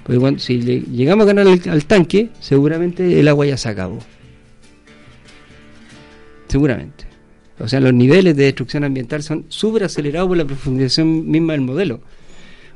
Porque 0.04 0.20
cuando, 0.20 0.40
si 0.40 0.62
le 0.62 0.82
llegamos 0.82 1.24
a 1.24 1.34
ganar 1.34 1.48
al, 1.48 1.62
al 1.68 1.86
tanque, 1.86 2.30
seguramente 2.40 3.20
el 3.20 3.28
agua 3.28 3.48
ya 3.48 3.58
se 3.58 3.70
acabó. 3.70 4.00
Seguramente. 6.48 7.06
O 7.58 7.68
sea, 7.68 7.80
los 7.80 7.94
niveles 7.94 8.36
de 8.36 8.44
destrucción 8.44 8.84
ambiental 8.84 9.24
son 9.24 9.46
súper 9.50 9.86
acelerados 9.86 10.28
por 10.28 10.38
la 10.38 10.46
profundización 10.46 11.30
misma 11.30 11.54
del 11.54 11.62
modelo. 11.62 12.02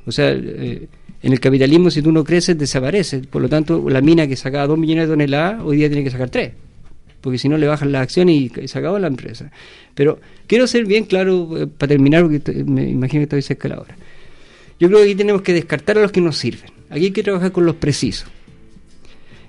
O 0.06 0.12
sea, 0.12 0.32
eh, 0.32 0.88
en 1.22 1.34
el 1.34 1.40
capitalismo, 1.40 1.92
si 1.92 2.02
tú 2.02 2.12
no 2.12 2.24
creces, 2.24 2.58
desapareces. 2.58 3.28
Por 3.28 3.42
lo 3.42 3.50
tanto, 3.50 3.90
la 3.90 4.02
mina 4.02 4.28
que 4.28 4.36
sacaba 4.36 4.68
2 4.68 4.78
millones 4.78 5.08
de 5.08 5.14
toneladas, 5.14 5.62
hoy 5.64 5.78
día 5.78 5.90
tiene 5.90 6.04
que 6.04 6.12
sacar 6.12 6.30
3. 6.30 6.52
Porque 7.20 7.38
si 7.38 7.50
no, 7.50 7.58
le 7.58 7.68
bajan 7.68 7.92
las 7.92 8.04
acciones 8.04 8.36
y, 8.36 8.68
se 8.68 8.80
acabó 8.80 8.98
la 9.00 9.08
empresa. 9.08 9.52
Pero 9.96 10.20
quiero 10.48 10.66
ser 10.68 10.86
bien 10.86 11.04
claro, 11.04 11.58
eh, 11.58 11.68
para 11.68 11.90
terminar, 11.90 12.24
porque 12.24 12.64
me 12.64 12.90
imagino 12.90 13.20
que 13.20 13.24
estoy 13.24 13.42
cerca 13.42 13.68
la 13.68 13.80
hora. 13.82 13.98
Yo 14.80 14.88
creo 14.88 15.00
que 15.00 15.06
aquí 15.06 15.16
tenemos 15.16 15.42
que 15.42 15.54
descartar 15.54 15.98
a 15.98 16.02
los 16.02 16.12
que 16.12 16.22
nos 16.22 16.38
sirven. 16.38 16.72
Aquí 16.90 17.06
hay 17.06 17.12
que 17.12 17.24
trabajar 17.24 17.52
con 17.52 17.66
los 17.66 17.76
precisos. 17.76 18.30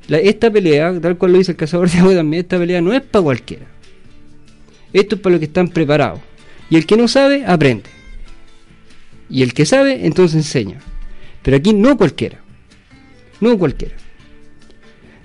Esta 0.09 0.51
pelea, 0.51 1.01
tal 1.01 1.17
cual 1.17 1.33
lo 1.33 1.39
dice 1.39 1.53
el 1.53 1.57
cazador 1.57 1.89
de 1.89 1.99
agua 1.99 2.15
también, 2.15 2.41
esta 2.41 2.59
pelea 2.59 2.81
no 2.81 2.93
es 2.93 3.01
para 3.01 3.23
cualquiera. 3.23 3.67
Esto 4.93 5.15
es 5.15 5.21
para 5.21 5.35
los 5.35 5.39
que 5.39 5.47
están 5.47 5.69
preparados. 5.69 6.19
Y 6.69 6.77
el 6.77 6.85
que 6.85 6.97
no 6.97 7.07
sabe, 7.07 7.45
aprende. 7.47 7.89
Y 9.29 9.45
el 9.45 9.55
que 9.55 9.65
sabe, 9.65 10.05
entonces 10.05 10.35
enseña. 10.35 10.81
Pero 11.43 11.57
aquí 11.57 11.73
no 11.73 11.97
cualquiera. 11.97 12.39
No 13.41 13.59
cualquiera. 13.59 13.95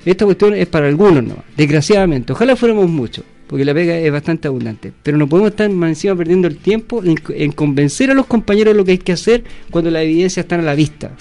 Esta 0.06 0.26
cuestión 0.26 0.54
es 0.54 0.68
para 0.68 0.88
algunos 0.88 1.24
no. 1.24 1.44
Desgraciadamente. 1.58 2.34
Ojalá 2.34 2.56
fuéramos 2.56 2.90
muchos. 2.90 3.26
Porque 3.48 3.66
la 3.66 3.74
pega 3.74 3.98
es 3.98 4.12
bastante 4.12 4.48
abundante. 4.48 4.92
Pero 5.04 5.18
no 5.18 5.28
podemos 5.28 5.52
estar 5.52 5.70
más 5.70 5.90
encima 5.90 6.16
perdiendo 6.16 6.48
el 6.48 6.58
tiempo 6.58 7.04
en, 7.04 7.16
en 7.30 7.52
convencer 7.52 8.10
a 8.12 8.14
los 8.14 8.26
compañeros 8.26 8.74
de 8.74 8.78
lo 8.78 8.86
que 8.86 8.92
hay 8.92 8.98
que 8.98 9.12
hacer 9.12 9.44
cuando 9.70 9.92
las 9.92 10.04
evidencias 10.04 10.46
están 10.46 10.62
a 10.62 10.64
la 10.64 10.76
vista. 10.76 11.12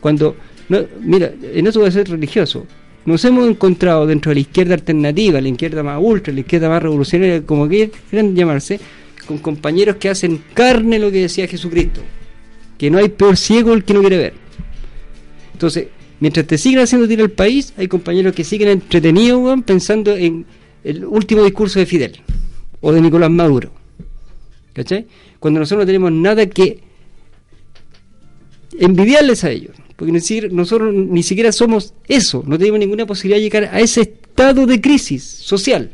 Cuando, 0.00 0.36
mira, 1.00 1.32
en 1.42 1.66
eso 1.66 1.80
voy 1.80 1.88
a 1.88 1.92
ser 1.92 2.08
religioso. 2.08 2.66
Nos 3.04 3.24
hemos 3.24 3.48
encontrado 3.48 4.06
dentro 4.06 4.30
de 4.30 4.36
la 4.36 4.40
izquierda 4.40 4.74
alternativa, 4.74 5.40
la 5.40 5.48
izquierda 5.48 5.82
más 5.82 5.98
ultra, 6.02 6.32
la 6.32 6.40
izquierda 6.40 6.68
más 6.68 6.82
revolucionaria, 6.82 7.44
como 7.44 7.68
quieran 7.68 8.34
llamarse, 8.34 8.80
con 9.26 9.38
compañeros 9.38 9.96
que 9.96 10.08
hacen 10.08 10.42
carne 10.54 10.98
lo 10.98 11.10
que 11.10 11.22
decía 11.22 11.46
Jesucristo. 11.46 12.00
Que 12.78 12.90
no 12.90 12.98
hay 12.98 13.08
peor 13.08 13.36
ciego 13.36 13.72
el 13.72 13.84
que 13.84 13.94
no 13.94 14.00
quiere 14.00 14.18
ver. 14.18 14.34
Entonces, 15.52 15.88
mientras 16.20 16.46
te 16.46 16.58
siguen 16.58 16.80
haciendo 16.80 17.08
tirar 17.08 17.24
el 17.24 17.32
país, 17.32 17.72
hay 17.76 17.88
compañeros 17.88 18.34
que 18.34 18.44
siguen 18.44 18.68
entretenidos, 18.68 19.62
pensando 19.62 20.14
en 20.14 20.44
el 20.84 21.04
último 21.04 21.42
discurso 21.42 21.78
de 21.78 21.86
Fidel 21.86 22.20
o 22.80 22.92
de 22.92 23.00
Nicolás 23.00 23.30
Maduro. 23.30 23.72
¿Cachai? 24.72 25.06
Cuando 25.40 25.60
nosotros 25.60 25.82
no 25.82 25.86
tenemos 25.86 26.12
nada 26.12 26.46
que 26.46 26.80
envidiarles 28.78 29.44
a 29.44 29.50
ellos. 29.50 29.76
Porque 29.96 30.12
nosotros 30.50 30.94
ni 30.94 31.22
siquiera 31.22 31.52
somos 31.52 31.94
eso, 32.06 32.44
no 32.46 32.58
tenemos 32.58 32.78
ninguna 32.78 33.06
posibilidad 33.06 33.38
de 33.38 33.42
llegar 33.42 33.74
a 33.74 33.80
ese 33.80 34.02
estado 34.02 34.66
de 34.66 34.80
crisis 34.80 35.22
social. 35.24 35.90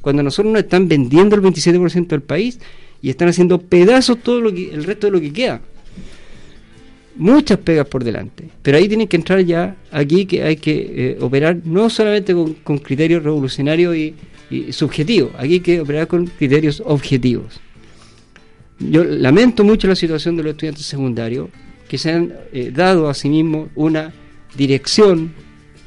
Cuando 0.00 0.22
nosotros 0.24 0.52
nos 0.52 0.64
están 0.64 0.88
vendiendo 0.88 1.36
el 1.36 1.42
27% 1.42 2.08
del 2.08 2.22
país 2.22 2.58
y 3.00 3.10
están 3.10 3.28
haciendo 3.28 3.60
pedazos 3.60 4.18
todo 4.22 4.40
lo 4.40 4.52
que, 4.52 4.70
el 4.70 4.82
resto 4.82 5.06
de 5.06 5.12
lo 5.12 5.20
que 5.20 5.32
queda. 5.32 5.62
Muchas 7.20 7.58
pegas 7.58 7.86
por 7.86 8.02
delante. 8.02 8.48
Pero 8.62 8.78
ahí 8.78 8.88
tienen 8.88 9.06
que 9.06 9.16
entrar 9.16 9.40
ya, 9.44 9.76
aquí 9.92 10.24
que 10.24 10.42
hay 10.42 10.56
que 10.56 10.72
eh, 10.96 11.18
operar 11.20 11.58
no 11.64 11.90
solamente 11.90 12.34
con, 12.34 12.78
criterios 12.78 13.22
revolucionarios 13.22 13.94
y, 13.94 14.14
y 14.50 14.72
subjetivos, 14.72 15.30
aquí 15.36 15.54
hay 15.54 15.60
que 15.60 15.80
operar 15.82 16.08
con 16.08 16.26
criterios 16.26 16.82
objetivos. 16.84 17.60
yo 18.78 19.04
lamento 19.04 19.64
mucho 19.64 19.86
la 19.86 19.94
situación 19.94 20.34
de 20.38 20.44
los 20.44 20.52
estudiantes 20.52 20.86
secundarios 20.86 21.50
que 21.90 21.98
se 21.98 22.10
han 22.10 22.32
eh, 22.54 22.72
dado 22.74 23.10
a 23.10 23.12
sí 23.12 23.28
mismos 23.28 23.68
una 23.74 24.14
dirección, 24.56 25.34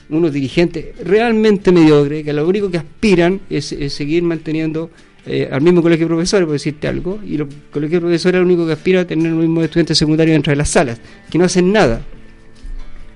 unos 0.10 0.34
dirigentes 0.34 0.96
realmente 1.04 1.72
mediocres, 1.72 2.24
que 2.24 2.32
lo 2.32 2.48
único 2.48 2.70
que 2.70 2.78
aspiran 2.78 3.42
es 3.50 3.76
seguir 3.90 4.22
manteniendo 4.22 4.92
eh, 5.26 5.48
al 5.50 5.62
mismo 5.62 5.82
colegio 5.82 6.06
de 6.06 6.10
profesores, 6.10 6.46
por 6.46 6.54
decirte 6.54 6.88
algo, 6.88 7.20
y 7.26 7.38
los 7.38 7.48
colegios 7.72 8.02
de 8.02 8.08
profesores 8.08 8.40
lo 8.40 8.46
único 8.46 8.66
que 8.66 8.74
aspira 8.74 9.02
a 9.02 9.08
tener 9.08 9.32
los 9.32 9.42
mismos 9.42 9.64
estudiantes 9.64 9.98
secundarios 9.98 10.36
dentro 10.36 10.52
de 10.52 10.58
las 10.58 10.70
salas, 10.70 11.00
que 11.32 11.38
no 11.38 11.46
hacen 11.46 11.72
nada, 11.72 12.02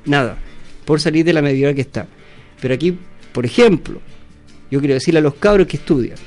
nada, 0.06 0.38
por 0.86 1.02
salir 1.02 1.26
de 1.26 1.34
la 1.34 1.42
mediocridad 1.42 1.76
que 1.76 1.82
está. 1.82 2.08
Pero 2.62 2.74
aquí, 2.74 2.98
por 3.34 3.46
ejemplo, 3.46 4.00
yo 4.72 4.80
quiero 4.80 4.94
decirle 4.94 5.20
a 5.20 5.24
los 5.24 5.36
cabros 5.36 5.68
que 5.68 5.78
estudian, 5.78 6.18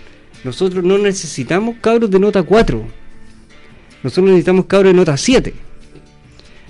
nosotros 0.45 0.85
no 0.85 0.99
necesitamos 0.99 1.77
cabros 1.81 2.11
de 2.11 2.19
nota 2.19 2.43
4, 2.43 2.85
nosotros 4.03 4.27
necesitamos 4.27 4.67
cabros 4.67 4.93
de 4.93 4.97
nota 4.97 5.17
7, 5.17 5.55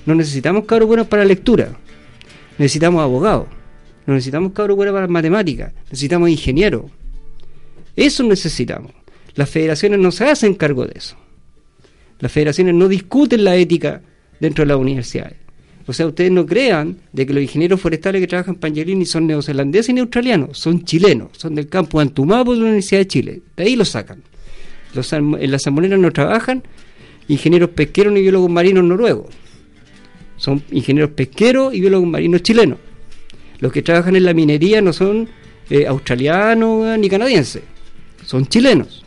no 0.06 0.14
necesitamos 0.14 0.64
cabros 0.66 0.86
buenos 0.86 1.08
para 1.08 1.24
lectura, 1.24 1.72
necesitamos 2.58 3.02
abogados, 3.02 3.48
no 4.06 4.14
necesitamos 4.14 4.52
cabros 4.52 4.76
buenos 4.76 4.94
para 4.94 5.08
matemáticas, 5.08 5.72
necesitamos 5.84 6.30
ingenieros. 6.30 6.84
Eso 7.96 8.22
necesitamos. 8.22 8.92
Las 9.34 9.50
federaciones 9.50 9.98
no 9.98 10.10
se 10.10 10.24
hacen 10.24 10.54
cargo 10.54 10.86
de 10.86 10.94
eso. 10.96 11.16
Las 12.18 12.32
federaciones 12.32 12.74
no 12.74 12.88
discuten 12.88 13.44
la 13.44 13.56
ética 13.56 14.02
dentro 14.40 14.62
de 14.62 14.68
las 14.68 14.78
universidades. 14.78 15.36
O 15.86 15.92
sea, 15.92 16.06
ustedes 16.06 16.30
no 16.30 16.46
crean 16.46 16.98
de 17.12 17.26
que 17.26 17.32
los 17.32 17.42
ingenieros 17.42 17.80
forestales 17.80 18.20
que 18.20 18.26
trabajan 18.26 18.54
en 18.54 18.60
Pangelini 18.60 19.06
son 19.06 19.26
neozelandeses 19.26 19.94
ni 19.94 20.00
australianos, 20.00 20.58
son 20.58 20.84
chilenos, 20.84 21.30
son 21.36 21.54
del 21.54 21.68
campo 21.68 21.98
Antumapo 21.98 22.52
de 22.52 22.58
la 22.58 22.64
Universidad 22.66 23.00
de 23.00 23.06
Chile. 23.08 23.42
De 23.56 23.64
ahí 23.64 23.76
los 23.76 23.88
sacan. 23.88 24.22
Los, 24.94 25.12
en 25.12 25.50
las 25.50 25.62
salmoneras 25.62 25.98
no 25.98 26.12
trabajan 26.12 26.62
ingenieros 27.28 27.70
pesqueros 27.70 28.12
ni 28.12 28.20
biólogos 28.20 28.50
marinos 28.50 28.84
noruegos. 28.84 29.28
Son 30.36 30.62
ingenieros 30.70 31.10
pesqueros 31.10 31.74
y 31.74 31.80
biólogos 31.80 32.08
marinos 32.08 32.42
chilenos. 32.42 32.78
Los 33.58 33.72
que 33.72 33.82
trabajan 33.82 34.16
en 34.16 34.24
la 34.24 34.34
minería 34.34 34.80
no 34.80 34.92
son 34.92 35.28
eh, 35.68 35.86
australianos 35.86 36.98
ni 36.98 37.08
canadienses, 37.08 37.62
son 38.24 38.46
chilenos. 38.46 39.04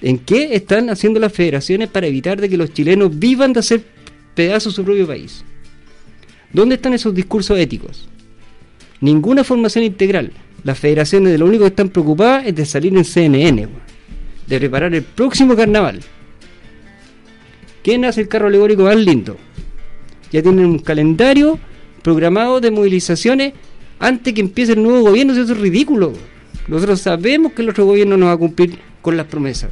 ¿En 0.00 0.18
qué 0.18 0.54
están 0.54 0.90
haciendo 0.90 1.20
las 1.20 1.32
federaciones 1.32 1.88
para 1.88 2.06
evitar 2.06 2.40
de 2.40 2.48
que 2.48 2.56
los 2.56 2.72
chilenos 2.72 3.18
vivan 3.18 3.52
de 3.52 3.60
hacer 3.60 3.84
pedazos 4.34 4.74
su 4.74 4.84
propio 4.84 5.06
país? 5.06 5.44
¿Dónde 6.52 6.76
están 6.76 6.94
esos 6.94 7.14
discursos 7.14 7.58
éticos? 7.58 8.08
Ninguna 9.00 9.44
formación 9.44 9.84
integral. 9.84 10.32
Las 10.64 10.78
federaciones 10.78 11.32
de 11.32 11.38
lo 11.38 11.46
único 11.46 11.64
que 11.64 11.68
están 11.70 11.88
preocupadas 11.88 12.46
es 12.46 12.54
de 12.54 12.64
salir 12.64 12.96
en 12.96 13.04
CNN, 13.04 13.68
de 14.46 14.58
preparar 14.58 14.94
el 14.94 15.02
próximo 15.02 15.56
carnaval. 15.56 16.00
¿Quién 17.82 18.04
hace 18.04 18.20
el 18.20 18.28
carro 18.28 18.46
alegórico 18.46 18.84
más 18.84 18.96
lindo? 18.96 19.36
Ya 20.30 20.40
tienen 20.42 20.66
un 20.66 20.78
calendario 20.78 21.58
programado 22.02 22.60
de 22.60 22.70
movilizaciones 22.70 23.54
antes 23.98 24.32
que 24.32 24.40
empiece 24.40 24.72
el 24.72 24.82
nuevo 24.82 25.02
gobierno. 25.02 25.32
Eso 25.32 25.42
es 25.42 25.58
ridículo. 25.58 26.12
Nosotros 26.68 27.00
sabemos 27.00 27.52
que 27.52 27.62
el 27.62 27.70
otro 27.70 27.84
gobierno 27.86 28.16
no 28.16 28.26
va 28.26 28.32
a 28.32 28.36
cumplir 28.36 28.78
con 29.02 29.16
las 29.16 29.26
promesas. 29.26 29.70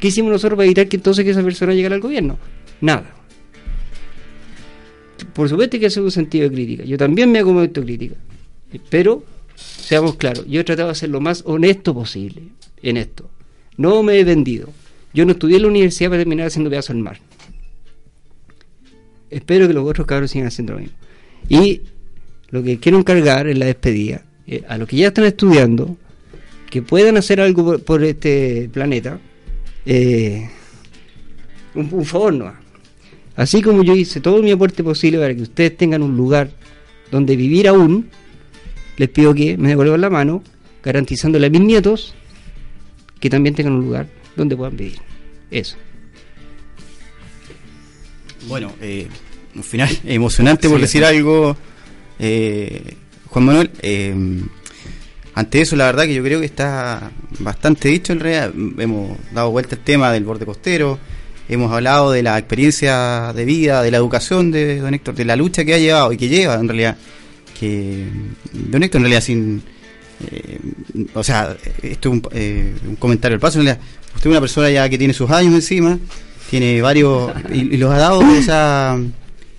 ¿Qué 0.00 0.08
hicimos 0.08 0.32
nosotros 0.32 0.56
para 0.56 0.64
evitar 0.64 0.88
que 0.88 0.96
entonces 0.96 1.24
que 1.24 1.30
esa 1.30 1.42
persona 1.42 1.74
llegara 1.74 1.94
al 1.94 2.00
gobierno? 2.00 2.38
Nada. 2.80 3.14
Por 5.34 5.48
supuesto 5.48 5.78
que 5.78 5.86
hace 5.86 6.00
un 6.00 6.10
sentido 6.10 6.48
de 6.48 6.54
crítica. 6.54 6.84
Yo 6.84 6.96
también 6.96 7.30
me 7.30 7.38
hago 7.38 7.50
un 7.50 7.56
momento 7.56 7.80
de 7.80 7.86
crítica. 7.86 8.16
Pero, 8.88 9.22
seamos 9.54 10.16
claros, 10.16 10.46
yo 10.48 10.60
he 10.60 10.64
tratado 10.64 10.88
de 10.88 10.94
ser 10.94 11.10
lo 11.10 11.20
más 11.20 11.42
honesto 11.44 11.94
posible 11.94 12.42
en 12.82 12.96
esto. 12.96 13.28
No 13.76 14.02
me 14.02 14.18
he 14.18 14.24
vendido. 14.24 14.70
Yo 15.12 15.26
no 15.26 15.32
estudié 15.32 15.56
en 15.56 15.62
la 15.62 15.68
universidad 15.68 16.10
para 16.10 16.20
terminar 16.20 16.46
haciendo 16.46 16.70
pedazos 16.70 16.90
al 16.90 16.98
mar. 17.02 17.18
Espero 19.28 19.68
que 19.68 19.74
los 19.74 19.86
otros 19.86 20.06
cabros 20.06 20.30
sigan 20.30 20.48
haciendo 20.48 20.74
lo 20.74 20.80
mismo. 20.80 20.96
Y 21.48 21.82
lo 22.50 22.62
que 22.62 22.78
quiero 22.78 22.98
encargar 22.98 23.48
en 23.48 23.58
la 23.58 23.66
despedida, 23.66 24.24
eh, 24.46 24.64
a 24.68 24.78
los 24.78 24.88
que 24.88 24.96
ya 24.96 25.08
están 25.08 25.24
estudiando, 25.24 25.96
que 26.70 26.82
puedan 26.82 27.16
hacer 27.16 27.40
algo 27.40 27.64
por, 27.64 27.82
por 27.82 28.04
este 28.04 28.70
planeta, 28.72 29.18
eh, 29.84 30.48
un, 31.74 31.88
un, 31.90 32.04
favor 32.04 32.32
no. 32.32 32.52
Así 33.36 33.60
como 33.60 33.82
yo 33.82 33.94
hice 33.94 34.20
todo 34.20 34.42
mi 34.42 34.50
aporte 34.50 34.82
posible 34.84 35.18
para 35.18 35.34
que 35.34 35.42
ustedes 35.42 35.76
tengan 35.76 36.02
un 36.02 36.16
lugar 36.16 36.50
donde 37.10 37.36
vivir 37.36 37.68
aún, 37.68 38.08
les 38.96 39.08
pido 39.08 39.34
que 39.34 39.56
me 39.56 39.70
devuelvan 39.70 40.00
la 40.00 40.10
mano, 40.10 40.42
garantizándole 40.82 41.46
a 41.46 41.50
mis 41.50 41.60
nietos 41.60 42.14
que 43.18 43.28
también 43.28 43.54
tengan 43.54 43.74
un 43.74 43.84
lugar 43.84 44.08
donde 44.36 44.56
puedan 44.56 44.76
vivir. 44.76 44.98
Eso. 45.50 45.76
Bueno, 48.48 48.72
eh, 48.80 49.06
un 49.54 49.62
final 49.62 49.90
emocionante 50.04 50.68
por 50.68 50.80
decir 50.80 51.04
algo, 51.04 51.56
eh, 52.18 52.94
Juan 53.26 53.44
Manuel. 53.44 53.70
Eh, 53.82 54.14
ante 55.34 55.60
eso, 55.60 55.76
la 55.76 55.86
verdad 55.86 56.04
que 56.04 56.14
yo 56.14 56.22
creo 56.22 56.40
que 56.40 56.46
está 56.46 57.10
bastante 57.38 57.88
dicho 57.88 58.12
en 58.12 58.20
realidad. 58.20 58.52
Hemos 58.78 59.16
dado 59.32 59.50
vuelta 59.50 59.76
al 59.76 59.82
tema 59.82 60.12
del 60.12 60.24
borde 60.24 60.44
costero, 60.44 60.98
hemos 61.48 61.72
hablado 61.72 62.10
de 62.12 62.22
la 62.22 62.38
experiencia 62.38 63.32
de 63.34 63.44
vida, 63.44 63.82
de 63.82 63.90
la 63.90 63.98
educación 63.98 64.50
de 64.50 64.78
don 64.78 64.94
Héctor, 64.94 65.14
de 65.14 65.24
la 65.24 65.36
lucha 65.36 65.64
que 65.64 65.74
ha 65.74 65.78
llevado 65.78 66.12
y 66.12 66.16
que 66.16 66.28
lleva 66.28 66.54
en 66.54 66.68
realidad. 66.68 66.96
Que 67.58 68.06
don 68.52 68.82
Héctor 68.82 68.98
en 69.00 69.04
realidad 69.04 69.22
sin... 69.22 69.62
Eh, 70.30 70.58
o 71.14 71.24
sea, 71.24 71.56
esto 71.82 72.08
es 72.10 72.14
un, 72.14 72.22
eh, 72.32 72.74
un 72.86 72.96
comentario 72.96 73.34
al 73.34 73.40
paso. 73.40 73.58
En 73.58 73.66
realidad, 73.66 73.84
usted 74.14 74.28
es 74.28 74.30
una 74.30 74.40
persona 74.40 74.70
ya 74.70 74.88
que 74.88 74.98
tiene 74.98 75.14
sus 75.14 75.30
años 75.30 75.54
encima, 75.54 75.98
tiene 76.50 76.82
varios... 76.82 77.32
y, 77.52 77.76
los 77.76 77.92
ha 77.92 77.98
dado 77.98 78.22
esa 78.34 78.98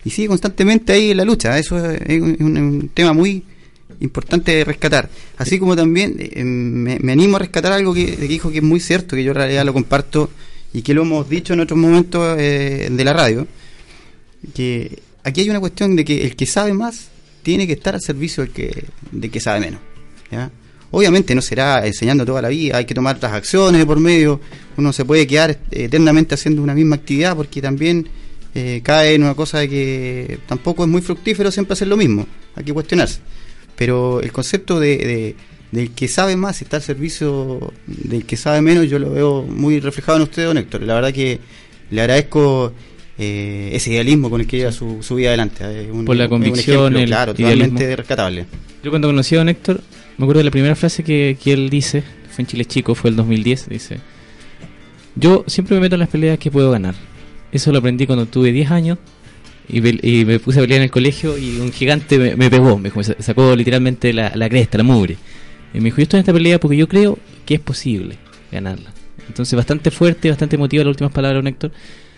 y 0.04 0.10
sigue 0.10 0.28
constantemente 0.28 0.94
ahí 0.94 1.12
en 1.12 1.18
la 1.18 1.26
lucha. 1.26 1.58
Eso 1.58 1.78
es 1.90 2.22
un 2.22 2.90
tema 2.94 3.14
muy 3.14 3.44
importante 4.02 4.64
rescatar. 4.64 5.10
Así 5.38 5.58
como 5.58 5.76
también 5.76 6.16
eh, 6.20 6.44
me, 6.44 7.12
animo 7.12 7.38
a 7.38 7.40
rescatar 7.40 7.72
algo 7.72 7.94
que, 7.94 8.18
dijo 8.18 8.52
que 8.52 8.58
es 8.58 8.64
muy 8.64 8.80
cierto, 8.80 9.16
que 9.16 9.24
yo 9.24 9.32
en 9.32 9.38
realidad 9.38 9.66
lo 9.66 9.74
comparto 9.74 10.30
y 10.74 10.82
que 10.82 10.94
lo 10.94 11.04
hemos 11.04 11.30
dicho 11.30 11.54
en 11.54 11.62
otros 11.62 11.80
momentos 11.80 12.38
eh, 12.40 12.90
de 12.92 13.04
la 13.06 13.14
radio, 13.14 13.48
que 14.54 15.00
aquí 15.24 15.42
hay 15.42 15.50
una 15.50 15.60
cuestión 15.60 15.96
de 15.96 16.04
que 16.04 16.24
el 16.24 16.36
que 16.36 16.46
sabe 16.46 16.74
más 16.74 17.10
tiene 17.44 17.66
que 17.68 17.74
estar 17.74 17.96
al 17.96 18.02
servicio 18.02 18.44
del 18.44 18.52
que, 18.52 18.86
del 19.12 19.32
que 19.32 19.40
sabe 19.40 19.62
menos. 19.62 19.80
¿ya? 20.32 20.52
Obviamente 20.92 21.34
no 21.36 21.42
será 21.42 21.86
enseñando 21.86 22.26
toda 22.26 22.42
la 22.42 22.50
vida, 22.50 22.78
hay 22.78 22.86
que 22.86 22.94
tomar 22.94 23.16
otras 23.16 23.34
acciones 23.34 23.86
por 23.86 24.00
medio, 24.00 24.42
uno 24.78 24.92
se 24.92 25.06
puede 25.06 25.26
quedar 25.26 25.58
eternamente 25.72 26.36
haciendo 26.36 26.62
una 26.62 26.74
misma 26.74 26.98
actividad 26.98 27.36
porque 27.36 27.62
también 27.62 28.08
eh, 28.54 28.82
cae 28.84 29.16
en 29.16 29.24
una 29.24 29.34
cosa 29.34 29.60
de 29.60 29.70
que 29.70 30.40
tampoco 30.48 30.84
es 30.84 30.90
muy 30.90 31.02
fructífero 31.02 31.50
siempre 31.52 31.74
hacer 31.74 31.88
lo 31.88 31.96
mismo, 31.96 32.28
hay 32.56 32.66
que 32.66 32.74
cuestionarse. 32.74 33.20
Pero 33.82 34.22
el 34.22 34.32
concepto 34.32 34.80
de, 34.80 34.96
de 34.96 35.36
del 35.72 35.90
que 35.90 36.08
sabe 36.08 36.36
más 36.36 36.62
está 36.62 36.78
al 36.78 36.84
servicio 36.84 37.74
del 37.88 38.28
que 38.28 38.38
sabe 38.38 38.62
menos, 38.62 38.88
yo 38.88 39.00
lo 39.00 39.10
veo 39.10 39.42
muy 39.42 39.80
reflejado 39.80 40.20
en 40.20 40.22
usted, 40.22 40.46
don 40.46 40.60
Héctor. 40.60 40.84
La 40.84 40.94
verdad 40.94 41.12
que 41.12 41.40
le 41.90 42.02
agradezco 42.02 42.74
eh, 43.18 43.72
ese 43.74 43.90
idealismo 43.90 44.30
con 44.30 44.40
el 44.40 44.46
que 44.46 44.58
lleva 44.58 44.72
su, 44.72 45.02
su 45.02 45.16
vida 45.16 45.30
adelante. 45.30 45.90
Un, 45.92 46.06
Por 46.06 46.16
la 46.16 46.30
convicción, 46.30 46.96
ejemplo, 46.96 47.08
claro, 47.08 47.34
totalmente 47.34 47.96
rescatable. 47.96 48.46
Yo 48.84 48.92
cuando 48.92 49.08
conocí 49.08 49.34
a 49.34 49.40
don 49.40 49.50
Héctor, 49.50 49.82
me 50.20 50.26
acuerdo 50.26 50.42
de 50.42 50.44
la 50.44 50.52
primera 50.52 50.76
frase 50.76 51.04
que, 51.04 51.36
que 51.44 51.52
él 51.52 51.72
dice, 51.72 52.04
fue 52.30 52.44
en 52.44 52.46
Chile 52.46 52.66
Chico, 52.66 52.94
fue 52.94 53.10
el 53.10 53.16
2010, 53.16 53.68
dice, 53.68 53.98
yo 55.16 55.44
siempre 55.48 55.74
me 55.74 55.82
meto 55.82 55.96
en 55.96 56.02
las 56.02 56.10
peleas 56.10 56.38
que 56.38 56.52
puedo 56.52 56.70
ganar. 56.70 56.94
Eso 57.52 57.72
lo 57.72 57.80
aprendí 57.80 58.06
cuando 58.06 58.28
tuve 58.28 58.52
10 58.52 58.70
años 58.70 59.00
y, 59.68 60.20
y, 60.20 60.26
me 60.26 60.40
puse 60.40 60.60
a 60.60 60.62
pelear 60.62 60.80
en 60.80 60.84
el 60.84 60.92
colegio 60.92 61.38
y 61.38 61.60
un 61.60 61.72
gigante 61.72 62.18
me, 62.18 62.36
me 62.36 62.50
pegó, 62.50 62.78
me, 62.78 62.92
sacó 63.20 63.56
literalmente 63.56 64.14
la, 64.14 64.32
la, 64.36 64.50
cresta, 64.50 64.78
la 64.78 64.84
mugre. 64.84 65.18
Y 65.74 65.78
me 65.78 65.86
dijo, 65.86 65.98
yo 65.98 66.04
estoy 66.04 66.18
en 66.18 66.22
esta 66.22 66.34
pelea 66.34 66.60
porque 66.60 66.78
yo 66.78 66.88
creo 66.88 67.18
que 67.46 67.56
es 67.56 67.60
posible 67.60 68.18
ganarla. 68.52 68.92
Entonces 69.28 69.56
bastante 69.56 69.92
fuerte, 69.92 70.30
bastante 70.30 70.56
emotiva 70.58 70.84
las 70.84 70.92
últimas 70.92 71.14
palabras, 71.14 71.46
Héctor. 71.46 71.72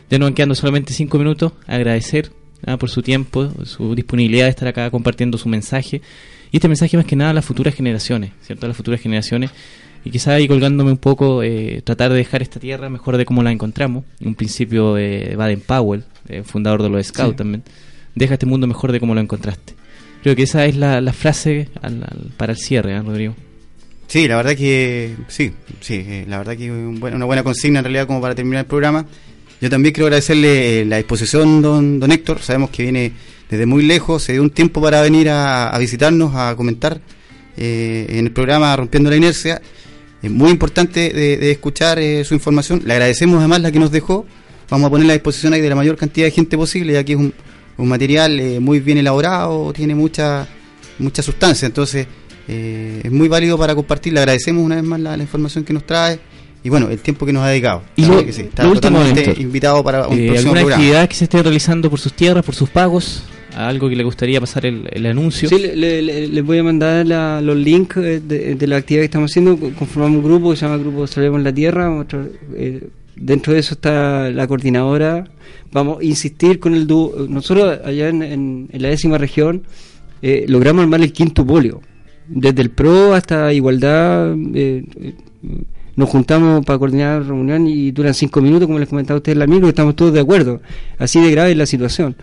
Ya 0.10 0.18
nos 0.18 0.28
van 0.28 0.34
quedando 0.34 0.56
solamente 0.56 0.94
5 0.94 1.18
minutos. 1.18 1.54
Agradecer 1.68 2.32
¿ah? 2.66 2.78
por 2.78 2.90
su 2.90 3.02
tiempo, 3.02 3.52
su 3.66 3.94
disponibilidad 3.94 4.46
de 4.46 4.50
estar 4.50 4.68
acá 4.68 4.90
compartiendo 4.90 5.38
su 5.38 5.48
mensaje. 5.50 6.02
Y 6.52 6.58
este 6.58 6.68
mensaje 6.68 6.98
más 6.98 7.06
que 7.06 7.16
nada 7.16 7.32
a 7.32 7.34
las 7.34 7.46
futuras 7.46 7.76
generaciones, 7.76 8.32
¿cierto? 8.42 8.66
A 8.66 8.70
las 8.70 8.78
futuras 8.78 9.02
generaciones 9.02 9.52
y 10.06 10.12
quizá 10.12 10.34
ahí 10.34 10.48
colgándome 10.48 10.92
un 10.92 10.98
poco, 10.98 11.44
eh, 11.44 11.82
tratar 11.84 12.12
de 12.12 12.18
dejar 12.18 12.42
esta 12.42 12.60
tierra 12.60 12.90
mejor 12.90 13.18
de 13.18 13.26
como 13.26 13.42
la 13.42 13.52
encontramos. 13.52 14.04
Un 14.22 14.36
principio 14.36 14.98
eh, 14.98 15.36
Baden 15.36 15.62
Powell, 15.62 16.04
eh, 16.28 16.44
fundador 16.44 16.82
de 16.82 16.90
los 16.90 17.08
Scouts 17.08 17.32
sí. 17.32 17.38
también. 17.38 17.64
Deja 18.16 18.34
este 18.34 18.46
mundo 18.46 18.68
mejor 18.68 18.92
de 18.92 19.00
como 19.00 19.16
lo 19.16 19.22
encontraste. 19.22 19.74
Creo 20.22 20.36
que 20.36 20.44
esa 20.44 20.66
es 20.66 20.76
la, 20.76 21.02
la 21.02 21.14
frase 21.14 21.70
al, 21.82 22.04
al, 22.04 22.32
para 22.38 22.54
el 22.54 22.58
cierre, 22.58 22.96
¿eh, 22.96 23.02
Rodrigo. 23.02 23.36
Sí, 24.08 24.28
la 24.28 24.36
verdad 24.38 24.56
que 24.56 25.16
sí, 25.28 25.52
sí, 25.80 26.26
la 26.28 26.38
verdad 26.38 26.56
que 26.56 26.70
un 26.72 27.00
buen, 27.00 27.16
una 27.16 27.26
buena 27.26 27.44
consigna 27.44 27.80
en 27.80 27.86
realidad 27.86 28.06
como 28.06 28.22
para 28.22 28.36
terminar 28.36 28.62
el 28.62 28.68
programa. 28.68 29.06
Yo 29.60 29.70
también 29.70 29.94
quiero 29.94 30.08
agradecerle 30.08 30.86
la 30.86 30.98
disposición, 30.98 31.62
don, 31.62 32.00
don 32.00 32.12
Héctor. 32.12 32.40
Sabemos 32.40 32.70
que 32.70 32.84
viene 32.84 33.14
desde 33.50 33.66
muy 33.66 33.84
lejos, 33.84 34.24
se 34.24 34.34
dio 34.34 34.42
un 34.42 34.50
tiempo 34.50 34.82
para 34.82 35.02
venir 35.02 35.30
a, 35.30 35.70
a 35.70 35.80
visitarnos, 35.80 36.36
a 36.36 36.56
comentar 36.56 37.00
eh, 37.58 38.08
en 38.10 38.26
el 38.26 38.32
programa 38.32 38.76
Rompiendo 38.76 39.10
la 39.10 39.16
Inercia 39.16 39.62
es 40.24 40.32
muy 40.32 40.52
importante 40.52 41.12
de, 41.12 41.38
de 41.38 41.52
escuchar 41.52 42.00
eh, 42.00 42.24
su 42.24 42.34
información. 42.34 42.82
Le 42.86 42.94
agradecemos 42.94 43.40
además 43.40 43.60
la 43.62 43.74
que 43.74 43.80
nos 43.80 43.92
dejó. 43.92 44.26
Vamos 44.74 44.88
a 44.88 44.90
ponerla 44.90 45.14
a 45.14 45.18
disposición 45.18 45.54
ahí 45.54 45.62
de 45.62 45.70
la 45.70 45.76
mayor 45.76 45.96
cantidad 45.96 46.26
de 46.26 46.32
gente 46.32 46.58
posible, 46.58 46.94
ya 46.94 47.04
que 47.04 47.14
es 47.14 47.20
un, 47.20 47.32
un 47.78 47.88
material 47.88 48.40
eh, 48.40 48.60
muy 48.60 48.80
bien 48.80 48.98
elaborado, 48.98 49.72
tiene 49.72 49.94
mucha, 49.94 50.48
mucha 50.98 51.22
sustancia, 51.22 51.68
entonces 51.68 52.08
eh, 52.48 53.02
es 53.04 53.12
muy 53.12 53.28
válido 53.28 53.56
para 53.56 53.76
compartir. 53.76 54.14
Le 54.14 54.20
agradecemos 54.22 54.66
una 54.66 54.76
vez 54.78 54.84
más 54.84 55.00
la, 55.00 55.16
la 55.16 55.22
información 55.22 55.64
que 55.64 55.74
nos 55.74 55.86
trae 55.86 56.20
y 56.64 56.70
bueno, 56.70 56.90
el 56.90 56.98
tiempo 56.98 57.24
que 57.28 57.34
nos 57.34 57.44
ha 57.44 57.50
dedicado. 57.50 57.84
Y 57.98 58.06
lo, 58.06 58.26
que 58.26 58.34
sí, 58.34 58.42
está 58.42 58.64
lo 58.64 58.72
último, 58.72 59.00
invitado 59.38 59.84
para 59.84 60.08
un 60.08 60.18
eh, 60.18 60.26
próximo 60.30 60.38
¿Alguna 60.54 60.62
programa. 60.62 60.76
actividad 60.82 61.08
que 61.08 61.16
se 61.16 61.24
esté 61.26 61.44
realizando 61.44 61.90
por 61.92 62.00
sus 62.00 62.14
tierras, 62.14 62.44
por 62.44 62.56
sus 62.56 62.70
pagos? 62.72 63.24
¿Algo 63.56 63.88
que 63.90 63.96
le 63.96 64.04
gustaría 64.04 64.40
pasar 64.40 64.66
el, 64.66 64.90
el 64.92 65.06
anuncio? 65.06 65.50
Sí, 65.50 65.60
le- 65.60 65.76
le- 65.76 66.02
le- 66.02 66.28
les 66.30 66.44
voy 66.44 66.58
a 66.58 66.64
mandar 66.64 67.06
la- 67.06 67.42
los 67.42 67.56
links 67.56 67.98
de, 67.98 68.20
de 68.56 68.68
la 68.68 68.78
actividad 68.78 69.02
que 69.02 69.06
estamos 69.06 69.30
haciendo. 69.30 69.56
Conformamos 69.78 70.18
un 70.18 70.24
grupo 70.24 70.50
que 70.50 70.56
se 70.58 70.66
llama 70.66 70.78
Grupo 70.78 71.06
Salvemos 71.06 71.44
la 71.44 71.54
Tierra. 71.54 71.96
otro, 71.96 72.28
eh, 72.56 72.88
dentro 73.16 73.54
de 73.54 73.60
eso 73.60 73.74
está 73.76 74.30
la 74.30 74.48
coordinadora. 74.48 75.26
Vamos 75.72 76.00
a 76.00 76.04
insistir 76.04 76.60
con 76.60 76.74
el 76.74 76.86
dúo. 76.88 77.26
Nosotros 77.30 77.80
allá 77.84 78.10
en, 78.10 78.22
en- 78.24 78.70
la 78.74 78.90
décima 78.90 79.18
región 79.18 79.64
eh, 80.22 80.46
logramos 80.48 80.84
armar 80.84 81.02
el 81.02 81.12
quinto 81.14 81.46
polio. 81.46 81.82
Desde 82.28 82.62
el 82.62 82.70
PRO 82.70 83.14
hasta 83.14 83.52
Igualdad. 83.54 84.34
eh, 84.54 84.86
eh, 85.02 85.14
nos 85.96 86.10
juntamos 86.10 86.66
para 86.66 86.80
coordinar 86.80 87.22
la 87.22 87.28
reunión 87.28 87.68
y 87.68 87.92
duran 87.92 88.14
cinco 88.16 88.42
minutos, 88.42 88.66
como 88.68 88.80
les 88.80 88.90
comentaba 88.90 89.16
a 89.16 89.20
ustedes 89.20 89.38
la 89.38 89.46
que 89.46 89.68
estamos 89.68 89.96
todos 89.96 90.12
de 90.14 90.22
acuerdo. 90.22 90.60
Así 90.98 91.22
de 91.22 91.30
grave 91.32 91.52
es 91.52 91.58
la 91.58 91.66
situación 91.68 92.16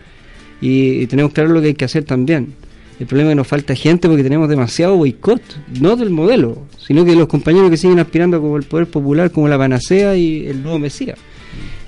y 0.61 1.07
tenemos 1.07 1.33
claro 1.33 1.51
lo 1.51 1.61
que 1.61 1.69
hay 1.69 1.75
que 1.75 1.85
hacer 1.85 2.05
también. 2.05 2.55
El 3.01 3.07
problema 3.07 3.31
es 3.31 3.33
que 3.33 3.37
nos 3.37 3.47
falta 3.47 3.75
gente 3.75 4.09
porque 4.09 4.23
tenemos 4.23 4.47
demasiado 4.47 4.95
boicot, 4.95 5.41
no 5.81 5.97
del 5.97 6.11
modelo, 6.11 6.67
sino 6.79 7.03
que 7.03 7.17
los 7.17 7.29
compañeros 7.29 7.71
que 7.71 7.79
siguen 7.79 7.99
aspirando 7.99 8.39
como 8.43 8.59
el 8.59 8.65
poder 8.65 8.89
popular, 8.89 9.31
como 9.31 9.49
la 9.49 9.57
panacea 9.57 10.15
y 10.17 10.47
el 10.47 10.63
nuevo 10.63 10.79
Mesías. 10.79 11.19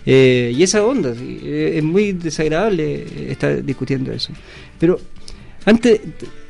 Eh, 0.06 0.54
y 0.56 0.62
esa 0.62 0.84
onda, 0.84 1.14
eh, 1.20 1.74
es 1.76 1.84
muy 1.84 2.12
desagradable 2.12 3.30
estar 3.30 3.62
discutiendo 3.62 4.10
eso. 4.10 4.32
Pero 4.78 4.98
antes, 5.66 6.00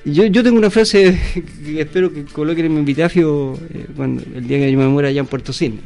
yo, 0.04 0.26
yo 0.26 0.44
tengo 0.44 0.58
una 0.58 0.70
frase 0.70 1.18
que 1.64 1.80
espero 1.80 2.12
que 2.12 2.24
coloquen 2.24 2.66
en 2.66 2.74
mi 2.74 2.80
epitafio 2.82 3.54
eh, 3.74 3.86
el 4.36 4.46
día 4.46 4.58
que 4.58 4.70
yo 4.70 4.78
me 4.78 4.86
muera 4.86 5.08
allá 5.08 5.20
en 5.20 5.26
Puerto 5.26 5.52
Cisne. 5.52 5.80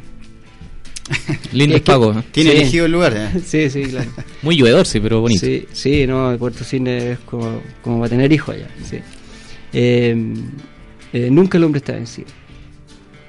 Lindo 1.53 1.75
Es 1.75 1.81
que- 1.81 1.85
pago. 1.91 2.23
Tiene 2.31 2.51
Sí. 2.51 2.57
elegido 2.57 2.85
el 2.85 2.91
lugar. 2.91 3.13
¿eh? 3.15 3.39
Sí, 3.45 3.69
sí, 3.69 3.83
claro. 3.83 4.09
Muy 4.41 4.55
lluvedor, 4.57 4.85
sí, 4.85 4.99
pero 4.99 5.21
bonito. 5.21 5.45
Sí, 5.45 5.65
sí, 5.71 6.05
no, 6.07 6.35
Puerto 6.37 6.63
Cine 6.63 7.11
es 7.13 7.19
como, 7.19 7.61
como 7.81 7.99
va 7.99 8.07
a 8.07 8.09
tener 8.09 8.31
hijos 8.31 8.55
allá. 8.55 8.67
Sí. 8.83 8.97
Eh, 9.73 10.33
eh, 11.13 11.29
nunca 11.31 11.57
el 11.57 11.63
hombre 11.63 11.79
está 11.79 11.93
vencido. 11.93 12.27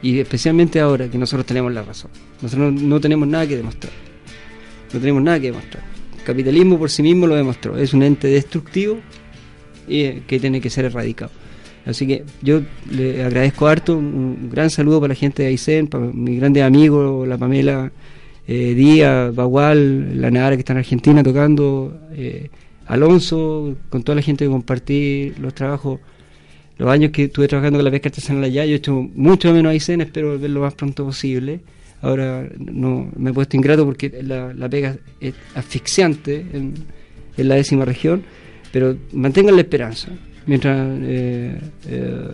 Y 0.02 0.18
especialmente 0.20 0.78
ahora 0.80 1.08
que 1.08 1.18
nosotros 1.18 1.44
tenemos 1.46 1.72
la 1.72 1.82
razón. 1.82 2.10
Nosotros 2.40 2.72
no, 2.72 2.80
no 2.80 3.00
tenemos 3.00 3.26
nada 3.28 3.46
que 3.46 3.56
demostrar. 3.56 3.92
No 4.92 5.00
tenemos 5.00 5.22
nada 5.22 5.40
que 5.40 5.46
demostrar. 5.48 5.82
El 6.18 6.24
capitalismo 6.24 6.78
por 6.78 6.90
sí 6.90 7.02
mismo 7.02 7.26
lo 7.26 7.34
demostró. 7.34 7.76
Es 7.76 7.92
un 7.92 8.02
ente 8.02 8.28
destructivo 8.28 8.98
y 9.88 10.02
eh, 10.02 10.22
que 10.26 10.38
tiene 10.38 10.60
que 10.60 10.70
ser 10.70 10.84
erradicado. 10.84 11.30
Así 11.88 12.06
que 12.06 12.22
yo 12.42 12.60
le 12.90 13.24
agradezco 13.24 13.66
harto, 13.66 13.96
un, 13.96 14.50
gran 14.50 14.68
saludo 14.68 15.00
para 15.00 15.12
la 15.12 15.14
gente 15.14 15.42
de 15.42 15.48
Aysén, 15.48 15.86
para 15.86 16.04
mis 16.04 16.38
grandes 16.38 16.62
amigos, 16.62 17.26
la 17.26 17.38
Pamela 17.38 17.90
eh, 18.46 18.74
Díaz, 18.74 19.34
Bagual, 19.34 20.20
la 20.20 20.30
Nara 20.30 20.54
que 20.54 20.60
está 20.60 20.74
en 20.74 20.80
Argentina 20.80 21.22
tocando, 21.22 21.98
eh, 22.12 22.50
Alonso, 22.88 23.74
con 23.88 24.02
toda 24.02 24.16
la 24.16 24.22
gente 24.22 24.44
que 24.44 24.50
compartí 24.50 25.32
los 25.40 25.54
trabajos, 25.54 26.00
los 26.76 26.90
años 26.90 27.10
que 27.10 27.24
estuve 27.24 27.48
trabajando 27.48 27.78
con 27.78 27.86
la 27.86 27.90
pesca 27.90 28.10
artesanal 28.10 28.44
allá, 28.44 28.66
yo 28.66 28.72
he 28.72 28.76
hecho 28.76 28.92
mucho 29.14 29.50
menos 29.54 29.70
Aysén, 29.70 30.02
espero 30.02 30.32
volver 30.32 30.50
lo 30.50 30.60
más 30.60 30.74
pronto 30.74 31.06
posible. 31.06 31.60
Ahora 32.02 32.46
no 32.58 33.10
me 33.16 33.30
he 33.30 33.32
puesto 33.32 33.56
ingrato 33.56 33.86
porque 33.86 34.22
la, 34.22 34.52
la 34.52 34.66
es 35.20 35.34
asfixiante 35.54 36.44
en, 36.52 36.74
en 37.38 37.48
la 37.48 37.54
décima 37.54 37.86
región, 37.86 38.24
pero 38.72 38.94
mantengan 39.12 39.56
la 39.56 39.62
esperanza. 39.62 40.10
Mientras 40.48 40.76
eh, 41.02 41.60
eh, 41.86 42.28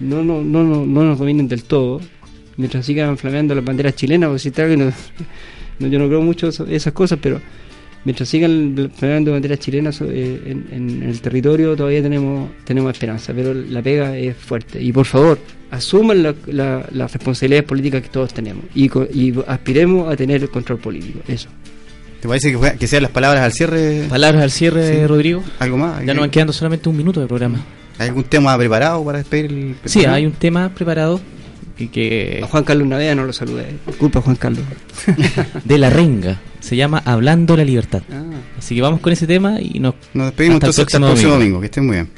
no, 0.00 0.24
no, 0.24 0.40
no, 0.42 0.64
no, 0.64 0.86
no 0.86 1.04
nos 1.04 1.18
dominen 1.18 1.46
del 1.48 1.64
todo, 1.64 2.00
mientras 2.56 2.86
sigan 2.86 3.18
flameando 3.18 3.54
las 3.54 3.64
banderas 3.64 3.94
chilenas, 3.96 4.28
porque 4.28 4.38
si 4.40 4.50
tal 4.50 4.78
no, 4.78 4.86
no- 5.80 5.86
yo 5.88 5.98
no 5.98 6.06
creo 6.08 6.22
mucho 6.22 6.48
eso- 6.48 6.66
esas 6.66 6.92
cosas, 6.94 7.18
pero 7.20 7.40
mientras 8.04 8.28
sigan 8.28 8.90
flameando 8.96 9.32
banderas 9.32 9.58
chilenas 9.58 10.00
eh, 10.00 10.56
en, 10.70 11.02
el 11.02 11.20
territorio 11.20 11.76
todavía 11.76 12.02
tenemos, 12.02 12.50
tenemos 12.64 12.92
esperanza, 12.92 13.34
pero 13.34 13.52
la 13.52 13.82
pega 13.82 14.16
es 14.16 14.36
fuerte. 14.36 14.80
Y 14.82 14.92
por 14.92 15.04
favor, 15.04 15.38
asuman 15.70 16.22
la- 16.22 16.34
la- 16.46 16.88
las 16.92 17.12
responsabilidades 17.12 17.66
políticas 17.68 18.02
que 18.02 18.08
todos 18.08 18.32
tenemos 18.32 18.64
y, 18.74 18.88
y 19.12 19.34
aspiremos 19.46 20.10
a 20.10 20.16
tener 20.16 20.40
el 20.42 20.48
control 20.50 20.78
político. 20.78 21.18
Eso. 21.28 21.48
¿Te 22.20 22.28
parece 22.28 22.50
que, 22.52 22.58
fue- 22.58 22.76
que 22.76 22.86
sean 22.86 23.02
las 23.02 23.12
palabras 23.12 23.42
al 23.42 23.52
cierre? 23.52 24.04
Palabras 24.08 24.42
al 24.42 24.50
cierre, 24.50 24.94
Sí. 25.00 25.06
Rodrigo. 25.06 25.42
¿Algo 25.58 25.76
más? 25.78 26.04
Ya 26.04 26.12
nos 26.14 26.20
van 26.22 26.30
quedando 26.30 26.52
solamente 26.52 26.88
un 26.88 26.96
minuto 26.96 27.20
de 27.20 27.26
programa. 27.26 27.58
¿Hay 27.98 28.08
algún 28.08 28.24
tema 28.24 28.56
preparado 28.56 29.04
para 29.04 29.18
despedir 29.18 29.46
el 29.46 29.74
Sí, 29.84 29.98
programa? 30.00 30.14
hay 30.16 30.26
un 30.26 30.32
tema 30.32 30.68
preparado 30.74 31.20
y 31.78 31.88
que 31.88 32.40
A 32.42 32.46
Juan 32.46 32.64
Carlos 32.64 32.86
Navea 32.88 33.14
no 33.14 33.24
lo 33.24 33.32
saludé. 33.32 33.66
Disculpa, 33.86 34.20
Juan 34.20 34.36
Carlos. 34.36 34.64
de 35.64 35.78
la 35.78 35.88
renga. 35.90 36.38
Se 36.60 36.76
llama 36.76 37.02
Hablando 37.06 37.56
la 37.56 37.64
Libertad. 37.64 38.02
Ah. 38.12 38.22
Así 38.58 38.74
que 38.74 38.82
vamos 38.82 39.00
con 39.00 39.12
ese 39.14 39.26
tema 39.26 39.58
y 39.60 39.80
nos, 39.80 39.94
Nos 40.12 40.26
despedimos 40.26 40.56
entonces 40.56 40.84
hasta 40.84 40.98
el 40.98 41.04
próximo 41.04 41.32
domingo. 41.32 41.58
Que 41.60 41.66
estén 41.66 41.86
muy 41.86 41.96
bien. 41.96 42.08